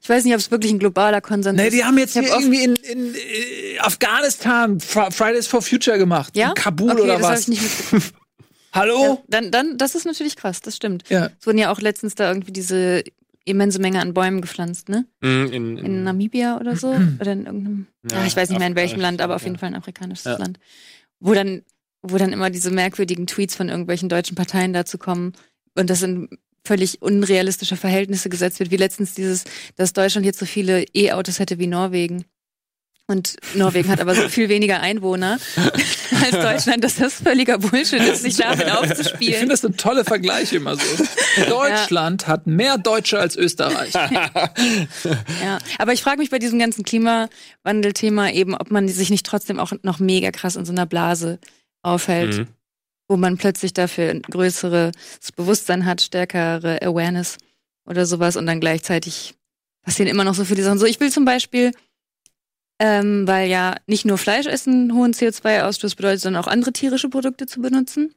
Ich 0.02 0.08
weiß 0.08 0.24
nicht, 0.24 0.34
ob 0.34 0.40
es 0.40 0.50
wirklich 0.50 0.70
ein 0.72 0.78
globaler 0.78 1.20
Konsens 1.22 1.56
Nee, 1.56 1.68
ist. 1.68 1.72
die 1.74 1.84
haben 1.84 1.96
jetzt 1.96 2.14
hab 2.16 2.24
hier 2.24 2.32
irgendwie 2.34 2.62
in, 2.64 2.74
in 2.76 3.14
äh, 3.14 3.78
Afghanistan 3.78 4.78
Fri- 4.80 5.10
Fridays 5.10 5.46
for 5.46 5.62
Future 5.62 5.96
gemacht. 5.98 6.36
ja? 6.36 6.48
In 6.50 6.54
Kabul 6.54 6.90
okay, 6.92 7.00
oder 7.02 7.18
das 7.18 7.22
was. 7.22 7.40
Ich 7.42 7.48
nicht. 7.48 7.62
Hallo? 8.72 9.02
ja, 9.04 9.18
dann, 9.28 9.50
dann, 9.50 9.78
das 9.78 9.94
ist 9.94 10.04
natürlich 10.06 10.36
krass, 10.36 10.60
das 10.60 10.76
stimmt. 10.76 11.04
Ja. 11.08 11.30
Es 11.38 11.46
wurden 11.46 11.58
ja 11.58 11.70
auch 11.72 11.80
letztens 11.80 12.14
da 12.14 12.28
irgendwie 12.28 12.52
diese 12.52 13.02
immense 13.44 13.80
Menge 13.80 14.00
an 14.00 14.14
Bäumen 14.14 14.40
gepflanzt, 14.40 14.88
ne? 14.88 15.04
In, 15.20 15.48
in, 15.52 15.78
In 15.78 16.04
Namibia 16.04 16.58
oder 16.58 16.76
so. 16.76 16.88
oder 17.20 17.32
in 17.32 17.46
irgendeinem, 17.46 17.86
Ja, 18.10 18.18
ja, 18.20 18.26
ich 18.26 18.36
weiß 18.36 18.48
nicht 18.50 18.58
mehr 18.58 18.68
in 18.68 18.76
welchem 18.76 19.00
Land, 19.00 19.20
aber 19.20 19.34
auf 19.36 19.42
ja. 19.42 19.48
jeden 19.48 19.58
Fall 19.58 19.68
ein 19.68 19.74
afrikanisches 19.74 20.24
Ja. 20.24 20.36
Land. 20.36 20.58
Wo 21.20 21.34
dann, 21.34 21.62
wo 22.03 22.18
dann 22.18 22.32
immer 22.32 22.50
diese 22.50 22.70
merkwürdigen 22.70 23.26
Tweets 23.26 23.55
von 23.55 23.68
irgendwelchen 23.68 24.09
deutschen 24.09 24.34
Parteien 24.34 24.72
dazu 24.72 24.98
kommen 24.98 25.32
und 25.74 25.88
das 25.88 26.03
in 26.03 26.28
völlig 26.64 27.03
unrealistische 27.03 27.76
Verhältnisse 27.76 28.28
gesetzt 28.28 28.61
wird, 28.61 28.70
wie 28.70 28.76
letztens 28.76 29.14
dieses, 29.14 29.44
dass 29.76 29.92
Deutschland 29.92 30.24
jetzt 30.26 30.38
so 30.38 30.46
viele 30.46 30.84
E-Autos 30.94 31.38
hätte 31.38 31.59
wie 31.59 31.66
Norwegen. 31.66 32.24
Und 33.09 33.36
Norwegen 33.55 33.88
hat 33.88 34.00
aber 34.00 34.14
so 34.14 34.28
viel 34.28 34.48
weniger 34.48 34.80
Einwohner 34.80 35.38
als 36.22 36.30
Deutschland, 36.30 36.84
dass 36.84 36.94
das 36.94 37.14
völliger 37.14 37.59
Bullshit 37.59 38.00
ist, 38.00 38.22
sich 38.22 38.36
damit 38.36 38.68
Ich 38.68 38.72
aufzuspielen. 38.72 39.34
finde 39.34 39.53
das 39.55 39.64
ein 39.64 39.76
tolle 39.76 40.05
Vergleich 40.05 40.53
immer 40.53 40.76
so. 40.76 41.05
Deutschland 41.48 42.28
hat 42.28 42.46
mehr 42.46 42.78
Deutsche 42.78 43.18
als 43.18 43.36
Österreich. 43.36 43.92
Ja, 45.42 45.59
aber 45.78 45.92
ich 45.92 46.03
frage 46.03 46.18
mich 46.18 46.30
bei 46.30 46.38
diesem 46.38 46.59
ganzen 46.61 46.84
Klimawandelthema 46.84 48.30
eben, 48.30 48.55
ob 48.55 48.70
man 48.70 48.88
sich 48.88 49.11
nicht 49.11 49.26
trotzdem 49.26 49.59
auch 49.59 49.72
noch 49.82 49.98
mega 49.98 50.30
krass 50.30 50.55
in 50.57 50.64
so 50.64 50.72
einer 50.72 50.86
Blase 50.86 51.38
aufhält, 51.83 52.39
Mhm. 52.39 52.47
wo 53.09 53.16
man 53.16 53.37
plötzlich 53.37 53.72
dafür 53.72 54.11
ein 54.11 54.22
größeres 54.22 54.93
Bewusstsein 55.37 55.85
hat, 55.85 56.01
stärkere 56.01 56.80
Awareness 56.83 57.39
oder 57.85 58.07
sowas 58.07 58.37
und 58.37 58.47
dann 58.47 58.61
gleichzeitig 58.61 59.35
passieren 59.83 60.09
immer 60.11 60.24
noch 60.24 60.35
so 60.35 60.45
viele 60.45 60.62
Sachen. 60.62 60.78
So, 60.78 60.87
ich 60.87 61.01
will 61.01 61.11
zum 61.11 61.24
Beispiel, 61.24 61.72
ähm, 62.78 63.26
weil 63.26 63.49
ja 63.49 63.74
nicht 63.87 64.05
nur 64.05 64.18
Fleisch 64.18 64.47
essen 64.47 64.93
hohen 64.95 65.12
CO2-Ausstoß 65.12 65.97
bedeutet, 65.97 66.20
sondern 66.20 66.43
auch 66.43 66.49
andere 66.49 66.72
tierische 66.72 67.09
Produkte 67.09 67.47
zu 67.47 67.61
benutzen. 67.61 68.14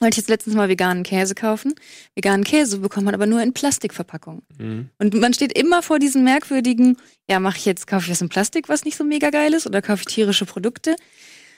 Wollte 0.00 0.14
ich 0.14 0.16
jetzt 0.18 0.28
letztens 0.30 0.56
mal 0.56 0.68
veganen 0.68 1.04
Käse 1.04 1.34
kaufen. 1.36 1.74
Veganen 2.16 2.42
Käse 2.44 2.78
bekommt 2.78 3.04
man 3.04 3.14
aber 3.14 3.26
nur 3.26 3.40
in 3.40 3.52
Plastikverpackung. 3.52 4.42
Mhm. 4.58 4.88
Und 4.98 5.14
man 5.14 5.32
steht 5.32 5.56
immer 5.56 5.80
vor 5.82 5.98
diesen 6.00 6.24
merkwürdigen, 6.24 6.96
ja, 7.30 7.38
mache 7.38 7.58
ich 7.58 7.64
jetzt, 7.66 7.86
kaufe 7.86 8.06
ich 8.06 8.10
was 8.10 8.20
in 8.20 8.28
Plastik, 8.28 8.68
was 8.68 8.84
nicht 8.84 8.96
so 8.96 9.04
mega 9.04 9.30
geil 9.30 9.54
ist, 9.54 9.66
oder 9.66 9.80
kaufe 9.80 10.00
ich 10.06 10.12
tierische 10.12 10.44
Produkte? 10.44 10.96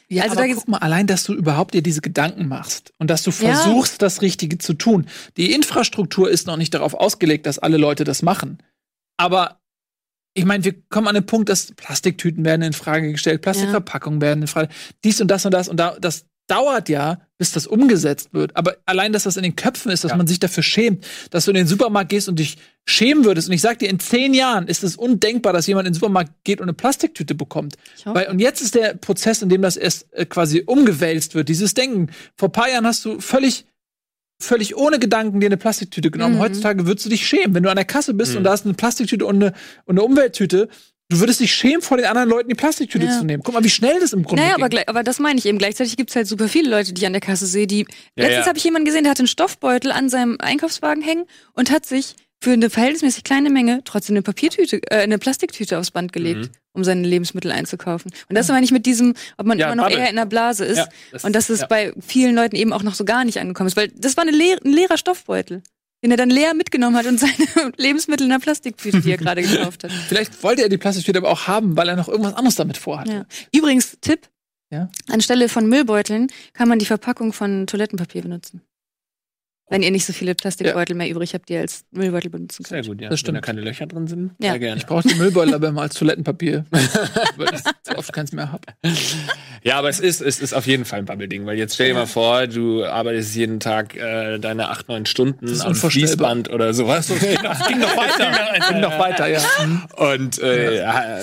Ja, 0.09 0.25
Also 0.25 0.37
aber 0.39 0.47
da 0.49 0.55
guck 0.55 0.69
mal, 0.69 0.79
allein, 0.79 1.07
dass 1.07 1.25
du 1.25 1.33
überhaupt 1.33 1.75
dir 1.75 1.83
diese 1.83 2.01
Gedanken 2.01 2.47
machst 2.47 2.93
und 2.99 3.09
dass 3.09 3.23
du 3.23 3.31
Ja. 3.31 3.37
versuchst, 3.55 4.03
das 4.03 4.23
Richtige 4.23 4.59
zu 4.59 4.75
tun. 4.75 5.07
Die 5.37 5.53
Infrastruktur 5.53 6.31
ist 6.31 6.47
noch 6.47 6.57
nicht 6.57 6.75
darauf 6.75 6.95
ausgelegt, 6.95 7.47
dass 7.47 7.59
alle 7.59 7.77
Leute 7.79 8.05
das 8.05 8.23
machen. 8.23 8.59
Aber 9.17 9.61
ich 10.35 10.45
meine, 10.45 10.65
wir 10.65 10.75
kommen 10.89 11.07
an 11.09 11.15
den 11.15 11.27
Punkt, 11.27 11.49
dass 11.49 11.73
Plastiktüten 11.73 12.45
werden 12.45 12.63
in 12.63 12.73
Frage 12.73 13.13
gestellt, 13.13 13.41
Plastikverpackungen 13.43 14.21
werden 14.21 14.43
in 14.43 14.49
Frage, 14.49 14.69
dies 15.05 15.21
und 15.21 15.29
das 15.29 15.45
und 15.47 15.53
das 15.55 15.69
und 15.69 15.79
da, 15.79 15.97
das 16.01 16.27
dauert 16.47 16.89
ja, 16.89 17.21
bis 17.39 17.53
das 17.53 17.67
umgesetzt 17.67 18.29
wird. 18.33 18.55
Aber 18.57 18.77
allein, 18.87 19.13
dass 19.13 19.23
das 19.25 19.37
in 19.37 19.43
den 19.43 19.57
Köpfen 19.57 19.91
ist, 19.91 20.05
dass 20.05 20.11
Ja. 20.13 20.17
man 20.17 20.27
sich 20.27 20.39
dafür 20.41 20.63
schämt, 20.63 21.07
dass 21.31 21.45
du 21.47 21.51
in 21.51 21.57
den 21.57 21.67
Supermarkt 21.67 22.11
gehst 22.11 22.29
und 22.29 22.39
dich 22.39 22.59
schämen 22.87 23.25
würdest. 23.25 23.49
Und 23.49 23.55
ich 23.55 23.61
sag 23.63 23.79
dir, 23.79 23.89
in 23.89 23.99
zehn 23.99 24.35
Jahren 24.35 24.69
ist 24.69 24.85
es 24.85 24.97
undenkbar, 24.97 25.53
dass 25.53 25.67
jemand 25.67 25.87
in 25.87 25.93
den 25.93 25.99
Supermarkt 25.99 26.33
geht 26.45 26.61
und 26.61 26.65
eine 26.65 26.75
Plastiktüte 26.75 27.35
bekommt. 27.35 27.77
Weil, 28.05 28.29
und 28.29 28.39
jetzt 28.41 28.61
ist 28.61 28.75
der 28.75 28.95
Prozess, 28.95 29.41
in 29.43 29.49
dem 29.49 29.63
das 29.63 29.77
erst 29.77 30.13
äh, 30.13 30.27
quasi 30.27 30.63
umgewälzt 30.67 31.35
wird, 31.35 31.49
dieses 31.49 31.73
Denken. 31.75 32.11
Vor 32.37 32.49
ein 32.51 32.53
paar 32.53 32.69
Jahren 32.69 32.87
hast 32.87 33.05
du 33.07 33.21
völlig, 33.21 33.65
völlig 34.41 34.77
ohne 34.77 34.99
Gedanken 34.99 35.41
dir 35.41 35.47
eine 35.47 35.57
Plastiktüte 35.57 36.11
genommen. 36.11 36.35
Mhm. 36.37 36.41
Heutzutage 36.41 36.87
würdest 36.87 37.07
du 37.07 37.11
dich 37.11 37.27
schämen, 37.27 37.55
wenn 37.55 37.63
du 37.63 37.71
an 37.71 37.77
der 37.77 37.85
Kasse 37.87 38.13
bist 38.15 38.33
Mhm. 38.33 38.39
und 38.39 38.45
da 38.45 38.51
hast 38.53 38.67
eine 38.67 38.75
Plastiktüte 38.75 39.25
und 39.25 39.37
eine, 39.37 39.55
und 39.87 39.99
eine 39.99 40.03
Umwelttüte. 40.03 40.69
Du 41.11 41.21
würdest 41.21 41.41
dich 41.41 41.53
schämen, 41.55 41.83
vor 41.83 41.99
den 41.99 42.07
anderen 42.07 42.29
Leuten 42.31 42.49
die 42.49 42.55
Plastiktüte 42.55 43.05
Ja. 43.07 43.19
zu 43.19 43.25
nehmen. 43.25 43.43
Guck 43.43 43.55
mal, 43.55 43.63
wie 43.63 43.69
schnell 43.71 44.01
das 44.01 44.13
im 44.15 44.23
Grunde 44.23 44.43
Naja, 44.43 44.55
ging. 44.55 44.63
aber, 44.65 44.69
gleich- 44.71 44.89
aber 44.89 45.03
das 45.03 45.19
meine 45.19 45.39
ich 45.39 45.45
eben. 45.47 45.59
Gleichzeitig 45.59 45.97
gibt 45.97 46.11
es 46.11 46.17
halt 46.17 46.27
super 46.27 46.49
viele 46.49 46.71
Leute, 46.71 46.93
die 46.95 47.03
ich 47.03 47.07
an 47.07 47.13
der 47.13 47.21
Kasse 47.21 47.47
sehe, 47.47 47.67
die. 47.67 47.81
Ja, 48.17 48.25
letztens 48.25 48.45
ja. 48.45 48.47
habe 48.49 48.59
ich 48.59 48.65
jemanden 48.65 48.87
gesehen, 48.87 49.05
der 49.05 49.11
hatte 49.11 49.21
einen 49.21 49.29
Stoffbeutel 49.29 49.93
an 49.93 50.09
seinem 50.09 50.39
Einkaufswagen 50.41 51.03
hängen 51.03 51.25
und 51.53 51.71
hat 51.71 51.85
sich 51.85 52.15
für 52.41 52.53
eine 52.53 52.69
verhältnismäßig 52.69 53.23
kleine 53.25 53.49
Menge 53.51 53.81
trotzdem 53.85 54.15
eine 54.15 54.23
Papiertüte, 54.23 54.81
äh, 54.91 54.97
eine 55.03 55.19
Plastiktüte 55.19 55.79
aufs 55.79 55.91
Band 55.91 56.13
gelegt, 56.13 56.41
Mhm. 56.41 56.51
um 56.73 56.85
seine 56.85 57.07
Lebensmittel 57.07 57.51
einzukaufen. 57.53 58.11
Und 58.29 58.35
das 58.37 58.49
meine 58.49 58.65
ich 58.65 58.71
mit 58.73 58.85
diesem, 58.87 59.15
ob 59.39 59.47
man 59.47 59.59
Ja, 59.59 59.67
immer 59.67 59.77
noch 59.77 59.85
Bubble. 59.85 60.01
eher 60.01 60.11
in 60.11 60.17
der 60.17 60.27
Blase 60.27 60.65
ist 60.65 60.77
Ja, 60.79 60.89
das- 61.13 61.25
und 61.25 61.35
dass 61.35 61.49
es 61.49 61.61
ja. 61.61 61.67
bei 61.67 61.93
vielen 62.07 62.35
Leuten 62.35 62.57
eben 62.57 62.73
auch 62.73 62.83
noch 62.83 62.95
so 62.95 63.05
gar 63.05 63.25
nicht 63.25 63.39
angekommen 63.39 63.69
ist. 63.69 63.77
Weil 63.77 63.89
das 63.89 64.17
war 64.17 64.23
eine 64.27 64.33
leer, 64.37 64.59
ein 64.65 64.73
leerer 64.73 64.99
Stoffbeutel, 64.99 65.63
den 66.05 66.11
er 66.11 66.19
dann 66.19 66.29
leer 66.29 66.53
mitgenommen 66.53 66.97
hat 66.97 67.07
und 67.07 67.19
seine 67.19 67.33
Lebensmittel 67.79 68.27
in 68.27 68.33
einer 68.33 68.41
Plastiktüte, 68.41 69.01
die 69.01 69.11
er 69.11 69.17
gerade 69.17 69.41
gekauft 69.41 69.85
hat. 69.85 69.93
Vielleicht 70.09 70.43
wollte 70.43 70.61
er 70.61 70.69
die 70.69 70.77
Plastiktüte 70.77 71.19
aber 71.19 71.31
auch 71.31 71.47
haben, 71.47 71.79
weil 71.79 71.89
er 71.89 71.97
noch 71.97 72.09
irgendwas 72.09 72.35
anderes 72.35 72.57
damit 72.57 72.77
vorhat. 72.77 73.09
Ja. 73.09 73.25
Übrigens, 73.53 73.97
Tipp. 74.03 74.29
Ja? 74.71 74.91
Anstelle 75.09 75.49
von 75.49 75.67
Müllbeuteln 75.67 76.29
kann 76.53 76.69
man 76.69 76.79
die 76.79 76.85
Verpackung 76.85 77.33
von 77.33 77.67
Toilettenpapier 77.67 78.21
benutzen. 78.21 78.61
Wenn 79.71 79.83
ihr 79.83 79.91
nicht 79.91 80.05
so 80.05 80.13
viele 80.13 80.35
Plastikbeutel 80.35 80.95
mehr 80.95 81.09
übrig 81.09 81.33
habt, 81.33 81.49
die 81.49 81.55
ihr 81.55 81.61
als 81.61 81.85
Müllbeutel 81.91 82.31
benutzen 82.31 82.65
Sehr 82.65 82.79
könnt. 82.83 82.89
gut, 82.89 83.01
ja. 83.01 83.09
Das 83.09 83.19
stimmt. 83.21 83.37
Wenn 83.37 83.43
da 83.43 83.47
keine 83.47 83.61
Löcher 83.63 83.87
drin 83.87 84.07
sind, 84.07 84.33
Ja. 84.39 84.51
sehr 84.51 84.59
gerne. 84.59 84.77
Ich 84.77 84.87
brauche 84.87 85.09
die 85.09 85.15
Müllbeutel 85.15 85.55
aber 85.55 85.69
immer 85.69 85.81
als 85.83 85.95
Toilettenpapier, 85.95 86.67
weil 86.71 87.49
ich 87.55 87.61
so 87.83 87.97
oft 87.97 88.13
keins 88.13 88.33
mehr 88.33 88.53
habe. 88.53 88.63
Ja, 89.63 89.77
aber 89.79 89.89
es 89.89 90.01
ist, 90.01 90.21
es 90.21 90.39
ist 90.41 90.53
auf 90.53 90.67
jeden 90.67 90.85
Fall 90.85 90.99
ein 90.99 91.05
Bubble-Ding, 91.07 91.47
weil 91.47 91.57
jetzt 91.57 91.75
stell 91.75 91.89
dir 91.89 91.95
mal 91.95 92.07
vor, 92.07 92.47
du 92.47 92.85
arbeitest 92.85 93.35
jeden 93.37 93.59
Tag 93.59 93.97
äh, 93.97 94.39
deine 94.39 94.69
acht, 94.69 94.89
neun 94.89 95.07
Stunden 95.07 95.47
ist 95.47 95.63
am. 95.63 95.75
Fließband 95.75 96.51
oder 96.51 96.75
sowas. 96.75 97.07
Das 97.09 97.19
ging 97.67 97.79
noch 97.81 97.97
weiter. 97.97 98.69
ging 98.69 98.81
noch 98.81 98.99
weiter, 98.99 99.27
ja. 99.29 99.41
Mhm. 99.65 99.83
Und 99.97 100.43
äh, 100.43 100.81
ja. 100.81 101.19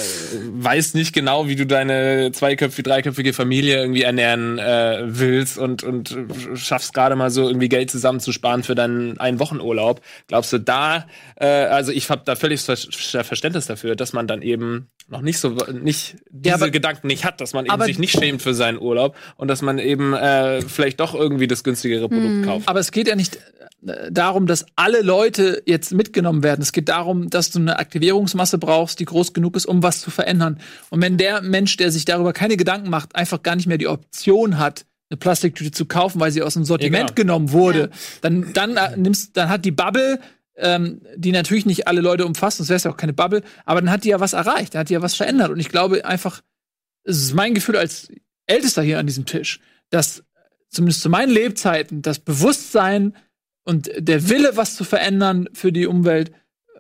weißt 0.54 0.96
nicht 0.96 1.14
genau, 1.14 1.48
wie 1.48 1.56
du 1.56 1.68
deine 1.68 2.32
zweiköpfige, 2.32 2.84
dreiköpfige 2.90 3.34
Familie 3.34 3.78
irgendwie 3.80 4.02
ernähren 4.02 4.58
äh, 4.58 5.02
willst 5.06 5.60
und, 5.60 5.84
und 5.84 6.18
schaffst 6.56 6.94
gerade 6.94 7.16
mal 7.16 7.30
so 7.30 7.48
irgendwie 7.48 7.70
Geld 7.70 7.92
zusammenzusparen 8.32 8.64
für 8.64 8.76
deinen 8.76 9.20
einen 9.20 9.40
Wochenurlaub. 9.40 10.02
Glaubst 10.28 10.54
du 10.54 10.60
da, 10.60 11.08
äh, 11.36 11.46
also 11.46 11.92
ich 11.92 12.10
habe 12.10 12.22
da 12.26 12.36
völlig 12.36 12.62
Ver 12.62 13.24
Verständnis 13.24 13.66
dafür, 13.66 13.96
dass 13.96 14.14
man 14.14 14.28
dann 14.28 14.42
eben 14.42 14.90
noch 15.08 15.22
nicht 15.22 15.40
so 15.40 15.50
nicht 15.72 16.16
diese 16.30 16.56
aber- 16.56 16.70
Gedanken 16.70 17.08
nicht 17.08 17.26
hat, 17.26 17.42
dass 17.42 17.54
man 17.54 17.66
eben 17.66 17.82
sich 17.84 18.00
nicht 18.00 18.12
schämt 18.18 18.42
für 18.42 18.54
seinen 18.54 18.80
Urlaub 18.80 19.16
und 19.36 19.48
dass 19.48 19.62
man 19.62 19.78
eben 19.78 20.14
äh, 20.14 20.62
vielleicht 20.62 21.00
doch 21.00 21.14
irgendwie 21.14 21.48
das 21.48 21.64
günstigere 21.64 22.08
Produkt 22.08 22.46
kauft. 22.46 22.68
Aber 22.68 22.80
es 22.80 22.92
geht 22.92 23.08
ja 23.08 23.16
nicht 23.16 23.38
äh, 23.86 24.12
darum, 24.12 24.48
dass 24.48 24.66
alle 24.76 25.02
Leute 25.02 25.62
jetzt 25.66 25.92
mitgenommen 25.92 26.44
werden. 26.44 26.62
Es 26.62 26.72
geht 26.72 26.90
darum, 26.90 27.30
dass 27.30 27.50
du 27.52 27.60
eine 27.60 27.78
Aktivierungsmasse 27.80 28.58
brauchst, 28.58 29.00
die 29.00 29.06
groß 29.06 29.34
genug 29.34 29.56
ist, 29.58 29.66
um 29.66 29.84
was 29.84 30.02
zu 30.02 30.12
verändern. 30.12 30.60
Und 30.90 31.02
wenn 31.02 31.18
der 31.18 31.42
Mensch, 31.42 31.78
der 31.78 31.92
sich 31.92 32.06
darüber 32.06 32.32
keine 32.34 32.58
Gedanken 32.58 32.90
macht, 32.90 33.16
einfach 33.16 33.44
gar 33.44 33.56
nicht 33.56 33.68
mehr 33.68 33.78
die 33.78 33.88
Option 33.88 34.58
hat, 34.58 34.86
eine 35.12 35.18
Plastiktüte 35.18 35.72
zu 35.72 35.86
kaufen, 35.86 36.20
weil 36.20 36.32
sie 36.32 36.42
aus 36.42 36.54
dem 36.54 36.64
Sortiment 36.64 37.10
Ja, 37.10 37.14
genau. 37.14 37.16
genommen 37.16 37.52
wurde, 37.52 37.92
dann, 38.22 38.54
dann 38.54 38.78
äh, 38.78 38.98
nimmst, 38.98 39.38
dann 39.38 39.50
hat 39.50 39.66
die 39.66 39.72
Bubble 39.72 40.20
ähm, 40.58 41.02
die 41.16 41.32
natürlich 41.32 41.66
nicht 41.66 41.88
alle 41.88 42.02
Leute 42.02 42.26
umfasst, 42.26 42.58
sonst 42.58 42.70
wäre 42.70 42.78
es 42.78 42.84
ja 42.84 42.92
auch 42.92 42.98
keine 42.98 43.14
Bubble, 43.14 43.42
aber 43.66 43.82
dann 43.82 43.90
hat 43.90 44.04
die 44.04 44.10
ja 44.10 44.20
was 44.20 44.34
erreicht, 44.34 44.74
dann 44.74 44.82
hat 44.82 44.90
die 44.90 44.94
ja 44.94 45.02
was 45.02 45.16
verändert. 45.16 45.50
Und 45.50 45.60
ich 45.60 45.70
glaube 45.70 46.06
einfach, 46.06 46.42
es 47.04 47.18
ist 47.18 47.34
mein 47.34 47.54
Gefühl 47.54 47.78
als 47.78 48.10
Ältester 48.46 48.82
hier 48.82 49.00
an 49.00 49.08
diesem 49.08 49.26
Tisch, 49.26 49.60
dass 49.90 50.24
zumindest 50.70 51.02
zu 51.02 51.10
meinen 51.10 51.32
Lebzeiten 51.32 52.02
das 52.02 52.20
Bewusstsein 52.20 53.16
und 53.64 53.90
der 53.98 54.30
Wille, 54.30 54.52
was 54.56 54.76
zu 54.76 54.84
verändern 54.84 55.50
für 55.54 55.72
die 55.72 55.88
Umwelt, 55.88 56.32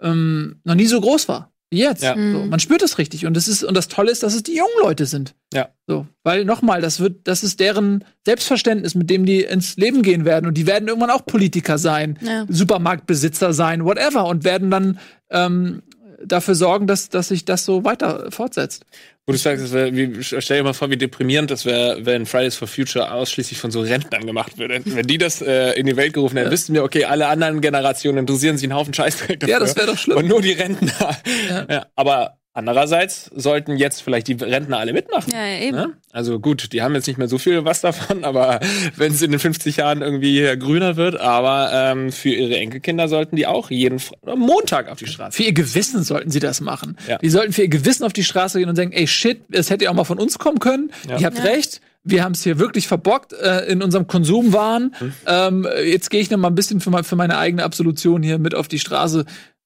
ähm, 0.01 0.59
noch 0.63 0.75
nie 0.75 0.85
so 0.85 0.99
groß 1.01 1.27
war 1.27 1.50
jetzt. 1.71 2.03
Ja. 2.03 2.15
So, 2.15 2.45
man 2.45 2.59
spürt 2.59 2.81
es 2.81 2.97
richtig. 2.97 3.25
Und 3.25 3.35
das 3.35 3.47
ist, 3.47 3.63
und 3.63 3.75
das 3.75 3.87
Tolle 3.87 4.11
ist, 4.11 4.23
dass 4.23 4.33
es 4.35 4.43
die 4.43 4.55
jungen 4.55 4.69
Leute 4.81 5.05
sind. 5.05 5.33
Ja. 5.53 5.69
So, 5.87 6.05
weil 6.23 6.45
nochmal, 6.45 6.81
das 6.81 6.99
wird, 6.99 7.27
das 7.27 7.43
ist 7.43 7.59
deren 7.59 8.03
Selbstverständnis, 8.25 8.93
mit 8.95 9.09
dem 9.09 9.25
die 9.25 9.41
ins 9.43 9.77
Leben 9.77 10.01
gehen 10.01 10.25
werden. 10.25 10.45
Und 10.47 10.57
die 10.57 10.67
werden 10.67 10.87
irgendwann 10.87 11.09
auch 11.09 11.25
Politiker 11.25 11.77
sein, 11.77 12.19
Ja. 12.21 12.45
Supermarktbesitzer 12.47 13.53
sein, 13.53 13.85
whatever, 13.85 14.25
und 14.25 14.43
werden 14.43 14.69
dann 14.69 14.99
ähm, 15.29 15.81
dafür 16.25 16.55
sorgen, 16.55 16.87
dass, 16.87 17.09
dass 17.09 17.29
sich 17.29 17.45
das 17.45 17.65
so 17.65 17.83
weiter 17.83 18.31
fortsetzt. 18.31 18.85
Wo 19.27 19.33
du 19.33 19.37
sagst, 19.37 19.71
wär, 19.71 19.95
wie, 19.95 20.23
stell 20.23 20.57
dir 20.57 20.63
mal 20.63 20.73
vor, 20.73 20.89
wie 20.89 20.97
deprimierend 20.97 21.51
das 21.51 21.65
wäre, 21.65 22.05
wenn 22.05 22.25
Fridays 22.25 22.55
for 22.55 22.67
Future 22.67 23.11
ausschließlich 23.11 23.59
von 23.59 23.69
so 23.69 23.81
Rentnern 23.81 24.25
gemacht 24.25 24.57
würde. 24.57 24.81
Wenn 24.83 25.05
die 25.05 25.19
das 25.19 25.41
äh, 25.41 25.73
in 25.73 25.85
die 25.85 25.95
Welt 25.95 26.13
gerufen 26.13 26.37
hätten, 26.37 26.49
wüssten 26.49 26.73
wir, 26.73 26.83
okay, 26.83 27.05
alle 27.05 27.27
anderen 27.27 27.61
Generationen 27.61 28.17
interessieren 28.19 28.57
sich 28.57 28.65
einen 28.65 28.77
Haufen 28.77 28.93
Scheißdreck 28.93 29.39
dafür. 29.39 29.53
Ja, 29.53 29.59
das 29.59 29.75
wäre 29.75 29.87
doch 29.87 29.97
schlimm. 29.97 30.17
Und 30.17 30.27
nur 30.27 30.41
die 30.41 30.53
Rentner. 30.53 31.17
Ja. 31.49 31.65
Ja. 31.69 31.85
aber 31.95 32.40
andererseits 32.53 33.31
sollten 33.35 33.77
jetzt 33.77 34.01
vielleicht 34.01 34.27
die 34.27 34.33
Rentner 34.33 34.77
alle 34.79 34.93
mitmachen. 34.93 35.31
Ja, 35.33 35.45
eben. 35.47 35.75
Ne? 35.77 35.93
Also 36.11 36.39
gut, 36.39 36.73
die 36.73 36.81
haben 36.81 36.93
jetzt 36.95 37.07
nicht 37.07 37.17
mehr 37.17 37.27
so 37.27 37.37
viel 37.37 37.63
was 37.65 37.81
davon, 37.81 38.23
aber 38.25 38.59
wenn 38.97 39.13
es 39.13 39.21
in 39.21 39.31
den 39.31 39.39
50 39.39 39.77
Jahren 39.77 40.01
irgendwie 40.01 40.31
hier 40.31 40.57
grüner 40.57 40.95
wird, 40.97 41.19
aber 41.19 41.71
ähm, 41.73 42.11
für 42.11 42.29
ihre 42.29 42.57
Enkelkinder 42.57 43.07
sollten 43.07 43.35
die 43.35 43.47
auch 43.47 43.71
jeden 43.71 43.99
Fr 43.99 44.15
Montag 44.35 44.89
auf 44.89 44.99
die 44.99 45.07
Straße. 45.07 45.37
Für 45.37 45.43
ihr 45.43 45.53
Gewissen 45.53 46.03
sollten 46.03 46.29
sie 46.31 46.39
das 46.39 46.61
machen. 46.61 46.97
Ja. 47.07 47.17
Die 47.17 47.29
sollten 47.29 47.53
für 47.53 47.61
ihr 47.63 47.69
Gewissen 47.69 48.03
auf 48.03 48.13
die 48.13 48.23
Straße 48.23 48.59
gehen 48.59 48.69
und 48.69 48.75
sagen, 48.75 48.91
ey 48.91 49.07
shit, 49.07 49.41
es 49.51 49.69
hätte 49.69 49.85
ja 49.85 49.91
auch 49.91 49.95
mal 49.95 50.03
von 50.03 50.19
uns 50.19 50.39
kommen 50.39 50.59
können. 50.59 50.91
Ja. 51.09 51.19
Ihr 51.19 51.25
habt 51.25 51.37
Ja. 51.37 51.43
recht. 51.43 51.81
Wir 52.03 52.23
haben 52.23 52.31
es 52.31 52.43
hier 52.43 52.57
wirklich 52.57 52.87
verbockt 52.87 53.31
äh, 53.33 53.65
in 53.67 53.83
unserem 53.83 54.07
Konsumwahn. 54.07 54.95
Hm. 54.97 55.13
Ähm, 55.27 55.67
jetzt 55.85 56.09
gehe 56.09 56.19
ich 56.19 56.31
noch 56.31 56.39
mal 56.39 56.47
ein 56.47 56.55
bisschen 56.55 56.79
für, 56.79 56.89
mein, 56.89 57.03
für 57.03 57.15
meine 57.15 57.37
eigene 57.37 57.63
Absolution 57.63 58.23
hier 58.23 58.39
mit 58.39 58.55
auf 58.55 58.67
die 58.67 58.79
Straße. 58.79 59.25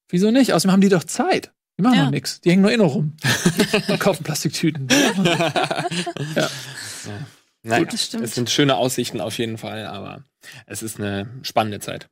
Wieso 0.09 0.31
nicht? 0.31 0.53
Außerdem 0.53 0.73
haben 0.73 0.81
die 0.81 0.89
doch 0.89 1.05
Zeit. 1.05 1.51
Die 1.77 1.81
machen 1.83 1.97
Ja. 1.97 2.09
nichts. 2.11 2.39
Die 2.41 2.49
hängen 2.51 2.61
nur 2.61 2.71
eh 2.71 2.77
noch 2.77 2.95
rum 2.95 3.13
und 3.89 3.99
kaufen 3.99 4.23
Plastiktüten. 4.23 4.87
Naja, 7.63 7.85
das 7.85 8.03
stimmt. 8.05 8.23
es 8.23 8.35
sind 8.35 8.49
schöne 8.51 8.75
Aussichten 8.75 9.19
auf 9.21 9.37
jeden 9.39 9.57
Fall, 9.57 9.87
aber 9.87 10.23
es 10.67 10.83
ist 10.83 10.99
eine 10.99 11.27
spannende 11.41 11.79
Zeit. 11.79 12.07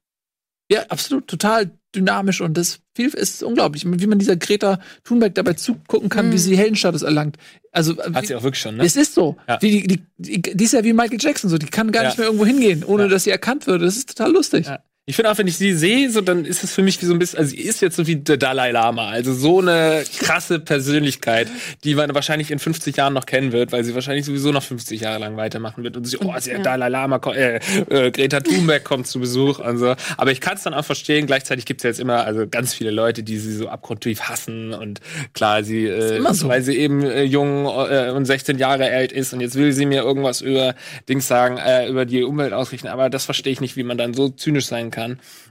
Ja, 0.71 0.83
absolut, 0.89 1.27
total 1.27 1.71
dynamisch 1.95 2.41
und 2.41 2.55
das 2.57 2.79
viel 2.95 3.09
ist 3.09 3.43
unglaublich, 3.43 3.85
wie 3.85 4.07
man 4.07 4.17
dieser 4.17 4.35
Greta 4.35 4.79
Thunberg 5.03 5.35
dabei 5.35 5.53
zugucken 5.53 6.09
kann, 6.09 6.27
wie 6.31 6.35
Mhm. 6.35 6.39
sie 6.39 6.57
Heldenstatus 6.57 7.03
erlangt. 7.03 7.37
Also 7.71 7.93
äh, 7.99 8.13
Hat 8.13 8.23
wie- 8.23 8.27
sie 8.27 8.35
auch 8.35 8.41
wirklich 8.43 8.61
schon, 8.61 8.77
ne? 8.77 8.83
Es 8.83 8.95
ist 8.95 9.13
so. 9.13 9.35
Ja. 9.47 9.61
Wie 9.61 9.81
die, 9.81 9.87
die, 10.17 10.41
die, 10.41 10.55
die 10.57 10.63
ist 10.63 10.73
ja 10.73 10.83
wie 10.83 10.93
Michael 10.93 11.19
Jackson 11.21 11.49
so. 11.51 11.59
Die 11.59 11.67
kann 11.67 11.91
gar 11.91 12.01
Ja. 12.03 12.09
nicht 12.09 12.17
mehr 12.17 12.25
irgendwo 12.27 12.45
hingehen, 12.47 12.83
ohne 12.83 13.03
Ja. 13.03 13.09
dass 13.09 13.25
sie 13.25 13.29
erkannt 13.29 13.67
wird. 13.67 13.83
Das 13.83 13.95
ist 13.97 14.09
total 14.17 14.31
lustig. 14.31 14.65
Ja. 14.65 14.79
Ich 15.05 15.17
finde 15.17 15.31
auch, 15.31 15.37
wenn 15.37 15.47
ich 15.47 15.57
sie 15.57 15.73
sehe, 15.73 16.09
so 16.09 16.21
dann 16.21 16.45
ist 16.45 16.63
es 16.63 16.73
für 16.73 16.81
mich 16.81 17.01
wie 17.01 17.05
so 17.05 17.11
ein 17.11 17.19
bisschen, 17.19 17.37
also 17.37 17.49
sie 17.49 17.59
ist 17.59 17.81
jetzt 17.81 17.97
so 17.97 18.07
wie 18.07 18.15
der 18.15 18.37
Dalai 18.37 18.71
Lama, 18.71 19.09
also 19.09 19.33
so 19.33 19.59
eine 19.59 20.05
krasse 20.19 20.61
Persönlichkeit, 20.61 21.49
die 21.83 21.95
man 21.95 22.15
wahrscheinlich 22.15 22.51
in 22.51 22.59
50 22.59 22.95
Jahren 22.95 23.13
noch 23.13 23.25
kennen 23.25 23.51
wird, 23.51 23.73
weil 23.73 23.83
sie 23.83 23.93
wahrscheinlich 23.95 24.23
sowieso 24.23 24.53
noch 24.53 24.63
50 24.63 25.01
Jahre 25.01 25.19
lang 25.19 25.35
weitermachen 25.35 25.83
wird 25.83 25.97
und 25.97 26.05
sie, 26.05 26.15
oh, 26.19 26.33
ist 26.33 26.47
ja. 26.47 26.57
Dalai 26.59 26.87
Lama, 26.87 27.19
äh, 27.33 27.59
äh, 27.89 28.11
Greta 28.11 28.39
Thunberg 28.39 28.85
kommt 28.85 29.05
zu 29.05 29.19
Besuch 29.19 29.59
und 29.59 29.77
so. 29.77 29.93
Aber 30.15 30.31
ich 30.31 30.39
kann 30.39 30.55
es 30.55 30.63
dann 30.63 30.73
auch 30.73 30.85
verstehen, 30.85 31.27
gleichzeitig 31.27 31.65
gibt 31.65 31.81
es 31.81 31.83
ja 31.83 31.89
jetzt 31.89 31.99
immer 31.99 32.23
also 32.23 32.47
ganz 32.47 32.73
viele 32.73 32.91
Leute, 32.91 33.23
die 33.23 33.39
sie 33.39 33.57
so 33.57 33.67
abgrundtief 33.67 34.21
hassen 34.21 34.73
und 34.73 35.01
klar, 35.33 35.65
sie, 35.65 35.85
äh, 35.85 36.21
so. 36.31 36.47
weil 36.47 36.61
sie 36.61 36.77
eben 36.77 37.03
äh, 37.03 37.23
jung 37.23 37.65
äh, 37.65 38.09
und 38.15 38.23
16 38.23 38.57
Jahre 38.57 38.89
alt 38.89 39.11
ist 39.11 39.33
und 39.33 39.41
jetzt 39.41 39.55
will 39.55 39.73
sie 39.73 39.85
mir 39.85 40.03
irgendwas 40.03 40.39
über 40.39 40.75
Dings 41.09 41.27
sagen, 41.27 41.57
äh, 41.57 41.89
über 41.89 42.05
die 42.05 42.23
Umwelt 42.23 42.53
ausrichten, 42.53 42.87
aber 42.87 43.09
das 43.09 43.25
verstehe 43.25 43.51
ich 43.51 43.59
nicht, 43.59 43.75
wie 43.75 43.83
man 43.83 43.97
dann 43.97 44.13
so 44.13 44.29
zynisch 44.29 44.67
sein 44.67 44.91
kann. 44.91 44.92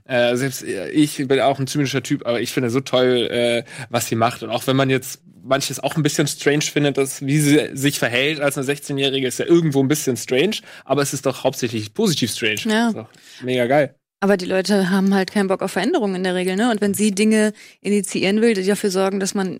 Äh, 0.04 0.36
selbst 0.36 0.62
äh, 0.64 0.90
ich 0.90 1.16
bin 1.28 1.40
auch 1.40 1.58
ein 1.58 1.66
zynischer 1.66 2.02
Typ, 2.02 2.26
aber 2.26 2.40
ich 2.40 2.52
finde 2.52 2.70
so 2.70 2.80
toll, 2.80 3.28
äh, 3.30 3.64
was 3.90 4.06
sie 4.06 4.14
macht. 4.14 4.42
Und 4.42 4.50
auch 4.50 4.66
wenn 4.66 4.76
man 4.76 4.90
jetzt 4.90 5.20
manches 5.42 5.80
auch 5.80 5.96
ein 5.96 6.02
bisschen 6.02 6.26
strange 6.26 6.62
findet, 6.62 6.96
dass, 6.96 7.24
wie 7.24 7.38
sie 7.38 7.70
sich 7.74 7.98
verhält 7.98 8.40
als 8.40 8.56
eine 8.56 8.66
16-Jährige, 8.66 9.26
ist 9.26 9.38
ja 9.38 9.46
irgendwo 9.46 9.82
ein 9.82 9.88
bisschen 9.88 10.16
strange, 10.16 10.56
aber 10.84 11.02
es 11.02 11.12
ist 11.12 11.26
doch 11.26 11.44
hauptsächlich 11.44 11.94
positiv 11.94 12.30
strange. 12.30 12.60
Ja. 12.64 12.88
Ist 12.88 12.96
doch 12.96 13.08
mega 13.42 13.66
geil. 13.66 13.94
Aber 14.20 14.36
die 14.36 14.46
Leute 14.46 14.90
haben 14.90 15.14
halt 15.14 15.32
keinen 15.32 15.48
Bock 15.48 15.62
auf 15.62 15.72
Veränderungen 15.72 16.14
in 16.14 16.24
der 16.24 16.36
Regel, 16.36 16.54
ne? 16.54 16.70
Und 16.70 16.80
wenn 16.80 16.94
sie 16.94 17.10
Dinge 17.10 17.52
initiieren 17.80 18.40
will, 18.40 18.54
die 18.54 18.64
dafür 18.64 18.90
sorgen, 18.90 19.18
dass 19.18 19.34
man 19.34 19.58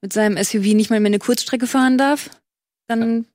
mit 0.00 0.12
seinem 0.12 0.36
SUV 0.42 0.74
nicht 0.74 0.90
mal 0.90 0.98
mehr 0.98 1.10
eine 1.10 1.20
Kurzstrecke 1.20 1.68
fahren 1.68 1.96
darf, 1.96 2.28
dann 2.88 3.26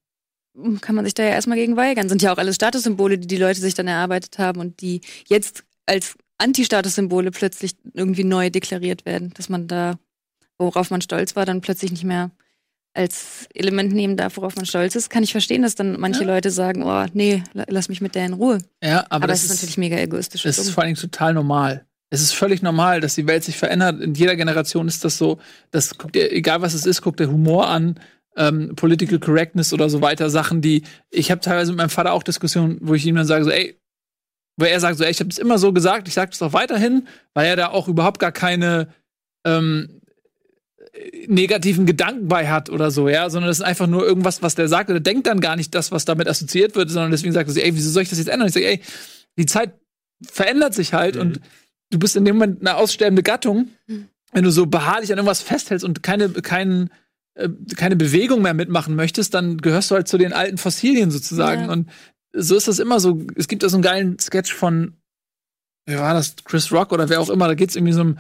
kann 0.82 0.96
man 0.96 1.06
sich 1.06 1.14
da 1.14 1.24
ja 1.24 1.30
erstmal 1.30 1.58
gegen 1.58 1.78
weigern. 1.78 2.10
Sind 2.10 2.22
ja 2.22 2.34
auch 2.34 2.38
alles 2.38 2.56
Statussymbole, 2.56 3.18
die 3.18 3.28
die 3.28 3.38
Leute 3.38 3.62
sich 3.62 3.74
dann 3.74 3.88
erarbeitet 3.88 4.38
haben 4.38 4.60
und 4.60 4.82
die 4.82 5.02
jetzt 5.28 5.64
als 5.90 6.16
Anti-Statussymbole 6.38 7.32
plötzlich 7.32 7.76
irgendwie 7.94 8.24
neu 8.24 8.50
deklariert 8.50 9.06
werden, 9.06 9.32
dass 9.36 9.50
man 9.50 9.68
da, 9.68 9.98
worauf 10.58 10.90
man 10.90 11.02
stolz 11.02 11.36
war, 11.36 11.46
dann 11.46 11.62
plötzlich 11.62 11.92
nicht 11.92 12.04
mehr 12.06 12.32
als 12.94 13.48
Element 13.54 13.94
nehmen 13.94 14.18
darf, 14.18 14.38
worauf 14.38 14.56
man 14.56 14.66
stolz 14.66 14.96
ist, 14.96 15.10
kann 15.10 15.24
ich 15.24 15.32
verstehen, 15.32 15.62
dass 15.62 15.76
dann 15.76 16.00
manche 16.00 16.22
Ja. 16.22 16.28
Leute 16.28 16.50
sagen, 16.52 16.84
oh, 16.84 17.06
nee, 17.14 17.44
la- 17.54 17.66
lass 17.68 17.88
mich 17.88 18.02
mit 18.02 18.16
der 18.16 18.26
in 18.26 18.34
Ruhe. 18.34 18.58
Ja, 18.84 19.02
aber, 19.10 19.16
Aber, 19.16 19.28
das 19.28 19.40
es 19.40 19.46
ist 19.46 19.58
natürlich 19.58 19.78
mega 19.78 19.98
egoistisch. 19.98 20.46
Es 20.46 20.58
und 20.58 20.66
ist 20.66 20.72
vor 20.72 20.84
allen 20.84 20.96
Dingen 20.96 21.02
total 21.12 21.34
normal. 21.34 21.86
Es 22.10 22.22
ist 22.22 22.34
völlig 22.34 22.64
normal, 22.64 23.00
dass 23.02 23.14
die 23.16 23.28
Welt 23.28 23.44
sich 23.44 23.58
verändert. 23.58 24.02
In 24.02 24.16
jeder 24.16 24.36
Generation 24.36 24.88
ist 24.88 25.06
das 25.06 25.18
so. 25.20 25.38
Das 25.70 25.98
guckt 26.00 26.16
ihr, 26.16 26.32
egal 26.32 26.62
was 26.62 26.74
es 26.74 26.88
ist, 26.88 27.02
guckt 27.04 27.20
der 27.20 27.30
Humor 27.30 27.68
an, 27.68 28.00
ähm, 28.36 28.74
Political 28.76 29.20
Correctness 29.20 29.72
oder 29.74 29.90
so 29.90 30.02
weiter, 30.02 30.30
Sachen, 30.32 30.62
die 30.62 30.82
ich 31.12 31.30
habe 31.30 31.42
teilweise 31.42 31.72
mit 31.72 31.78
meinem 31.78 31.90
Vater 31.92 32.14
auch 32.14 32.24
Diskussionen, 32.24 32.80
wo 32.82 32.96
ich 32.96 33.06
ihm 33.06 33.16
dann 33.16 33.28
sage 33.28 33.44
so, 33.44 33.52
ey, 33.52 33.78
wo 34.60 34.66
er 34.66 34.80
sagt 34.80 34.98
so, 34.98 35.04
ey, 35.04 35.12
ich 35.12 35.20
habe 35.20 35.30
es 35.30 35.38
immer 35.38 35.58
so 35.58 35.72
gesagt, 35.74 36.08
ich 36.08 36.14
sage 36.14 36.32
das 36.32 36.42
auch 36.42 36.54
weiterhin, 36.54 37.08
weil 37.34 37.48
er 37.48 37.56
da 37.56 37.70
auch 37.70 37.88
überhaupt 37.88 38.20
gar 38.20 38.32
keine 38.32 38.90
ähm, 39.46 40.02
negativen 41.28 41.86
Gedanken 41.86 42.28
bei 42.28 42.48
hat 42.50 42.70
oder 42.70 42.92
so, 42.92 43.08
ja, 43.08 43.30
sondern 43.30 43.48
das 43.50 43.60
ist 43.60 43.66
einfach 43.66 43.88
nur 43.88 44.06
irgendwas, 44.06 44.42
was 44.42 44.56
der 44.56 44.68
sagt. 44.68 44.90
Der 44.90 45.00
denkt 45.00 45.28
dann 45.28 45.40
gar 45.40 45.56
nicht 45.56 45.74
das, 45.76 45.92
was 45.92 46.06
damit 46.06 46.28
assoziiert 46.28 46.76
wird, 46.76 46.90
sondern 46.90 47.12
deswegen 47.12 47.34
sagt 47.34 47.50
er 47.50 47.54
so, 47.54 47.60
ey, 47.60 47.74
wieso 47.76 47.90
soll 47.90 48.04
ich 48.04 48.10
das 48.10 48.18
jetzt 48.18 48.28
ändern? 48.30 48.48
Ich 48.48 48.54
sage, 48.54 48.68
ey, 48.68 48.82
die 49.38 49.46
Zeit 49.46 49.74
verändert 50.30 50.74
sich 50.74 50.94
halt 50.94 51.16
Mhm. 51.16 51.22
und 51.22 51.42
du 51.92 52.00
bist 52.00 52.16
in 52.16 52.26
dem 52.26 52.36
Moment 52.36 52.60
eine 52.62 52.76
aussterbende 52.76 53.24
Gattung, 53.24 53.70
wenn 54.34 54.44
du 54.44 54.52
so 54.52 54.66
beharrlich 54.66 55.12
an 55.12 55.18
irgendwas 55.18 55.42
festhältst 55.42 55.86
und 55.86 56.04
keine, 56.04 56.30
kein, 56.30 56.90
äh, 57.36 57.50
keine 57.78 57.96
Bewegung 57.96 58.42
mehr 58.42 58.54
mitmachen 58.54 58.96
möchtest, 58.96 59.34
dann 59.34 59.58
gehörst 59.58 59.90
du 59.92 59.96
halt 59.96 60.08
zu 60.08 60.18
den 60.18 60.34
alten 60.34 60.58
Fossilien 60.58 61.12
sozusagen. 61.12 61.66
Ja. 61.66 61.72
Und 61.72 61.90
so 62.34 62.56
ist 62.56 62.68
das 62.68 62.80
immer 62.80 63.00
so. 63.00 63.26
Es 63.36 63.48
gibt 63.48 63.64
da 63.64 63.70
so 63.70 63.78
einen 63.78 63.84
geilen 63.84 64.20
Sketch 64.20 64.54
von, 64.54 64.98
wer 65.86 66.00
war 66.00 66.14
das, 66.14 66.36
Chris 66.44 66.72
Rock 66.72 66.92
oder 66.92 67.10
wer 67.10 67.20
auch 67.20 67.30
immer, 67.30 67.48
da 67.48 67.56
geht's 67.56 67.76
irgendwie 67.76 67.94
so 67.94 68.02
um 68.02 68.18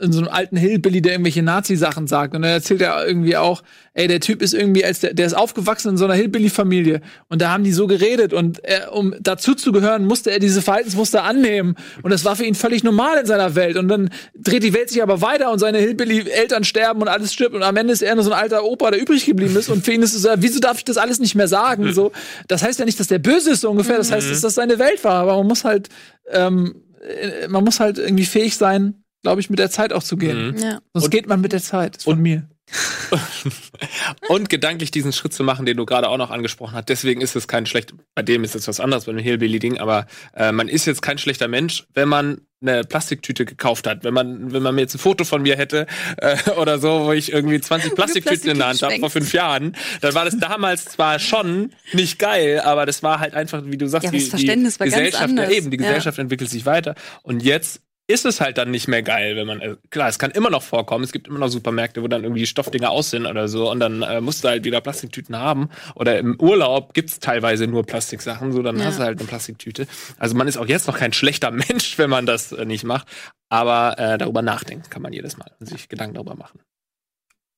in 0.00 0.12
so 0.12 0.20
einem 0.20 0.28
alten 0.28 0.56
Hillbilly, 0.56 1.02
der 1.02 1.12
irgendwelche 1.12 1.42
Nazi-Sachen 1.42 2.06
sagt. 2.06 2.34
Und 2.34 2.42
dann 2.42 2.52
erzählt 2.52 2.80
er 2.80 3.06
irgendwie 3.06 3.36
auch, 3.36 3.62
ey, 3.94 4.06
der 4.06 4.20
Typ 4.20 4.42
ist 4.42 4.54
irgendwie, 4.54 4.84
als 4.84 5.00
der, 5.00 5.14
der 5.14 5.26
ist 5.26 5.34
aufgewachsen 5.34 5.90
in 5.90 5.96
so 5.96 6.04
einer 6.04 6.14
Hillbilly-Familie. 6.14 7.00
Und 7.28 7.42
da 7.42 7.50
haben 7.50 7.64
die 7.64 7.72
so 7.72 7.86
geredet. 7.86 8.32
Und 8.32 8.64
er, 8.64 8.92
um 8.92 9.14
dazu 9.20 9.54
zu 9.54 9.72
gehören, 9.72 10.06
musste 10.06 10.30
er 10.30 10.38
diese 10.38 10.62
Verhaltensmuster 10.62 11.24
annehmen. 11.24 11.74
Und 12.02 12.12
das 12.12 12.24
war 12.24 12.36
für 12.36 12.44
ihn 12.44 12.54
völlig 12.54 12.84
normal 12.84 13.18
in 13.20 13.26
seiner 13.26 13.54
Welt. 13.54 13.76
Und 13.76 13.88
dann 13.88 14.10
dreht 14.36 14.62
die 14.62 14.72
Welt 14.74 14.88
sich 14.90 15.02
aber 15.02 15.20
weiter 15.20 15.50
und 15.50 15.58
seine 15.58 15.78
Hillbilly-Eltern 15.78 16.64
sterben 16.64 17.02
und 17.02 17.08
alles 17.08 17.32
stirbt. 17.32 17.54
Und 17.54 17.62
am 17.62 17.76
Ende 17.76 17.92
ist 17.92 18.02
er 18.02 18.14
nur 18.14 18.24
so 18.24 18.32
ein 18.32 18.38
alter 18.38 18.64
Opa, 18.64 18.90
der 18.90 19.00
übrig 19.00 19.26
geblieben 19.26 19.56
ist. 19.56 19.68
Und 19.68 19.84
für 19.84 19.92
ihn 19.92 20.02
ist 20.02 20.14
es 20.14 20.22
so, 20.22 20.28
wieso 20.36 20.60
darf 20.60 20.78
ich 20.78 20.84
das 20.84 20.96
alles 20.96 21.18
nicht 21.18 21.34
mehr 21.34 21.48
sagen? 21.48 21.92
So, 21.92 22.12
das 22.46 22.62
heißt 22.62 22.78
ja 22.78 22.84
nicht, 22.84 23.00
dass 23.00 23.08
der 23.08 23.18
böse 23.18 23.50
ist, 23.50 23.62
so 23.62 23.70
ungefähr. 23.70 23.96
Das 23.96 24.12
heißt, 24.12 24.30
dass 24.30 24.40
das 24.40 24.54
seine 24.54 24.78
Welt 24.78 25.02
war. 25.02 25.22
Aber 25.22 25.36
man 25.38 25.46
muss 25.46 25.64
halt, 25.64 25.88
ähm, 26.30 26.82
äh, 27.00 27.48
man 27.48 27.64
muss 27.64 27.80
halt 27.80 27.98
irgendwie 27.98 28.26
fähig 28.26 28.56
sein, 28.56 29.02
glaube 29.28 29.42
ich, 29.42 29.50
mit 29.50 29.58
der 29.58 29.70
Zeit 29.70 29.92
auch 29.92 30.02
zu 30.02 30.16
gehen. 30.16 30.52
Mhm. 30.52 30.56
Ja. 30.58 30.78
Sonst 30.94 31.04
Und- 31.04 31.10
geht 31.10 31.28
man 31.28 31.42
mit 31.42 31.52
der 31.52 31.60
Zeit. 31.60 31.96
Das 31.96 31.98
ist 31.98 32.04
von 32.04 32.18
mir. 32.18 32.48
und 34.28 34.48
gedanklich 34.48 34.90
diesen 34.90 35.12
Schritt 35.12 35.32
zu 35.32 35.42
machen, 35.44 35.64
den 35.66 35.76
du 35.76 35.86
gerade 35.86 36.08
auch 36.08 36.16
noch 36.18 36.30
angesprochen 36.30 36.74
hast. 36.74 36.88
Deswegen 36.88 37.20
ist 37.20 37.34
es 37.36 37.48
kein 37.48 37.66
schlecht, 37.66 37.94
bei 38.14 38.22
dem 38.22 38.44
ist 38.44 38.54
es 38.54 38.68
was 38.68 38.80
anderes, 38.80 39.04
bei 39.06 39.12
dem 39.12 39.18
Hillbilly-Ding, 39.22 39.78
aber 39.78 40.06
äh, 40.34 40.52
man 40.52 40.68
ist 40.68 40.84
jetzt 40.86 41.00
kein 41.02 41.16
schlechter 41.18 41.48
Mensch, 41.48 41.84
wenn 41.94 42.08
man 42.08 42.42
eine 42.60 42.82
Plastiktüte 42.84 43.44
gekauft 43.44 43.86
hat. 43.86 44.02
Wenn 44.04 44.12
man, 44.12 44.52
wenn 44.52 44.62
man 44.62 44.74
mir 44.74 44.80
jetzt 44.82 44.94
ein 44.94 44.98
Foto 44.98 45.24
von 45.24 45.42
mir 45.42 45.56
hätte 45.56 45.86
äh, 46.16 46.36
oder 46.56 46.78
so, 46.78 47.04
wo 47.06 47.12
ich 47.12 47.32
irgendwie 47.32 47.60
20 47.60 47.94
Plastiktüten 47.94 48.50
in 48.50 48.58
der 48.58 48.68
Hand 48.68 48.82
habe 48.82 48.98
vor 48.98 49.10
fünf 49.10 49.32
Jahren, 49.32 49.76
dann 50.00 50.14
war 50.14 50.24
das 50.24 50.36
damals 50.38 50.84
zwar 50.86 51.18
schon 51.20 51.72
nicht 51.92 52.18
geil, 52.18 52.60
aber 52.60 52.84
das 52.84 53.02
war 53.02 53.20
halt 53.20 53.34
einfach, 53.34 53.62
wie 53.64 53.78
du 53.78 53.86
sagst, 53.88 54.06
Ja, 54.06 54.10
die, 54.10 54.18
die 54.18 54.32
war 54.32 54.54
ganz 54.56 54.78
Gesellschaft, 54.78 55.22
anders. 55.22 55.50
Ja, 55.50 55.56
eben, 55.56 55.70
die 55.70 55.76
Ja. 55.78 55.84
Gesellschaft 55.86 56.18
entwickelt 56.18 56.50
sich 56.50 56.66
weiter 56.66 56.96
und 57.22 57.42
jetzt 57.42 57.80
ist 58.10 58.24
es 58.24 58.40
halt 58.40 58.56
dann 58.58 58.70
nicht 58.70 58.88
mehr 58.88 59.02
geil, 59.02 59.36
wenn 59.36 59.46
man, 59.46 59.60
äh, 59.60 59.76
klar, 59.90 60.08
es 60.08 60.18
kann 60.18 60.30
immer 60.30 60.48
noch 60.50 60.62
vorkommen, 60.62 61.04
es 61.04 61.12
gibt 61.12 61.28
immer 61.28 61.38
noch 61.38 61.48
Supermärkte, 61.48 62.02
wo 62.02 62.08
dann 62.08 62.24
irgendwie 62.24 62.46
Stoffdinger 62.46 62.90
aus 62.90 63.10
sind 63.10 63.26
oder 63.26 63.48
so 63.48 63.70
und 63.70 63.80
dann 63.80 64.02
äh, 64.02 64.20
musst 64.22 64.42
du 64.42 64.48
halt 64.48 64.64
wieder 64.64 64.80
Plastiktüten 64.80 65.36
haben 65.36 65.68
oder 65.94 66.18
im 66.18 66.40
Urlaub 66.40 66.94
gibt's 66.94 67.20
teilweise 67.20 67.66
nur 67.66 67.84
Plastiksachen, 67.84 68.52
so 68.52 68.62
dann 68.62 68.78
Ja. 68.78 68.86
hast 68.86 68.98
du 68.98 69.02
halt 69.04 69.18
eine 69.18 69.28
Plastiktüte. 69.28 69.86
Also 70.18 70.34
man 70.34 70.48
ist 70.48 70.56
auch 70.56 70.66
jetzt 70.66 70.86
noch 70.88 70.96
kein 70.98 71.12
schlechter 71.12 71.50
Mensch, 71.68 71.98
wenn 71.98 72.08
man 72.10 72.24
das 72.24 72.52
äh, 72.52 72.64
nicht 72.64 72.84
macht, 72.84 73.06
aber 73.50 73.98
äh, 73.98 74.16
darüber 74.18 74.40
nachdenken 74.42 74.88
kann 74.88 75.02
man 75.02 75.12
jedes 75.12 75.36
Mal 75.36 75.50
und 75.60 75.66
sich 75.68 75.88
Gedanken 75.90 76.14
darüber 76.14 76.34
machen. 76.34 76.60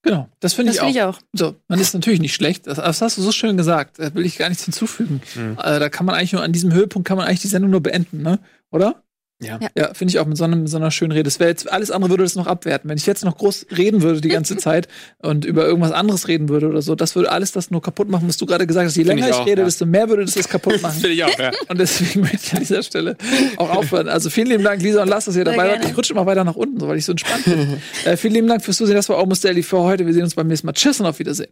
Genau, 0.03 0.27
das 0.39 0.53
finde 0.55 0.71
ich 0.73 0.79
auch. 0.81 0.85
finde 0.85 0.99
ich 0.99 1.03
auch. 1.05 1.19
So, 1.31 1.55
man 1.67 1.79
ist 1.79 1.93
natürlich 1.93 2.19
nicht 2.19 2.33
schlecht. 2.33 2.65
Das, 2.65 2.77
das 2.77 3.01
hast 3.01 3.17
du 3.17 3.21
so 3.21 3.31
schön 3.31 3.55
gesagt. 3.55 3.99
Da 3.99 4.13
will 4.15 4.25
ich 4.25 4.37
gar 4.39 4.49
nichts 4.49 4.65
hinzufügen. 4.65 5.21
Mhm. 5.35 5.57
Äh, 5.63 5.79
da 5.79 5.89
kann 5.89 6.07
man 6.07 6.15
eigentlich 6.15 6.33
nur 6.33 6.41
an 6.41 6.51
diesem 6.51 6.73
Höhepunkt 6.73 7.07
kann 7.07 7.17
man 7.17 7.27
eigentlich 7.27 7.41
die 7.41 7.47
Sendung 7.47 7.69
nur 7.69 7.81
beenden, 7.81 8.23
ne? 8.23 8.39
Oder? 8.71 9.03
Ja. 9.41 9.59
Ja. 9.61 9.69
Ja, 9.75 9.93
finde 9.93 10.11
ich 10.11 10.19
auch 10.19 10.25
mit 10.25 10.37
so, 10.37 10.43
einem, 10.43 10.67
so 10.67 10.77
einer 10.77 10.91
schönen 10.91 11.11
Rede. 11.11 11.23
Das 11.23 11.39
wäre 11.39 11.49
jetzt, 11.49 11.71
alles 11.71 11.91
andere 11.91 12.11
würde 12.11 12.23
das 12.23 12.35
noch 12.35 12.47
abwerten. 12.47 12.89
Wenn 12.89 12.97
ich 12.97 13.05
jetzt 13.05 13.25
noch 13.25 13.37
groß 13.37 13.67
reden 13.75 14.01
würde 14.01 14.21
die 14.21 14.29
ganze 14.29 14.55
Zeit 14.61 14.87
und 15.19 15.45
über 15.45 15.65
irgendwas 15.65 15.91
anderes 15.91 16.27
reden 16.27 16.49
würde 16.49 16.67
oder 16.67 16.81
so, 16.81 16.95
das 16.95 17.15
würde 17.15 17.31
alles 17.31 17.51
das 17.51 17.71
nur 17.71 17.81
kaputt 17.81 18.09
machen, 18.09 18.27
was 18.27 18.37
du 18.37 18.45
gerade 18.45 18.67
gesagt 18.67 18.87
hast. 18.87 18.95
Je 18.95 19.03
länger 19.03 19.25
ich 19.25 19.31
ich, 19.31 19.35
auch, 19.35 19.47
rede, 19.47 19.61
ja. 19.61 19.65
desto 19.65 19.85
mehr 19.85 20.09
würde 20.09 20.25
das 20.25 20.35
das 20.35 20.47
kaputt 20.47 20.81
machen. 20.81 20.93
finde 20.93 21.09
ich 21.13 21.23
auch, 21.23 21.39
ja. 21.39 21.51
Und 21.67 21.79
deswegen 21.79 22.21
möchte 22.21 22.37
ich 22.37 22.53
an 22.53 22.59
dieser 22.59 22.83
Stelle 22.83 23.17
auch 23.57 23.69
aufhören. 23.69 24.07
Also 24.07 24.29
vielen 24.29 24.47
lieben 24.47 24.63
Dank, 24.63 24.81
Lisa 24.81 25.01
und 25.01 25.09
Lars, 25.09 25.25
dass 25.25 25.35
ihr 25.35 25.45
dabei 25.45 25.69
wart. 25.69 25.85
Ich 25.85 25.97
rutsche 25.97 26.13
immer 26.13 26.25
weiter 26.25 26.43
nach 26.43 26.55
unten, 26.55 26.79
so, 26.79 26.87
weil 26.87 26.97
ich 26.97 27.05
so 27.05 27.11
entspannt 27.13 27.45
bin. 27.45 27.81
äh, 28.05 28.17
vielen 28.17 28.33
lieben 28.33 28.47
Dank 28.47 28.63
fürs 28.63 28.77
Zusehen. 28.77 28.95
Das 28.95 29.09
war 29.09 29.17
Almost 29.17 29.43
Daily 29.43 29.63
für 29.63 29.79
heute. 29.79 30.05
Wir 30.05 30.13
sehen 30.13 30.23
uns 30.23 30.35
beim 30.35 30.47
nächsten 30.47 30.67
Mal. 30.67 30.73
Tschüss 30.73 30.99
und 30.99 31.05
auf 31.07 31.19
Wiedersehen. 31.19 31.51